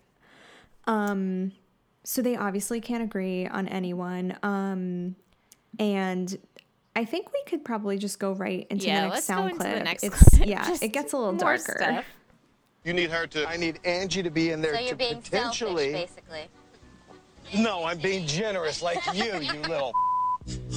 Um, 0.87 1.53
so 2.03 2.21
they 2.21 2.35
obviously 2.35 2.81
can't 2.81 3.03
agree 3.03 3.47
on 3.47 3.67
anyone. 3.67 4.37
Um, 4.43 5.15
and 5.77 6.37
I 6.95 7.05
think 7.05 7.31
we 7.33 7.41
could 7.45 7.63
probably 7.63 7.97
just 7.97 8.19
go 8.19 8.33
right 8.33 8.65
into 8.69 8.87
Yeah, 8.87 9.01
the 9.01 9.07
next 9.07 9.13
let's 9.15 9.27
go 9.27 9.33
sound 9.35 9.49
into 9.51 9.61
clip. 9.61 9.73
the 9.77 9.83
next 9.83 10.03
it's, 10.03 10.23
clip. 10.37 10.47
Yeah, 10.47 10.67
Just 10.67 10.83
it 10.83 10.89
gets 10.89 11.13
a 11.13 11.17
little 11.17 11.33
more 11.33 11.57
darker. 11.57 11.75
stuff. 11.77 12.05
You 12.83 12.93
need 12.93 13.11
her 13.11 13.27
to. 13.27 13.47
I 13.47 13.57
need 13.57 13.79
Angie 13.83 14.23
to 14.23 14.29
be 14.31 14.51
in 14.51 14.61
there 14.61 14.73
So 14.73 14.79
to 14.79 14.85
you're 14.85 14.95
being 14.95 15.21
potentially. 15.21 15.91
selfish, 15.91 16.09
basically. 16.15 16.47
No, 17.61 17.83
I'm 17.83 17.97
being 17.99 18.25
generous 18.25 18.81
like 18.81 18.99
you, 19.13 19.25
you 19.39 19.59
little. 19.67 19.91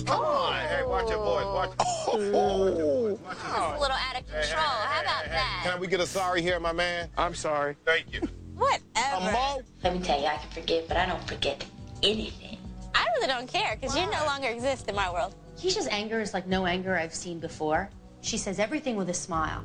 Come 0.04 0.20
on. 0.24 0.54
Hey, 0.66 0.82
watch 0.84 1.08
your 1.08 1.18
voice. 1.18 1.44
Watch. 1.44 1.70
It's 1.78 2.06
a 2.14 2.16
little 2.18 3.96
out 3.96 4.20
of 4.20 4.26
control. 4.26 4.56
How 4.56 5.00
about 5.02 5.24
that? 5.26 5.60
Can 5.64 5.80
we 5.80 5.86
get 5.86 6.00
a 6.00 6.06
sorry 6.06 6.42
here, 6.42 6.58
my 6.60 6.72
man? 6.72 7.08
I'm 7.16 7.34
sorry. 7.34 7.76
Thank 7.84 8.12
you. 8.12 8.20
Whatever. 8.56 9.28
A 9.28 9.32
mo? 9.32 9.62
Let 9.82 9.94
me 9.94 10.00
tell 10.00 10.20
you, 10.20 10.26
I 10.26 10.36
can 10.36 10.50
forget, 10.50 10.88
but 10.88 10.96
I 10.96 11.06
don't 11.06 11.26
forget 11.26 11.64
anything. 12.02 12.58
I 12.94 13.06
really 13.16 13.26
don't 13.26 13.48
care 13.48 13.76
because 13.76 13.96
you 13.96 14.04
no 14.10 14.24
longer 14.26 14.48
exist 14.48 14.88
in 14.88 14.94
my 14.94 15.10
world. 15.12 15.34
Keshia's 15.56 15.88
anger 15.88 16.20
is 16.20 16.34
like 16.34 16.46
no 16.46 16.66
anger 16.66 16.96
I've 16.96 17.14
seen 17.14 17.38
before. 17.38 17.88
She 18.20 18.36
says 18.36 18.58
everything 18.58 18.96
with 18.96 19.08
a 19.10 19.14
smile. 19.14 19.64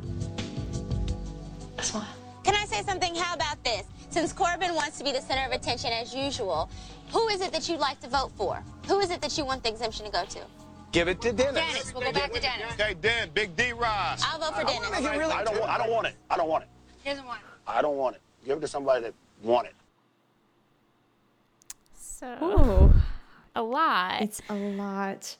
A 1.78 1.84
smile. 1.84 2.08
Can 2.44 2.56
I 2.56 2.66
say 2.66 2.82
something? 2.84 3.14
How 3.16 3.36
about 3.36 3.64
this? 3.64 3.84
Since 4.10 4.34
Corbin 4.34 4.74
wants 4.74 4.98
to 5.00 5.04
be 5.04 5.12
the 5.12 5.22
center 5.22 5.46
of 5.46 5.52
attention 5.52 5.92
as 5.92 6.16
usual, 6.16 6.70
who 7.12 7.28
is 7.28 7.42
it 7.42 7.52
that 7.52 7.68
you'd 7.68 7.80
like 7.80 8.00
to 8.02 8.08
vote 8.08 8.32
for? 8.38 8.64
Who 8.88 9.00
is 9.00 9.12
it 9.12 9.22
that 9.22 9.38
you 9.38 9.46
want 9.46 9.64
the 9.64 9.70
exemption 9.70 10.06
to 10.06 10.12
go 10.12 10.24
to? 10.26 10.40
Give 10.92 11.08
it 11.08 11.22
to 11.22 11.34
Dennis. 11.34 11.54
Dennis. 11.54 11.94
We'll 11.94 12.04
go 12.04 12.14
back 12.14 12.32
to 12.32 12.40
Dennis. 12.40 12.74
Okay, 12.74 12.96
Dan, 13.02 13.30
Big 13.34 13.56
D 13.56 13.74
Rise. 13.74 14.24
I'll 14.26 14.40
vote 14.40 14.56
for 14.56 14.66
Dennis. 14.66 14.90
I 14.92 15.44
don't, 15.44 15.70
I 15.70 15.78
don't 15.78 15.92
want 15.92 16.08
it. 16.08 16.16
I 16.30 16.38
don't 16.38 16.48
want 16.48 16.64
it. 16.64 16.70
He 17.04 17.10
doesn't 17.10 17.26
want 17.26 17.42
it. 17.42 17.46
I 17.68 17.82
don't 17.82 17.98
want 17.98 18.16
it. 18.16 18.22
Give 18.46 18.58
it 18.58 18.62
to 18.62 18.68
somebody 18.68 19.02
that 19.04 19.14
want 19.44 19.68
it. 19.68 19.74
So, 21.96 22.38
Oh, 22.42 22.94
a 23.56 23.62
lot. 23.62 24.22
it's 24.22 24.42
a 24.50 24.54
lot. 24.56 25.38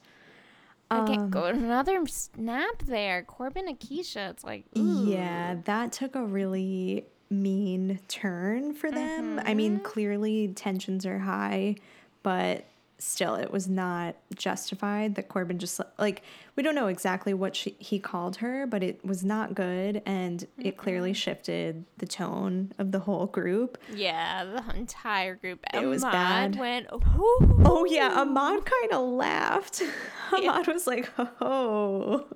I 0.90 1.00
okay, 1.00 1.16
um, 1.16 1.30
go 1.30 1.44
another 1.44 2.06
snap 2.06 2.82
there. 2.86 3.22
Corbin 3.22 3.68
and 3.68 3.78
Keshia. 3.78 4.30
It's 4.30 4.44
like, 4.44 4.64
ooh. 4.76 5.04
Yeah, 5.06 5.56
that 5.64 5.92
took 5.92 6.14
a 6.14 6.24
really 6.24 7.04
mean 7.30 7.98
turn 8.08 8.72
for 8.72 8.90
them. 8.90 9.38
I 9.44 9.52
mean, 9.54 9.80
clearly 9.80 10.48
tensions 10.48 11.04
are 11.04 11.18
high, 11.18 11.76
but 12.22 12.64
still, 12.98 13.34
it 13.36 13.50
was 13.52 13.68
not 13.68 14.16
justified 14.34 15.14
that 15.14 15.28
Corbin 15.28 15.58
just 15.58 15.80
like 15.98 16.22
we 16.56 16.62
don't 16.62 16.74
know 16.74 16.88
exactly 16.88 17.32
what 17.32 17.54
she, 17.54 17.76
he 17.78 17.98
called 18.00 18.36
her, 18.36 18.66
but 18.66 18.82
it 18.82 19.04
was 19.04 19.24
not 19.24 19.54
good, 19.54 20.02
and 20.04 20.46
it 20.58 20.76
clearly 20.76 21.12
shifted 21.12 21.84
the 21.98 22.06
tone 22.06 22.72
of 22.78 22.90
the 22.90 22.98
whole 22.98 23.26
group. 23.26 23.78
Yeah, 23.94 24.44
the 24.44 24.76
entire 24.76 25.36
group. 25.36 25.64
It 25.72 25.86
was 25.86 26.02
bad. 26.02 26.56
Went, 26.58 26.86
Oh 26.90 27.86
yeah, 27.88 28.20
Ahmad 28.20 28.64
kind 28.64 28.92
of 28.92 29.08
laughed. 29.08 29.82
Ahmad 30.32 30.66
was 30.66 30.86
like, 30.86 31.08
"Oh." 31.40 32.26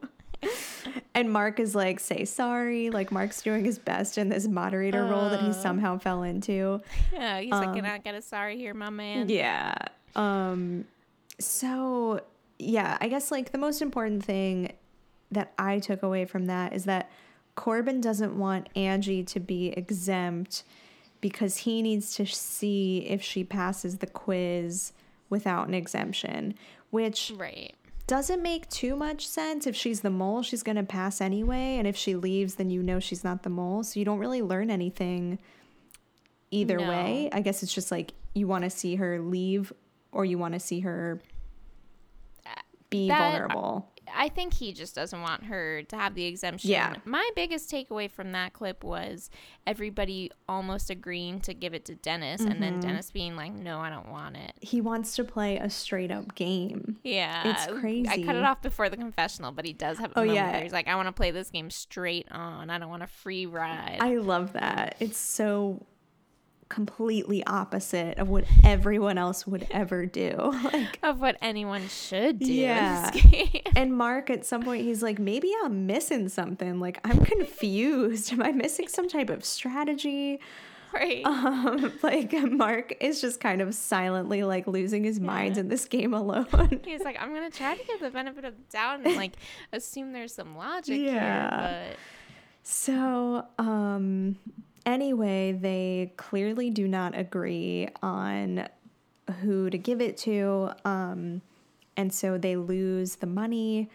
And 1.15 1.31
Mark 1.31 1.61
is 1.61 1.75
like, 1.75 2.01
say 2.01 2.25
sorry. 2.25 2.91
Like, 2.91 3.13
Mark's 3.13 3.43
doing 3.43 3.65
his 3.65 3.79
best 3.79 4.19
in 4.19 4.29
this 4.29 4.49
moderator 4.49 5.05
role 5.05 5.29
that 5.31 5.41
he 5.41 5.53
somehow 5.53 5.99
fell 5.99 6.23
into. 6.23 6.81
Yeah, 7.13 7.41
he's 7.41 7.53
like, 7.53 7.75
can 7.75 7.85
I 7.85 7.99
get 7.99 8.15
a 8.15 8.23
sorry 8.23 8.57
here, 8.57 8.75
my 8.75 8.91
man? 8.91 9.23
Um, 9.23 9.29
Yeah. 9.29 9.75
Um 10.15 10.85
so 11.39 12.21
yeah, 12.59 12.99
I 13.01 13.09
guess 13.09 13.31
like 13.31 13.53
the 13.53 13.59
most 13.59 13.83
important 13.83 14.25
thing 14.25 14.73
that 15.31 15.53
I 15.59 15.79
took 15.79 16.03
away 16.03 16.25
from 16.27 16.47
that 16.47 16.73
is 16.73 16.85
that 16.85 17.11
Corbin 17.55 18.01
doesn't 18.01 18.39
want 18.39 18.69
Angie 18.77 19.25
to 19.25 19.41
be 19.41 19.69
exempt 19.69 20.63
because 21.21 21.59
he 21.59 21.83
needs 21.83 22.15
to 22.17 22.27
see 22.27 22.99
if 23.09 23.23
she 23.23 23.45
passes 23.45 23.99
the 23.99 24.07
quiz 24.07 24.93
without 25.31 25.69
an 25.69 25.75
exemption, 25.75 26.55
which 26.91 27.33
Right. 27.37 27.75
doesn't 28.07 28.43
make 28.43 28.69
too 28.69 28.97
much 28.97 29.27
sense. 29.27 29.67
If 29.67 29.75
she's 29.77 30.01
the 30.01 30.11
mole, 30.11 30.43
she's 30.43 30.63
going 30.63 30.77
to 30.77 30.83
pass 30.83 31.21
anyway. 31.21 31.77
And 31.79 31.87
if 31.87 31.97
she 31.97 32.15
leaves, 32.17 32.57
then 32.57 32.71
you 32.71 32.83
know 32.83 32.99
she's 33.01 33.23
not 33.25 33.43
the 33.43 33.51
mole. 33.51 33.83
So 33.85 33.99
you 34.01 34.05
don't 34.05 34.19
really 34.19 34.43
learn 34.43 34.71
anything 34.71 35.39
either 36.51 36.79
No. 36.79 36.89
way. 36.89 37.29
I 37.33 37.41
guess 37.41 37.63
it's 37.63 37.73
just 37.73 37.91
like 37.91 38.13
you 38.35 38.47
want 38.47 38.65
to 38.65 38.71
see 38.71 38.97
her 38.97 39.21
leave 39.21 39.73
or 40.13 40.25
you 40.25 40.39
want 40.39 40.55
to 40.55 40.61
see 40.61 40.81
her 40.81 41.21
be 42.91 43.09
That- 43.09 43.19
vulnerable. 43.33 43.89
I 44.15 44.29
think 44.29 44.53
he 44.55 44.73
just 44.73 44.95
doesn't 44.95 45.23
want 45.23 45.45
her 45.45 45.85
to 45.85 45.97
have 45.97 46.15
the 46.15 46.25
exemption. 46.27 46.69
Yeah. 46.71 46.97
My 47.07 47.27
biggest 47.35 47.71
takeaway 47.71 48.11
from 48.11 48.33
that 48.33 48.53
clip 48.53 48.85
was 48.85 49.31
everybody 49.67 50.31
almost 50.49 50.91
agreeing 50.91 51.41
to 51.43 51.55
give 51.55 51.73
it 51.73 51.87
to 51.87 51.95
Dennis 51.95 52.43
and 52.43 52.63
then 52.63 52.75
Mhm. 52.79 52.83
Dennis 52.83 53.11
being 53.11 53.37
like, 53.37 53.53
no, 53.53 53.79
I 53.79 53.89
don't 53.89 54.11
want 54.11 54.37
it. 54.37 54.53
He 54.61 54.83
wants 54.83 55.15
to 55.17 55.25
play 55.25 55.57
a 55.57 55.71
straight 55.71 56.11
up 56.11 56.35
game. 56.35 56.99
Yeah. 57.05 57.49
It's 57.49 57.67
crazy. 57.81 58.09
I 58.11 58.23
cut 58.27 58.37
it 58.37 58.43
off 58.45 58.61
before 58.61 58.91
the 58.91 58.97
confessional, 58.99 59.53
but 59.53 59.65
he 59.65 59.73
does 59.73 59.99
have 59.99 60.11
a 60.13 60.19
Oh, 60.19 60.23
yeah. 60.25 60.51
where 60.53 60.63
he's 60.63 60.73
like, 60.73 60.89
I 60.89 60.97
want 60.97 61.07
to 61.07 61.13
play 61.13 61.31
this 61.31 61.49
game 61.49 61.71
straight 61.71 62.27
on. 62.31 62.69
I 62.69 62.79
don't 62.79 62.91
want 62.91 63.05
a 63.05 63.07
free 63.07 63.47
ride. 63.47 63.99
I 64.01 64.17
love 64.17 64.53
that. 64.55 64.97
It's 65.01 65.17
so 65.17 65.87
completely 66.73 67.45
opposite 67.47 68.19
of 68.19 68.29
what 68.29 68.45
everyone 68.65 69.19
else 69.19 69.47
would 69.47 69.67
ever 69.71 70.07
do. 70.07 70.31
Like 70.73 70.99
of 71.03 71.21
what 71.21 71.37
anyone 71.43 71.87
should 71.89 72.39
do 72.39 72.53
Yeah. 72.53 73.07
in 73.09 73.13
this 73.13 73.23
game. 73.23 73.63
And 73.77 73.97
Mark 73.97 74.31
at 74.31 74.45
some 74.47 74.63
point 74.63 74.83
he's 74.83 75.03
like, 75.03 75.19
maybe 75.19 75.53
I'm 75.65 75.87
missing 75.87 76.29
something. 76.31 76.81
Like 76.81 76.99
I'm 77.05 77.25
confused. 77.35 78.33
Am 78.33 78.43
I 78.43 78.53
missing 78.53 78.89
some 78.89 79.09
type 79.09 79.29
of 79.31 79.45
strategy? 79.45 80.41
Right. 80.95 81.25
Um, 81.25 81.93
like 82.03 82.33
Mark 82.33 82.95
is 83.01 83.21
just 83.21 83.41
kind 83.41 83.61
of 83.61 83.75
silently 83.75 84.43
like 84.43 84.67
losing 84.67 85.05
his 85.05 85.21
mind 85.21 85.57
in 85.59 85.69
this 85.69 85.85
game 85.87 86.13
alone. 86.15 86.81
He's 86.85 87.03
like, 87.03 87.17
I'm 87.21 87.33
gonna 87.35 87.51
try 87.51 87.77
to 87.77 87.85
give 87.85 88.01
the 88.01 88.11
benefit 88.11 88.45
of 88.45 88.55
the 88.57 88.63
doubt 88.71 89.01
and 89.05 89.17
like 89.17 89.33
assume 89.73 90.13
there's 90.13 90.35
some 90.35 90.57
logic 90.57 91.01
Yeah. 91.01 91.85
here, 91.85 91.97
So, 92.63 93.47
um, 93.59 94.37
anyway, 94.87 95.53
they 95.53 96.13
clearly 96.17 96.71
do 96.71 96.89
not 96.89 97.17
agree 97.17 97.89
on 98.03 98.69
who 99.41 99.71
to 99.71 99.79
give 99.79 100.01
it 100.01 100.17
to. 100.19 100.73
Um, 100.85 101.43
and 101.97 102.13
so 102.13 102.39
they 102.39 102.57
lose 102.57 103.17
the 103.17 103.27
money. 103.27 103.89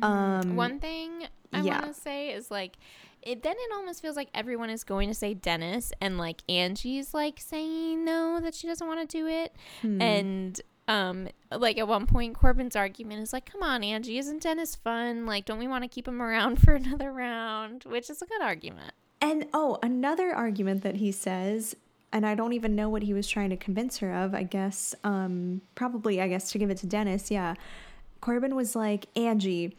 Um, 0.00 0.56
one 0.56 0.78
thing 0.80 1.24
I 1.52 1.60
yeah. 1.60 1.80
want 1.80 1.94
to 1.94 2.00
say 2.00 2.30
is 2.30 2.50
like, 2.50 2.78
it 3.20 3.42
then 3.42 3.54
it 3.56 3.72
almost 3.74 4.02
feels 4.02 4.16
like 4.16 4.28
everyone 4.34 4.70
is 4.70 4.82
going 4.84 5.08
to 5.08 5.14
say 5.14 5.34
Dennis 5.34 5.92
and 6.00 6.18
like 6.18 6.42
Angie's 6.48 7.14
like 7.14 7.38
saying 7.38 8.04
no 8.04 8.40
that 8.42 8.54
she 8.54 8.66
doesn't 8.66 8.86
want 8.86 9.08
to 9.08 9.18
do 9.18 9.26
it, 9.28 9.54
Hmm. 9.80 10.02
and 10.02 10.60
um 10.88 11.28
like 11.56 11.78
at 11.78 11.86
one 11.86 12.06
point 12.06 12.34
Corbin's 12.34 12.74
argument 12.74 13.22
is 13.22 13.32
like, 13.32 13.46
come 13.46 13.62
on 13.62 13.84
Angie, 13.84 14.18
isn't 14.18 14.42
Dennis 14.42 14.74
fun? 14.74 15.24
Like, 15.24 15.44
don't 15.44 15.58
we 15.58 15.68
want 15.68 15.84
to 15.84 15.88
keep 15.88 16.08
him 16.08 16.20
around 16.20 16.56
for 16.62 16.74
another 16.74 17.12
round? 17.12 17.84
Which 17.84 18.10
is 18.10 18.22
a 18.22 18.26
good 18.26 18.42
argument. 18.42 18.94
And 19.22 19.46
oh, 19.54 19.78
another 19.82 20.34
argument 20.34 20.82
that 20.82 20.96
he 20.96 21.12
says, 21.12 21.74
and 22.12 22.26
I 22.26 22.34
don't 22.34 22.52
even 22.52 22.74
know 22.74 22.90
what 22.90 23.02
he 23.02 23.14
was 23.14 23.26
trying 23.28 23.50
to 23.50 23.56
convince 23.56 23.98
her 23.98 24.12
of, 24.12 24.34
I 24.34 24.42
guess, 24.42 24.94
um, 25.04 25.62
probably, 25.76 26.20
I 26.20 26.28
guess, 26.28 26.50
to 26.52 26.58
give 26.58 26.68
it 26.70 26.76
to 26.78 26.86
Dennis. 26.86 27.30
Yeah. 27.30 27.54
Corbin 28.20 28.54
was 28.54 28.76
like, 28.76 29.06
Angie, 29.16 29.76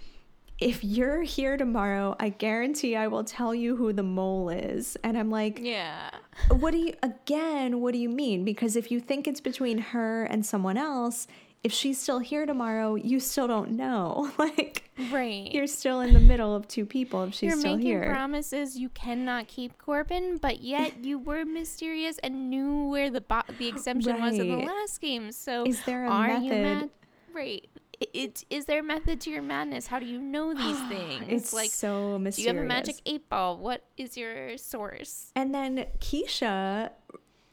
if 0.59 0.83
you're 0.83 1.23
here 1.23 1.57
tomorrow, 1.57 2.15
I 2.19 2.29
guarantee 2.29 2.95
I 2.95 3.07
will 3.07 3.23
tell 3.25 3.53
you 3.53 3.75
who 3.75 3.91
the 3.91 4.01
mole 4.03 4.49
is. 4.49 4.97
And 5.03 5.17
I'm 5.17 5.29
like, 5.29 5.59
Yeah. 5.61 6.09
what 6.49 6.71
do 6.71 6.77
you, 6.77 6.93
again, 7.03 7.81
what 7.81 7.91
do 7.91 7.99
you 7.99 8.09
mean? 8.09 8.45
Because 8.45 8.75
if 8.75 8.89
you 8.91 8.99
think 8.99 9.27
it's 9.27 9.41
between 9.41 9.77
her 9.77 10.23
and 10.23 10.45
someone 10.45 10.77
else, 10.77 11.27
if 11.63 11.71
she's 11.73 11.99
still 11.99 12.19
here 12.19 12.45
tomorrow, 12.45 12.95
you 12.95 13.19
still 13.19 13.47
don't 13.47 13.71
know. 13.71 14.31
Like, 14.37 14.89
Right. 15.11 15.51
you're 15.51 15.65
still 15.67 16.01
in 16.01 16.13
the 16.13 16.19
middle 16.19 16.53
of 16.55 16.67
two 16.67 16.85
people 16.85 17.23
if 17.23 17.33
she's 17.33 17.49
You're 17.49 17.59
still 17.59 17.77
making 17.77 17.87
here. 17.91 18.11
promises 18.11 18.77
you 18.77 18.89
cannot 18.89 19.47
keep, 19.47 19.77
Corbin, 19.79 20.37
but 20.37 20.61
yet 20.61 21.03
you 21.03 21.17
were 21.17 21.45
mysterious 21.45 22.19
and 22.19 22.49
knew 22.51 22.85
where 22.89 23.09
the 23.09 23.21
bo- 23.21 23.41
the 23.57 23.67
exemption 23.67 24.21
was 24.21 24.37
in 24.37 24.49
the 24.49 24.57
last 24.65 25.01
game. 25.01 25.31
So 25.31 25.65
Is 25.65 25.81
there 25.85 26.05
a 26.05 26.09
are 26.09 26.37
you 26.37 26.49
method? 26.51 26.61
mad? 26.81 26.89
Right. 27.33 27.67
It 28.13 28.43
is 28.49 28.65
there 28.65 28.79
a 28.81 28.83
method 28.83 29.21
to 29.21 29.29
your 29.31 29.41
madness? 29.41 29.87
How 29.87 29.97
do 29.97 30.05
you 30.05 30.19
know 30.21 30.53
these 30.63 30.79
things? 30.89 31.23
It's 31.27 31.53
like 31.53 31.71
so 31.71 32.19
Do 32.19 32.41
you 32.41 32.47
have 32.49 32.57
a 32.57 32.61
magic 32.63 32.95
mysterious. 32.97 33.01
eight 33.23 33.29
ball? 33.29 33.57
What 33.57 33.83
is 33.97 34.15
your 34.17 34.57
source? 34.57 35.31
And 35.35 35.55
then 35.55 35.85
Keshia, 35.99 36.91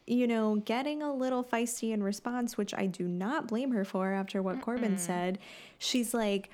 you 0.06 0.27
know, 0.27 0.56
getting 0.56 1.02
a 1.02 1.12
little 1.14 1.44
feisty 1.44 1.93
in 1.93 2.02
response, 2.02 2.56
which 2.56 2.74
I 2.74 2.86
do 2.86 3.06
not 3.06 3.47
blame 3.48 3.70
her 3.72 3.85
for 3.85 4.12
after 4.12 4.43
what 4.43 4.60
Corbin 4.60 4.98
said. 4.98 5.39
She's 5.78 6.12
like, 6.14 6.51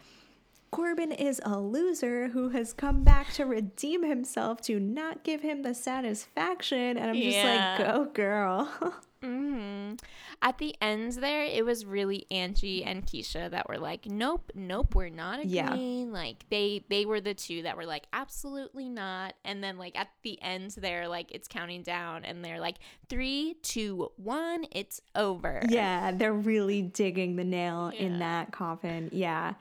Corbin 0.71 1.13
is 1.13 1.41
a 1.45 1.59
loser 1.59 2.29
who 2.29 2.51
has 2.51 2.73
come 2.73 3.03
back 3.03 3.33
to 3.35 3.45
redeem 3.45 4.03
himself 4.05 4.61
to 4.63 4.79
not 4.81 5.23
give 5.25 5.41
him 5.41 5.63
the 5.63 5.73
satisfaction. 5.75 6.99
And 6.99 7.11
I'm 7.11 7.17
just 7.23 7.37
Yeah. 7.39 7.77
like, 7.79 7.87
go 7.87 8.05
girl. 8.07 8.73
hmm 9.27 9.95
At 10.43 10.59
the 10.59 10.75
end 10.81 11.13
there, 11.15 11.45
it 11.45 11.65
was 11.65 11.85
really 11.85 12.27
Angie 12.31 12.85
and 12.85 13.05
Keshia 13.07 13.51
that 13.51 13.69
were 13.69 13.79
like, 13.79 14.07
"Nope, 14.07 14.53
nope, 14.55 14.95
we're 14.95 15.09
not 15.09 15.45
Yeah. 15.45 15.73
agreeing." 15.73 16.13
Like 16.13 16.45
they 16.51 16.85
they 16.89 17.05
were 17.07 17.21
the 17.21 17.35
two 17.35 17.63
that 17.63 17.77
were 17.77 17.87
like, 17.87 18.07
"Absolutely 18.13 18.89
not." 18.89 19.35
And 19.45 19.63
then 19.65 19.79
like 19.79 19.99
at 19.99 20.09
the 20.23 20.41
end 20.43 20.73
there, 20.73 21.09
like 21.09 21.33
it's 21.33 21.49
counting 21.49 21.83
down, 21.83 22.25
and 22.25 22.45
they're 22.45 22.61
like, 22.61 22.77
three, 23.09 23.57
two, 23.63 24.11
one, 24.17 24.67
it's 24.73 25.01
over." 25.15 25.63
Yeah, 25.69 26.13
they're 26.13 26.33
really 26.33 26.83
digging 26.83 27.37
the 27.37 27.45
nail 27.45 27.93
in 27.99 28.19
that 28.21 28.53
coffin. 28.53 29.09
Yeah. 29.13 29.55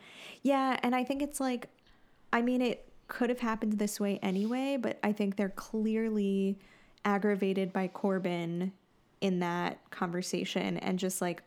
Yeah, 0.44 0.78
and 0.84 0.96
I 0.96 1.04
think 1.04 1.22
it's 1.22 1.40
like 1.40 1.70
I 2.34 2.42
mean 2.42 2.62
it 2.62 2.92
could 3.08 3.30
have 3.30 3.40
happened 3.40 3.74
this 3.74 4.00
way 4.00 4.20
anyway, 4.22 4.78
but 4.80 5.00
I 5.04 5.12
think 5.14 5.36
they're 5.38 5.50
clearly 5.50 6.60
aggravated 7.06 7.72
by 7.72 7.88
Corbin 7.88 8.74
in 9.26 9.40
that 9.40 9.80
conversation 9.90 10.78
and 10.78 11.00
just 11.00 11.20
like 11.22 11.42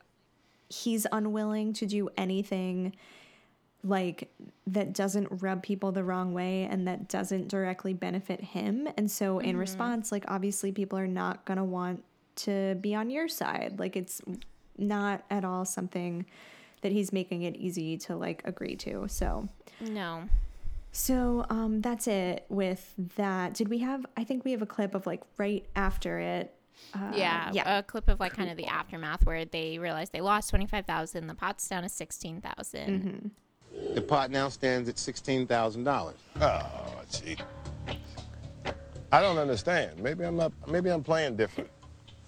he's 0.69 1.07
unwilling 1.13 1.73
to 1.73 1.87
do 1.87 2.09
anything 2.17 2.95
like 3.85 4.29
that 4.67 4.93
doesn't 4.93 5.29
rub 5.43 5.63
people 5.63 5.93
the 5.93 6.03
wrong 6.03 6.35
way 6.35 6.65
and 6.71 6.89
that 6.89 7.09
doesn't 7.09 7.47
directly 7.49 7.95
benefit 7.95 8.41
him. 8.41 8.89
And 8.97 9.09
so 9.09 9.39
in 9.39 9.55
Mhm. 9.55 9.61
response, 9.61 10.11
like 10.11 10.25
obviously 10.29 10.73
people 10.73 10.99
are 10.99 11.07
not 11.07 11.45
going 11.45 11.59
to 11.59 11.65
want 11.65 12.03
to 12.37 12.75
be 12.81 12.95
on 12.95 13.09
your 13.11 13.29
side. 13.29 13.79
Like 13.79 13.97
it's 13.97 14.21
not 14.77 15.25
at 15.31 15.45
all 15.45 15.65
something 15.65 16.27
that 16.83 16.91
he's 16.93 17.13
making 17.13 17.43
it 17.43 17.57
easy 17.57 17.97
to 17.99 18.17
like 18.17 18.43
agree 18.45 18.75
to. 18.77 19.07
So 19.09 19.49
No. 19.81 20.29
so 20.91 21.47
um 21.49 21.81
that's 21.81 22.09
it 22.09 22.45
with 22.49 22.95
that. 23.17 23.55
Did 23.55 23.69
we 23.69 23.79
have 23.79 24.05
I 24.17 24.25
think 24.25 24.45
we 24.45 24.51
have 24.53 24.63
a 24.63 24.67
clip 24.67 24.95
of 24.97 25.07
like 25.07 25.23
right 25.37 25.65
after 25.77 26.19
it. 26.19 26.53
Uh, 26.95 27.13
yeah, 27.15 27.51
yeah. 27.53 27.79
a 27.79 27.83
clip 27.83 28.09
of 28.09 28.19
like 28.19 28.33
kind 28.33 28.51
of 28.51 28.57
the 28.57 28.67
aftermath 28.67 29.27
where 29.27 29.45
they 29.45 29.79
realized 29.79 30.13
they 30.13 30.21
lost 30.21 30.51
twenty 30.51 30.67
five 30.67 30.87
thousand. 30.87 31.27
The 31.27 31.35
pot's 31.35 31.69
down 31.69 31.83
to 31.83 31.89
sixteen 31.89 32.41
The 33.95 34.01
pot 34.01 34.31
now 34.31 34.49
stands 34.49 34.89
at 34.89 34.97
$16,000. 34.97 36.15
Oh, 36.41 37.03
gee. 37.13 37.37
I 39.13 39.21
don't 39.21 39.39
understand. 39.39 39.99
Maybe 40.01 40.25
I'm 40.25 40.37
not. 40.37 40.53
Maybe 40.69 40.91
I'm 40.91 41.03
playing 41.03 41.37
different. 41.37 41.71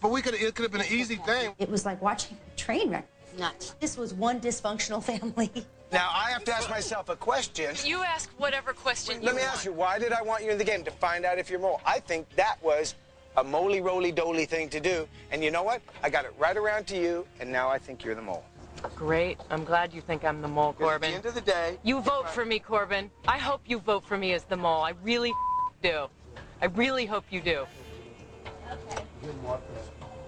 But 0.00 0.10
we 0.10 0.22
could 0.22 0.34
it 0.34 0.54
could 0.54 0.62
have 0.62 0.72
been 0.72 0.80
an 0.80 0.92
easy 0.92 1.16
thing. 1.16 1.54
It 1.58 1.70
was 1.70 1.84
like 1.84 2.00
watching 2.00 2.36
a 2.46 2.56
train 2.56 2.90
wreck. 2.90 3.06
Nuts. 3.38 3.74
This 3.80 3.96
was 3.96 4.12
one 4.14 4.40
dysfunctional 4.40 5.02
family. 5.02 5.50
Now, 5.92 6.10
I 6.14 6.30
have 6.30 6.44
to 6.44 6.54
ask 6.54 6.70
myself 6.70 7.08
a 7.08 7.16
question. 7.16 7.74
You 7.84 8.02
ask 8.02 8.30
whatever 8.38 8.72
question 8.72 9.20
you 9.20 9.26
Let 9.26 9.34
me 9.34 9.42
want. 9.42 9.54
ask 9.54 9.64
you, 9.64 9.72
why 9.72 9.98
did 9.98 10.12
I 10.12 10.22
want 10.22 10.44
you 10.44 10.50
in 10.50 10.58
the 10.58 10.64
game? 10.64 10.84
To 10.84 10.90
find 10.90 11.24
out 11.24 11.38
if 11.38 11.50
you're 11.50 11.58
mole. 11.58 11.80
I 11.84 11.98
think 11.98 12.28
that 12.36 12.62
was 12.62 12.94
a 13.36 13.44
moly 13.44 13.80
roly 13.80 14.12
doly 14.12 14.46
thing 14.46 14.68
to 14.70 14.80
do. 14.80 15.06
And 15.30 15.42
you 15.42 15.50
know 15.50 15.62
what? 15.62 15.82
I 16.02 16.10
got 16.10 16.24
it 16.24 16.34
right 16.38 16.56
around 16.56 16.86
to 16.88 16.96
you, 16.96 17.26
and 17.40 17.50
now 17.50 17.68
I 17.68 17.78
think 17.78 18.04
you're 18.04 18.14
the 18.14 18.22
mole. 18.22 18.44
Great. 18.96 19.38
I'm 19.50 19.64
glad 19.64 19.92
you 19.92 20.00
think 20.00 20.24
I'm 20.24 20.40
the 20.40 20.48
mole, 20.48 20.72
Because 20.72 20.94
at 20.94 21.00
the 21.00 21.06
Corbin. 21.08 21.14
end 21.16 21.26
of 21.26 21.34
the 21.34 21.40
day, 21.42 21.78
You 21.82 22.00
vote 22.00 22.28
for 22.30 22.44
me, 22.44 22.58
Corbin. 22.58 23.10
I 23.28 23.38
hope 23.38 23.60
you 23.66 23.78
vote 23.78 24.04
for 24.04 24.16
me 24.16 24.32
as 24.32 24.44
the 24.44 24.56
mole. 24.56 24.82
I 24.82 24.94
really 25.02 25.32
do. 25.82 26.06
I 26.62 26.66
really 26.66 27.06
hope 27.06 27.24
you 27.30 27.40
do. 27.40 27.66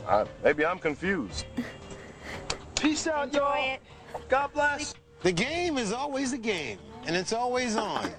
Uh, 0.06 0.24
maybe 0.42 0.64
I'm 0.66 0.78
confused. 0.78 1.46
Peace 2.80 3.06
out, 3.06 3.32
y'all. 3.32 3.78
God 4.28 4.52
bless. 4.52 4.94
The 5.22 5.32
game 5.32 5.78
is 5.78 5.92
always 5.92 6.32
a 6.32 6.38
game, 6.38 6.78
and 7.06 7.14
it's 7.14 7.32
always 7.32 7.76
on. 7.76 8.10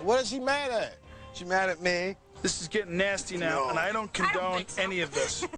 What 0.00 0.20
is 0.20 0.28
she 0.30 0.38
mad 0.38 0.70
at? 0.70 0.96
She 1.34 1.44
mad 1.44 1.68
at 1.70 1.82
me. 1.82 2.16
This 2.42 2.60
is 2.60 2.68
getting 2.68 2.96
nasty 2.96 3.36
now, 3.36 3.70
and 3.70 3.78
I 3.78 3.92
don't 3.92 4.12
condone 4.12 4.64
any 4.78 5.00
of 5.00 5.14
this. 5.14 5.46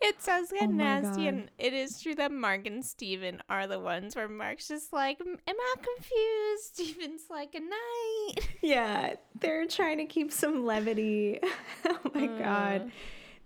It 0.00 0.16
does 0.24 0.50
get 0.50 0.68
Oh 0.68 0.72
nasty, 0.72 1.24
God. 1.24 1.34
and 1.34 1.50
it 1.58 1.72
is 1.72 2.00
true 2.00 2.14
that 2.16 2.32
Mark 2.32 2.66
and 2.66 2.84
Stephen 2.84 3.42
are 3.48 3.66
the 3.66 3.78
ones 3.78 4.16
where 4.16 4.28
Mark's 4.28 4.66
just 4.66 4.92
like, 4.92 5.20
Am 5.20 5.36
I 5.48 5.74
confused? 5.76 6.64
Stephen's 6.74 7.22
like, 7.30 7.52
Good 7.52 7.62
night. 7.62 8.48
Yeah, 8.62 9.14
they're 9.38 9.66
trying 9.66 9.98
to 9.98 10.06
keep 10.06 10.32
some 10.32 10.64
levity. 10.64 11.38
oh 11.84 11.98
my 12.14 12.28
mm. 12.28 12.38
god. 12.38 12.92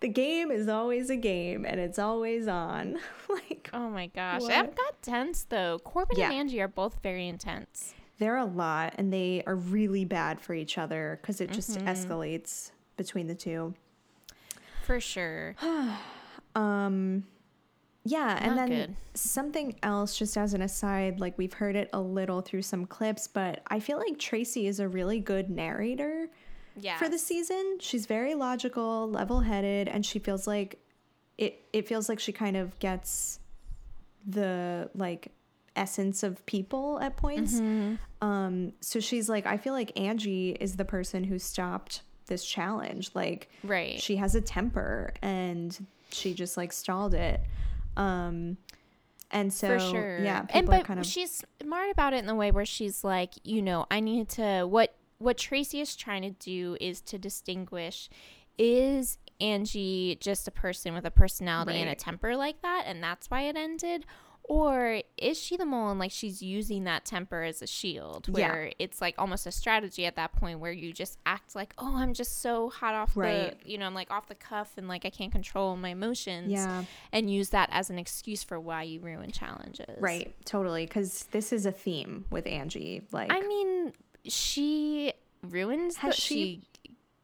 the 0.01 0.09
game 0.09 0.51
is 0.51 0.69
always 0.69 1.11
a 1.11 1.17
game 1.17 1.65
and 1.67 1.81
it's 1.81 1.99
always 1.99 2.47
on. 2.49 2.99
like, 3.29 3.69
oh 3.75 3.91
my 3.91 4.07
gosh, 4.07 4.43
what? 4.43 4.49
that 4.51 4.77
got 4.77 5.03
tense 5.03 5.45
though. 5.45 5.79
Corbin 5.81 6.19
Yeah. 6.19 6.27
and 6.27 6.35
Angie 6.35 6.61
are 6.61 6.69
both 6.69 7.01
very 7.03 7.27
intense. 7.27 7.95
They're 8.19 8.37
a 8.37 8.45
lot 8.45 8.95
and 8.97 9.13
they 9.13 9.43
are 9.47 9.55
really 9.57 10.05
bad 10.05 10.41
for 10.41 10.55
each 10.55 10.79
other 10.79 11.19
because 11.21 11.41
it 11.41 11.51
just 11.51 11.79
Mhm. 11.79 11.85
escalates 11.85 12.71
between 12.97 13.27
the 13.27 13.35
two. 13.35 13.75
For 14.85 15.01
sure. 15.01 15.55
Um, 16.55 17.25
yeah, 18.05 18.39
and 18.41 18.57
Not 18.57 18.69
then 18.69 18.69
good. 18.79 18.97
something 19.13 19.75
else, 19.83 20.17
just 20.17 20.39
as 20.39 20.55
an 20.55 20.63
aside, 20.63 21.21
like 21.21 21.37
we've 21.37 21.53
heard 21.53 21.77
it 21.77 21.91
a 21.93 22.01
little 22.01 22.41
through 22.41 22.63
some 22.63 22.87
clips, 22.87 23.29
but 23.29 23.61
I 23.67 23.79
feel 23.79 23.99
like 23.99 24.19
Tracey 24.19 24.67
is 24.67 24.81
a 24.81 24.89
really 24.89 25.21
good 25.21 25.51
narrator 25.51 26.31
Yeah. 26.77 26.97
for 26.97 27.11
the 27.11 27.19
season. 27.19 27.77
She's 27.81 28.07
very 28.07 28.35
logical, 28.35 29.11
level-headed, 29.11 29.87
and 29.89 30.07
she 30.07 30.19
feels 30.19 30.47
like 30.47 30.79
it. 31.37 31.61
It 31.75 31.87
feels 31.87 32.09
like 32.09 32.19
she 32.21 32.33
kind 32.33 32.57
of 32.57 32.79
gets 32.79 33.39
the 34.27 34.89
like 34.95 35.33
essence 35.77 36.23
of 36.23 36.45
people 36.47 36.99
at 37.01 37.17
points. 37.17 37.55
Mhm. 37.61 37.99
Um, 38.23 38.73
so 38.81 38.99
she's 39.01 39.29
like, 39.29 39.47
I 39.47 39.57
feel 39.59 39.73
like 39.75 39.99
Angie 39.99 40.51
is 40.59 40.77
the 40.77 40.85
person 40.85 41.25
who 41.25 41.39
stopped 41.39 42.03
this 42.27 42.45
challenge. 42.45 43.11
Like, 43.15 43.49
Right. 43.63 44.01
she 44.01 44.17
has 44.17 44.35
a 44.35 44.41
temper 44.41 45.13
and 45.23 45.87
she 46.11 46.35
just 46.35 46.57
like 46.57 46.73
stalled 46.73 47.15
it. 47.15 47.41
Um, 47.97 48.57
and 49.31 49.53
so 49.53 49.79
for 49.79 49.79
sure. 49.81 50.19
yeah, 50.23 50.41
and 50.41 50.49
people 50.49 50.67
but 50.69 50.81
are 50.83 50.85
kind 50.85 51.01
of 51.01 51.07
she's 51.07 51.45
smart 51.61 51.91
about 51.91 52.15
it 52.15 52.19
in 52.19 52.27
the 52.27 52.35
way 52.35 52.51
where 52.51 52.65
she's 52.67 53.03
like, 53.05 53.35
you 53.45 53.61
know, 53.63 53.87
I 53.91 54.01
need 54.01 54.29
to 54.31 54.65
what 54.65 54.95
what 55.19 55.37
Tracey 55.39 55.81
is 55.81 55.97
trying 55.97 56.23
to 56.23 56.31
do 56.31 56.77
is 56.81 57.01
to 57.03 57.19
distinguish 57.19 58.09
is 58.59 59.19
Angie 59.41 60.17
just 60.21 60.47
a 60.49 60.51
person 60.51 60.95
with 60.95 61.05
a 61.05 61.11
personality 61.11 61.79
and 61.81 61.91
a 61.91 61.95
temper 61.95 62.37
like 62.37 62.63
that 62.63 62.85
and 62.87 63.03
that's 63.03 63.29
why 63.31 63.43
it 63.43 63.57
ended? 63.57 64.07
Or 64.49 65.03
is 65.17 65.39
she 65.43 65.57
the 65.57 65.67
mole 65.67 65.91
and 65.91 65.99
like 65.99 66.13
she's 66.13 66.41
using 66.41 66.85
that 66.85 67.05
temper 67.05 67.43
as 67.43 67.63
a 67.63 67.67
shield 67.67 68.29
Yeah. 68.33 68.49
where 68.53 68.73
it's 68.79 69.01
like 69.01 69.17
almost 69.19 69.45
a 69.45 69.51
strategy 69.51 70.07
at 70.07 70.15
that 70.17 70.33
point 70.35 70.61
where 70.61 70.71
you 70.71 70.93
just 70.93 71.19
act 71.27 71.57
like, 71.57 71.75
oh, 71.79 71.97
I'm 71.97 72.15
just 72.15 72.41
so 72.43 72.71
hot 72.71 72.95
off 72.95 73.17
Right. 73.17 73.61
the, 73.61 73.69
you 73.71 73.77
know, 73.77 73.87
I'm 73.87 73.95
like 73.95 74.09
off 74.13 74.29
the 74.29 74.37
cuff 74.37 74.71
and 74.77 74.87
like 74.87 75.05
I 75.05 75.11
can't 75.11 75.33
control 75.33 75.77
my 75.77 75.89
emotions 75.89 76.53
Yeah. 76.53 76.85
and 77.13 77.29
use 77.29 77.49
that 77.51 77.71
as 77.73 77.91
an 77.91 77.99
excuse 77.99 78.45
for 78.45 78.61
why 78.61 78.85
you 78.85 79.01
ruin 79.01 79.33
challenges. 79.33 80.01
right, 80.01 80.33
totally, 80.45 80.87
because 80.87 81.25
this 81.33 81.53
is 81.53 81.67
a 81.67 81.73
theme 81.73 82.25
with 82.31 82.47
Angie. 82.47 83.03
Like, 83.11 83.33
I 83.33 83.41
mean, 83.41 83.93
she 84.25 85.13
ruins. 85.43 85.97
Has 85.97 86.15
the, 86.15 86.21
she- 86.21 86.63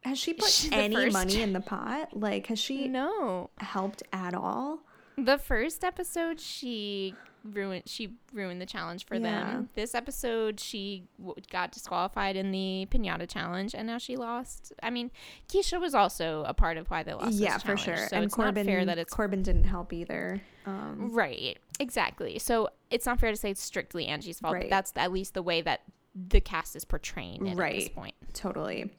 has 0.04 0.18
she 0.18 0.34
put 0.34 0.68
any 0.72 1.10
money 1.10 1.40
in 1.40 1.52
the 1.52 1.60
pot? 1.74 2.16
Like, 2.18 2.48
has 2.48 2.58
she 2.58 2.88
no 2.88 3.50
helped 3.58 4.02
at 4.12 4.34
all? 4.34 4.80
The 5.16 5.36
first 5.38 5.84
episode, 5.84 6.40
she 6.40 7.14
ruined. 7.44 7.82
She 7.86 8.14
ruined 8.32 8.60
the 8.60 8.66
challenge 8.66 9.04
for 9.04 9.16
Yeah. 9.16 9.20
them. 9.20 9.68
This 9.74 9.94
episode, 9.94 10.58
she 10.60 11.04
w- 11.18 11.34
got 11.50 11.70
disqualified 11.72 12.36
in 12.36 12.50
the 12.50 12.86
pinata 12.90 13.28
challenge, 13.28 13.74
and 13.74 13.86
now 13.86 13.98
she 13.98 14.16
lost. 14.16 14.72
I 14.82 14.90
mean, 14.90 15.10
Keshia 15.48 15.80
was 15.80 15.94
also 15.94 16.44
a 16.46 16.54
part 16.54 16.76
of 16.76 16.88
why 16.90 17.02
they 17.02 17.12
lost. 17.14 17.34
yeah, 17.34 17.58
for 17.58 17.76
sure. 17.76 17.96
So 18.08 18.16
and 18.16 18.24
it's 18.24 18.34
Corbin, 18.34 18.66
not 18.66 18.72
fair 18.72 18.84
that 18.86 18.98
it's 18.98 19.12
Corbin 19.12 19.42
didn't 19.42 19.64
help 19.64 19.92
either. 19.92 20.40
Um, 20.66 21.10
Right. 21.12 21.58
Exactly. 21.80 22.38
So 22.38 22.68
it's 22.90 23.04
not 23.06 23.18
fair 23.20 23.30
to 23.32 23.36
say 23.36 23.50
it's 23.50 23.62
strictly 23.62 24.06
Angie's 24.06 24.38
fault. 24.40 24.54
Right. 24.54 24.62
But 24.64 24.70
that's 24.70 24.92
at 24.96 25.12
least 25.12 25.34
the 25.34 25.42
way 25.42 25.60
that 25.62 25.82
the 26.14 26.40
cast 26.40 26.76
is 26.76 26.84
portraying 26.84 27.46
it 27.46 27.58
at 27.58 27.72
this 27.72 27.88
point. 27.88 28.14
totally 28.34 28.90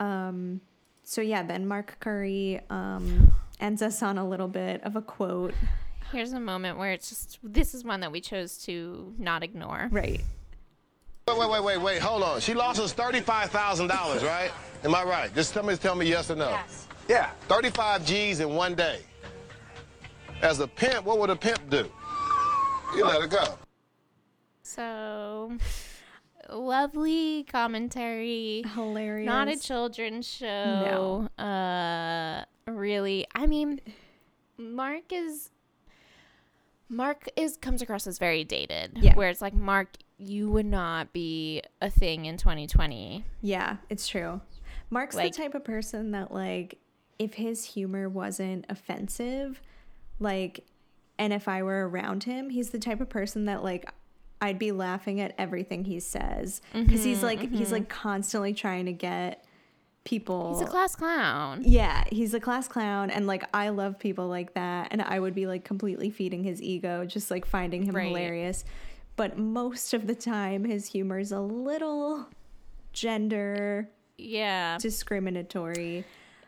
um 0.00 0.60
so 1.04 1.20
yeah 1.20 1.44
then 1.44 1.64
mark 1.68 1.96
curry 2.00 2.60
um 2.70 3.32
ends 3.62 3.80
us 3.80 4.02
on 4.02 4.18
a 4.18 4.28
little 4.28 4.48
bit 4.48 4.82
of 4.82 4.96
a 4.96 5.02
quote 5.02 5.54
Here's 6.10 6.34
a 6.34 6.40
moment 6.40 6.76
where 6.76 6.92
it's 6.92 7.08
just 7.08 7.38
this 7.42 7.72
is 7.74 7.84
one 7.84 8.00
that 8.00 8.12
we 8.12 8.20
chose 8.20 8.58
to 8.64 9.14
not 9.18 9.42
ignore. 9.42 9.88
right 9.90 10.22
Wait, 11.28 11.38
wait, 11.38 11.50
wait, 11.50 11.62
wait, 11.64 11.76
wait. 11.78 12.02
Hold 12.02 12.22
on. 12.24 12.40
She 12.40 12.52
lost 12.52 12.80
us 12.80 12.92
thirty-five 12.92 13.50
thousand 13.50 13.86
dollars, 13.86 14.24
right? 14.24 14.50
Am 14.84 14.92
I 14.94 15.04
right? 15.04 15.34
Just 15.34 15.54
somebody 15.54 15.78
tell 15.78 15.94
me 15.94 16.06
yes 16.06 16.30
or 16.30 16.36
no. 16.36 16.50
Yes. 16.50 16.88
Yeah, 17.08 17.30
thirty-five 17.48 18.04
G's 18.04 18.40
in 18.40 18.54
one 18.54 18.74
day. 18.74 18.98
As 20.42 20.58
a 20.58 20.66
pimp, 20.66 21.06
what 21.06 21.18
would 21.20 21.30
a 21.30 21.36
pimp 21.36 21.70
do? 21.70 21.88
You 22.96 23.04
let 23.04 23.22
her 23.22 23.28
go. 23.28 23.44
So 24.62 25.56
lovely 26.50 27.44
commentary. 27.44 28.64
hilarious 28.74 29.26
Not 29.26 29.48
a 29.48 29.56
children's 29.56 30.28
show. 30.28 31.28
No. 31.38 31.42
Uh 31.42 32.44
really. 32.66 33.26
I 33.34 33.46
mean 33.46 33.80
Mark 34.58 35.12
is 35.12 35.50
Mark 36.88 37.26
is 37.36 37.56
comes 37.56 37.80
across 37.82 38.06
as 38.06 38.18
very 38.18 38.44
dated. 38.44 38.92
Yeah. 39.00 39.14
Where 39.14 39.30
it's 39.30 39.40
like 39.40 39.54
Mark, 39.54 39.88
you 40.18 40.50
would 40.50 40.66
not 40.66 41.12
be 41.12 41.62
a 41.80 41.90
thing 41.90 42.26
in 42.26 42.36
2020. 42.36 43.24
yeah 43.40 43.78
it's 43.88 44.06
true 44.06 44.40
mark's 44.88 45.16
Like- 45.16 45.32
the 45.32 45.42
type 45.42 45.54
of 45.56 45.64
person 45.64 46.12
that 46.12 46.32
like 46.32 46.78
if 47.18 47.34
his 47.34 47.64
humor 47.64 48.08
wasn't 48.08 48.64
offensive 48.68 49.60
like 50.20 50.64
and 51.18 51.32
if 51.32 51.48
i 51.48 51.60
were 51.62 51.88
around 51.88 52.22
him 52.24 52.50
he's 52.50 52.70
the 52.70 52.78
type 52.78 53.00
of 53.00 53.08
person 53.08 53.46
that 53.46 53.64
like 53.64 53.90
i'd 54.42 54.58
be 54.60 54.70
laughing 54.70 55.20
at 55.20 55.34
everything 55.38 55.84
he 55.86 55.98
says 55.98 56.60
because 56.72 57.02
he's 57.02 57.18
Mhm, 57.18 57.22
like 57.22 57.50
he's 57.50 57.68
mhm. 57.70 57.72
like 57.72 57.88
constantly 57.88 58.52
trying 58.54 58.84
to 58.86 58.92
get 58.92 59.44
people 60.04 60.58
He's 60.58 60.66
a 60.66 60.70
class 60.70 60.96
clown. 60.96 61.62
Yeah, 61.64 62.04
he's 62.10 62.34
a 62.34 62.40
class 62.40 62.66
clown, 62.68 63.10
and 63.10 63.26
like 63.26 63.44
I 63.54 63.68
love 63.68 63.98
people 63.98 64.26
like 64.28 64.54
that, 64.54 64.88
and 64.90 65.00
I 65.02 65.18
would 65.20 65.34
be 65.34 65.46
like 65.46 65.64
completely 65.64 66.10
feeding 66.10 66.42
his 66.44 66.60
ego, 66.60 67.04
just 67.04 67.30
like 67.30 67.44
finding 67.46 67.82
him 67.84 67.94
Right. 67.94 68.08
hilarious. 68.08 68.64
But 69.16 69.38
most 69.38 69.94
of 69.94 70.06
the 70.06 70.14
time, 70.14 70.64
his 70.64 70.86
humor 70.86 71.18
is 71.18 71.32
a 71.32 71.40
little 71.40 72.26
gender 72.92 73.88
Yeah. 74.18 74.78
discriminatory, 74.78 76.04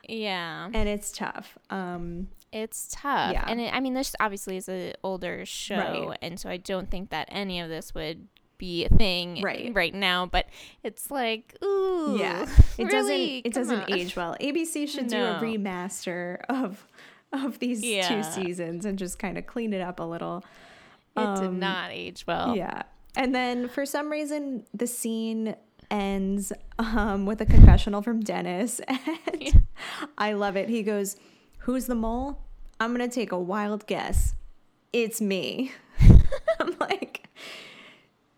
Yeah. 0.08 0.70
and 0.72 0.88
it's 0.88 1.12
tough. 1.12 1.58
Um, 1.70 2.28
It's 2.52 2.88
tough. 2.92 3.32
Yeah. 3.32 3.44
And 3.48 3.60
it, 3.60 3.74
I 3.74 3.80
mean, 3.80 3.94
this 3.94 4.14
obviously 4.20 4.56
is 4.56 4.68
an 4.68 4.92
older 5.02 5.44
show. 5.44 5.76
Right. 6.10 6.18
And 6.22 6.38
so 6.38 6.48
I 6.48 6.56
don't 6.56 6.88
think 6.88 7.10
that 7.10 7.26
any 7.32 7.58
of 7.58 7.68
this 7.68 7.92
would 7.96 8.28
be 8.64 8.84
a 8.86 8.88
thing 8.88 9.40
Right. 9.42 9.70
right 9.74 9.94
now. 9.94 10.26
But 10.26 10.46
it's 10.82 11.10
like, 11.10 11.56
ooh. 11.62 12.16
yeah, 12.18 12.42
it 12.78 12.84
really? 12.84 12.88
doesn't 12.90 13.46
it 13.46 13.52
Come 13.52 13.62
doesn't 13.62 13.92
on. 13.92 13.98
age 13.98 14.16
well. 14.16 14.36
ABC 14.40 14.88
should 14.88 15.08
do 15.08 15.16
a 15.22 15.38
remaster 15.42 16.40
of 16.48 16.86
of 17.32 17.58
these 17.58 17.82
Yeah. 17.84 18.08
two 18.08 18.22
seasons 18.22 18.84
and 18.84 18.98
just 18.98 19.18
kind 19.18 19.36
of 19.38 19.46
clean 19.46 19.72
it 19.72 19.80
up 19.80 19.98
a 20.00 20.04
little. 20.04 20.44
It 21.16 21.20
did 21.40 21.48
Um, 21.48 21.58
not 21.58 21.90
age 21.92 22.24
well. 22.26 22.56
Yeah. 22.56 22.82
And 23.16 23.34
then 23.34 23.68
for 23.68 23.84
some 23.86 24.10
reason, 24.10 24.64
the 24.72 24.86
scene 24.86 25.54
ends 25.90 26.52
um, 26.78 27.26
with 27.26 27.40
a 27.40 27.46
confessional 27.46 28.02
from 28.02 28.20
Dennis. 28.20 28.80
And 29.32 29.66
I 30.18 30.32
love 30.32 30.56
it. 30.56 30.68
He 30.68 30.82
goes, 30.82 31.16
Who's 31.58 31.86
the 31.86 31.94
mole? 31.94 32.40
I'm 32.80 32.94
going 32.94 33.08
to 33.08 33.14
take 33.14 33.32
a 33.32 33.38
wild 33.38 33.86
guess. 33.86 34.34
It's 34.92 35.20
me. 35.20 35.72
I'm 36.60 36.74
like, 36.80 36.93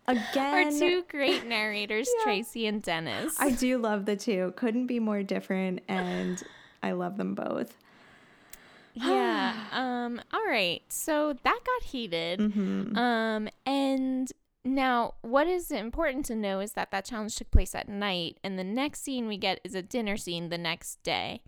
Our 0.07 0.71
two 0.71 1.03
great 1.09 1.45
narrators, 1.45 2.09
Tracey 2.23 2.65
and 2.67 2.81
Dennis. 2.81 3.35
I 3.39 3.51
do 3.51 3.77
love 3.77 4.05
the 4.05 4.15
two. 4.15 4.53
Couldn't 4.55 4.87
be 4.87 4.99
more 4.99 5.23
different. 5.23 5.81
And 5.87 6.41
I 6.81 6.93
love 6.93 7.17
them 7.17 7.35
both. 7.35 7.75
yeah. 8.93 9.53
Um. 9.71 10.21
All 10.33 10.45
right. 10.47 10.81
So 10.89 11.33
that 11.43 11.59
got 11.65 11.83
heated. 11.83 12.39
Mhm. 12.39 12.97
Um. 12.97 13.49
And 13.65 14.31
now, 14.63 15.13
what 15.21 15.47
is 15.47 15.71
important 15.71 16.25
to 16.25 16.35
know 16.35 16.59
is 16.59 16.73
that 16.73 16.91
that 16.91 17.05
challenge 17.05 17.35
took 17.35 17.51
place 17.51 17.73
at 17.75 17.87
night, 17.87 18.37
and 18.43 18.57
the 18.57 18.63
next 18.63 19.03
scene 19.03 19.27
we 19.27 19.37
get 19.37 19.59
is 19.63 19.75
a 19.75 19.81
dinner 19.81 20.17
scene 20.17 20.49
the 20.49 20.57
next 20.57 21.01
day. 21.03 21.41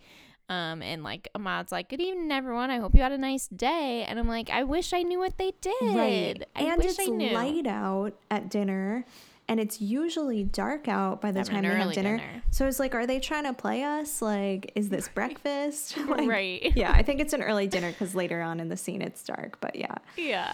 Um. 0.50 0.82
And 0.82 1.04
like 1.04 1.30
Ahmad's 1.36 1.72
like, 1.72 1.90
"Good 1.90 2.02
evening, 2.02 2.32
everyone. 2.32 2.70
I 2.72 2.78
hope 2.80 2.96
you 2.96 3.02
had 3.02 3.12
a 3.12 3.18
nice 3.18 3.48
day." 3.48 4.04
And 4.08 4.18
I'm 4.20 4.28
like, 4.28 4.50
"I 4.50 4.64
wish 4.64 4.94
I 4.94 5.04
knew 5.04 5.20
what 5.20 5.38
they 5.38 5.54
did. 5.62 5.74
Right. 5.82 6.44
I 6.56 6.64
and 6.64 6.84
it's 6.84 7.00
I 7.00 7.06
knew." 7.06 7.32
light 7.34 7.68
out 7.68 8.14
at 8.32 8.50
dinner. 8.50 9.06
And 9.48 9.60
it's 9.60 9.82
usually 9.82 10.44
dark 10.44 10.88
out 10.88 11.22
by 11.22 11.32
the 11.32 11.40
Having 11.40 11.54
time 11.56 11.64
they 11.64 11.70
have 11.76 11.94
dinner. 11.94 12.18
dinner. 12.18 12.44
So 12.52 12.68
it's 12.68 12.80
like, 12.80 12.94
are 12.94 13.08
they 13.08 13.20
trying 13.20 13.46
to 13.46 13.54
play 13.54 13.82
us? 13.82 14.22
Like, 14.22 14.72
is 14.76 14.90
this 14.90 15.08
breakfast? 15.16 15.98
Like, 16.08 16.30
Right. 16.30 16.72
Yeah, 16.76 16.92
I 16.92 17.02
think 17.02 17.20
it's 17.20 17.34
an 17.34 17.42
early 17.42 17.66
dinner 17.66 17.90
because 17.92 18.14
later 18.14 18.44
on 18.44 18.60
in 18.60 18.70
the 18.70 18.78
scene 18.78 19.02
it's 19.02 19.24
dark. 19.24 19.60
But 19.60 19.76
yeah. 19.76 19.96
Yeah. 20.18 20.54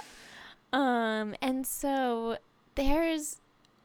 Um, 0.71 1.35
and 1.41 1.67
so 1.67 2.37
there's 2.75 3.37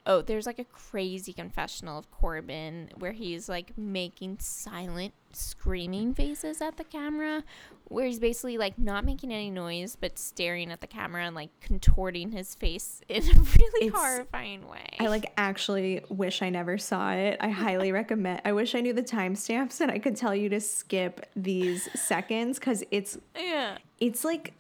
oh, 0.06 0.22
there's 0.22 0.47
like 0.47 0.59
a 0.59 0.64
crazy 0.64 1.32
confessional 1.32 1.98
of 1.98 2.10
Corbin 2.10 2.90
where 2.98 3.12
he's 3.12 3.48
like 3.48 3.77
making 3.77 4.39
silent 4.40 5.12
screaming 5.32 6.12
faces 6.14 6.60
at 6.60 6.77
the 6.77 6.85
camera, 6.85 7.44
where 7.85 8.06
he's 8.06 8.18
basically 8.18 8.59
like 8.59 8.78
not 8.78 9.05
making 9.05 9.32
any 9.32 9.51
noise 9.51 9.97
but 10.01 10.18
staring 10.18 10.72
at 10.72 10.81
the 10.81 10.86
camera 10.86 11.24
and 11.24 11.36
like 11.36 11.51
contorting 11.60 12.32
his 12.32 12.55
face 12.55 13.01
in 13.09 13.22
a 13.22 13.35
really 13.35 13.86
It's- 13.86 13.93
horrifying 13.94 14.66
way. 14.68 14.86
I 14.98 15.06
like 15.06 15.32
actually 15.36 16.02
wish 16.09 16.43
I 16.43 16.51
never 16.51 16.78
saw 16.78 17.12
it. 17.12 17.36
I 17.40 17.48
highly 17.51 17.93
recommend. 18.01 18.43
I 18.44 18.52
wish 18.52 18.74
I 18.74 18.81
knew 18.81 18.93
the 18.93 19.02
timestamps 19.02 19.81
and 19.81 19.90
I 19.90 19.98
could 19.98 20.16
tell 20.16 20.35
you 20.35 20.48
to 20.48 20.60
skip 20.60 21.27
these 21.36 21.89
seconds 22.01 22.59
because 22.59 22.82
it's 22.90 23.18
yeah. 23.36 23.78
it's 23.98 24.24
like 24.24 24.55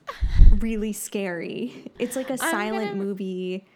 really 0.58 0.92
scary. 0.92 1.90
It's 1.98 2.14
like 2.14 2.30
a 2.30 2.38
silent 2.38 2.90
gonna- 2.92 3.04
movie, 3.04 3.66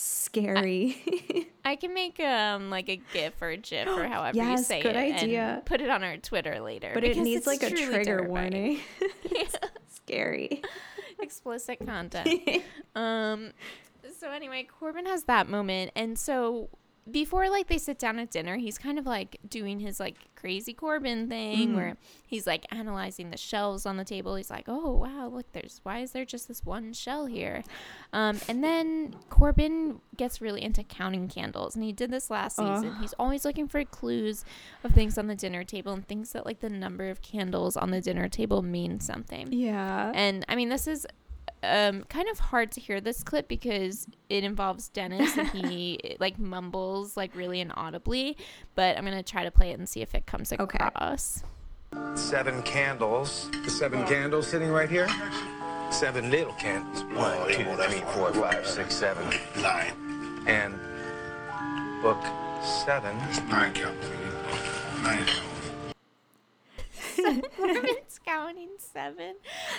scary. 0.00 1.48
I 1.64 1.76
can 1.76 1.94
make 1.94 2.18
um 2.20 2.70
like 2.70 2.88
a 2.88 3.00
GIF 3.12 3.40
or 3.40 3.50
a 3.50 3.56
GIF 3.56 3.86
or 3.88 4.06
however 4.08 4.36
you 4.36 4.58
say 4.58 4.82
good 4.82 4.96
it, 4.96 5.14
idea. 5.16 5.40
and 5.42 5.66
put 5.66 5.80
it 5.80 5.90
on 5.90 6.02
our 6.02 6.16
Twitter 6.16 6.60
later. 6.60 6.90
but 6.94 7.04
it 7.04 7.16
needs 7.16 7.46
like 7.46 7.62
a 7.62 7.70
trigger 7.70 8.04
terrifying. 8.04 8.28
warning. 8.28 8.80
scary. 9.88 10.62
explicit 11.20 11.84
content. 11.84 12.40
um 12.94 13.50
so 14.18 14.30
anyway, 14.30 14.66
Corbin 14.78 15.06
has 15.06 15.24
that 15.24 15.48
moment 15.48 15.92
and 15.94 16.18
so 16.18 16.68
before 17.10 17.48
like 17.50 17.66
they 17.68 17.78
sit 17.78 17.98
down 17.98 18.18
at 18.18 18.30
dinner, 18.30 18.56
he's 18.56 18.78
kind 18.78 18.98
of 18.98 19.06
like 19.06 19.38
doing 19.48 19.80
his 19.80 19.98
like 20.00 20.16
crazy 20.36 20.72
Corbin 20.72 21.28
thing 21.28 21.70
Mm. 21.70 21.74
where 21.76 21.96
he's 22.26 22.46
like 22.46 22.64
analyzing 22.70 23.30
the 23.30 23.36
shells 23.36 23.84
on 23.84 23.96
the 23.98 24.04
table. 24.04 24.34
He's 24.36 24.50
like, 24.50 24.64
"Oh, 24.68 24.92
wow, 24.92 25.28
look 25.28 25.52
there's 25.52 25.80
why 25.82 25.98
is 26.00 26.12
there 26.12 26.24
just 26.24 26.48
this 26.48 26.64
one 26.64 26.92
shell 26.92 27.26
here?" 27.26 27.62
Um 28.12 28.38
and 28.48 28.64
then 28.64 29.14
Corbin 29.28 30.00
gets 30.16 30.40
really 30.40 30.62
into 30.62 30.82
counting 30.82 31.28
candles 31.28 31.74
and 31.74 31.84
he 31.84 31.92
did 31.92 32.10
this 32.10 32.30
last 32.30 32.56
season. 32.56 32.96
He's 33.00 33.14
always 33.18 33.44
looking 33.44 33.68
for 33.68 33.84
clues 33.84 34.44
of 34.84 34.92
things 34.92 35.18
on 35.18 35.26
the 35.26 35.34
dinner 35.34 35.64
table 35.64 35.92
and 35.92 36.06
thinks 36.06 36.30
that 36.32 36.46
like 36.46 36.60
the 36.60 36.70
number 36.70 37.10
of 37.10 37.20
candles 37.22 37.76
on 37.76 37.90
the 37.90 38.00
dinner 38.00 38.28
table 38.28 38.62
means 38.62 39.04
something. 39.06 39.52
Yeah. 39.52 40.12
And 40.14 40.44
I 40.48 40.56
mean, 40.56 40.68
this 40.70 40.86
is 40.86 41.06
um, 41.62 42.04
kind 42.04 42.28
of 42.28 42.38
hard 42.38 42.72
to 42.72 42.80
hear 42.80 43.00
this 43.00 43.22
clip 43.22 43.48
because 43.48 44.06
it 44.28 44.44
involves 44.44 44.88
Dennis 44.88 45.36
and 45.36 45.48
he 45.48 46.16
like 46.20 46.38
mumbles 46.38 47.16
like 47.16 47.34
really 47.34 47.60
inaudibly. 47.60 48.36
But 48.74 48.96
I'm 48.96 49.04
gonna 49.04 49.22
try 49.22 49.44
to 49.44 49.50
play 49.50 49.70
it 49.70 49.78
and 49.78 49.88
see 49.88 50.00
if 50.00 50.14
it 50.14 50.26
comes 50.26 50.52
across. 50.52 51.44
Seven 52.14 52.62
candles. 52.62 53.50
The 53.64 53.70
seven 53.70 54.06
candles 54.06 54.46
sitting 54.46 54.70
right 54.70 54.88
here? 54.88 55.08
Seven 55.90 56.30
little 56.30 56.52
candles. 56.54 57.02
One, 57.16 57.48
two, 57.48 57.64
three, 57.64 58.00
four, 58.12 58.32
five, 58.32 58.66
six, 58.66 58.94
seven. 58.94 59.26
Nine. 59.60 59.92
And 60.46 60.74
book 62.00 62.22
seven. 62.84 63.16
Nine 63.48 63.72
candles. 63.72 64.10
Nine. 65.02 65.26
Corbin's 67.56 68.18
counting 68.26 68.70
seven. 68.78 69.34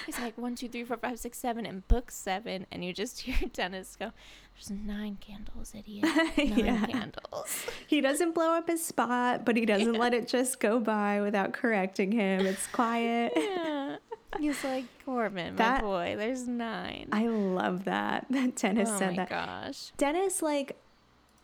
He's 0.06 0.20
like 0.20 0.38
one, 0.38 0.56
two, 0.56 0.68
three, 0.70 0.84
four, 0.84 0.98
five, 0.98 1.20
six, 1.20 1.38
seven, 1.38 1.66
and 1.66 1.88
book 1.88 2.12
seven, 2.12 2.66
and 2.72 2.84
you 2.84 2.94
just 2.94 3.22
hear 3.22 3.49
Dennis 3.53 3.95
go, 3.95 4.12
"There's 4.56 4.70
nine 4.72 5.18
candles, 5.22 5.74
idiot. 5.78 6.06
Nine 6.38 6.58
Yeah. 6.66 6.86
candles." 6.86 7.66
He 7.88 8.02
doesn't 8.02 8.34
blow 8.34 8.52
up 8.53 8.68
his 8.68 8.84
spot, 8.86 9.45
but 9.45 9.56
he 9.58 9.66
doesn't 9.66 9.94
let 9.94 10.14
it 10.14 10.28
just 10.28 10.60
go 10.60 10.80
by 10.80 11.22
without 11.22 11.53
correcting 11.53 12.12
him. 12.12 12.45
It's 12.45 12.68
quiet. 12.68 13.34
Yeah. 13.36 13.98
He's 14.40 14.64
like 14.64 14.86
Corbin, 15.06 15.58
That- 15.58 15.82
my 15.82 15.88
boy. 15.88 16.16
There's 16.18 16.48
nine. 16.48 17.10
I 17.12 17.28
love 17.28 17.84
that 17.86 18.26
that 18.30 18.56
Dennis 18.56 18.90
oh 18.94 18.98
said 18.98 19.10
my 19.12 19.16
that. 19.26 19.30
gosh. 19.30 19.91
Dennis, 19.98 20.41
like, 20.41 20.78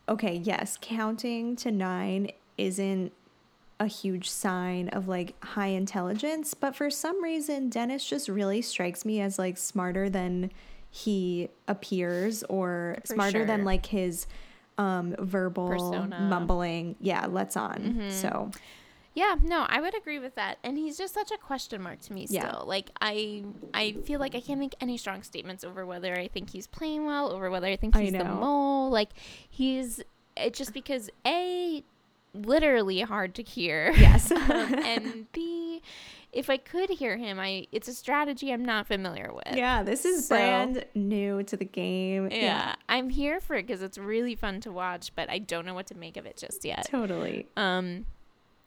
okay, 0.07 0.35
yes, 0.35 0.77
counting 0.79 1.55
to 1.57 1.69
nine 1.71 2.31
isn't 2.57 3.11
a 3.79 3.87
huge 3.87 4.29
sign 4.29 4.89
of 4.89 5.07
like 5.07 5.35
high 5.43 5.67
intelligence, 5.67 6.53
but 6.53 6.75
for 6.75 6.89
some 6.89 7.23
reason, 7.23 7.69
Dennis 7.69 8.07
just 8.07 8.27
really 8.27 8.61
strikes 8.61 9.05
me 9.05 9.21
as 9.21 9.37
like 9.37 9.57
smarter 9.57 10.09
than 10.09 10.51
he 10.89 11.49
appears 11.67 12.43
or 12.43 12.97
For 13.05 13.13
smarter 13.13 13.45
than 13.45 13.63
like 13.65 13.85
his 13.87 14.25
um 14.79 15.15
verbal 15.19 15.67
Persona. 15.69 16.19
mumbling 16.19 16.95
yeah 16.99 17.25
let's 17.25 17.57
on 17.57 17.95
Mhm. 17.97 18.11
so 18.11 18.51
Yeah, 19.15 19.33
no, 19.41 19.65
I 19.67 19.81
would 19.81 19.95
agree 19.95 20.19
with 20.19 20.35
that. 20.35 20.59
And 20.63 20.77
he's 20.77 20.95
just 20.95 21.15
such 21.15 21.31
a 21.31 21.37
question 21.39 21.81
mark 21.81 22.01
to 22.01 22.13
me 22.13 22.27
still. 22.27 22.37
Yeah. 22.39 22.57
Like 22.59 22.91
I 23.01 23.43
I 23.73 23.93
feel 24.05 24.19
like 24.19 24.35
I 24.35 24.39
can't 24.41 24.59
make 24.59 24.75
any 24.79 24.95
strong 24.97 25.23
statements 25.23 25.63
over 25.63 25.85
whether 25.87 26.13
I 26.15 26.27
think 26.27 26.51
he's 26.51 26.67
playing 26.67 27.05
well, 27.07 27.31
over 27.31 27.49
whether 27.49 27.65
I 27.65 27.75
think 27.77 27.95
I 27.95 28.01
he's 28.03 28.11
the 28.13 28.23
mole. 28.23 28.91
Like 28.91 29.09
he's 29.49 30.01
it's 30.35 30.57
just 30.59 30.71
because 30.73 31.09
A 31.25 31.83
literally 32.33 33.01
hard 33.01 33.35
to 33.35 33.43
hear. 33.43 33.91
Yes. 33.97 34.31
um, 34.31 34.39
and 34.49 35.31
B 35.31 35.81
if 36.33 36.49
I 36.49 36.57
could 36.57 36.89
hear 36.89 37.17
him, 37.17 37.39
I 37.39 37.67
it's 37.71 37.87
a 37.87 37.93
strategy 37.93 38.51
I'm 38.51 38.63
not 38.65 38.85
familiar 38.85 39.31
with. 39.33 39.55
yeah 39.55 39.81
this 39.81 40.05
is 40.05 40.27
So- 40.27 40.35
brand 40.35 40.85
new 40.93 41.41
to 41.43 41.57
the 41.57 41.65
game 41.65 42.29
Yeah, 42.31 42.75
I'm 42.89 43.09
here 43.09 43.39
for 43.39 43.55
it 43.55 43.65
because 43.65 43.81
it's 43.81 43.97
really 43.97 44.35
fun 44.35 44.59
to 44.61 44.71
watch, 44.71 45.11
but 45.15 45.29
I 45.29 45.39
don't 45.39 45.65
know 45.65 45.73
what 45.73 45.87
to 45.87 45.95
make 45.95 46.17
of 46.17 46.25
it 46.25 46.37
just 46.37 46.63
yet. 46.65 46.85
totally 46.89 47.47
Um, 47.55 48.05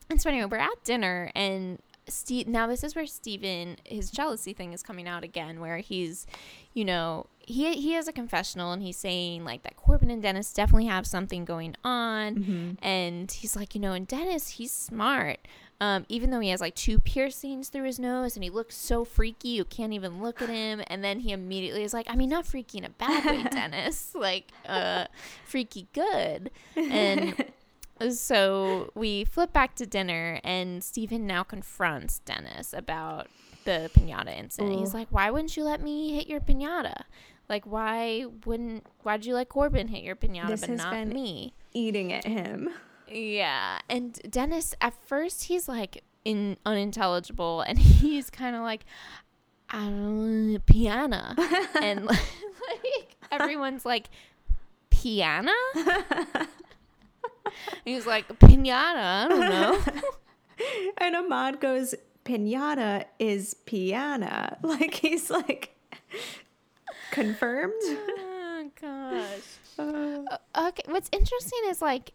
and 0.09 0.21
so 0.21 0.29
anyway, 0.29 0.45
we're 0.45 0.57
at 0.57 0.83
dinner, 0.83 1.31
and 1.35 1.79
Steve. 2.07 2.45
Now 2.47 2.67
this 2.67 2.83
is 2.83 2.95
where 2.95 3.05
Stephen, 3.05 3.77
his 3.85 4.11
jealousy 4.11 4.51
thing 4.51 4.73
is 4.73 4.83
coming 4.83 5.07
out 5.07 5.23
again, 5.23 5.61
where 5.61 5.77
he's, 5.77 6.27
you 6.73 6.83
know, 6.83 7.27
he 7.51 7.73
he 7.75 7.91
has 7.93 8.07
a 8.07 8.13
confessional, 8.13 8.71
and 8.71 8.81
he's 8.81 8.97
saying 8.97 9.43
like 9.43 9.63
that 9.63 9.75
Corbin 9.77 10.09
and 10.09 10.21
Dennis 10.21 10.51
definitely 10.53 10.85
have 10.87 11.05
something 11.05 11.45
going 11.45 11.75
on, 11.83 12.35
Mhm. 12.35 12.77
and 12.81 13.31
he's 13.31 13.55
like, 13.55 13.75
you 13.75 13.81
know, 13.81 13.93
and 13.93 14.07
Dennis, 14.07 14.49
he's 14.49 14.71
smart. 14.71 15.39
Um, 15.79 16.05
even 16.09 16.29
though 16.29 16.39
he 16.41 16.49
has 16.49 16.61
like 16.61 16.75
two 16.75 16.99
piercings 16.99 17.69
through 17.69 17.85
his 17.85 17.97
nose 17.97 18.35
and 18.35 18.43
he 18.43 18.51
looks 18.51 18.77
so 18.77 19.03
freaky, 19.03 19.47
you 19.49 19.65
can't 19.65 19.93
even 19.93 20.21
look 20.21 20.39
at 20.39 20.47
him. 20.47 20.83
And 20.85 21.03
then 21.03 21.21
he 21.21 21.31
immediately 21.31 21.81
is 21.81 21.91
like, 21.91 22.05
I 22.07 22.15
mean, 22.15 22.29
not 22.29 22.45
freaky 22.45 22.77
in 22.77 22.85
a 22.85 22.89
bad 22.91 23.25
way, 23.25 23.41
Dennis, 23.51 24.13
like, 24.13 24.51
uh, 24.67 25.05
freaky 25.43 25.87
good. 25.91 26.51
And 26.75 27.33
so 28.15 28.91
we 28.95 29.23
flip 29.25 29.53
back 29.53 29.73
to 29.75 29.85
dinner, 29.85 30.39
and 30.43 30.83
Stephen 30.83 31.25
now 31.25 31.41
confronts 31.43 32.19
Dennis 32.19 32.73
about 32.73 33.27
the 33.63 33.89
pinata 33.95 34.35
incident. 34.37 34.79
He's 34.79 34.93
like, 34.93 35.07
"Why 35.11 35.29
wouldn't 35.29 35.55
you 35.55 35.63
let 35.63 35.81
me 35.81 36.13
hit 36.15 36.27
your 36.27 36.39
pinata? 36.39 37.03
Like, 37.51 37.65
why 37.65 38.27
wouldn't? 38.45 38.87
Why'd 39.03 39.25
you 39.25 39.33
let 39.35 39.49
Corbin 39.49 39.89
hit 39.89 40.03
your 40.03 40.15
pinata, 40.15 40.47
This 40.47 40.61
but 40.61 40.69
not 40.69 41.07
me?" 41.07 41.53
eating 41.73 42.13
at 42.13 42.25
him 42.25 42.69
Yeah, 43.09 43.79
and 43.89 44.13
Dennis 44.29 44.73
at 44.79 44.93
first 45.05 45.43
he's 45.43 45.67
like 45.67 46.01
in 46.23 46.55
unintelligible, 46.65 47.59
and 47.59 47.77
he's 47.99 48.29
kind 48.29 48.55
of 48.55 48.61
like, 48.61 48.85
"I 49.69 49.79
don't 49.83 50.53
know, 50.53 50.59
piano," 50.65 51.35
and 51.81 52.05
like 52.05 53.17
everyone's 53.29 53.85
like, 53.85 54.07
"Piano." 54.89 55.51
He's 57.83 58.07
like 58.07 58.29
pinata. 58.39 59.25
I 59.25 59.27
don't 59.27 59.39
know. 59.41 59.79
and 60.99 61.17
Ahmad 61.17 61.59
goes, 61.59 61.93
Pinata 62.23 63.05
is 63.19 63.55
piana. 63.65 64.57
Like 64.61 64.93
he's 64.93 65.29
like 65.29 65.75
confirmed. 67.11 67.73
oh 67.83 68.69
gosh. 68.79 69.27
Uh, 69.79 70.37
okay, 70.67 70.83
what's 70.89 71.09
interesting 71.11 71.59
is 71.67 71.81
like 71.81 72.11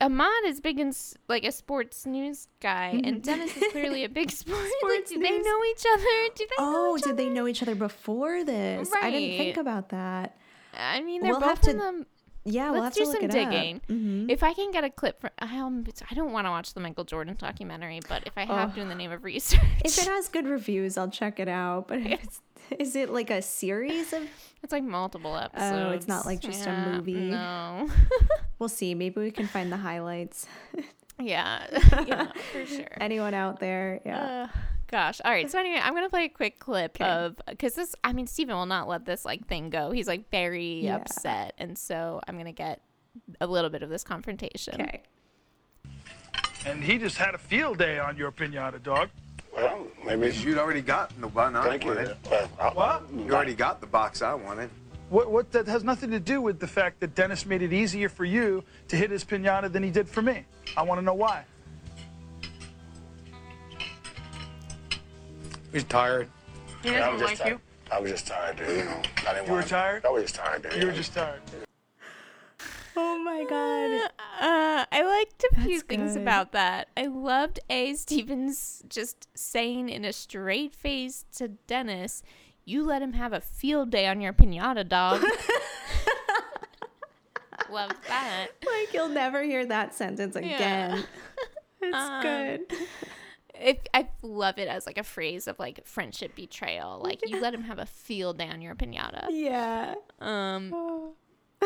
Ahmad 0.00 0.28
is 0.44 0.60
big 0.60 0.78
in 0.80 0.92
like 1.28 1.44
a 1.44 1.52
sports 1.52 2.04
news 2.04 2.48
guy, 2.60 3.00
and 3.04 3.22
Dennis 3.22 3.56
is 3.56 3.72
clearly 3.72 4.04
a 4.04 4.08
big 4.08 4.30
sports. 4.32 4.60
like, 4.60 4.70
Sports 4.80 5.10
do 5.12 5.18
they 5.20 5.38
know 5.38 5.64
each 5.70 5.84
other? 5.90 6.04
Do 6.34 6.46
they? 6.50 6.62
know 6.64 6.90
Oh, 6.90 6.96
each 6.98 7.04
did 7.04 7.16
they 7.16 7.28
know 7.30 7.46
each 7.46 7.62
other 7.62 7.74
before 7.74 8.44
this? 8.44 8.90
Right. 8.92 9.04
I 9.04 9.10
didn't 9.12 9.38
think 9.38 9.56
about 9.56 9.90
that. 9.90 10.36
I 10.76 11.00
mean, 11.00 11.22
they're 11.22 11.30
We'll 11.30 11.40
both 11.40 11.64
have 11.64 11.68
in 11.68 11.76
to- 11.78 11.82
the. 12.00 12.06
Yeah, 12.46 12.72
we'll 12.72 12.82
Let's 12.82 12.98
have 12.98 13.06
do 13.06 13.12
look 13.12 13.20
some 13.22 13.30
it 13.30 13.46
up. 13.46 13.50
digging. 13.50 13.80
Mhm. 13.88 14.30
If 14.30 14.42
I 14.42 14.52
can 14.52 14.70
get 14.70 14.84
a 14.84 14.90
clip 14.90 15.18
from, 15.22 15.30
I, 15.38 15.56
um, 15.60 15.86
I 16.10 16.14
don't 16.14 16.30
want 16.32 16.46
to 16.46 16.50
watch 16.50 16.74
the 16.74 16.80
Michael 16.80 17.04
Jordan 17.04 17.36
documentary, 17.38 18.00
but 18.06 18.26
if 18.26 18.34
I 18.36 18.44
have 18.44 18.72
Oh. 18.72 18.74
to 18.74 18.80
in 18.82 18.90
the 18.90 18.94
name 18.94 19.12
of 19.12 19.24
research, 19.24 19.60
If 19.82 19.96
it 19.96 20.08
has 20.08 20.28
good 20.28 20.46
reviews, 20.46 20.98
I'll 20.98 21.08
check 21.08 21.40
it 21.40 21.48
out. 21.48 21.88
But 21.88 21.98
if 22.06 22.22
it's, 22.22 22.40
is 22.78 22.96
it 22.96 23.10
like 23.10 23.30
a 23.30 23.42
series 23.42 24.12
of? 24.12 24.22
it's 24.62 24.72
like 24.72 24.82
multiple 24.84 25.36
episodes. 25.36 25.72
Oh, 25.76 25.90
it's 25.90 26.08
not 26.08 26.24
like 26.26 26.40
just 26.40 26.66
a 26.66 26.72
movie. 26.92 27.30
No. 27.30 27.88
We'll 28.60 28.68
see. 28.68 28.94
Maybe 28.94 29.20
we 29.20 29.30
can 29.32 29.48
find 29.48 29.70
the 29.70 29.76
highlights. 29.76 30.46
yeah, 31.20 31.66
yeah, 32.06 32.30
for 32.52 32.64
sure. 32.64 32.86
Anyone 33.00 33.34
out 33.34 33.58
there? 33.58 34.00
Yeah. 34.06 34.48
Uh, 34.54 34.58
gosh. 34.86 35.20
All 35.24 35.32
right. 35.32 35.50
So 35.50 35.58
anyway, 35.58 35.80
I'm 35.82 35.92
gonna 35.92 36.08
play 36.08 36.26
a 36.26 36.28
quick 36.28 36.60
clip 36.60 36.98
of 37.00 37.34
because 37.48 37.74
this. 37.74 37.94
I 38.04 38.12
mean, 38.12 38.28
Stephen 38.28 38.54
will 38.54 38.64
not 38.64 38.88
let 38.88 39.04
this 39.04 39.24
like 39.24 39.48
thing 39.48 39.70
go. 39.70 39.90
He's 39.90 40.06
like 40.06 40.30
very 40.30 40.84
Yeah. 40.84 40.96
upset, 40.96 41.54
and 41.58 41.76
so 41.76 42.20
I'm 42.28 42.38
gonna 42.38 42.52
get 42.52 42.80
a 43.40 43.46
little 43.46 43.70
bit 43.70 43.82
of 43.82 43.90
this 43.90 44.04
confrontation. 44.04 44.80
Okay. 44.80 45.02
And 46.64 46.82
he 46.82 46.96
just 46.96 47.18
had 47.18 47.34
a 47.34 47.38
field 47.38 47.78
day 47.78 47.98
on 47.98 48.16
your 48.16 48.30
pinata, 48.32 48.82
dog. 48.82 49.10
Well, 49.54 49.86
maybe 50.04 50.30
You'd 50.36 50.58
already 50.58 50.80
got 50.82 51.18
the 51.20 51.28
one 51.28 51.54
I 51.56 51.64
Thank 51.64 51.84
you. 51.84 51.90
wanted. 51.94 52.16
Well, 52.30 52.48
I- 52.60 52.68
What? 52.72 53.02
You 53.14 53.32
already 53.34 53.54
got 53.54 53.80
the 53.80 53.86
box 53.86 54.20
I 54.22 54.34
wanted. 54.34 54.70
What, 55.10 55.30
what 55.30 55.52
that 55.52 55.66
has 55.68 55.84
nothing 55.84 56.10
to 56.10 56.18
do 56.18 56.40
with 56.40 56.58
the 56.58 56.66
fact 56.66 56.98
that 57.00 57.14
Dennis 57.14 57.46
made 57.46 57.62
it 57.62 57.72
easier 57.72 58.08
for 58.08 58.24
you 58.24 58.64
to 58.88 58.96
hit 58.96 59.10
his 59.10 59.24
pinata 59.24 59.70
than 59.70 59.82
he 59.82 59.90
did 59.90 60.08
for 60.08 60.22
me. 60.22 60.44
I 60.76 60.82
want 60.82 60.98
to 61.00 61.04
know 61.04 61.14
why. 61.14 61.44
He's 65.72 65.84
tired. 65.84 66.28
He 66.82 66.90
I 66.90 66.98
doesn't 67.00 67.12
was 67.14 67.20
just 67.30 67.32
you. 67.44 67.44
tired. 67.44 67.60
I 67.92 68.00
was 68.00 68.10
just 68.10 68.26
tired, 68.26 68.56
dude. 68.56 68.68
You 68.70 68.84
know, 68.84 69.02
I 69.28 69.34
didn't 69.34 69.46
You 69.46 69.52
were 69.52 69.58
want 69.58 69.68
tired? 69.68 70.04
I 70.06 70.10
was 70.10 70.22
just 70.22 70.34
tired, 70.36 70.62
dude. 70.62 70.74
You 70.80 70.86
were 70.86 70.92
just 70.92 71.12
tired. 71.14 71.40
Oh 72.96 73.18
my 73.18 73.44
god. 73.48 74.10
Uh, 74.40 74.84
I 74.92 75.02
liked 75.02 75.44
a 75.52 75.62
few 75.62 75.80
things 75.80 76.12
good. 76.14 76.22
about 76.22 76.52
that. 76.52 76.88
I 76.96 77.06
loved 77.06 77.58
A. 77.70 77.94
Stephens 77.94 78.82
just 78.88 79.28
saying 79.34 79.88
in 79.88 80.04
a 80.04 80.12
straight 80.12 80.74
face 80.74 81.24
to 81.36 81.48
Dennis, 81.48 82.22
"You 82.64 82.84
let 82.84 83.02
him 83.02 83.14
have 83.14 83.32
a 83.32 83.40
field 83.40 83.90
day 83.90 84.06
on 84.06 84.20
your 84.20 84.32
pinata, 84.32 84.88
dog." 84.88 85.24
Loved 87.70 87.96
that. 88.08 88.48
Like 88.64 88.92
you'll 88.92 89.08
never 89.08 89.42
hear 89.42 89.64
that 89.66 89.94
sentence 89.94 90.36
again. 90.36 91.04
It's 91.86 91.94
Um, 91.94 92.22
good. 92.22 92.60
If 93.60 93.78
I 93.92 94.08
love 94.22 94.58
it 94.58 94.68
as 94.68 94.86
like 94.86 94.96
a 94.96 95.02
phrase 95.02 95.46
of 95.46 95.58
like 95.58 95.86
friendship 95.86 96.34
betrayal, 96.34 96.98
like 97.04 97.20
you 97.28 97.40
let 97.40 97.52
him 97.52 97.62
have 97.64 97.78
a 97.78 97.84
field 97.84 98.38
day 98.38 98.48
on 98.48 98.62
your 98.62 98.74
pinata. 98.74 99.26
Yeah. 99.30 99.94
Um, 100.18 101.12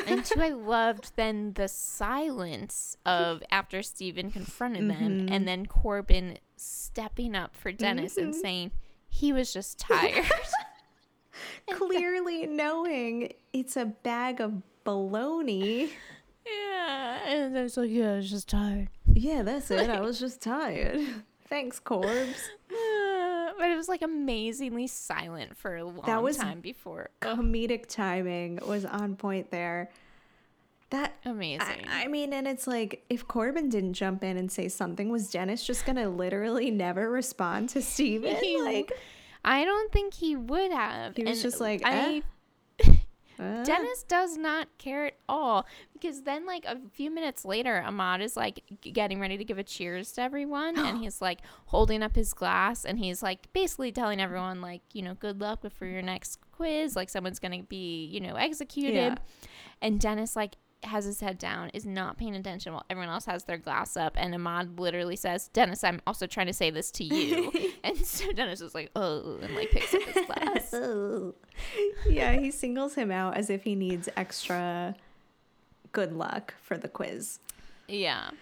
and 0.06 0.24
two, 0.24 0.40
I 0.40 0.50
loved 0.50 1.12
then 1.16 1.52
the 1.54 1.68
silence 1.68 2.96
of 3.04 3.42
after 3.50 3.82
Stephen 3.82 4.30
confronted 4.30 4.88
them, 4.90 5.26
Mhm. 5.26 5.30
and 5.30 5.46
then 5.48 5.66
Corbin 5.66 6.38
stepping 6.56 7.34
up 7.34 7.56
for 7.56 7.72
Dennis 7.72 8.16
and 8.16 8.32
Mhm. 8.34 8.40
saying 8.40 8.70
he 9.08 9.32
was 9.32 9.52
just 9.52 9.78
tired. 9.78 10.24
Clearly 11.70 12.46
knowing 12.46 13.32
it's 13.52 13.76
a 13.76 13.84
bag 13.86 14.40
of 14.40 14.62
baloney. 14.84 15.90
yeah, 16.46 17.18
and 17.28 17.56
I 17.58 17.62
was 17.62 17.76
like, 17.76 17.90
yeah, 17.90 18.12
I 18.12 18.16
was 18.16 18.30
just 18.30 18.48
tired. 18.48 18.88
Yeah, 19.12 19.42
that's 19.42 19.70
it. 19.70 19.88
I 19.90 20.00
was 20.00 20.18
just 20.18 20.40
tired. 20.40 21.00
Thanks, 21.48 21.80
Corbs. 21.80 22.48
But 23.59 23.70
it 23.70 23.76
was 23.76 23.89
like 23.89 24.02
amazingly 24.02 24.86
silent 24.86 25.56
for 25.56 25.76
a 25.76 25.85
long 25.85 26.02
That 26.06 26.22
was 26.22 26.36
time 26.36 26.60
before. 26.60 27.10
The 27.20 27.28
comedic 27.28 27.86
timing 27.86 28.60
was 28.66 28.85
on 28.85 29.16
point 29.16 29.51
there. 29.51 29.90
That 30.90 31.14
Amazing. 31.26 31.86
I, 31.90 32.05
I 32.05 32.06
mean, 32.06 32.32
and 32.32 32.48
it's 32.48 32.66
like 32.66 33.05
if 33.10 33.28
Corbin 33.28 33.68
didn't 33.68 33.93
jump 33.93 34.24
in 34.24 34.39
and 34.39 34.51
say 34.51 34.68
something, 34.68 35.10
was 35.10 35.30
Dennis 35.30 35.62
just 35.66 35.85
gonna 35.85 36.09
literally 36.09 36.70
never 36.70 37.10
respond 37.10 37.68
to 37.70 37.82
Stephen? 37.94 38.36
He- 38.36 38.62
like 38.62 38.93
I 39.44 39.64
don't 39.64 39.93
think 39.93 40.14
he 40.14 40.35
would 40.36 40.72
have. 40.72 41.16
He 41.16 41.24
was 41.24 41.39
And 41.39 41.43
just 41.43 41.60
like, 41.60 41.85
I. 41.85 42.16
Eh. 42.16 42.20
Uh, 43.39 43.62
Dennis 43.65 44.02
does 44.02 44.36
not 44.36 44.66
care 44.78 45.06
at 45.06 45.15
all 45.28 45.66
because 45.93 46.23
then, 46.23 46.44
like 46.47 46.65
a 46.65 46.77
few 46.93 47.10
minutes 47.10 47.44
later, 47.44 47.82
Ahmad 47.86 48.20
is 48.20 48.36
like 48.36 48.62
g- 48.82 48.90
getting 48.90 49.20
ready 49.20 49.36
to 49.39 49.44
give 49.44 49.59
a 49.59 49.62
cheers 49.62 50.12
to 50.12 50.23
everyone, 50.23 50.78
and 50.78 50.98
he's 51.02 51.20
like 51.23 51.40
holding 51.66 52.02
up 52.02 52.15
his 52.16 52.32
glass, 52.32 52.85
and 52.85 52.98
he's 52.98 53.23
like 53.23 53.52
basically 53.52 53.93
telling 53.93 54.20
everyone 54.20 54.60
like, 54.60 54.82
you 54.93 55.02
know, 55.02 55.15
good 55.15 55.40
luck 55.40 55.60
for 55.73 55.86
your 55.86 56.02
next 56.02 56.39
quiz, 56.52 56.97
like 56.97 57.09
someone's 57.10 57.39
gonna 57.39 57.62
be, 57.62 58.05
you 58.06 58.20
know, 58.20 58.35
executed, 58.35 58.94
Yeah. 58.94 59.15
and 59.81 60.01
Dennis 60.01 60.35
like 60.35 60.56
has 60.84 61.05
his 61.05 61.20
head 61.20 61.38
down, 61.38 61.70
is 61.70 61.84
not 61.84 62.16
paying 62.16 62.34
attention 62.36 62.72
while 62.72 62.84
everyone 62.88 63.12
else 63.12 63.26
has 63.26 63.44
their 63.44 63.59
glass 63.59 63.96
up, 63.96 64.14
and 64.16 64.34
Ahmad 64.34 64.78
literally 64.78 65.16
says, 65.16 65.48
"Dennis, 65.48 65.82
I'm 65.84 66.00
also 66.06 66.26
trying 66.26 66.46
to 66.46 66.52
say 66.52 66.70
this 66.70 66.90
to 66.92 67.05
you," 67.05 67.52
and 67.84 67.96
so 67.98 68.32
Dennis 68.32 68.60
is 68.60 68.74
like, 68.74 68.90
"Oh," 68.94 69.38
and 69.42 69.55
like 69.55 69.70
picks 69.70 69.92
up 69.94 70.02
his 70.02 70.26
glass. 70.26 70.74
yeah, 72.09 72.32
he 72.32 72.50
singles 72.50 72.94
him 72.94 73.10
out 73.10 73.36
as 73.36 73.50
if 73.50 73.64
he 73.64 73.74
needs 73.74 74.09
extra 74.16 74.94
good 75.92 76.12
luck 76.12 76.55
for 76.62 76.76
the 76.78 76.88
quiz. 76.88 77.40
Yeah. 77.86 78.30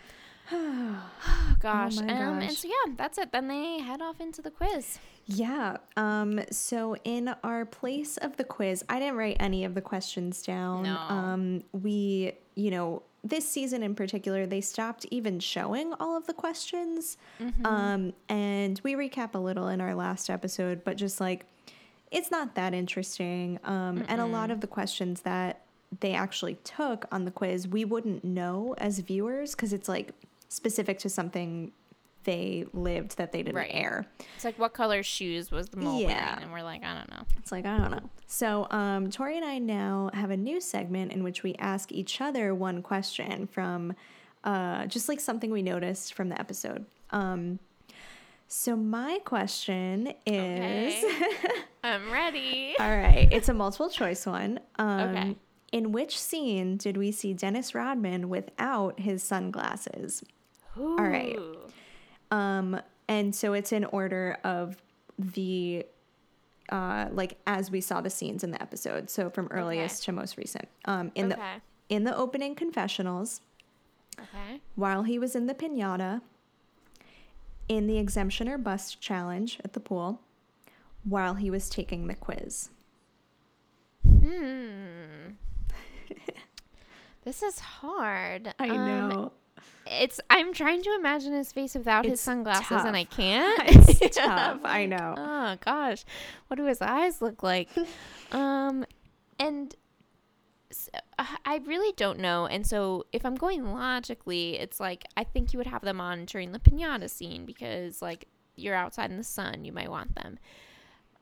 gosh. 1.60 1.98
Oh 1.98 2.02
um, 2.02 2.40
and 2.40 2.52
so 2.52 2.68
yeah, 2.68 2.94
that's 2.96 3.18
it. 3.18 3.32
Then 3.32 3.48
they 3.48 3.80
head 3.80 4.02
off 4.02 4.20
into 4.20 4.42
the 4.42 4.50
quiz. 4.50 4.98
Yeah. 5.26 5.78
Um, 5.96 6.40
so 6.50 6.96
in 7.04 7.34
our 7.42 7.64
place 7.64 8.16
of 8.16 8.36
the 8.36 8.44
quiz, 8.44 8.84
I 8.88 9.00
didn't 9.00 9.16
write 9.16 9.36
any 9.40 9.64
of 9.64 9.74
the 9.74 9.80
questions 9.80 10.42
down. 10.42 10.84
No. 10.84 10.96
Um, 10.96 11.64
we, 11.72 12.32
you 12.54 12.70
know, 12.70 13.02
this 13.24 13.48
season 13.48 13.82
in 13.82 13.94
particular, 13.94 14.46
they 14.46 14.60
stopped 14.60 15.04
even 15.10 15.40
showing 15.40 15.92
all 15.94 16.16
of 16.16 16.26
the 16.26 16.32
questions. 16.32 17.16
Mm-hmm. 17.40 17.66
Um, 17.66 18.12
and 18.28 18.80
we 18.84 18.94
recap 18.94 19.34
a 19.34 19.38
little 19.38 19.68
in 19.68 19.80
our 19.80 19.94
last 19.94 20.30
episode, 20.30 20.84
but 20.84 20.96
just 20.96 21.20
like 21.20 21.44
it's 22.10 22.30
not 22.30 22.54
that 22.54 22.72
interesting. 22.72 23.58
Um, 23.64 24.04
and 24.08 24.20
a 24.20 24.26
lot 24.26 24.50
of 24.52 24.60
the 24.60 24.68
questions 24.68 25.22
that 25.22 25.62
they 26.00 26.14
actually 26.14 26.54
took 26.62 27.06
on 27.10 27.24
the 27.24 27.30
quiz, 27.30 27.66
we 27.66 27.84
wouldn't 27.84 28.24
know 28.24 28.74
as 28.78 29.00
viewers 29.00 29.54
because 29.54 29.72
it's 29.72 29.88
like 29.88 30.12
specific 30.48 30.98
to 31.00 31.08
something 31.08 31.72
they 32.26 32.66
lived 32.74 33.16
that 33.16 33.32
they 33.32 33.42
didn't 33.42 33.56
Right. 33.56 33.70
air. 33.72 34.04
It's 34.34 34.44
like 34.44 34.58
what 34.58 34.74
color 34.74 35.02
shoes 35.02 35.50
was 35.50 35.70
the 35.70 35.78
mole 35.78 36.00
Yeah. 36.02 36.08
wearing? 36.08 36.42
And 36.42 36.52
we're 36.52 36.62
like, 36.62 36.84
I 36.84 36.92
don't 36.94 37.10
know. 37.10 37.22
It's 37.38 37.50
like, 37.50 37.64
I 37.64 37.78
don't 37.78 37.90
know. 37.92 38.10
So, 38.26 38.66
um, 38.70 39.08
Tori 39.08 39.36
and 39.36 39.44
I 39.46 39.58
now 39.58 40.10
have 40.12 40.30
a 40.30 40.36
new 40.36 40.60
segment 40.60 41.12
in 41.12 41.22
which 41.24 41.42
we 41.42 41.54
ask 41.54 41.90
each 41.90 42.20
other 42.20 42.54
one 42.54 42.82
question 42.82 43.46
from 43.46 43.94
uh, 44.44 44.84
just 44.86 45.08
like 45.08 45.20
something 45.20 45.50
we 45.50 45.62
noticed 45.62 46.12
from 46.12 46.28
the 46.28 46.38
episode. 46.38 46.84
Um, 47.10 47.58
so, 48.48 48.76
my 48.76 49.18
question 49.24 50.12
is 50.26 51.04
I'm 51.84 52.10
ready. 52.12 52.74
all 52.78 52.96
right, 52.96 53.28
it's 53.32 53.48
a 53.48 53.54
multiple 53.54 53.88
choice 53.88 54.26
one. 54.26 54.60
Um, 54.78 55.00
Okay. 55.00 55.36
In 55.72 55.90
which 55.90 56.16
scene 56.18 56.76
did 56.76 56.96
we 56.96 57.10
see 57.10 57.34
Dennis 57.34 57.74
Rodman 57.74 58.28
without 58.28 59.00
his 59.00 59.22
sunglasses? 59.22 60.22
All 60.78 60.96
right. 60.96 61.36
Um, 62.30 62.80
and 63.08 63.34
so 63.34 63.52
it's 63.52 63.72
in 63.72 63.84
order 63.86 64.38
of 64.44 64.76
the 65.18 65.86
uh 66.70 67.06
like 67.12 67.38
as 67.46 67.70
we 67.70 67.80
saw 67.80 68.00
the 68.00 68.10
scenes 68.10 68.42
in 68.42 68.50
the 68.50 68.60
episode. 68.60 69.08
So 69.08 69.30
from 69.30 69.46
earliest 69.52 70.02
to 70.04 70.12
most 70.12 70.36
recent. 70.36 70.66
Um 70.86 71.12
in 71.14 71.32
Okay. 71.32 71.40
the 71.88 71.94
in 71.94 72.02
the 72.04 72.16
opening 72.16 72.54
confessionals, 72.56 73.40
Okay. 74.18 74.60
while 74.74 75.04
he 75.04 75.18
was 75.18 75.36
in 75.36 75.46
the 75.46 75.54
pinata, 75.54 76.20
in 77.68 77.86
the 77.86 77.98
exemption 77.98 78.48
or 78.48 78.58
bust 78.58 79.00
challenge 79.00 79.60
at 79.64 79.72
the 79.74 79.80
pool, 79.80 80.20
while 81.04 81.34
he 81.34 81.48
was 81.50 81.68
taking 81.70 82.08
the 82.08 82.14
quiz. 82.14 82.70
Hmm. 84.04 85.34
this 87.24 87.42
is 87.42 87.58
hard. 87.60 88.52
I 88.58 88.68
Um, 88.70 88.86
know. 89.08 89.32
It's. 89.86 90.20
I'm 90.30 90.52
trying 90.52 90.82
to 90.82 90.94
imagine 90.98 91.32
his 91.32 91.52
face 91.52 91.74
without 91.74 92.04
his 92.04 92.14
It's 92.14 92.22
sunglasses, 92.22 92.84
and 92.84 92.96
I 92.96 93.04
can't. 93.04 93.62
It's 94.00 94.16
tough, 94.16 94.60
I 94.64 94.86
know. 94.86 95.14
Oh 95.16 95.56
gosh, 95.64 96.04
what 96.48 96.56
do 96.56 96.64
his 96.64 96.80
eyes 96.82 97.22
look 97.22 97.42
like? 97.42 97.68
um, 98.32 98.84
and 99.38 99.74
I 101.18 101.60
really 101.64 101.92
don't 101.96 102.18
know. 102.18 102.46
And 102.46 102.66
so, 102.66 103.04
if 103.12 103.24
I'm 103.24 103.36
going 103.36 103.72
logically, 103.72 104.58
it's 104.58 104.80
like 104.80 105.04
I 105.16 105.24
think 105.24 105.52
you 105.52 105.58
would 105.58 105.66
have 105.66 105.82
them 105.82 106.00
on 106.00 106.24
during 106.24 106.52
the 106.52 106.58
pinata 106.58 107.08
scene 107.08 107.46
because, 107.46 108.02
like, 108.02 108.26
you're 108.56 108.74
outside 108.74 109.10
in 109.10 109.16
the 109.16 109.24
sun, 109.24 109.64
you 109.64 109.72
might 109.72 109.90
want 109.90 110.14
them. 110.14 110.38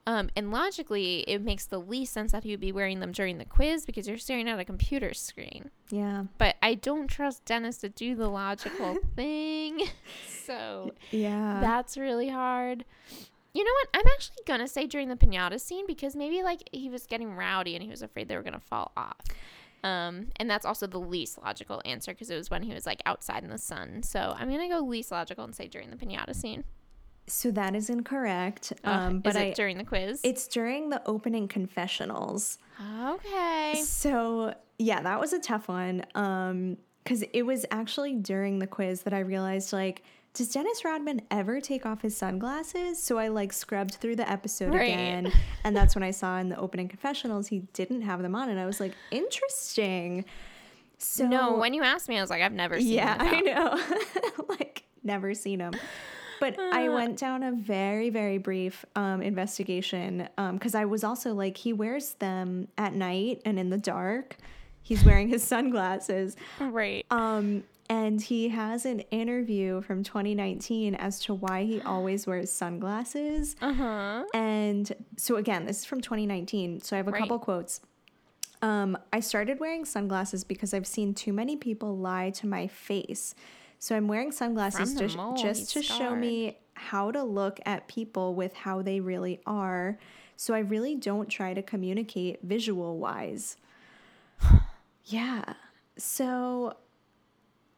Um, 0.06 0.28
and 0.36 0.50
logically, 0.50 1.20
it 1.26 1.40
makes 1.40 1.64
the 1.64 1.78
least 1.80 2.12
sense 2.12 2.32
that 2.32 2.44
he 2.44 2.50
would 2.50 2.60
be 2.60 2.72
wearing 2.72 3.00
them 3.00 3.10
during 3.12 3.38
the 3.38 3.46
quiz 3.46 3.86
because 3.86 4.06
you're 4.06 4.18
staring 4.18 4.48
at 4.50 4.58
a 4.58 4.64
computer 4.64 5.14
screen. 5.14 5.70
Yeah. 5.88 6.24
But 6.36 6.56
I 6.62 6.74
don't 6.74 7.08
trust 7.08 7.46
Dennis 7.46 7.78
to 7.78 7.88
do 7.88 8.14
the 8.14 8.28
logical 8.28 8.98
thing. 9.16 9.80
So 10.44 10.92
Yeah. 11.10 11.58
that's 11.62 11.96
really 11.96 12.28
hard. 12.28 12.84
You 13.54 13.64
know 13.64 13.70
what? 13.72 13.88
I'm 13.94 14.06
actually 14.12 14.42
going 14.46 14.60
to 14.60 14.68
say 14.68 14.86
during 14.86 15.08
the 15.08 15.16
pinata 15.16 15.58
scene 15.58 15.86
because 15.86 16.14
maybe 16.14 16.42
like 16.42 16.68
he 16.70 16.90
was 16.90 17.06
getting 17.06 17.34
rowdy 17.34 17.74
and 17.74 17.82
he 17.82 17.88
was 17.88 18.02
afraid 18.02 18.28
they 18.28 18.36
were 18.36 18.42
going 18.42 18.52
to 18.52 18.60
fall 18.60 18.92
off. 18.94 19.16
Um, 19.82 20.26
and 20.36 20.50
that's 20.50 20.66
also 20.66 20.86
the 20.86 21.00
least 21.00 21.38
logical 21.42 21.80
answer 21.86 22.12
because 22.12 22.28
it 22.28 22.36
was 22.36 22.50
when 22.50 22.62
he 22.62 22.74
was 22.74 22.84
like 22.84 23.00
outside 23.06 23.42
in 23.42 23.48
the 23.48 23.56
sun. 23.58 24.02
So 24.02 24.34
I'm 24.38 24.48
going 24.50 24.60
to 24.60 24.68
go 24.68 24.80
least 24.80 25.10
logical 25.10 25.44
and 25.44 25.54
say 25.54 25.66
during 25.66 25.88
the 25.88 25.96
pinata 25.96 26.34
scene. 26.34 26.64
So 27.26 27.50
that 27.52 27.74
is 27.74 27.88
incorrect. 27.90 28.72
Uh, 28.84 28.90
Um, 28.90 29.20
but 29.20 29.30
is 29.30 29.36
it 29.36 29.40
I, 29.40 29.52
during 29.52 29.78
the 29.78 29.84
quiz? 29.84 30.20
It's 30.24 30.46
during 30.46 30.90
the 30.90 31.02
opening 31.06 31.48
confessionals. 31.48 32.58
Okay. 33.04 33.82
So 33.84 34.54
yeah, 34.78 35.00
that 35.02 35.20
was 35.20 35.32
a 35.32 35.38
tough 35.40 35.68
one. 35.68 36.04
Um, 36.14 36.76
because 37.02 37.22
it 37.34 37.42
was 37.42 37.66
actually 37.70 38.14
during 38.14 38.60
the 38.60 38.66
quiz 38.66 39.02
that 39.02 39.12
I 39.12 39.18
realized 39.18 39.72
like, 39.74 40.02
does 40.32 40.48
Dennis 40.52 40.84
Rodman 40.86 41.20
ever 41.30 41.60
take 41.60 41.84
off 41.84 42.00
his 42.00 42.16
sunglasses? 42.16 43.00
So 43.00 43.18
I 43.18 43.28
like 43.28 43.52
scrubbed 43.52 43.96
through 43.96 44.16
the 44.16 44.28
episode 44.28 44.72
Right. 44.74 44.88
again, 44.88 45.30
and 45.64 45.76
that's 45.76 45.94
when 45.94 46.02
I 46.02 46.10
saw 46.12 46.38
in 46.38 46.48
the 46.48 46.56
opening 46.58 46.88
confessionals 46.88 47.46
he 47.48 47.60
didn't 47.74 48.00
have 48.02 48.22
them 48.22 48.34
on, 48.34 48.48
and 48.48 48.58
I 48.58 48.64
was 48.66 48.80
like, 48.80 48.94
interesting. 49.10 50.24
So 50.98 51.26
no, 51.28 51.56
when 51.58 51.74
you 51.74 51.82
asked 51.82 52.08
me, 52.08 52.16
I 52.18 52.20
was 52.22 52.30
like, 52.30 52.42
I've 52.42 52.52
never 52.52 52.80
seen 52.80 52.88
yeah, 52.94 53.22
him 53.22 53.34
I 53.34 53.40
know, 53.40 54.44
like 54.48 54.84
never 55.02 55.34
seen 55.34 55.60
him. 55.60 55.74
But 56.40 56.58
I 56.58 56.88
went 56.88 57.18
down 57.18 57.42
a 57.42 57.52
very, 57.52 58.10
very 58.10 58.38
brief 58.38 58.84
um, 58.96 59.22
investigation 59.22 60.28
because 60.52 60.74
I 60.74 60.84
was 60.84 61.04
also 61.04 61.34
like, 61.34 61.56
he 61.56 61.72
wears 61.72 62.14
them 62.14 62.68
at 62.78 62.94
night 62.94 63.42
and 63.44 63.58
in 63.58 63.70
the 63.70 63.78
dark. 63.78 64.36
He's 64.82 65.02
wearing 65.04 65.28
his 65.28 65.42
sunglasses. 65.42 66.36
Right. 66.60 67.06
Um, 67.10 67.64
and 67.90 68.20
he 68.20 68.48
has 68.48 68.84
an 68.86 69.00
interview 69.10 69.80
from 69.82 70.02
2019 70.04 70.94
as 70.94 71.20
to 71.20 71.34
why 71.34 71.64
he 71.64 71.80
always 71.82 72.26
wears 72.26 72.50
sunglasses. 72.50 73.56
Uh 73.60 73.72
huh. 73.74 74.24
And 74.34 74.90
so, 75.16 75.36
again, 75.36 75.66
this 75.66 75.80
is 75.80 75.84
from 75.84 76.00
2019. 76.00 76.80
So 76.80 76.96
I 76.96 76.98
have 76.98 77.08
a 77.08 77.10
Right. 77.10 77.20
couple 77.20 77.38
quotes. 77.38 77.80
Um, 78.62 78.96
I 79.12 79.20
started 79.20 79.60
wearing 79.60 79.84
sunglasses 79.84 80.44
because 80.44 80.72
I've 80.72 80.86
seen 80.86 81.12
too 81.12 81.32
many 81.34 81.56
people 81.56 81.96
lie 81.98 82.30
to 82.30 82.46
my 82.46 82.66
face. 82.66 83.34
So 83.84 83.94
I'm 83.94 84.08
wearing 84.08 84.32
sunglasses 84.32 84.94
just, 84.94 85.14
mole, 85.14 85.36
just 85.36 85.70
to 85.74 85.82
show 85.82 86.16
me 86.16 86.56
how 86.72 87.10
to 87.10 87.22
look 87.22 87.60
at 87.66 87.86
people 87.86 88.34
with 88.34 88.54
how 88.54 88.80
they 88.80 89.00
really 89.00 89.42
are. 89.44 89.98
So 90.36 90.54
I 90.54 90.60
really 90.60 90.94
don't 90.94 91.28
try 91.28 91.52
to 91.52 91.60
communicate 91.60 92.38
visual 92.42 92.96
wise. 92.96 93.58
yeah. 95.04 95.44
So 95.98 96.78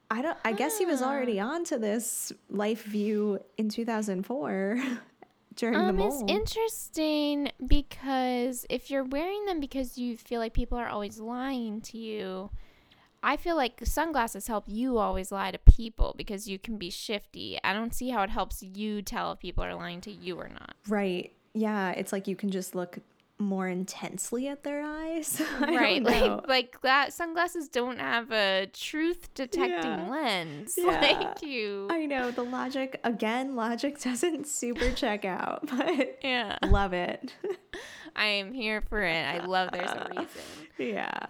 I 0.09 0.23
don't 0.23 0.39
I 0.45 0.53
guess 0.53 0.79
he 0.79 0.87
was 0.87 1.03
already 1.03 1.41
on 1.41 1.65
to 1.65 1.77
this 1.77 2.33
life 2.49 2.85
view 2.85 3.41
in 3.59 3.69
2004 3.69 4.81
during 5.57 5.77
the 5.77 5.85
Um, 5.87 5.97
mole. 5.97 6.23
it's 6.23 6.31
interesting 6.31 7.51
because 7.67 8.65
if 8.71 8.93
you're 8.93 9.03
wearing 9.03 9.45
them 9.47 9.59
because 9.59 9.99
you 9.99 10.17
feel 10.17 10.39
like 10.39 10.53
people 10.55 10.79
are 10.79 10.89
always 10.89 11.19
lying 11.19 11.81
to 11.81 11.99
you, 11.99 12.51
I 13.27 13.37
feel 13.37 13.57
like 13.57 13.81
sunglasses 13.85 14.47
help 14.47 14.65
you 14.69 14.99
always 14.99 15.33
lie 15.33 15.51
to 15.51 15.59
people 15.59 16.15
because 16.17 16.47
you 16.49 16.59
can 16.61 16.79
be 16.79 16.91
shifty. 16.91 17.59
I 17.65 17.73
don't 17.73 17.93
see 17.93 18.11
how 18.11 18.23
it 18.23 18.31
helps 18.31 18.63
you 18.63 19.03
tell 19.03 19.33
if 19.33 19.41
people 19.41 19.65
are 19.65 19.75
lying 19.75 20.01
to 20.03 20.13
you 20.13 20.37
or 20.37 20.49
not. 20.49 20.75
Right. 20.89 21.33
Yeah, 21.53 21.91
it's 21.91 22.13
like 22.13 22.29
you 22.29 22.37
can 22.37 22.51
just 22.53 22.75
look 22.77 22.99
more 23.39 23.69
intensely 23.69 24.47
at 24.49 24.63
their 24.63 24.81
eyes. 24.83 25.43
Right 25.61 26.03
like 26.03 26.47
like 26.49 26.81
that 26.83 27.13
sunglasses 27.13 27.69
don't 27.69 27.99
have 27.99 28.31
a 28.31 28.67
truth 28.73 29.35
detecting 29.35 29.91
Yeah. 29.91 30.09
lens 30.09 30.75
Yeah. 30.79 31.01
like 31.01 31.43
you 31.43 31.89
I 31.91 32.07
know 32.07 32.31
the 32.31 32.45
logic 32.45 32.99
again, 33.05 33.57
logic 33.57 34.01
doesn't 34.09 34.47
super 34.47 34.91
check 34.93 35.25
out, 35.27 35.67
but 35.67 36.19
yeah 36.23 36.57
love 36.65 36.93
it. 36.95 37.35
i 38.15 38.25
am 38.27 38.53
here 38.55 38.81
for 38.81 39.03
it 39.03 39.23
i 39.27 39.45
love 39.45 39.69
there's 39.73 39.91
a 39.91 40.09
reason 40.17 40.27
yeah. 40.79 41.27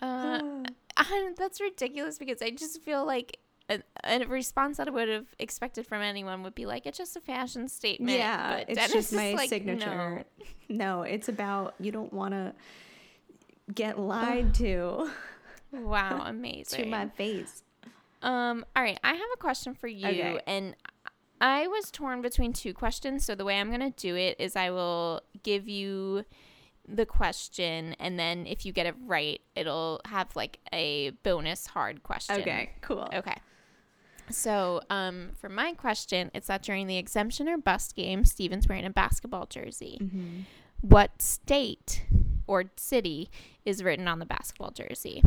Uh 0.00 0.62
that's 1.36 1.60
ridiculous 1.60 2.18
because 2.18 2.42
i 2.42 2.50
just 2.50 2.82
feel 2.82 3.04
like 3.06 3.38
a, 3.68 3.80
a 4.04 4.18
response 4.26 4.76
that 4.78 4.88
i 4.88 4.90
would 4.90 5.08
have 5.08 5.26
expected 5.38 5.86
from 5.86 6.02
anyone 6.02 6.42
would 6.42 6.54
be 6.54 6.66
like 6.66 6.86
it's 6.86 6.98
just 6.98 7.16
a 7.16 7.20
fashion 7.20 7.68
statement 7.68 8.16
Yeah, 8.18 8.56
but 8.58 8.68
it's 8.68 8.76
Dennis 8.78 8.92
just 8.92 9.12
is 9.12 9.16
my 9.16 9.32
like, 9.34 9.48
signature. 9.48 10.24
No. 10.68 11.02
it's 11.02 11.28
about 11.28 11.74
you 11.80 11.92
don't 11.92 12.12
want 12.12 12.32
to 12.34 12.52
get 13.74 13.98
lied 13.98 14.54
to 14.54 15.10
wow 15.72 16.22
amazing 16.26 16.84
to 16.84 16.90
my 16.90 17.06
face. 17.08 17.62
Um, 18.22 18.66
all 18.76 18.82
right, 18.82 18.98
I 19.02 19.14
have 19.14 19.28
a 19.34 19.38
question 19.38 19.72
for 19.74 19.86
you, 19.88 20.06
Okay. 20.06 20.40
and 20.46 20.76
I 21.40 21.68
was 21.68 21.90
torn 21.90 22.20
between 22.20 22.52
two 22.52 22.74
questions. 22.74 23.24
So 23.24 23.34
the 23.34 23.46
way 23.46 23.58
I'm 23.58 23.70
gonna 23.70 23.90
do 23.96 24.14
it 24.14 24.36
is 24.38 24.56
I 24.56 24.70
will 24.70 25.22
give 25.42 25.68
you 25.68 26.24
the 26.92 27.06
question, 27.06 27.94
and 27.98 28.18
then 28.18 28.46
if 28.46 28.64
you 28.66 28.72
get 28.72 28.86
it 28.86 28.94
right, 29.06 29.40
it'll 29.54 30.00
have 30.06 30.34
like 30.36 30.58
a 30.72 31.10
bonus 31.22 31.66
hard 31.66 32.02
question. 32.02 32.40
Okay, 32.40 32.70
cool. 32.80 33.08
Okay. 33.14 33.36
So, 34.30 34.80
um, 34.90 35.30
for 35.40 35.48
my 35.48 35.72
question, 35.72 36.30
it's 36.34 36.46
that 36.46 36.62
during 36.62 36.86
the 36.86 36.96
exemption 36.98 37.48
or 37.48 37.58
bust 37.58 37.96
game, 37.96 38.24
Stephen's 38.24 38.68
wearing 38.68 38.84
a 38.84 38.90
basketball 38.90 39.46
jersey. 39.46 39.98
Mm-hmm. 40.00 40.40
What 40.82 41.20
state 41.20 42.04
or 42.46 42.64
city 42.76 43.28
is 43.64 43.82
written 43.82 44.06
on 44.06 44.18
the 44.20 44.26
basketball 44.26 44.70
jersey? 44.70 45.22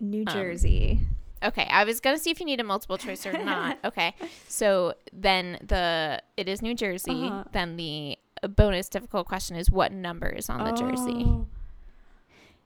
New 0.00 0.24
Um, 0.26 0.32
Jersey. 0.32 1.00
Okay, 1.42 1.66
I 1.70 1.84
was 1.84 2.00
gonna 2.00 2.18
see 2.18 2.30
if 2.30 2.40
you 2.40 2.46
need 2.46 2.60
a 2.60 2.64
multiple 2.64 2.98
choice 2.98 3.24
or 3.26 3.32
not. 3.32 3.78
Okay, 3.84 4.14
so 4.48 4.94
then 5.12 5.58
the 5.66 6.22
it 6.36 6.48
is 6.48 6.60
New 6.62 6.74
Jersey. 6.74 7.26
Uh-huh. 7.26 7.44
Then 7.52 7.76
the 7.76 8.18
uh, 8.42 8.48
bonus 8.48 8.88
difficult 8.88 9.26
question 9.26 9.56
is 9.56 9.70
what 9.70 9.92
number 9.92 10.28
is 10.28 10.48
on 10.48 10.64
the 10.64 10.72
jersey? 10.72 11.24
Oh. 11.26 11.46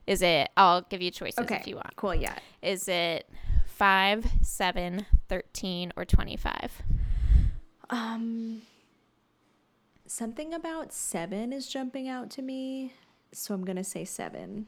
Is 0.06 0.20
it? 0.22 0.50
I'll 0.56 0.82
give 0.82 1.00
you 1.00 1.10
choices 1.10 1.38
Okay. 1.40 1.56
if 1.56 1.66
you 1.66 1.76
want. 1.76 1.96
Cool, 1.96 2.14
yeah. 2.14 2.36
Is 2.62 2.88
it 2.88 3.28
five, 3.66 4.26
seven, 4.42 5.06
13, 5.28 5.92
or 5.96 6.04
twenty-five? 6.04 6.82
Um 7.90 8.62
something 10.06 10.52
about 10.52 10.92
7 10.92 11.52
is 11.52 11.66
jumping 11.68 12.08
out 12.08 12.30
to 12.30 12.42
me, 12.42 12.92
so 13.32 13.54
I'm 13.54 13.64
going 13.64 13.76
to 13.76 13.82
say 13.84 14.04
7. 14.04 14.66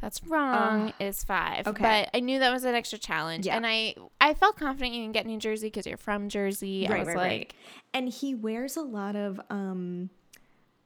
That's 0.00 0.22
wrong. 0.26 0.88
Ugh. 0.88 0.94
it's 0.98 1.22
five. 1.24 1.66
okay. 1.68 1.82
But 2.12 2.16
I 2.16 2.20
knew 2.20 2.38
that 2.38 2.50
was 2.52 2.64
an 2.64 2.74
extra 2.74 2.98
challenge, 2.98 3.46
Yeah. 3.46 3.56
and 3.56 3.66
I 3.66 3.94
I 4.20 4.34
felt 4.34 4.56
confident 4.56 4.94
you 4.94 5.02
can 5.04 5.12
get 5.12 5.26
New 5.26 5.38
Jersey 5.38 5.66
because 5.66 5.86
you're 5.86 5.96
from 5.98 6.28
Jersey. 6.28 6.88
I 6.88 6.98
was 7.00 7.14
like, 7.14 7.54
And 7.92 8.08
he 8.08 8.34
wears 8.34 8.76
a 8.76 8.82
lot 8.82 9.16
of 9.16 9.40
um 9.50 10.10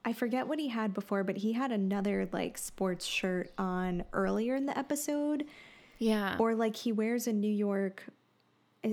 I 0.03 0.13
forget 0.13 0.47
what 0.47 0.59
he 0.59 0.67
had 0.67 0.93
before, 0.93 1.23
but 1.23 1.37
he 1.37 1.53
had 1.53 1.71
another 1.71 2.29
like 2.31 2.57
sports 2.57 3.05
shirt 3.05 3.51
on 3.57 4.03
earlier 4.13 4.55
in 4.55 4.65
the 4.67 4.77
episode. 4.77 5.45
yeah, 5.97 6.35
Or 6.39 6.53
like 6.53 6.75
he 6.75 6.91
wears 6.91 7.25
a 7.27 7.33
New 7.33 7.51
York 7.51 8.03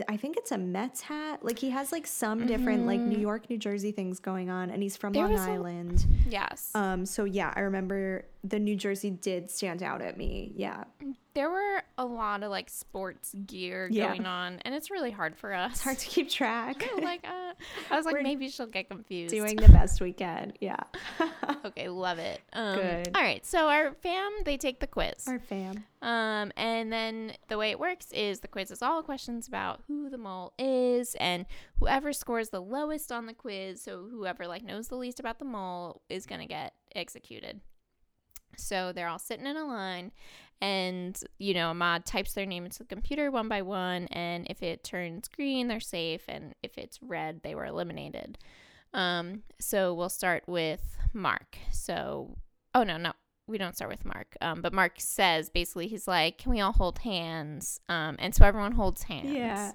I- 0.09 0.16
think 0.16 0.36
it's 0.36 0.52
a 0.52 0.59
Mets 0.59 1.01
hat. 1.02 1.44
Like 1.44 1.59
he 1.59 1.70
has 1.70 1.93
like 1.93 2.06
some 2.06 2.47
different 2.47 2.86
like 2.86 3.01
New 3.01 3.19
York, 3.19 3.48
New 3.51 3.59
Jersey 3.59 3.93
things 3.93 4.19
going 4.20 4.51
on 4.51 4.70
and 4.70 4.82
he's 4.82 4.97
from 4.97 5.12
Mm-hmm. 5.12 5.28
There 5.28 5.36
Long 5.36 5.39
was 5.39 5.47
a- 5.47 5.51
Island. 5.51 6.06
yes. 6.28 6.70
Um 6.74 7.05
so 7.06 7.24
yeah, 7.24 7.52
I 7.56 7.60
remember 7.60 8.24
the 8.44 8.59
New 8.59 8.77
Jersey 8.77 9.10
did 9.10 9.51
stand 9.51 9.82
out 9.82 10.01
at 10.02 10.16
me. 10.16 10.52
Yeah. 10.56 10.85
There 11.34 11.50
were 11.50 11.82
a 11.96 12.04
lot 12.04 12.42
of 12.42 12.50
like 12.50 12.68
sports 12.68 13.34
gear 13.46 13.88
Yeah. 13.90 14.09
going 14.09 14.26
on, 14.26 14.60
and 14.64 14.74
it's 14.74 14.90
really 14.90 15.10
hard 15.10 15.36
for 15.36 15.52
us. 15.52 15.72
It's 15.72 15.80
hard 15.82 15.98
to 15.98 16.06
keep 16.06 16.28
track. 16.28 16.84
like, 17.02 17.24
uh, 17.24 17.52
I 17.90 17.96
was 17.96 18.04
like, 18.04 18.14
We're 18.14 18.22
maybe 18.22 18.48
she'll 18.48 18.66
get 18.66 18.88
confused. 18.90 19.34
Doing 19.34 19.56
the 19.56 19.68
best 19.68 20.00
we 20.00 20.12
can. 20.12 20.52
Yeah. 20.60 20.76
okay, 21.64 21.88
love 21.88 22.18
it. 22.18 22.40
Um, 22.52 22.76
Good. 22.76 23.10
All 23.14 23.22
right, 23.22 23.44
so 23.46 23.68
our 23.68 23.92
fam 23.94 24.30
they 24.44 24.56
take 24.56 24.80
the 24.80 24.86
quiz. 24.86 25.26
Our 25.26 25.38
fam. 25.38 25.84
Um, 26.02 26.52
and 26.56 26.92
then 26.92 27.32
the 27.48 27.56
way 27.56 27.70
it 27.70 27.78
works 27.78 28.10
is 28.12 28.40
the 28.40 28.48
quiz 28.48 28.70
is 28.70 28.82
all 28.82 29.02
questions 29.02 29.46
about 29.46 29.82
who 29.86 30.10
the 30.10 30.18
mole 30.18 30.52
is, 30.59 31.14
and 31.20 31.46
whoever 31.78 32.12
scores 32.12 32.50
the 32.50 32.60
lowest 32.60 33.10
on 33.12 33.26
the 33.26 33.34
quiz, 33.34 33.80
so 33.82 34.06
whoever 34.10 34.46
like 34.46 34.64
knows 34.64 34.88
the 34.88 34.96
least 34.96 35.20
about 35.20 35.38
the 35.38 35.44
mole, 35.44 36.02
is 36.09 36.26
gonna 36.26 36.46
get 36.46 36.74
executed. 36.94 37.60
So 38.56 38.92
they're 38.92 39.09
all 39.09 39.18
sitting 39.18 39.46
in 39.46 39.56
a 39.56 39.64
line, 39.64 40.12
and 40.62 41.18
you 41.39 41.55
know, 41.55 41.70
Ahmad 41.70 42.06
types 42.06 42.32
their 42.32 42.47
name 42.47 42.64
into 42.64 42.78
the 42.78 42.84
computer 42.84 43.30
one 43.30 43.48
by 43.48 43.60
one, 43.60 44.06
and 44.12 44.47
if 44.48 44.62
it 44.62 44.84
turns 44.84 45.28
green, 45.28 45.66
they're 45.66 45.80
safe, 45.80 46.22
and 46.28 46.55
if 46.62 46.78
it's 46.78 47.02
red, 47.02 47.40
they 47.43 47.55
were 47.56 47.66
eliminated. 47.66 48.39
Um, 48.94 49.43
so 49.59 49.93
we'll 49.93 50.09
start 50.09 50.44
with 50.47 50.97
Mark. 51.12 51.59
So, 51.72 52.36
oh 52.76 52.84
no, 52.84 52.97
no, 52.97 53.12
we 53.48 53.59
don't 53.59 53.74
start 53.74 53.90
with 53.90 54.05
Mark. 54.05 54.36
Um, 54.40 54.62
but 54.62 54.72
Mark 54.72 54.94
says 54.98 55.51
basically 55.51 55.89
he's 55.89 56.06
like, 56.06 56.39
"Can 56.39 56.52
we 56.52 56.60
all 56.60 56.72
hold 56.72 57.01
hands?" 57.01 57.80
Um, 57.89 58.14
and 58.20 58.32
so 58.32 58.47
everyone 58.47 58.72
holds 58.72 59.02
hands. 59.02 59.32
Yeah. 59.32 59.72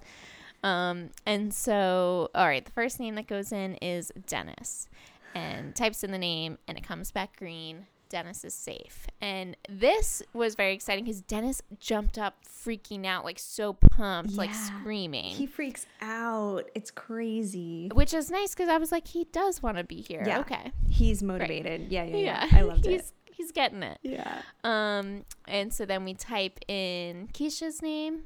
Um, 0.64 1.10
and 1.26 1.52
so, 1.52 2.30
all 2.34 2.46
right, 2.46 2.64
the 2.64 2.72
first 2.72 2.98
name 2.98 3.14
that 3.16 3.26
goes 3.28 3.52
in 3.52 3.74
is 3.74 4.10
Dennis, 4.26 4.88
and 5.34 5.76
types 5.76 6.02
in 6.02 6.12
the 6.12 6.18
name, 6.18 6.56
and 6.66 6.78
it 6.78 6.82
comes 6.82 7.12
back 7.12 7.36
green. 7.36 7.86
Dennis 8.08 8.44
is 8.44 8.54
safe. 8.54 9.06
And 9.20 9.56
this 9.68 10.22
was 10.32 10.54
very 10.54 10.74
exciting 10.74 11.04
because 11.04 11.20
Dennis 11.22 11.62
jumped 11.78 12.18
up, 12.18 12.36
freaking 12.44 13.06
out, 13.06 13.24
like 13.24 13.38
so 13.38 13.72
pumped, 13.72 14.34
like 14.34 14.54
screaming. 14.54 15.34
He 15.34 15.46
freaks 15.46 15.86
out. 16.00 16.68
It's 16.74 16.90
crazy. 16.90 17.90
which 17.94 18.14
is 18.14 18.30
nice 18.30 18.54
because 18.54 18.68
I 18.68 18.78
was 18.78 18.92
like, 18.92 19.08
he 19.08 19.24
does 19.32 19.62
want 19.62 19.76
to 19.76 19.84
be 19.84 20.00
here. 20.00 20.22
Yeah. 20.26 20.40
Okay. 20.40 20.72
He's 20.88 21.22
motivated. 21.22 21.90
Yeah, 21.90 22.04
yeah, 22.04 22.16
yeah. 22.16 22.48
I 22.52 22.62
loved 22.62 22.84
he's, 22.84 23.00
it. 23.00 23.12
He's 23.32 23.52
getting 23.52 23.82
it. 23.82 23.98
Yeah. 24.02 24.42
Um, 24.64 25.24
and 25.46 25.72
so 25.72 25.84
then 25.84 26.04
we 26.04 26.14
type 26.14 26.58
in 26.68 27.28
Keshia's 27.32 27.82
name, 27.82 28.24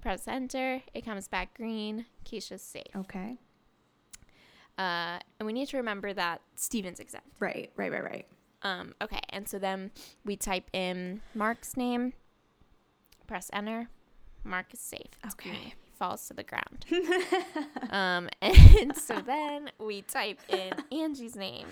press 0.00 0.26
enter. 0.26 0.82
It 0.94 1.04
comes 1.04 1.28
back 1.28 1.54
green. 1.54 2.06
Keshia's 2.24 2.62
safe. 2.62 2.94
Okay. 2.96 3.38
Uh, 4.78 5.18
and 5.38 5.46
we 5.46 5.52
need 5.52 5.66
to 5.68 5.76
remember 5.76 6.12
that 6.12 6.40
Stephen's 6.54 7.00
exempt. 7.00 7.28
Right, 7.40 7.72
right, 7.76 7.90
right, 7.90 8.04
right. 8.04 8.26
Um, 8.62 8.94
okay. 9.00 9.20
And 9.30 9.48
so 9.48 9.58
then 9.58 9.90
we 10.24 10.36
type 10.36 10.68
in 10.72 11.20
Mark's 11.34 11.76
name, 11.76 12.12
press 13.26 13.50
enter. 13.52 13.88
Mark 14.44 14.72
is 14.72 14.80
safe. 14.80 15.00
It's 15.24 15.34
Okay. 15.34 15.50
green. 15.50 15.62
He 15.62 15.74
falls 15.98 16.26
to 16.28 16.34
the 16.34 16.44
ground. 16.44 16.84
um, 17.90 18.28
and 18.42 18.96
so 18.96 19.20
then 19.26 19.70
we 19.78 20.02
type 20.02 20.38
in 20.48 20.72
Angie's 20.90 21.36
name, 21.36 21.66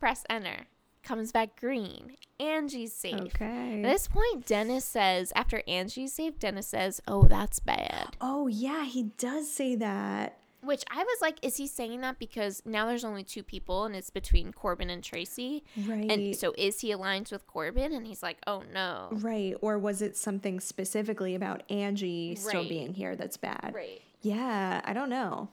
press 0.00 0.24
enter. 0.30 0.66
Comes 1.02 1.30
back 1.30 1.60
green. 1.60 2.16
Angie's 2.40 2.92
safe. 2.92 3.14
Okay. 3.20 3.82
At 3.84 3.92
this 3.92 4.08
point, 4.08 4.44
Dennis 4.44 4.84
says, 4.84 5.32
after 5.36 5.62
Angie's 5.68 6.12
safe, 6.12 6.36
Dennis 6.40 6.66
says, 6.66 7.00
Oh, 7.06 7.28
that's 7.28 7.60
bad. 7.60 8.16
Oh, 8.20 8.48
yeah, 8.48 8.84
he 8.84 9.04
does 9.16 9.48
say 9.48 9.76
that. 9.76 10.36
Which 10.66 10.84
I 10.90 10.98
was 11.02 11.18
like, 11.22 11.38
is 11.42 11.56
he 11.56 11.66
saying 11.66 12.00
that 12.02 12.18
because 12.18 12.60
now 12.66 12.86
there's 12.86 13.04
only 13.04 13.22
two 13.24 13.42
people 13.42 13.84
and 13.84 13.94
it's 13.96 14.10
between 14.10 14.52
Corbin 14.52 14.90
and 14.90 15.02
Tracey? 15.02 15.64
Right. 15.86 16.10
And 16.10 16.34
so 16.36 16.52
is 16.58 16.80
he 16.80 16.90
aligned 16.92 17.28
with 17.30 17.46
Corbin? 17.46 17.92
And 17.92 18.06
he's 18.06 18.22
like, 18.22 18.38
oh 18.46 18.62
no. 18.72 19.08
Right. 19.12 19.54
Or 19.62 19.78
was 19.78 20.02
it 20.02 20.16
something 20.16 20.60
specifically 20.60 21.34
about 21.34 21.62
Angie 21.70 22.34
still 22.34 22.68
being 22.68 22.92
here 22.94 23.16
that's 23.16 23.36
bad? 23.36 23.72
Right. 23.74 24.02
Yeah, 24.22 24.80
I 24.84 24.92
don't 24.92 25.08
know. 25.10 25.48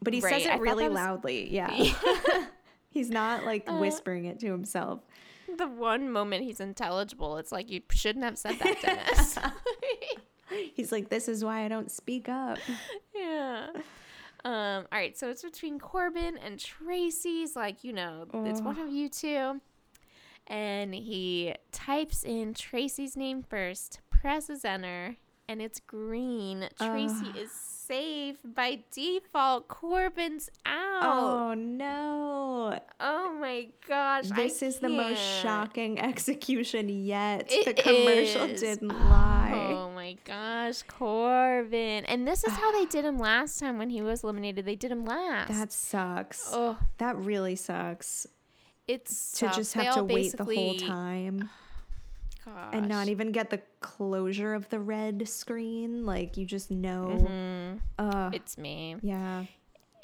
But 0.00 0.14
he 0.14 0.20
Right, 0.20 0.34
says 0.34 0.42
it 0.44 0.48
thought 0.50 0.60
really 0.60 0.88
was- 0.88 0.94
loudly. 0.94 1.52
Yeah. 1.52 1.70
He's 2.90 3.10
not 3.10 3.44
like 3.44 3.68
Uh, 3.68 3.78
whispering 3.78 4.24
it 4.26 4.38
to 4.40 4.46
himself. 4.50 5.00
The 5.56 5.66
one 5.66 6.10
moment 6.10 6.44
he's 6.44 6.60
intelligible, 6.60 7.38
it's 7.38 7.50
like 7.50 7.70
you 7.70 7.80
shouldn't 7.90 8.24
have 8.24 8.36
said 8.38 8.58
that, 8.60 8.80
Dennis. 8.82 9.38
He's 10.74 10.92
like, 10.92 11.08
this 11.08 11.28
is 11.28 11.44
why 11.44 11.64
I 11.64 11.68
don't 11.68 11.90
speak 11.90 12.28
up. 12.28 12.58
yeah. 13.14 13.68
Um, 14.44 14.86
all 14.92 14.98
right, 14.98 15.18
so 15.18 15.28
it's 15.30 15.42
between 15.42 15.78
Corbin 15.78 16.38
and 16.38 16.58
Tracey's 16.58 17.56
like, 17.56 17.82
you 17.84 17.92
know, 17.92 18.26
it's 18.46 18.60
one 18.60 18.78
of 18.78 18.90
you 18.90 19.08
two. 19.08 19.60
And 20.46 20.94
he 20.94 21.54
types 21.72 22.24
in 22.24 22.54
Tracey's 22.54 23.16
name 23.16 23.42
first, 23.42 24.00
presses 24.10 24.64
enter, 24.64 25.16
and 25.48 25.60
it's 25.60 25.80
green. 25.80 26.68
Tracey 26.78 27.26
Ugh. 27.28 27.36
is 27.36 27.50
saved 27.88 28.54
by 28.54 28.80
default. 28.90 29.66
Corbin's 29.68 30.50
out. 30.66 31.02
Oh 31.02 31.54
no. 31.54 32.78
Oh 33.00 33.36
my 33.40 33.68
gosh. 33.88 34.30
I 34.30 34.36
This 34.36 34.62
is 34.62 34.78
the 34.78 34.90
most 34.90 35.18
shocking 35.18 35.98
execution 36.00 36.88
yet. 36.88 37.46
It 37.50 37.64
the 37.64 37.74
commercial 37.74 38.42
is. 38.42 38.60
didn't 38.60 38.88
lie. 38.88 39.52
Oh 39.54 39.87
my 40.08 40.16
gosh, 40.24 40.82
Corbin. 40.82 42.04
And 42.06 42.26
this 42.26 42.44
is 42.44 42.52
how 42.52 42.72
they 42.72 42.86
did 42.86 43.04
him 43.04 43.18
last 43.18 43.58
time 43.58 43.78
when 43.78 43.90
he 43.90 44.00
was 44.00 44.24
eliminated. 44.24 44.64
They 44.64 44.76
did 44.76 44.90
him 44.90 45.04
last. 45.04 45.48
That 45.50 45.72
sucks. 45.72 46.48
Oh. 46.52 46.78
That 46.98 47.16
really 47.16 47.56
sucks. 47.56 48.26
it's 48.86 49.32
To 49.32 49.48
just 49.50 49.74
have 49.74 49.94
to 49.94 50.04
wait 50.04 50.34
the 50.36 50.44
whole 50.44 50.74
time 50.76 51.50
Gosh. 52.44 52.68
and 52.72 52.88
not 52.88 53.08
even 53.08 53.32
get 53.32 53.50
the 53.50 53.60
closure 53.80 54.54
of 54.54 54.68
the 54.70 54.80
red 54.80 55.28
screen. 55.28 56.06
Like 56.06 56.36
you 56.36 56.46
just 56.46 56.70
know. 56.70 57.18
Mhm. 57.28 57.80
Uh, 57.98 58.30
It's 58.32 58.56
me. 58.56 58.96
yeah. 59.02 59.44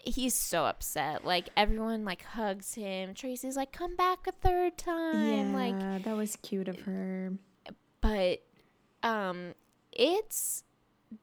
He's 0.07 0.35
so 0.35 0.67
upset. 0.67 1.25
Like 1.25 1.49
everyone 1.57 2.05
like 2.05 2.23
hugs 2.25 2.75
him. 2.75 3.15
Tracey's 3.15 3.57
like, 3.57 3.73
"Come 3.73 3.97
back 3.97 4.27
a 4.27 4.33
third 4.33 4.77
time." 4.77 5.53
Yeah, 5.53 5.57
Like, 5.57 6.05
that 6.05 6.15
was 6.15 6.37
cute 6.43 6.69
of 6.69 6.79
her. 6.81 7.33
but 8.03 8.43
um, 9.03 9.55
it's 9.95 10.65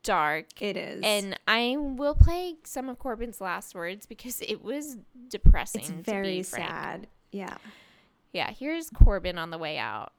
dark. 0.04 0.62
It 0.62 0.78
is. 0.78 1.02
and 1.04 1.38
I 1.48 1.76
will 1.78 2.16
play 2.16 2.56
some 2.64 2.90
of 2.90 3.00
Corbin's 3.00 3.42
last 3.42 3.76
words 3.76 4.06
because 4.06 4.42
it 4.42 4.64
was 4.64 4.98
depressing. 5.30 5.82
It's 5.82 5.90
to 5.90 5.96
be 5.96 6.02
very 6.04 6.44
frank. 6.44 6.70
sad. 6.70 7.08
Yeah. 7.32 7.58
Yeah, 8.34 8.52
here's 8.52 8.90
Corbin 8.90 9.38
on 9.38 9.50
the 9.50 9.58
way 9.58 9.78
out. 9.78 10.14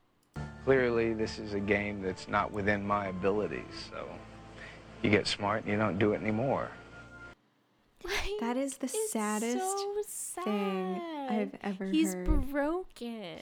Clearly, 0.64 1.14
this 1.14 1.38
is 1.38 1.54
a 1.54 1.60
game 1.60 2.02
that's 2.02 2.28
not 2.28 2.52
within 2.52 2.86
my 2.86 3.06
abilities, 3.06 3.88
so 3.90 4.06
you 5.02 5.10
get 5.10 5.26
smart 5.26 5.62
and 5.62 5.72
you 5.72 5.78
don't 5.78 5.98
do 5.98 6.12
it 6.12 6.20
anymore. 6.20 6.70
That 8.40 8.56
is 8.56 8.76
the 8.78 8.88
saddest 8.88 9.58
so 9.58 10.42
thing 10.42 11.00
I've 11.30 11.56
ever 11.62 11.86
He's 11.86 12.14
heard. 12.14 12.28
He's 12.28 12.50
broken. 12.50 13.38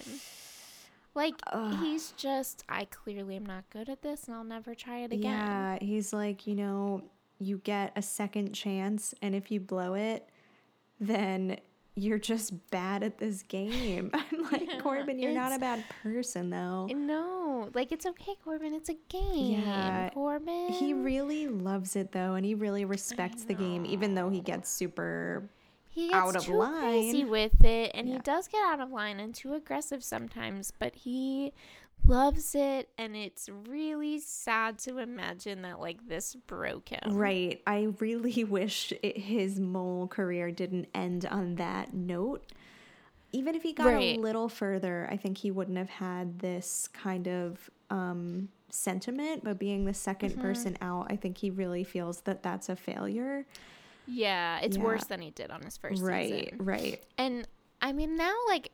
Like 1.14 1.34
he's 1.80 2.12
just 2.12 2.64
I 2.68 2.84
clearly 2.84 3.36
am 3.36 3.46
not 3.46 3.64
good 3.70 3.88
at 3.88 4.02
this 4.02 4.24
and 4.24 4.36
I'll 4.36 4.44
never 4.44 4.74
try 4.74 4.98
it 5.00 5.12
again. 5.12 5.32
Yeah, 5.32 5.78
he's 5.80 6.12
like, 6.12 6.46
you 6.46 6.54
know, 6.54 7.02
you 7.38 7.58
get 7.64 7.92
a 7.96 8.02
second 8.02 8.52
chance, 8.52 9.14
and 9.22 9.34
if 9.34 9.50
you 9.50 9.60
blow 9.60 9.94
it, 9.94 10.28
then 11.00 11.56
you're 11.96 12.18
just 12.18 12.52
bad 12.70 13.02
at 13.02 13.18
this 13.18 13.42
game. 13.42 14.10
I'm 14.14 14.44
like, 14.52 14.68
Yeah, 14.68 14.78
Corbin, 14.80 15.18
you're 15.18 15.32
not 15.32 15.52
a 15.52 15.58
bad 15.58 15.84
person, 16.02 16.50
though. 16.50 16.86
No, 16.86 17.70
like 17.74 17.92
it's 17.92 18.06
okay, 18.06 18.34
Corbin. 18.44 18.74
It's 18.74 18.90
a 18.90 18.96
game. 19.08 19.60
Yeah, 19.60 20.10
Corbin. 20.10 20.68
He 20.72 20.94
really 20.94 21.48
loves 21.48 21.96
it 21.96 22.12
though, 22.12 22.34
and 22.34 22.44
he 22.46 22.54
really 22.54 22.84
respects 22.84 23.44
the 23.44 23.54
game, 23.54 23.84
even 23.86 24.14
though 24.14 24.28
he 24.28 24.40
gets 24.40 24.70
super 24.70 25.48
he 25.90 26.08
gets 26.08 26.14
out 26.14 26.36
of 26.36 26.44
too 26.44 26.66
crazy 26.80 27.24
with 27.24 27.64
it, 27.64 27.90
and 27.94 28.08
he 28.08 28.18
does 28.20 28.48
get 28.48 28.62
out 28.64 28.80
of 28.80 28.90
line 28.90 29.18
and 29.20 29.34
too 29.34 29.54
aggressive 29.54 30.02
sometimes. 30.04 30.70
But 30.78 30.94
he 30.94 31.52
loves 32.04 32.54
it, 32.54 32.88
and 32.96 33.14
it's 33.16 33.48
really 33.68 34.20
sad 34.20 34.78
to 34.80 34.98
imagine 34.98 35.62
that 35.62 35.80
like 35.80 36.06
this 36.08 36.34
broke 36.46 36.90
him. 36.90 37.12
Right. 37.14 37.60
I 37.66 37.88
really 37.98 38.44
wish 38.44 38.92
it, 39.02 39.18
his 39.18 39.58
mole 39.60 40.06
career 40.06 40.50
didn't 40.50 40.88
end 40.94 41.26
on 41.26 41.56
that 41.56 41.92
note. 41.92 42.52
Even 43.32 43.54
if 43.54 43.62
he 43.62 43.72
got 43.72 43.86
Right. 43.86 44.16
a 44.16 44.20
little 44.20 44.48
further, 44.48 45.08
I 45.10 45.16
think 45.16 45.38
he 45.38 45.50
wouldn't 45.50 45.78
have 45.78 45.90
had 45.90 46.38
this 46.40 46.88
kind 46.88 47.28
of 47.28 47.70
um, 47.90 48.48
sentiment. 48.70 49.44
But 49.44 49.58
being 49.58 49.84
the 49.84 49.92
2nd 49.94 50.36
Mhm. 50.36 50.40
person 50.42 50.76
out, 50.80 51.06
I 51.10 51.16
think 51.16 51.38
he 51.38 51.50
really 51.50 51.84
feels 51.84 52.22
that 52.22 52.42
that's 52.42 52.68
a 52.68 52.74
failure. 52.76 53.46
Yeah, 54.10 54.60
it's 54.60 54.76
Yeah. 54.76 54.82
worse 54.82 55.04
than 55.04 55.20
he 55.20 55.30
did 55.30 55.50
on 55.50 55.62
his 55.62 55.76
first 55.76 56.02
Right, 56.02 56.28
season. 56.50 56.58
right. 56.64 57.00
And 57.16 57.46
I 57.80 57.92
mean, 57.92 58.16
now 58.16 58.34
like 58.48 58.70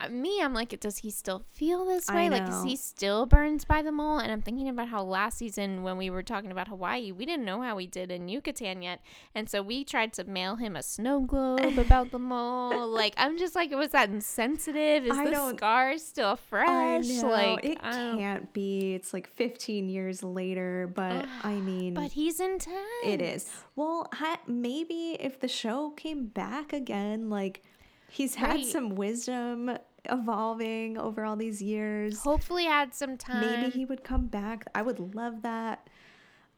Uh, 0.00 0.08
me, 0.10 0.40
I'm 0.40 0.54
like, 0.54 0.78
does 0.78 0.98
he 0.98 1.10
still 1.10 1.42
feel 1.54 1.84
this 1.84 2.08
way? 2.08 2.30
Like, 2.30 2.48
is 2.48 2.62
he 2.62 2.76
still 2.76 3.26
burned 3.26 3.66
by 3.66 3.82
the 3.82 3.90
mole? 3.90 4.18
And 4.18 4.30
I'm 4.30 4.42
thinking 4.42 4.68
about 4.68 4.88
how 4.88 5.02
last 5.02 5.38
season 5.38 5.82
when 5.82 5.96
we 5.96 6.08
were 6.08 6.22
talking 6.22 6.52
about 6.52 6.68
Hawaii, 6.68 7.10
we 7.10 7.26
didn't 7.26 7.44
know 7.44 7.62
how 7.62 7.76
he 7.78 7.86
did 7.88 8.12
in 8.12 8.28
Yucatan 8.28 8.80
yet, 8.80 9.00
and 9.34 9.50
so 9.50 9.60
we 9.60 9.82
tried 9.82 10.12
to 10.14 10.24
mail 10.24 10.54
him 10.54 10.76
a 10.76 10.84
snow 10.84 11.20
globe 11.20 11.78
about 11.78 12.12
the 12.12 12.18
mole. 12.20 12.86
Like, 12.88 13.14
I'm 13.16 13.38
just 13.38 13.56
like, 13.56 13.72
was 13.72 13.90
that 13.90 14.08
insensitive? 14.10 15.04
Is 15.04 15.18
I 15.18 15.30
the 15.30 15.56
scar 15.56 15.98
still 15.98 16.36
fresh? 16.36 16.68
I 16.68 16.98
know. 16.98 17.28
Like, 17.28 17.64
it 17.64 17.78
I 17.82 17.92
can't 18.16 18.52
be. 18.52 18.94
It's 18.94 19.12
like 19.12 19.26
15 19.26 19.88
years 19.88 20.22
later, 20.22 20.88
but 20.94 21.26
I 21.42 21.54
mean, 21.54 21.94
But 21.94 22.12
he's 22.12 22.38
intense. 22.38 22.76
It 23.04 23.20
is. 23.20 23.50
Well, 23.74 24.08
maybe 24.46 25.16
if 25.18 25.40
the 25.40 25.48
show 25.48 25.90
came 25.90 26.26
back 26.26 26.72
again, 26.72 27.30
like 27.30 27.62
he's 28.10 28.36
had 28.36 28.56
Right. 28.56 28.66
some 28.66 28.94
wisdom 28.94 29.76
evolving 30.04 30.98
over 30.98 31.24
all 31.24 31.36
these 31.36 31.60
years. 31.62 32.20
Hopefully, 32.20 32.64
had 32.64 32.94
some 32.94 33.16
time. 33.16 33.40
Maybe 33.40 33.70
he 33.70 33.84
would 33.84 34.04
come 34.04 34.26
back. 34.26 34.66
I 34.74 34.82
would 34.82 35.14
love 35.14 35.42
that. 35.42 35.88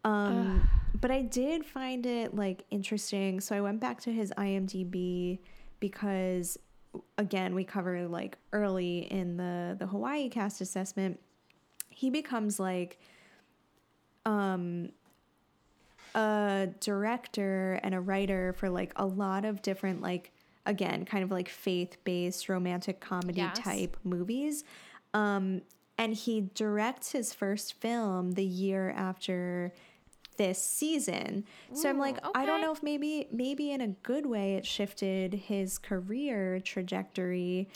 Um, 0.05 0.69
but 0.99 1.11
I 1.11 1.23
did 1.23 1.65
find 1.65 2.07
it 2.07 2.35
like 2.35 2.65
interesting. 2.71 3.41
So 3.41 3.55
I 3.57 3.61
went 3.61 3.81
back 3.81 4.01
to 4.03 4.13
his 4.13 4.33
IMDb 4.37 5.39
because 5.79 6.59
again, 7.19 7.55
we 7.55 7.65
cover 7.65 8.09
like 8.09 8.39
early 8.53 9.01
in 9.11 9.37
the 9.37 9.77
the 9.79 9.87
Hawaii 9.87 10.29
cast 10.29 10.61
assessment. 10.61 11.21
He 11.89 12.11
becomes 12.11 12.59
like 12.59 12.99
um 14.27 14.91
a 16.15 16.69
director 16.81 17.79
and 17.83 17.95
a 17.95 18.01
writer 18.01 18.53
for 18.55 18.69
like 18.69 18.93
a 18.97 19.07
lot 19.07 19.45
of 19.45 19.63
different 19.63 20.03
like 20.03 20.33
again 20.67 21.05
kind 21.05 21.25
of 21.25 21.31
like 21.31 21.49
faith-based 21.49 22.49
romantic 22.49 23.01
comedy 23.01 23.39
Yes. 23.39 23.59
type 23.59 23.97
movies 24.05 24.65
um 25.15 25.63
and 25.99 26.15
he 26.15 26.51
directs 26.55 27.13
his 27.13 27.33
first 27.35 27.75
film 27.75 28.33
the 28.33 28.45
year 28.45 28.91
after 28.91 29.73
this 30.37 30.63
season 30.63 31.45
so 31.75 31.89
i'm 31.89 31.99
like 31.99 32.17
Ooh, 32.27 32.31
i 32.35 32.47
don't 32.47 32.61
know 32.61 32.73
if 32.73 32.83
maybe 32.83 33.27
maybe 33.33 33.71
in 33.73 33.81
a 33.81 33.89
good 33.89 34.27
way 34.27 34.55
it 34.55 34.65
shifted 34.67 35.35
his 35.35 35.77
career 35.79 36.61
trajectory 36.61 37.69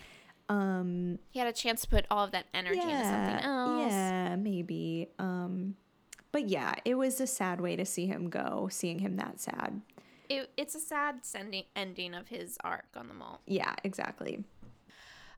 um 0.49 1.19
he 1.31 1.39
had 1.39 1.49
a 1.49 1.53
chance 1.53 1.83
to 1.83 1.89
put 1.89 2.07
all 2.11 2.25
of 2.25 2.33
that 2.33 2.47
energy 2.55 2.79
into 2.81 3.05
something 3.05 3.45
else. 3.45 3.91
yeah, 3.93 4.37
maybe. 4.37 5.09
Um, 5.19 5.75
but 6.33 6.49
yeah, 6.49 6.75
it 6.85 6.97
was 6.97 7.19
a 7.21 7.27
sad 7.27 7.61
way 7.63 7.77
to 7.77 7.85
see 7.87 8.07
him 8.07 8.29
go, 8.29 8.69
seeing 8.71 8.99
him 8.99 9.17
that 9.17 9.41
sad. 9.41 9.81
It, 10.29 10.51
it's 10.57 10.75
a 10.75 10.81
sad 10.81 11.21
sending 11.23 11.65
ending 11.77 12.15
of 12.15 12.29
his 12.29 12.59
arc 12.63 12.87
on 12.97 13.09
the 13.09 13.15
mole. 13.15 13.41
Yeah, 13.47 13.75
exactly. 13.85 14.45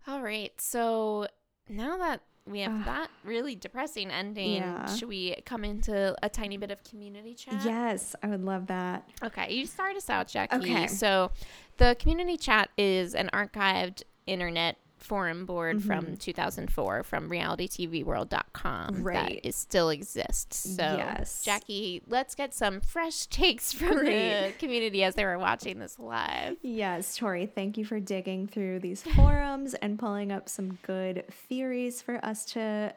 All 0.07 0.23
right, 0.23 0.53
so 0.61 1.27
now 1.69 1.97
that 1.97 2.23
we 2.47 2.61
have 2.61 2.73
ah. 2.73 2.85
that 2.85 3.11
really 3.25 3.57
depressing 3.57 4.11
ending, 4.11 4.57
Yeah. 4.57 4.87
should 4.95 5.09
we 5.09 5.35
come 5.45 5.65
into 5.65 6.15
a 6.23 6.29
tiny 6.29 6.57
bit 6.57 6.71
of 6.71 6.83
community 6.85 7.35
chat? 7.35 7.65
Yes, 7.65 8.15
I 8.23 8.29
would 8.29 8.45
love 8.45 8.69
that. 8.69 9.09
Okay, 9.23 9.53
you 9.53 9.67
start 9.67 9.97
us 9.97 10.09
out, 10.09 10.29
Jackie. 10.29 10.57
Okay. 10.57 10.87
So, 10.87 11.33
the 11.79 11.97
community 11.99 12.37
chat 12.37 12.71
is 12.79 13.15
an 13.15 13.31
archived 13.33 14.05
internet 14.27 14.77
forum 15.07 15.47
board 15.47 15.83
from 15.83 16.05
Mhm. 16.07 16.19
2004 16.20 17.03
from 17.03 17.31
realitytvworld.com 17.31 19.03
Right. 19.03 19.43
that 19.43 19.47
is 19.49 19.57
still 19.57 19.89
exists. 19.91 20.57
So, 20.77 20.83
Yes. 20.97 21.43
Jackie, 21.43 22.03
let's 22.07 22.35
get 22.35 22.53
some 22.55 22.81
fresh 22.81 23.27
takes 23.27 23.73
from 23.73 24.05
the 24.05 24.53
community 24.59 25.03
as 25.05 25.15
they 25.15 25.24
were 25.24 25.39
watching 25.39 25.78
this 25.78 25.99
live. 25.99 26.57
Yes, 26.62 27.16
Tori, 27.16 27.47
thank 27.47 27.78
you 27.78 27.85
for 27.85 28.01
digging 28.01 28.47
through 28.47 28.81
these 28.81 29.03
forums 29.03 29.74
and 29.74 29.99
pulling 29.99 30.31
up 30.33 30.49
some 30.49 30.78
good 30.83 31.24
theories 31.31 32.03
for 32.03 32.23
us 32.24 32.45
to 32.53 32.95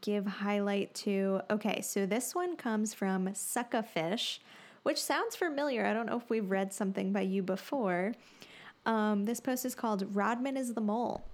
give 0.00 0.26
highlight 0.26 0.92
to. 0.94 1.40
Okay, 1.50 1.80
so 1.80 2.04
this 2.06 2.34
one 2.34 2.56
comes 2.56 2.92
from 2.94 3.28
Suckafish, 3.28 4.38
which 4.82 5.00
sounds 5.00 5.36
familiar. 5.36 5.86
I 5.86 5.94
don't 5.94 6.06
know 6.06 6.16
if 6.16 6.28
we've 6.28 6.50
read 6.50 6.72
something 6.72 7.12
by 7.12 7.20
you 7.22 7.42
before. 7.42 8.14
Um, 8.86 9.24
this 9.24 9.40
post 9.40 9.64
is 9.64 9.74
called 9.74 10.14
Rodman 10.14 10.56
is 10.56 10.74
the 10.74 10.80
Mole. 10.80 11.24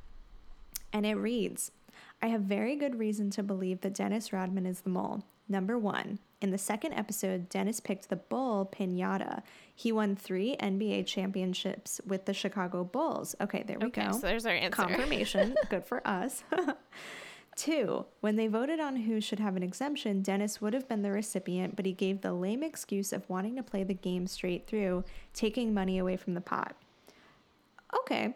And 0.93 1.05
it 1.06 1.14
reads 1.14 1.72
I 2.22 2.28
have 2.28 2.43
very 2.43 2.77
good 2.77 2.98
reason 2.98 3.31
to 3.31 3.43
believe 3.43 3.81
that 3.81 3.94
Dennis 3.94 4.32
Rodman 4.32 4.66
is 4.66 4.82
the 4.82 4.90
mole. 4.90 5.24
Number 5.48 5.77
one, 5.78 6.20
in 6.40 6.51
the 6.52 6.59
second 6.59 6.93
episode, 6.93 7.48
Dennis 7.48 7.81
picked 7.81 8.09
the 8.09 8.16
bull 8.16 8.70
Pinata. 8.72 9.43
He 9.74 9.90
won 9.90 10.14
three 10.14 10.56
NBA 10.60 11.06
championships 11.06 12.01
with 12.06 12.24
the 12.27 12.35
Chicago 12.35 12.85
Bulls. 12.85 13.35
Okay, 13.40 13.64
there 13.66 13.78
we 13.78 13.86
Okay, 13.86 14.06
go. 14.06 14.12
so 14.12 14.18
there's 14.20 14.47
our 14.47 14.52
answer. 14.52 14.82
Confirmation. 14.82 15.56
Good 15.68 15.85
for 15.85 16.06
us. 16.06 16.44
Two, 17.56 18.06
when 18.20 18.36
they 18.36 18.47
voted 18.47 18.78
on 18.81 18.94
who 18.97 19.20
should 19.20 19.40
have 19.40 19.56
an 19.56 19.62
exemption, 19.62 20.22
Dennis 20.22 20.60
would 20.60 20.72
have 20.72 20.89
been 20.89 21.02
the 21.02 21.10
recipient, 21.10 21.74
but 21.77 21.85
he 21.85 21.93
gave 21.93 22.20
the 22.20 22.32
lame 22.32 22.62
excuse 22.62 23.12
of 23.12 23.28
wanting 23.28 23.56
to 23.56 23.62
play 23.62 23.82
the 23.82 23.93
game 23.93 24.27
straight 24.28 24.66
through, 24.66 25.05
taking 25.35 25.74
money 25.74 25.98
away 25.98 26.16
from 26.16 26.35
the 26.35 26.40
pot. 26.40 26.77
Okay, 27.99 28.35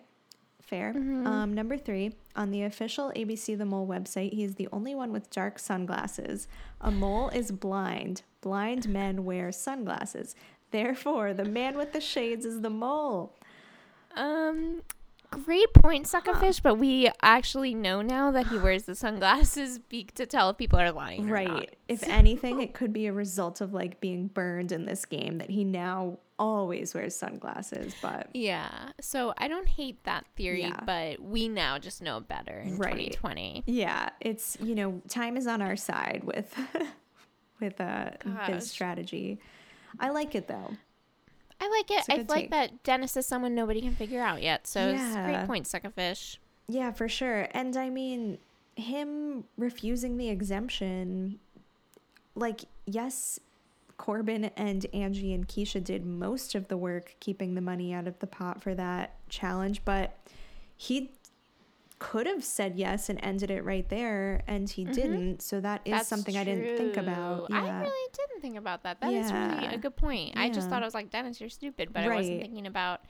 fair. 0.60 0.90
Um, 0.90 1.54
number 1.54 1.76
three, 1.76 2.14
on 2.34 2.50
the 2.50 2.62
official 2.62 3.12
ABC 3.14 3.56
The 3.56 3.64
Mole 3.64 3.86
website, 3.86 4.32
he 4.32 4.44
is 4.44 4.56
the 4.56 4.68
only 4.72 4.94
one 4.94 5.12
with 5.12 5.30
dark 5.30 5.58
sunglasses. 5.58 6.48
A 6.80 6.90
mole 6.90 7.28
is 7.28 7.52
blind. 7.52 8.22
Blind 8.40 8.88
men 8.88 9.24
wear 9.24 9.52
sunglasses. 9.52 10.34
Therefore, 10.70 11.32
the 11.32 11.44
man 11.44 11.76
with 11.76 11.92
the 11.92 12.00
shades 12.00 12.44
is 12.44 12.60
the 12.60 12.70
mole. 12.70 13.32
Um, 14.16 14.82
great 15.44 15.72
point, 15.74 16.06
Suckerfish. 16.06 16.62
But 16.62 16.76
we 16.76 17.10
actually 17.22 17.74
know 17.74 18.02
now 18.02 18.30
that 18.30 18.46
he 18.48 18.58
wears 18.58 18.84
the 18.84 18.94
sunglasses 18.94 19.78
be- 19.88 20.04
to 20.14 20.26
tell 20.26 20.50
if 20.50 20.56
people 20.58 20.78
are 20.78 20.92
lying. 20.92 21.28
Right. 21.28 21.74
If 21.88 22.02
anything, 22.08 22.60
it 22.60 22.74
could 22.74 22.92
be 22.92 23.06
a 23.06 23.12
result 23.24 23.60
of 23.60 23.72
like 23.72 24.00
being 24.00 24.28
burned 24.28 24.72
in 24.72 24.84
this 24.86 25.04
game 25.04 25.38
that 25.38 25.50
he 25.50 25.64
now 25.64 26.18
always 26.38 26.94
wears 26.94 27.14
sunglasses. 27.14 27.94
But 28.02 28.28
Yeah. 28.34 28.68
So 29.00 29.34
I 29.38 29.46
don't 29.48 29.68
hate 29.68 30.02
that 30.04 30.24
theory, 30.36 30.62
Yeah. 30.62 30.80
but 30.84 31.20
we 31.20 31.48
now 31.48 31.78
just 31.78 32.02
know 32.02 32.20
better 32.20 32.58
in 32.60 32.76
Right. 32.76 33.12
2020. 33.12 33.62
yeah, 33.66 34.08
it's 34.20 34.56
you 34.60 34.74
know 34.74 35.00
time 35.08 35.36
is 35.36 35.46
on 35.46 35.62
our 35.62 35.76
side 35.76 36.22
with 36.24 36.52
with 37.60 37.80
uh 37.80 38.10
Gosh. 38.18 38.50
this 38.50 38.70
strategy. 38.70 39.38
I 40.00 40.10
like 40.10 40.34
it 40.34 40.48
though. 40.48 40.72
I 41.64 41.68
like 41.68 41.90
it. 41.90 42.04
I 42.10 42.16
like 42.16 42.28
take. 42.44 42.50
that 42.50 42.82
Dennis 42.82 43.16
is 43.16 43.26
someone 43.26 43.54
nobody 43.54 43.80
can 43.80 43.94
figure 43.94 44.20
out 44.20 44.42
yet. 44.42 44.66
So 44.66 44.88
it's 44.88 45.00
a 45.00 45.04
Yeah. 45.04 45.32
great 45.36 45.46
point, 45.46 45.66
Suckerfish. 45.66 46.36
Yeah, 46.68 46.92
for 46.92 47.08
sure. 47.08 47.48
And 47.52 47.76
I 47.76 47.88
mean, 47.90 48.38
him 48.76 49.44
refusing 49.56 50.16
the 50.18 50.28
exemption, 50.28 51.38
like, 52.34 52.62
yes, 52.86 53.38
Corbin 53.96 54.46
and 54.56 54.84
Angie 54.92 55.32
and 55.32 55.48
Keshia 55.48 55.82
did 55.82 56.04
most 56.04 56.54
of 56.54 56.68
the 56.68 56.76
work 56.76 57.14
keeping 57.20 57.54
the 57.54 57.60
money 57.60 57.94
out 57.94 58.06
of 58.06 58.18
the 58.18 58.26
pot 58.26 58.62
for 58.62 58.74
that 58.74 59.14
challenge, 59.28 59.82
but 59.84 60.18
he 60.76 61.12
could 62.04 62.26
have 62.26 62.44
said 62.44 62.76
yes 62.76 63.08
and 63.08 63.18
ended 63.22 63.50
it 63.50 63.64
right 63.64 63.88
there, 63.88 64.42
and 64.46 64.68
he 64.68 64.84
didn't. 64.84 65.40
So 65.40 65.58
that 65.60 65.80
is 65.86 65.92
That's 65.92 66.08
something 66.08 66.36
I 66.36 66.44
didn't 66.44 66.76
think 66.76 66.98
about. 66.98 67.48
true. 67.48 67.56
I 67.56 67.80
really 67.80 68.08
didn't 68.12 68.42
think 68.42 68.58
about 68.58 68.82
that. 68.82 69.00
That 69.00 69.12
is 69.12 69.32
really 69.32 69.66
a 69.74 69.78
good 69.78 69.96
point. 69.96 70.34
I 70.36 70.50
just 70.50 70.68
thought 70.68 70.82
I 70.82 70.84
was 70.84 70.92
like, 70.92 71.10
Dennis, 71.10 71.40
you're 71.40 71.48
stupid, 71.48 71.94
but 71.94 72.04
I 72.04 72.14
wasn't 72.14 72.42
thinking 72.42 72.66
about 72.66 73.00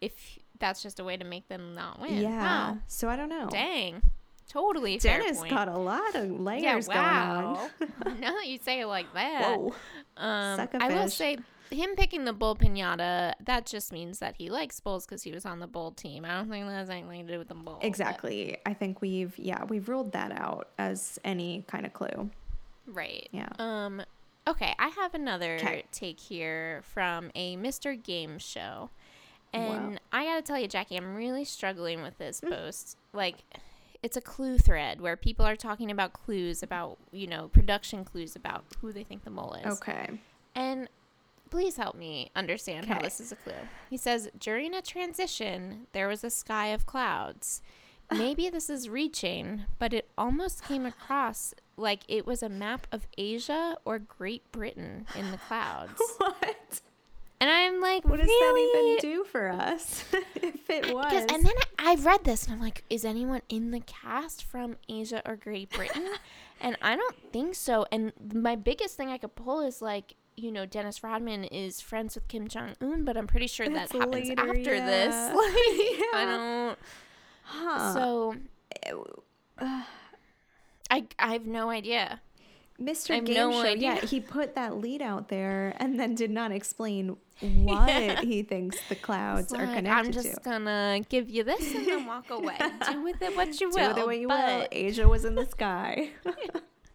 if 0.00 0.12
that's 0.58 0.82
just 0.82 0.98
a 0.98 1.04
way 1.04 1.16
to 1.16 1.24
make 1.24 1.46
them 1.46 1.72
not 1.72 2.00
win. 2.00 2.16
Yeah. 2.16 2.30
Wow. 2.30 2.78
So 2.88 3.08
I 3.08 3.14
don't 3.14 3.28
know. 3.28 3.48
Dang. 3.48 4.02
Totally 4.48 4.98
fair 4.98 5.20
Dennis 5.20 5.40
got 5.44 5.68
a 5.68 5.78
lot 5.78 6.14
of 6.16 6.40
layers 6.40 6.88
yeah, 6.88 7.40
going 7.40 7.58
on. 8.08 8.18
now 8.20 8.34
that 8.34 8.48
you 8.48 8.58
say 8.58 8.80
it 8.80 8.86
like 8.86 9.12
that. 9.14 9.58
Whoa. 9.58 9.72
Um, 10.16 10.68
I 10.80 10.88
will 10.88 11.08
say 11.08 11.38
him 11.72 11.96
picking 11.96 12.24
the 12.24 12.32
bull 12.32 12.54
pinata, 12.56 13.32
that 13.44 13.66
just 13.66 13.92
means 13.92 14.18
that 14.20 14.36
he 14.36 14.48
likes 14.50 14.78
bulls 14.80 15.04
because 15.06 15.22
he 15.22 15.32
was 15.32 15.44
on 15.46 15.58
the 15.60 15.66
bull 15.66 15.90
team. 15.92 16.24
I 16.24 16.28
don't 16.34 16.48
think 16.50 16.66
that 16.66 16.72
has 16.72 16.90
anything 16.90 17.26
to 17.26 17.32
do 17.32 17.38
with 17.38 17.48
the 17.48 17.54
bull. 17.54 17.78
but- 17.80 17.86
Exactly. 17.86 18.58
I 18.66 18.74
think 18.74 19.00
we've 19.00 19.36
yeah, 19.38 19.64
we've 19.64 19.88
ruled 19.88 20.12
that 20.12 20.32
out 20.32 20.68
as 20.78 21.18
any 21.24 21.64
kind 21.68 21.86
of 21.86 21.92
clue. 21.92 22.30
Right. 22.86 23.28
Yeah. 23.32 23.48
Um 23.58 24.02
okay, 24.46 24.74
I 24.78 24.88
have 24.88 25.14
another 25.14 25.58
'Kay. 25.58 25.84
take 25.92 26.18
here 26.20 26.82
from 26.92 27.30
a 27.34 27.56
Mr. 27.56 28.00
Game 28.00 28.38
show. 28.38 28.90
And 29.54 29.92
Wow. 29.92 29.98
I 30.12 30.24
got 30.24 30.36
to 30.36 30.42
tell 30.42 30.58
you 30.58 30.66
Jackie, 30.66 30.96
I'm 30.96 31.14
really 31.14 31.44
struggling 31.44 32.00
with 32.02 32.16
this 32.18 32.40
Mm. 32.40 32.50
post. 32.50 32.96
Like 33.12 33.36
it's 34.02 34.16
a 34.16 34.20
clue 34.20 34.58
thread 34.58 35.00
where 35.00 35.16
people 35.16 35.46
are 35.46 35.54
talking 35.56 35.90
about 35.90 36.12
clues 36.12 36.60
about, 36.62 36.98
you 37.12 37.26
know, 37.28 37.48
production 37.48 38.04
clues 38.04 38.34
about 38.34 38.64
who 38.80 38.92
they 38.92 39.04
think 39.04 39.22
the 39.24 39.30
mole 39.30 39.52
is. 39.54 39.78
Okay. 39.80 40.18
And 40.56 40.88
please 41.52 41.76
help 41.76 41.94
me 41.94 42.30
understand 42.34 42.86
how 42.86 42.98
this 42.98 43.20
is 43.20 43.30
a 43.30 43.36
clue. 43.36 43.52
He 43.90 43.98
says, 43.98 44.30
during 44.38 44.74
a 44.74 44.80
transition, 44.80 45.86
there 45.92 46.08
was 46.08 46.24
a 46.24 46.30
sky 46.30 46.68
of 46.68 46.86
clouds. 46.86 47.60
Maybe 48.10 48.48
this 48.48 48.70
is 48.70 48.88
reaching, 48.88 49.64
but 49.78 49.92
it 49.92 50.08
almost 50.16 50.64
came 50.64 50.86
across 50.86 51.52
like 51.76 52.04
it 52.08 52.26
was 52.26 52.42
a 52.42 52.48
map 52.48 52.86
of 52.90 53.06
Asia 53.18 53.76
or 53.84 53.98
Great 53.98 54.50
Britain 54.50 55.06
in 55.14 55.30
the 55.30 55.36
clouds. 55.36 56.00
What? 56.18 56.80
And 57.38 57.50
I'm 57.50 57.80
like, 57.80 58.04
What 58.04 58.20
does 58.20 58.28
really? 58.28 58.98
that 59.00 59.04
even 59.04 59.16
do 59.16 59.24
for 59.24 59.50
us? 59.50 60.04
if 60.36 60.70
it 60.70 60.94
was. 60.94 61.12
And 61.12 61.44
then 61.44 61.52
I, 61.78 61.92
I 61.92 61.94
read 61.96 62.24
this 62.24 62.46
and 62.46 62.54
I'm 62.54 62.60
like, 62.60 62.84
is 62.88 63.04
anyone 63.04 63.42
in 63.48 63.72
the 63.72 63.80
cast 63.80 64.44
from 64.44 64.76
Asia 64.88 65.20
or 65.26 65.36
Great 65.36 65.68
Britain? 65.70 66.08
and 66.60 66.78
I 66.80 66.96
don't 66.96 67.16
think 67.32 67.56
so. 67.56 67.84
And 67.90 68.12
my 68.32 68.54
biggest 68.56 68.96
thing 68.96 69.08
I 69.08 69.18
could 69.18 69.34
pull 69.34 69.60
is 69.60 69.82
like, 69.82 70.14
you 70.42 70.52
know, 70.52 70.66
Dennis 70.66 71.02
Rodman 71.02 71.44
is 71.44 71.80
friends 71.80 72.14
with 72.14 72.26
Kim 72.28 72.48
Jong 72.48 72.74
Un, 72.80 73.04
but 73.04 73.16
I'm 73.16 73.26
pretty 73.26 73.46
sure 73.46 73.68
That's 73.68 73.92
that 73.92 73.98
happens 73.98 74.28
later, 74.28 74.42
after 74.42 74.80
this. 74.80 75.14
yeah. 75.94 76.06
I 76.14 76.24
don't. 76.26 76.78
Huh. 77.44 77.92
So, 77.94 78.34
I 80.90 81.06
I 81.18 81.32
have 81.32 81.46
no 81.46 81.70
idea. 81.70 82.20
Mr. 82.80 83.24
Game 83.24 83.34
no 83.36 83.52
Show, 83.62 83.68
yeah, 83.74 84.00
he 84.00 84.18
put 84.18 84.54
that 84.56 84.78
lead 84.78 85.02
out 85.02 85.28
there 85.28 85.74
and 85.76 86.00
then 86.00 86.14
did 86.16 86.30
not 86.32 86.50
explain 86.50 87.10
what 87.40 87.88
Yeah. 87.88 88.20
he 88.22 88.42
thinks 88.42 88.76
the 88.88 88.96
clouds 88.96 89.52
It's 89.52 89.54
are 89.54 89.66
connected 89.66 89.84
to. 89.84 89.90
I'm 89.92 90.10
just 90.12 90.34
to. 90.34 90.40
gonna 90.42 91.00
give 91.08 91.30
you 91.30 91.44
this 91.44 91.74
and 91.74 91.86
then 91.86 92.06
walk 92.06 92.30
away. 92.30 92.56
Do 92.90 93.02
with 93.02 93.22
it 93.22 93.36
what 93.36 93.60
you 93.60 93.70
Do 93.72 93.78
will. 93.78 93.88
with 93.90 93.98
it 93.98 94.06
what 94.06 94.18
you 94.18 94.28
will. 94.28 94.36
but, 94.36 94.68
Asia 94.72 95.06
was 95.06 95.24
in 95.24 95.36
the 95.36 95.46
sky. 95.46 96.10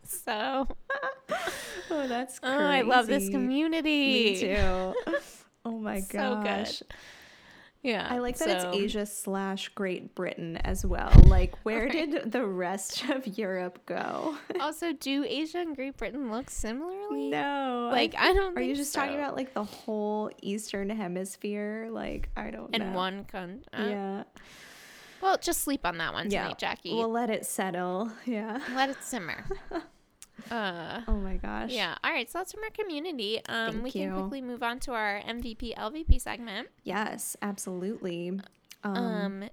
So, 0.09 0.67
oh, 1.91 2.07
that's 2.07 2.39
oh, 2.43 2.49
I 2.65 2.81
love 2.81 3.07
this 3.07 3.29
community. 3.29 4.13
Me 4.33 4.39
too. 4.39 4.93
Oh 5.65 5.77
my 5.79 5.99
So 5.99 6.41
good. 6.43 6.69
Yeah. 7.83 8.07
I 8.09 8.19
like 8.19 8.37
that 8.37 8.61
so- 8.61 8.69
it's 8.69 8.77
Asia 8.77 9.05
slash 9.05 9.67
Great 9.69 10.15
Britain 10.15 10.55
as 10.63 10.85
well. 10.85 11.11
Like, 11.25 11.55
where 11.63 11.83
Right. 11.87 12.09
did 12.09 12.31
the 12.31 12.45
rest 12.45 13.03
of 13.09 13.37
Europe 13.37 13.85
go? 13.85 14.37
Also, 14.61 14.93
do 14.93 15.25
Asia 15.27 15.57
and 15.59 15.75
Great 15.75 15.97
Britain 15.97 16.31
look 16.31 16.49
similarly? 16.49 17.29
No. 17.29 17.89
Like, 17.91 18.15
I 18.17 18.31
don't 18.33 18.57
Are 18.57 18.61
you 18.61 18.75
just 18.75 18.95
talking 18.95 19.15
about 19.15 19.35
like 19.35 19.53
the 19.53 19.63
whole 19.65 20.31
Eastern 20.41 20.89
Hemisphere? 20.89 21.89
Like, 21.91 22.29
I 22.37 22.49
don't 22.49 22.71
know. 22.71 22.75
In 22.85 22.91
know. 22.93 22.97
one 22.97 23.25
country. 23.25 23.63
Uh, 23.73 23.87
yeah. 23.89 24.23
Well, 25.21 25.37
just 25.37 25.61
sleep 25.65 25.85
on 25.85 25.97
that 25.97 26.13
one 26.13 26.31
Yeah. 26.31 26.43
tonight, 26.43 26.59
Jackie. 26.59 26.93
We'll 26.93 27.11
let 27.11 27.29
it 27.29 27.45
settle. 27.45 28.09
Yeah. 28.25 28.59
Let 28.73 28.89
it 28.89 29.03
simmer. 29.03 29.43
Uh, 30.51 31.01
Oh 31.07 31.13
my 31.15 31.37
gosh. 31.37 31.71
yeah. 31.71 31.95
All 32.03 32.11
right. 32.11 32.29
So 32.29 32.39
that's 32.39 32.51
from 32.53 32.63
our 32.63 32.69
community. 32.69 33.41
Um, 33.49 33.71
Thank 33.71 33.83
we 33.83 33.91
can 33.91 34.13
quickly 34.13 34.41
move 34.41 34.63
on 34.63 34.79
to 34.81 34.93
our 34.93 35.21
MVP 35.27 35.75
LVP 35.75 36.19
segment. 36.21 36.69
Yes, 36.83 37.35
absolutely. 37.41 38.39
Um, 38.83 38.95
Um, 38.95 39.49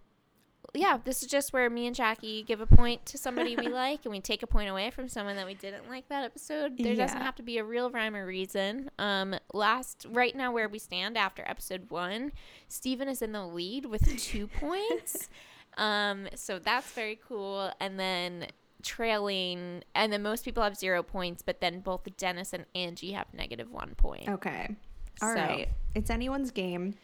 yeah, 0.77 0.99
this 1.05 1.23
is 1.23 1.29
just 1.29 1.53
where 1.53 1.71
me 1.71 1.87
and 1.87 1.95
Jackie 1.95 2.43
give 2.43 2.61
a 2.61 2.67
point 2.67 3.07
to 3.07 3.19
somebody 3.19 3.55
we 3.55 3.69
like, 3.83 4.01
and 4.05 4.11
we 4.13 4.21
take 4.21 4.43
a 4.43 4.47
point 4.47 4.69
away 4.69 4.91
from 4.91 5.09
someone 5.09 5.37
that 5.37 5.47
we 5.47 5.55
didn't 5.55 5.89
like 5.89 6.09
that 6.09 6.25
episode. 6.25 6.77
There 6.79 6.97
doesn't 6.97 7.21
have 7.21 7.37
to 7.37 7.43
be 7.45 7.59
a 7.59 7.65
real 7.65 7.91
rhyme 7.91 8.17
or 8.17 8.27
reason. 8.27 8.91
Um, 8.99 9.37
last 9.53 10.05
right 10.11 10.35
now 10.35 10.53
where 10.53 10.69
we 10.69 10.81
stand 10.81 11.17
after 11.17 11.45
episode 11.47 11.91
one, 11.91 12.33
Stephen 12.69 13.09
is 13.09 13.23
in 13.23 13.31
the 13.33 13.47
lead 13.47 13.87
with 13.87 14.17
two 14.19 14.47
points. 14.61 15.29
Um, 15.77 16.29
so 16.35 16.59
that's 16.59 16.91
very 16.93 17.21
cool. 17.29 17.71
And 17.81 17.99
then 18.01 18.47
trailing, 18.85 19.83
and 19.95 20.13
then 20.13 20.23
most 20.23 20.45
people 20.45 20.63
have 20.63 20.77
zero 20.77 21.03
points, 21.03 21.43
but 21.43 21.61
then 21.61 21.81
both 21.81 22.03
Dennis 22.17 22.53
and 22.53 22.67
Angie 22.75 23.13
have 23.13 23.27
negative 23.35 23.71
one 23.71 23.95
point. 23.97 24.29
okay. 24.29 24.77
All 25.23 25.35
So- 25.35 25.41
right. 25.41 25.69
It's 25.95 26.11
anyone's 26.11 26.51
game. 26.51 26.95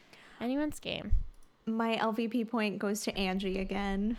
Anyone's 0.41 0.81
game. 0.81 1.13
My 1.67 1.97
LVP 1.97 2.49
point 2.49 2.79
goes 2.79 3.03
to 3.03 3.17
Angie 3.17 3.59
again. 3.59 4.17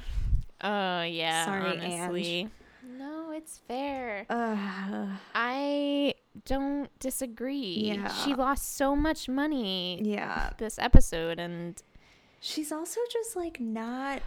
Oh 0.63 1.01
yeah. 1.01 1.45
Sorry, 1.45 1.77
honestly. 1.77 2.49
No, 2.97 3.31
it's 3.31 3.57
fair. 3.67 4.25
Ugh. 4.29 5.09
I 5.35 6.13
don't 6.45 6.89
disagree. 6.99 7.93
Yeah. 7.95 8.07
She 8.13 8.33
lost 8.35 8.75
so 8.77 8.95
much 8.95 9.27
money 9.27 9.99
yeah. 10.03 10.51
this 10.57 10.77
episode 10.79 11.39
and 11.39 11.81
She's 12.39 12.71
also 12.71 12.99
just 13.11 13.35
like 13.35 13.59
not 13.59 14.21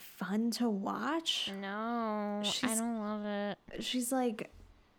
fun 0.00 0.50
to 0.52 0.68
watch. 0.68 1.50
no, 1.60 2.40
I 2.40 2.42
She's- 2.44 2.78
don't 2.78 2.98
love 2.98 3.24
it. 3.24 3.82
She's 3.84 4.12
like 4.12 4.50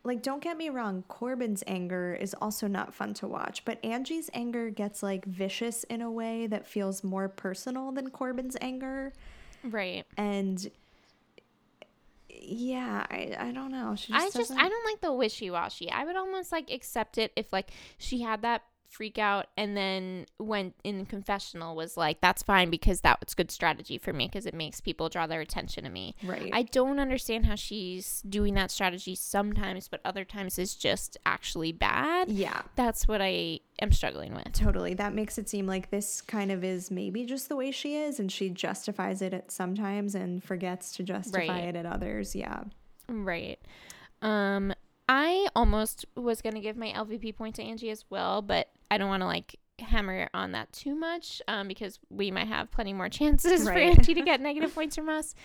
like 0.04 0.22
don't 0.24 0.42
get 0.42 0.58
me 0.58 0.70
wrong, 0.70 1.04
Corbin's 1.10 1.62
anger 1.68 2.14
is 2.20 2.34
also 2.42 2.68
not 2.68 2.94
fun 2.94 3.14
to 3.16 3.28
watch, 3.28 3.66
but 3.66 3.84
Angie's 3.84 4.30
anger 4.34 4.70
gets 4.70 5.04
like 5.04 5.26
vicious 5.26 5.84
in 5.86 6.02
a 6.02 6.10
way 6.10 6.48
that 6.48 6.66
feels 6.66 7.04
more 7.04 7.28
personal 7.28 7.92
than 7.92 8.10
Corbin's 8.10 8.56
anger. 8.62 9.12
Right. 9.64 10.06
And 10.16 10.72
yeah, 12.30 13.06
I, 13.10 13.36
I 13.38 13.52
don't 13.52 13.72
know. 13.72 13.96
She 13.98 14.14
I 14.14 14.26
just 14.28 14.38
just 14.38 14.52
I 14.52 14.70
don't 14.70 14.86
like 14.86 15.02
the 15.02 15.12
wishy 15.14 15.50
washy. 15.50 15.92
I 15.92 16.06
would 16.06 16.16
almost 16.16 16.52
like 16.52 16.72
accept 16.72 17.18
it 17.18 17.32
if 17.36 17.52
like 17.52 17.72
she 17.98 18.22
had 18.22 18.42
that 18.44 18.64
freak 18.90 19.18
out 19.20 19.46
and 19.56 19.78
then 19.78 20.26
went 20.40 20.74
in 20.84 21.06
confessional 21.06 21.76
was 21.76 21.96
like 21.96 22.20
that's 22.22 22.42
fine 22.42 22.70
because 22.70 23.02
that 23.02 23.20
was 23.24 23.36
good 23.36 23.52
strategy 23.52 23.98
for 23.98 24.12
me 24.12 24.26
because 24.28 24.46
it 24.48 24.54
makes 24.54 24.82
people 24.82 25.10
draw 25.10 25.28
their 25.28 25.42
attention 25.42 25.84
to 25.84 25.90
me. 25.90 26.16
Right. 26.24 26.50
I 26.52 26.64
don't 26.64 27.00
understand 27.00 27.46
how 27.46 27.56
she's 27.56 28.24
doing 28.28 28.56
that 28.56 28.72
strategy 28.72 29.14
sometimes 29.16 29.88
but 29.88 30.02
other 30.04 30.26
times 30.26 30.58
is 30.58 30.76
just 30.76 31.18
actually 31.26 31.72
bad. 31.72 32.30
Yeah. 32.30 32.64
That's 32.76 33.08
what 33.08 33.22
I 33.22 33.60
am 33.80 33.92
struggling 33.92 34.34
with. 34.34 34.52
Totally. 34.54 34.96
That 34.96 35.14
makes 35.14 35.38
it 35.38 35.48
seem 35.48 35.68
like 35.68 35.92
this 35.92 36.20
kind 36.22 36.52
of 36.52 36.64
is 36.64 36.90
maybe 36.90 37.26
just 37.26 37.48
the 37.48 37.56
way 37.56 37.70
she 37.72 37.96
is, 37.96 38.20
and 38.20 38.32
she 38.32 38.50
justifies 38.50 39.22
it 39.22 39.34
at 39.34 39.52
sometimes 39.52 40.16
and 40.16 40.44
forgets 40.44 40.92
to 40.94 41.04
justify 41.04 41.48
Right. 41.48 41.64
it 41.70 41.76
at 41.76 41.86
others. 41.86 42.36
Yeah. 42.36 42.64
Right. 43.08 43.60
Um 44.22 44.74
I 45.08 45.48
almost 45.56 46.06
was 46.16 46.42
going 46.44 46.54
to 46.54 46.60
give 46.60 46.78
my 46.78 46.90
LVP 46.92 47.36
point 47.36 47.56
to 47.56 47.64
Angie 47.64 47.90
as 47.90 48.06
well, 48.12 48.44
but 48.44 48.70
I 48.92 48.98
don't 48.98 49.10
want 49.10 49.22
to 49.22 49.28
like 49.28 49.56
hammer 49.80 50.30
on 50.34 50.52
that 50.52 50.72
too 50.74 50.94
much 50.94 51.42
um, 51.48 51.68
because 51.70 52.00
we 52.10 52.32
might 52.32 52.48
have 52.48 52.70
plenty 52.70 52.92
more 52.92 53.08
chances 53.20 53.64
for 53.64 53.70
Right. 53.70 53.98
Angie 53.98 54.14
to 54.14 54.22
get 54.22 54.42
negative 54.42 54.76
points 54.76 54.96
from 54.96 55.08
us. 55.08 55.36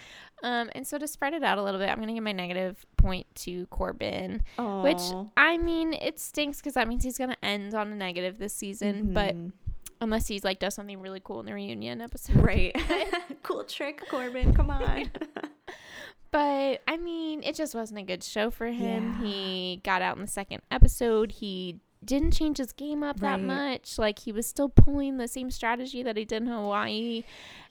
Um, 0.43 0.71
and 0.75 0.85
so 0.87 0.99
to 0.99 1.07
spread 1.07 1.35
it 1.35 1.45
out 1.45 1.57
a 1.59 1.63
little 1.63 1.79
bit, 1.79 1.89
I'm 1.89 1.97
going 1.99 2.09
to 2.09 2.15
give 2.15 2.25
my 2.25 2.33
negative 2.33 2.85
point 2.97 3.27
to 3.37 3.67
Corbin, 3.67 4.43
which 4.59 5.01
I 5.37 5.57
mean, 5.59 5.93
it 5.95 6.19
stinks 6.19 6.59
because 6.59 6.75
that 6.75 6.89
means 6.89 7.05
he's 7.05 7.17
going 7.17 7.31
to 7.31 7.45
end 7.45 7.75
on 7.75 7.93
a 7.93 7.95
negative 7.95 8.39
this 8.39 8.53
season, 8.53 9.13
but 9.15 9.37
Mhm. 9.37 9.53
unless 10.01 10.27
he's 10.27 10.43
like 10.43 10.59
does 10.59 10.75
something 10.75 11.01
really 11.01 11.21
cool 11.23 11.39
in 11.39 11.47
the 11.47 11.55
reunion 11.55 12.01
episode. 12.01 12.37
Right. 12.37 12.75
cool 13.45 13.63
trick, 13.63 14.03
Corbin. 14.11 14.53
Come 14.53 14.71
on. 14.71 15.11
But 16.31 16.83
I 16.89 16.97
mean, 16.97 17.45
it 17.45 17.55
just 17.55 17.75
wasn't 17.77 18.01
a 18.01 18.03
good 18.03 18.25
show 18.25 18.51
for 18.51 18.67
him. 18.67 19.19
Yeah. 19.21 19.27
He 19.29 19.81
got 19.85 20.03
out 20.03 20.17
in 20.17 20.23
the 20.23 20.29
second 20.29 20.63
episode. 20.71 21.31
He 21.31 21.79
didn't 22.05 22.33
change 22.33 22.59
his 22.59 22.73
game 22.73 23.03
up 23.03 23.21
that 23.21 23.41
much. 23.41 23.99
Like 23.99 24.19
he 24.21 24.33
was 24.33 24.47
still 24.47 24.69
pulling 24.69 25.17
the 25.17 25.29
same 25.29 25.51
strategy 25.51 26.03
that 26.03 26.17
he 26.17 26.25
did 26.25 26.43
in 26.43 26.49
Hawaii. 26.49 27.25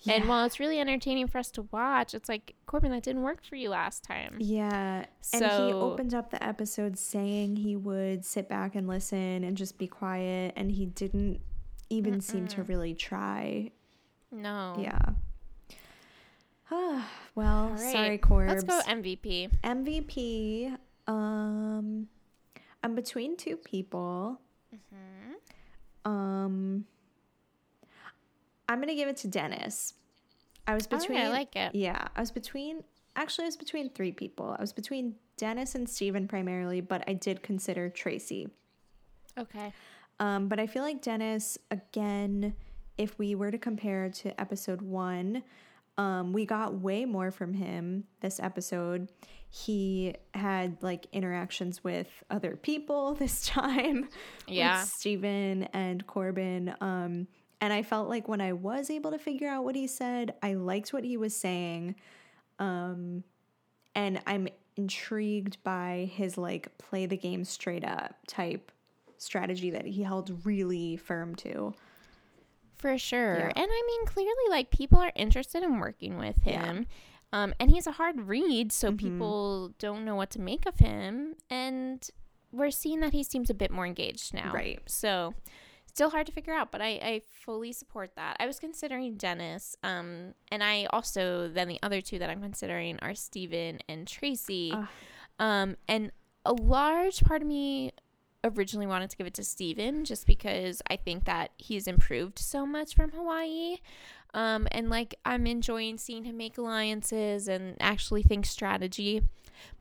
And 0.07 0.27
while 0.27 0.45
it's 0.45 0.59
really 0.59 0.79
entertaining 0.79 1.27
for 1.27 1.37
us 1.37 1.49
to 1.51 1.63
watch, 1.71 2.13
it's 2.13 2.27
like 2.27 2.55
Corbin, 2.65 2.91
that 2.91 3.03
didn't 3.03 3.21
work 3.21 3.43
for 3.43 3.55
you 3.55 3.69
last 3.69 4.03
time. 4.03 4.35
Yeah. 4.39 5.05
and 5.33 5.43
he 5.43 5.49
opened 5.73 6.13
up 6.13 6.29
the 6.31 6.43
episode 6.43 6.97
saying 6.97 7.57
he 7.57 7.75
would 7.75 8.25
sit 8.25 8.49
back 8.49 8.75
and 8.75 8.87
listen 8.87 9.43
and 9.43 9.55
just 9.55 9.77
be 9.77 9.87
quiet, 9.87 10.53
and 10.55 10.71
he 10.71 10.85
didn't 10.85 11.39
even 11.89 12.19
seem 12.21 12.47
to 12.47 12.63
really 12.63 12.93
try. 12.93 13.71
No. 14.31 14.75
Yeah. 14.79 14.99
well, 17.35 17.69
All 17.71 17.77
sorry, 17.77 18.09
right. 18.09 18.21
Corbs. 18.21 18.49
Let's 18.49 18.63
go 18.63 18.81
MVP. 18.87 19.51
MVP. 19.63 20.77
Um, 21.07 22.07
I'm 22.83 22.95
between 22.95 23.37
two 23.37 23.55
people. 23.55 24.39
Um, 26.05 26.85
I'm 28.67 28.79
gonna 28.79 28.95
give 28.95 29.07
it 29.07 29.17
to 29.17 29.27
Dennis. 29.27 29.93
I 30.67 30.73
was 30.73 30.87
All 30.87 30.97
right, 30.97 31.07
between. 31.07 31.21
I 31.21 31.29
like 31.29 31.55
it. 31.55 31.75
Yeah, 31.75 32.07
I 32.15 32.19
was 32.19 32.31
between. 32.31 32.83
Actually, 33.15 33.45
I 33.45 33.47
was 33.47 33.57
between 33.57 33.89
three 33.89 34.11
people. 34.11 34.55
I 34.57 34.61
was 34.61 34.73
between 34.73 35.15
Dennis 35.37 35.75
and 35.75 35.87
Stephen 35.87 36.27
primarily, 36.27 36.81
but 36.81 37.03
I 37.07 37.13
did 37.13 37.43
consider 37.43 37.89
Tracey. 37.89 38.49
Okay. 39.37 39.73
Um, 40.19 40.47
but 40.47 40.59
I 40.59 40.67
feel 40.67 40.83
like 40.83 41.01
Dennis, 41.01 41.57
again, 41.71 42.55
if 42.97 43.17
we 43.17 43.35
were 43.35 43.51
to 43.51 43.57
compare 43.57 44.09
to 44.09 44.39
episode 44.39 44.81
one, 44.81 45.43
um, 45.97 46.33
we 46.33 46.45
got 46.45 46.75
way 46.75 47.05
more 47.05 47.31
from 47.31 47.53
him 47.53 48.05
this 48.21 48.39
episode. 48.39 49.09
He 49.55 50.15
had 50.33 50.77
like 50.81 51.05
interactions 51.13 51.83
with 51.83 52.07
other 52.31 52.55
people 52.55 53.13
this 53.19 53.45
time. 53.45 54.09
Yeah. 54.47 54.79
With 54.79 54.89
Stephen 54.89 55.63
and 55.73 56.07
Corbin. 56.07 56.73
Um, 56.81 57.27
and 57.61 57.71
I 57.71 57.83
felt 57.83 58.09
like 58.09 58.27
when 58.27 58.41
I 58.41 58.53
was 58.53 58.89
able 58.89 59.11
to 59.11 59.19
figure 59.19 59.47
out 59.47 59.63
what 59.63 59.75
he 59.75 59.85
said, 59.85 60.33
I 60.41 60.55
liked 60.55 60.91
what 60.91 61.03
he 61.03 61.17
was 61.17 61.35
saying. 61.35 61.95
Um, 62.57 63.23
and 63.93 64.19
I'm 64.25 64.47
intrigued 64.75 65.63
by 65.63 66.09
his 66.11 66.35
like 66.35 66.75
play 66.79 67.05
the 67.05 67.15
game 67.15 67.45
straight 67.45 67.85
up 67.85 68.15
type 68.25 68.71
strategy 69.19 69.69
that 69.69 69.85
he 69.85 70.01
held 70.01 70.45
really 70.45 70.97
firm 70.97 71.35
to. 71.35 71.75
For 72.79 72.97
sure. 72.97 73.37
Yeah. 73.37 73.51
And 73.55 73.69
I 73.71 73.83
mean, 73.87 74.05
clearly, 74.07 74.49
like, 74.49 74.69
people 74.71 74.99
are 74.99 75.11
interested 75.15 75.63
in 75.63 75.79
working 75.79 76.17
with 76.17 76.35
Yeah. 76.43 76.81
Mm-hmm. 77.33 77.43
Um, 77.43 77.53
and 77.59 77.71
he's 77.71 77.87
a 77.87 77.93
hard 77.93 78.27
read, 78.27 78.71
so 78.71 78.91
people 78.91 79.73
don't 79.79 80.05
know 80.05 80.15
what 80.15 80.29
to 80.31 80.41
make 80.41 80.65
of 80.65 80.79
him. 80.79 81.35
And 81.49 82.07
we're 82.51 82.71
seeing 82.71 82.99
that 82.99 83.13
he 83.13 83.23
seems 83.23 83.49
a 83.49 83.53
bit 83.53 83.71
more 83.71 83.85
engaged 83.85 84.33
now. 84.33 84.51
Right. 84.53 84.79
So, 84.85 85.33
still 85.85 86.11
hard 86.11 86.27
to 86.27 86.31
figure 86.31 86.53
out, 86.53 86.71
but 86.71 86.81
I, 86.81 86.99
I 87.01 87.21
fully 87.43 87.71
support 87.71 88.11
that. 88.15 88.37
I 88.39 88.45
was 88.45 88.59
considering 88.59 89.15
Dennis. 89.15 89.75
Um, 89.83 90.33
and 90.51 90.63
I 90.63 90.85
also, 90.91 91.47
then 91.47 91.67
the 91.67 91.79
other 91.83 92.01
two 92.01 92.19
that 92.19 92.29
I'm 92.29 92.41
considering 92.41 92.99
are 93.01 93.15
Stephen 93.15 93.79
and 93.89 94.07
Tracey. 94.07 94.71
Ugh. 94.73 94.87
Um, 95.39 95.77
and 95.87 96.11
a 96.45 96.53
large 96.53 97.23
part 97.23 97.41
of 97.41 97.47
me 97.47 97.91
originally 98.43 98.87
wanted 98.87 99.09
to 99.09 99.17
give 99.17 99.27
it 99.27 99.33
to 99.35 99.43
Stephen 99.43 100.05
just 100.05 100.27
because 100.27 100.81
I 100.89 100.95
think 100.97 101.25
that 101.25 101.51
he's 101.57 101.87
improved 101.87 102.37
so 102.39 102.65
much 102.65 102.95
from 102.95 103.11
Hawaii. 103.11 103.77
Um, 104.33 104.67
and 104.71 104.89
like 104.89 105.15
I'm 105.25 105.45
enjoying 105.47 105.97
seeing 105.97 106.23
him 106.25 106.37
make 106.37 106.57
alliances 106.57 107.47
and 107.47 107.77
actually 107.79 108.23
think 108.23 108.45
strategy. 108.45 109.21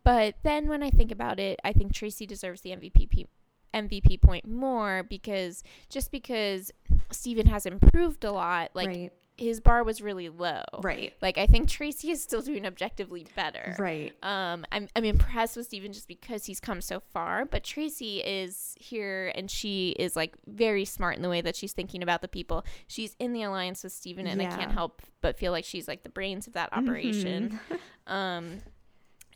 But 0.05 0.35
then 0.43 0.69
when 0.69 0.83
I 0.83 0.91
think 0.91 1.11
about 1.11 1.41
it, 1.41 1.59
I 1.65 1.73
think 1.73 1.93
Tracey 1.95 2.27
deserves 2.27 2.61
the 2.61 2.71
MVP 2.71 3.09
p- 3.09 3.27
MVP 3.75 4.21
point 4.21 4.47
more 4.47 5.03
because 5.03 5.63
just 5.89 6.11
because 6.11 6.71
Stephen 7.11 7.47
has 7.47 7.65
improved 7.65 8.23
a 8.25 8.33
lot, 8.33 8.71
like 8.75 8.89
Right. 8.89 9.13
His 9.37 9.61
bar 9.61 9.83
was 9.83 10.03
really 10.03 10.29
low. 10.29 10.63
Right. 10.83 11.15
Like 11.23 11.39
I 11.39 11.47
think 11.47 11.69
Tracey 11.69 12.11
is 12.11 12.23
still 12.23 12.43
doing 12.43 12.67
objectively 12.67 13.27
better. 13.35 13.75
Right. 13.79 14.13
Um, 14.23 14.65
I'm 14.71 14.89
I'm 14.95 15.05
impressed 15.05 15.57
with 15.57 15.67
Stephen 15.67 15.93
just 15.93 16.07
because 16.07 16.45
he's 16.45 16.61
come 16.61 16.81
so 16.81 17.01
far, 17.01 17.45
but 17.45 17.65
Tracey 17.65 18.19
is 18.19 18.75
here 18.79 19.33
and 19.35 19.51
she 19.51 19.91
is 19.99 20.17
like 20.17 20.35
very 20.47 20.85
smart 20.85 21.17
in 21.17 21.23
the 21.23 21.29
way 21.29 21.41
that 21.41 21.57
she's 21.57 21.73
thinking 21.73 22.03
about 22.03 22.21
the 22.23 22.29
people. 22.29 22.65
She's 22.87 23.17
in 23.19 23.33
the 23.33 23.43
alliance 23.43 23.83
with 23.83 23.93
Stephen, 23.93 24.27
and 24.27 24.41
I 24.41 24.47
can't 24.47 24.73
help 24.73 25.03
but 25.21 25.39
feel 25.39 25.53
like 25.53 25.65
she's 25.65 25.89
like 25.89 26.03
the 26.03 26.11
brains 26.11 26.47
of 26.47 26.53
that 26.53 26.73
operation. 26.73 27.59
um, 28.07 28.59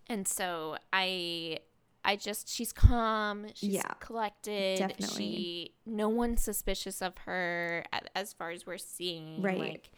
and 0.09 0.27
so 0.27 0.77
I. 0.93 1.59
I 2.07 2.17
just 2.17 2.49
she's 2.49 2.73
calm, 2.73 3.47
she's 3.55 3.75
Yeah, 3.75 3.93
collected. 4.01 4.79
definitely. 4.79 5.17
She 5.17 5.73
no 5.85 6.09
one's 6.09 6.43
suspicious 6.43 7.03
of 7.03 7.19
her 7.27 7.85
as 8.15 8.33
far 8.33 8.51
as 8.51 8.65
we're 8.65 8.79
seeing. 8.79 9.43
Right. 9.43 9.59
Like, 9.59 9.91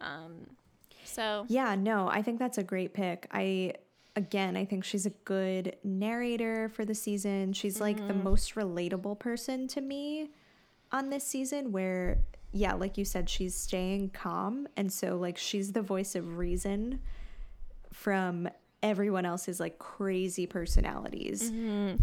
um, 0.00 0.46
so 1.04 1.46
Yeah, 1.48 1.74
no, 1.76 2.08
I 2.08 2.20
think 2.22 2.38
that's 2.38 2.58
a 2.58 2.64
great 2.64 2.92
pick. 2.92 3.26
I 3.30 3.74
again, 4.16 4.56
I 4.56 4.64
think 4.64 4.82
she's 4.84 5.06
a 5.06 5.10
good 5.10 5.76
narrator 5.84 6.68
for 6.68 6.84
the 6.84 6.94
season. 6.94 7.52
She's 7.52 7.80
like 7.80 8.08
the 8.08 8.14
Mhm. 8.14 8.22
most 8.24 8.54
relatable 8.54 9.18
person 9.18 9.68
to 9.68 9.80
me 9.80 10.30
on 10.90 11.10
this 11.10 11.24
season 11.24 11.70
where 11.72 12.18
yeah, 12.52 12.72
like 12.74 12.96
you 12.96 13.04
said 13.04 13.28
she's 13.28 13.54
staying 13.54 14.08
calm 14.10 14.66
and 14.76 14.90
so 14.92 15.16
like 15.16 15.36
she's 15.36 15.72
the 15.72 15.82
voice 15.82 16.14
of 16.14 16.38
reason 16.38 17.00
from 17.92 18.48
everyone 18.90 19.24
else's 19.26 19.58
like 19.58 19.78
crazy 19.78 20.46
personalities. 20.46 21.50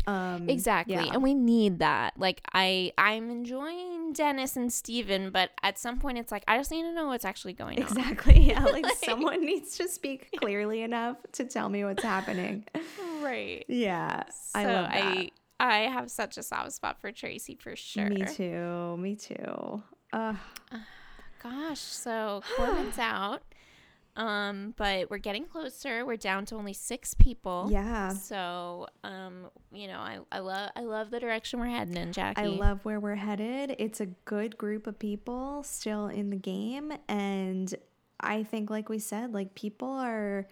Um 0.08 0.50
exactly 0.50 0.96
yeah. 0.96 1.12
and 1.14 1.24
we 1.24 1.34
need 1.34 1.80
that 1.80 2.14
like 2.18 2.42
i 2.54 2.92
i'm 2.98 3.30
enjoying 3.30 4.12
dennis 4.14 4.56
and 4.58 4.72
stephen 4.72 5.30
but 5.32 5.50
at 5.64 5.80
some 5.80 5.98
point 5.98 6.18
it's 6.18 6.32
like 6.32 6.44
i 6.48 6.58
just 6.58 6.70
need 6.72 6.84
to 6.84 6.94
know 6.94 7.08
what's 7.08 7.26
actually 7.26 7.54
going 7.54 7.78
on 7.82 7.84
Exactly. 7.84 8.40
Yeah, 8.52 8.64
like 8.78 8.86
someone 9.06 9.46
needs 9.46 9.78
to 9.78 9.88
speak 9.88 10.28
clearly 10.38 10.82
enough 10.82 11.18
to 11.34 11.46
tell 11.46 11.70
me 11.70 11.84
what's 11.86 12.04
happening. 12.04 12.66
right 13.22 13.64
Yeah, 13.70 14.24
I 14.54 14.64
so 14.64 14.70
love 14.70 14.92
that. 14.92 15.04
i 15.04 15.32
i 15.60 15.78
have 15.96 16.12
such 16.12 16.38
a 16.38 16.44
soft 16.44 16.74
spot 16.74 17.00
for 17.00 17.12
tracey 17.12 17.56
for 17.56 17.76
sure 17.76 18.10
Me 18.10 18.24
too. 18.26 18.98
Me 18.98 19.16
too. 19.16 19.82
Uh, 20.12 20.34
gosh 21.42 21.80
so 21.80 22.42
corbin's 22.56 23.00
out 23.00 23.42
um 24.16 24.74
but 24.78 25.10
we're 25.10 25.18
getting 25.18 25.46
closer 25.46 26.06
we're 26.06 26.16
down 26.18 26.46
to 26.46 26.56
only 26.56 26.74
six 26.74 27.14
people 27.16 27.68
Yeah. 27.72 28.10
so 28.10 28.86
um 29.04 29.48
you 29.72 29.88
know 29.88 29.98
i 30.00 30.20
i 30.32 30.40
love 30.40 30.70
i 30.76 30.82
love 30.82 31.10
the 31.10 31.20
direction 31.20 31.60
we're 31.60 31.66
heading 31.68 31.98
in 31.98 32.12
jackie 32.14 32.42
I 32.42 32.46
love 32.46 32.86
where 32.86 33.00
we're 33.00 33.16
headed. 33.16 33.76
It's 33.80 34.00
a 34.02 34.06
good 34.26 34.58
group 34.58 34.86
of 34.88 35.00
people 35.00 35.64
still 35.64 36.08
in 36.08 36.30
the 36.30 36.36
game. 36.38 36.94
And 37.08 37.74
I 38.20 38.44
think, 38.44 38.70
like 38.70 38.88
we 38.88 39.00
said, 39.00 39.34
like 39.34 39.56
people 39.56 39.90
are 39.90 40.48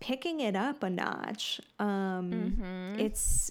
picking 0.00 0.40
it 0.40 0.54
up 0.56 0.82
a 0.82 0.90
notch. 0.90 1.60
Um, 1.78 2.30
Mhm. 2.58 3.00
It's, 3.00 3.50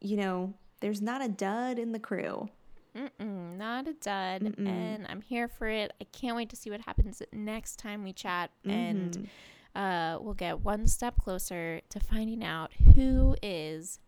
you 0.00 0.16
know, 0.16 0.54
there's 0.80 1.00
not 1.02 1.22
a 1.24 1.28
dud 1.28 1.78
in 1.78 1.92
the 1.92 1.98
crew. 2.00 2.48
Mm-mm, 2.96 3.56
not 3.58 3.86
a 3.86 3.92
dud, 3.92 4.42
Mm-mm. 4.42 4.66
and 4.68 5.06
I'm 5.08 5.20
here 5.20 5.48
for 5.48 5.68
it. 5.68 5.92
I 6.00 6.04
can't 6.12 6.34
wait 6.36 6.48
to 6.50 6.56
see 6.56 6.70
what 6.70 6.80
happens 6.80 7.22
next 7.32 7.78
time 7.78 8.02
we 8.04 8.12
chat, 8.12 8.50
and 8.64 9.12
Mhm. 9.18 9.28
uh, 9.74 10.18
we'll 10.22 10.34
get 10.34 10.60
one 10.60 10.86
step 10.86 11.18
closer 11.18 11.80
to 11.90 12.00
finding 12.00 12.42
out 12.42 12.72
who 12.94 13.36
is 13.42 14.00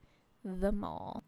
the 0.45 0.73
mole. 0.73 1.23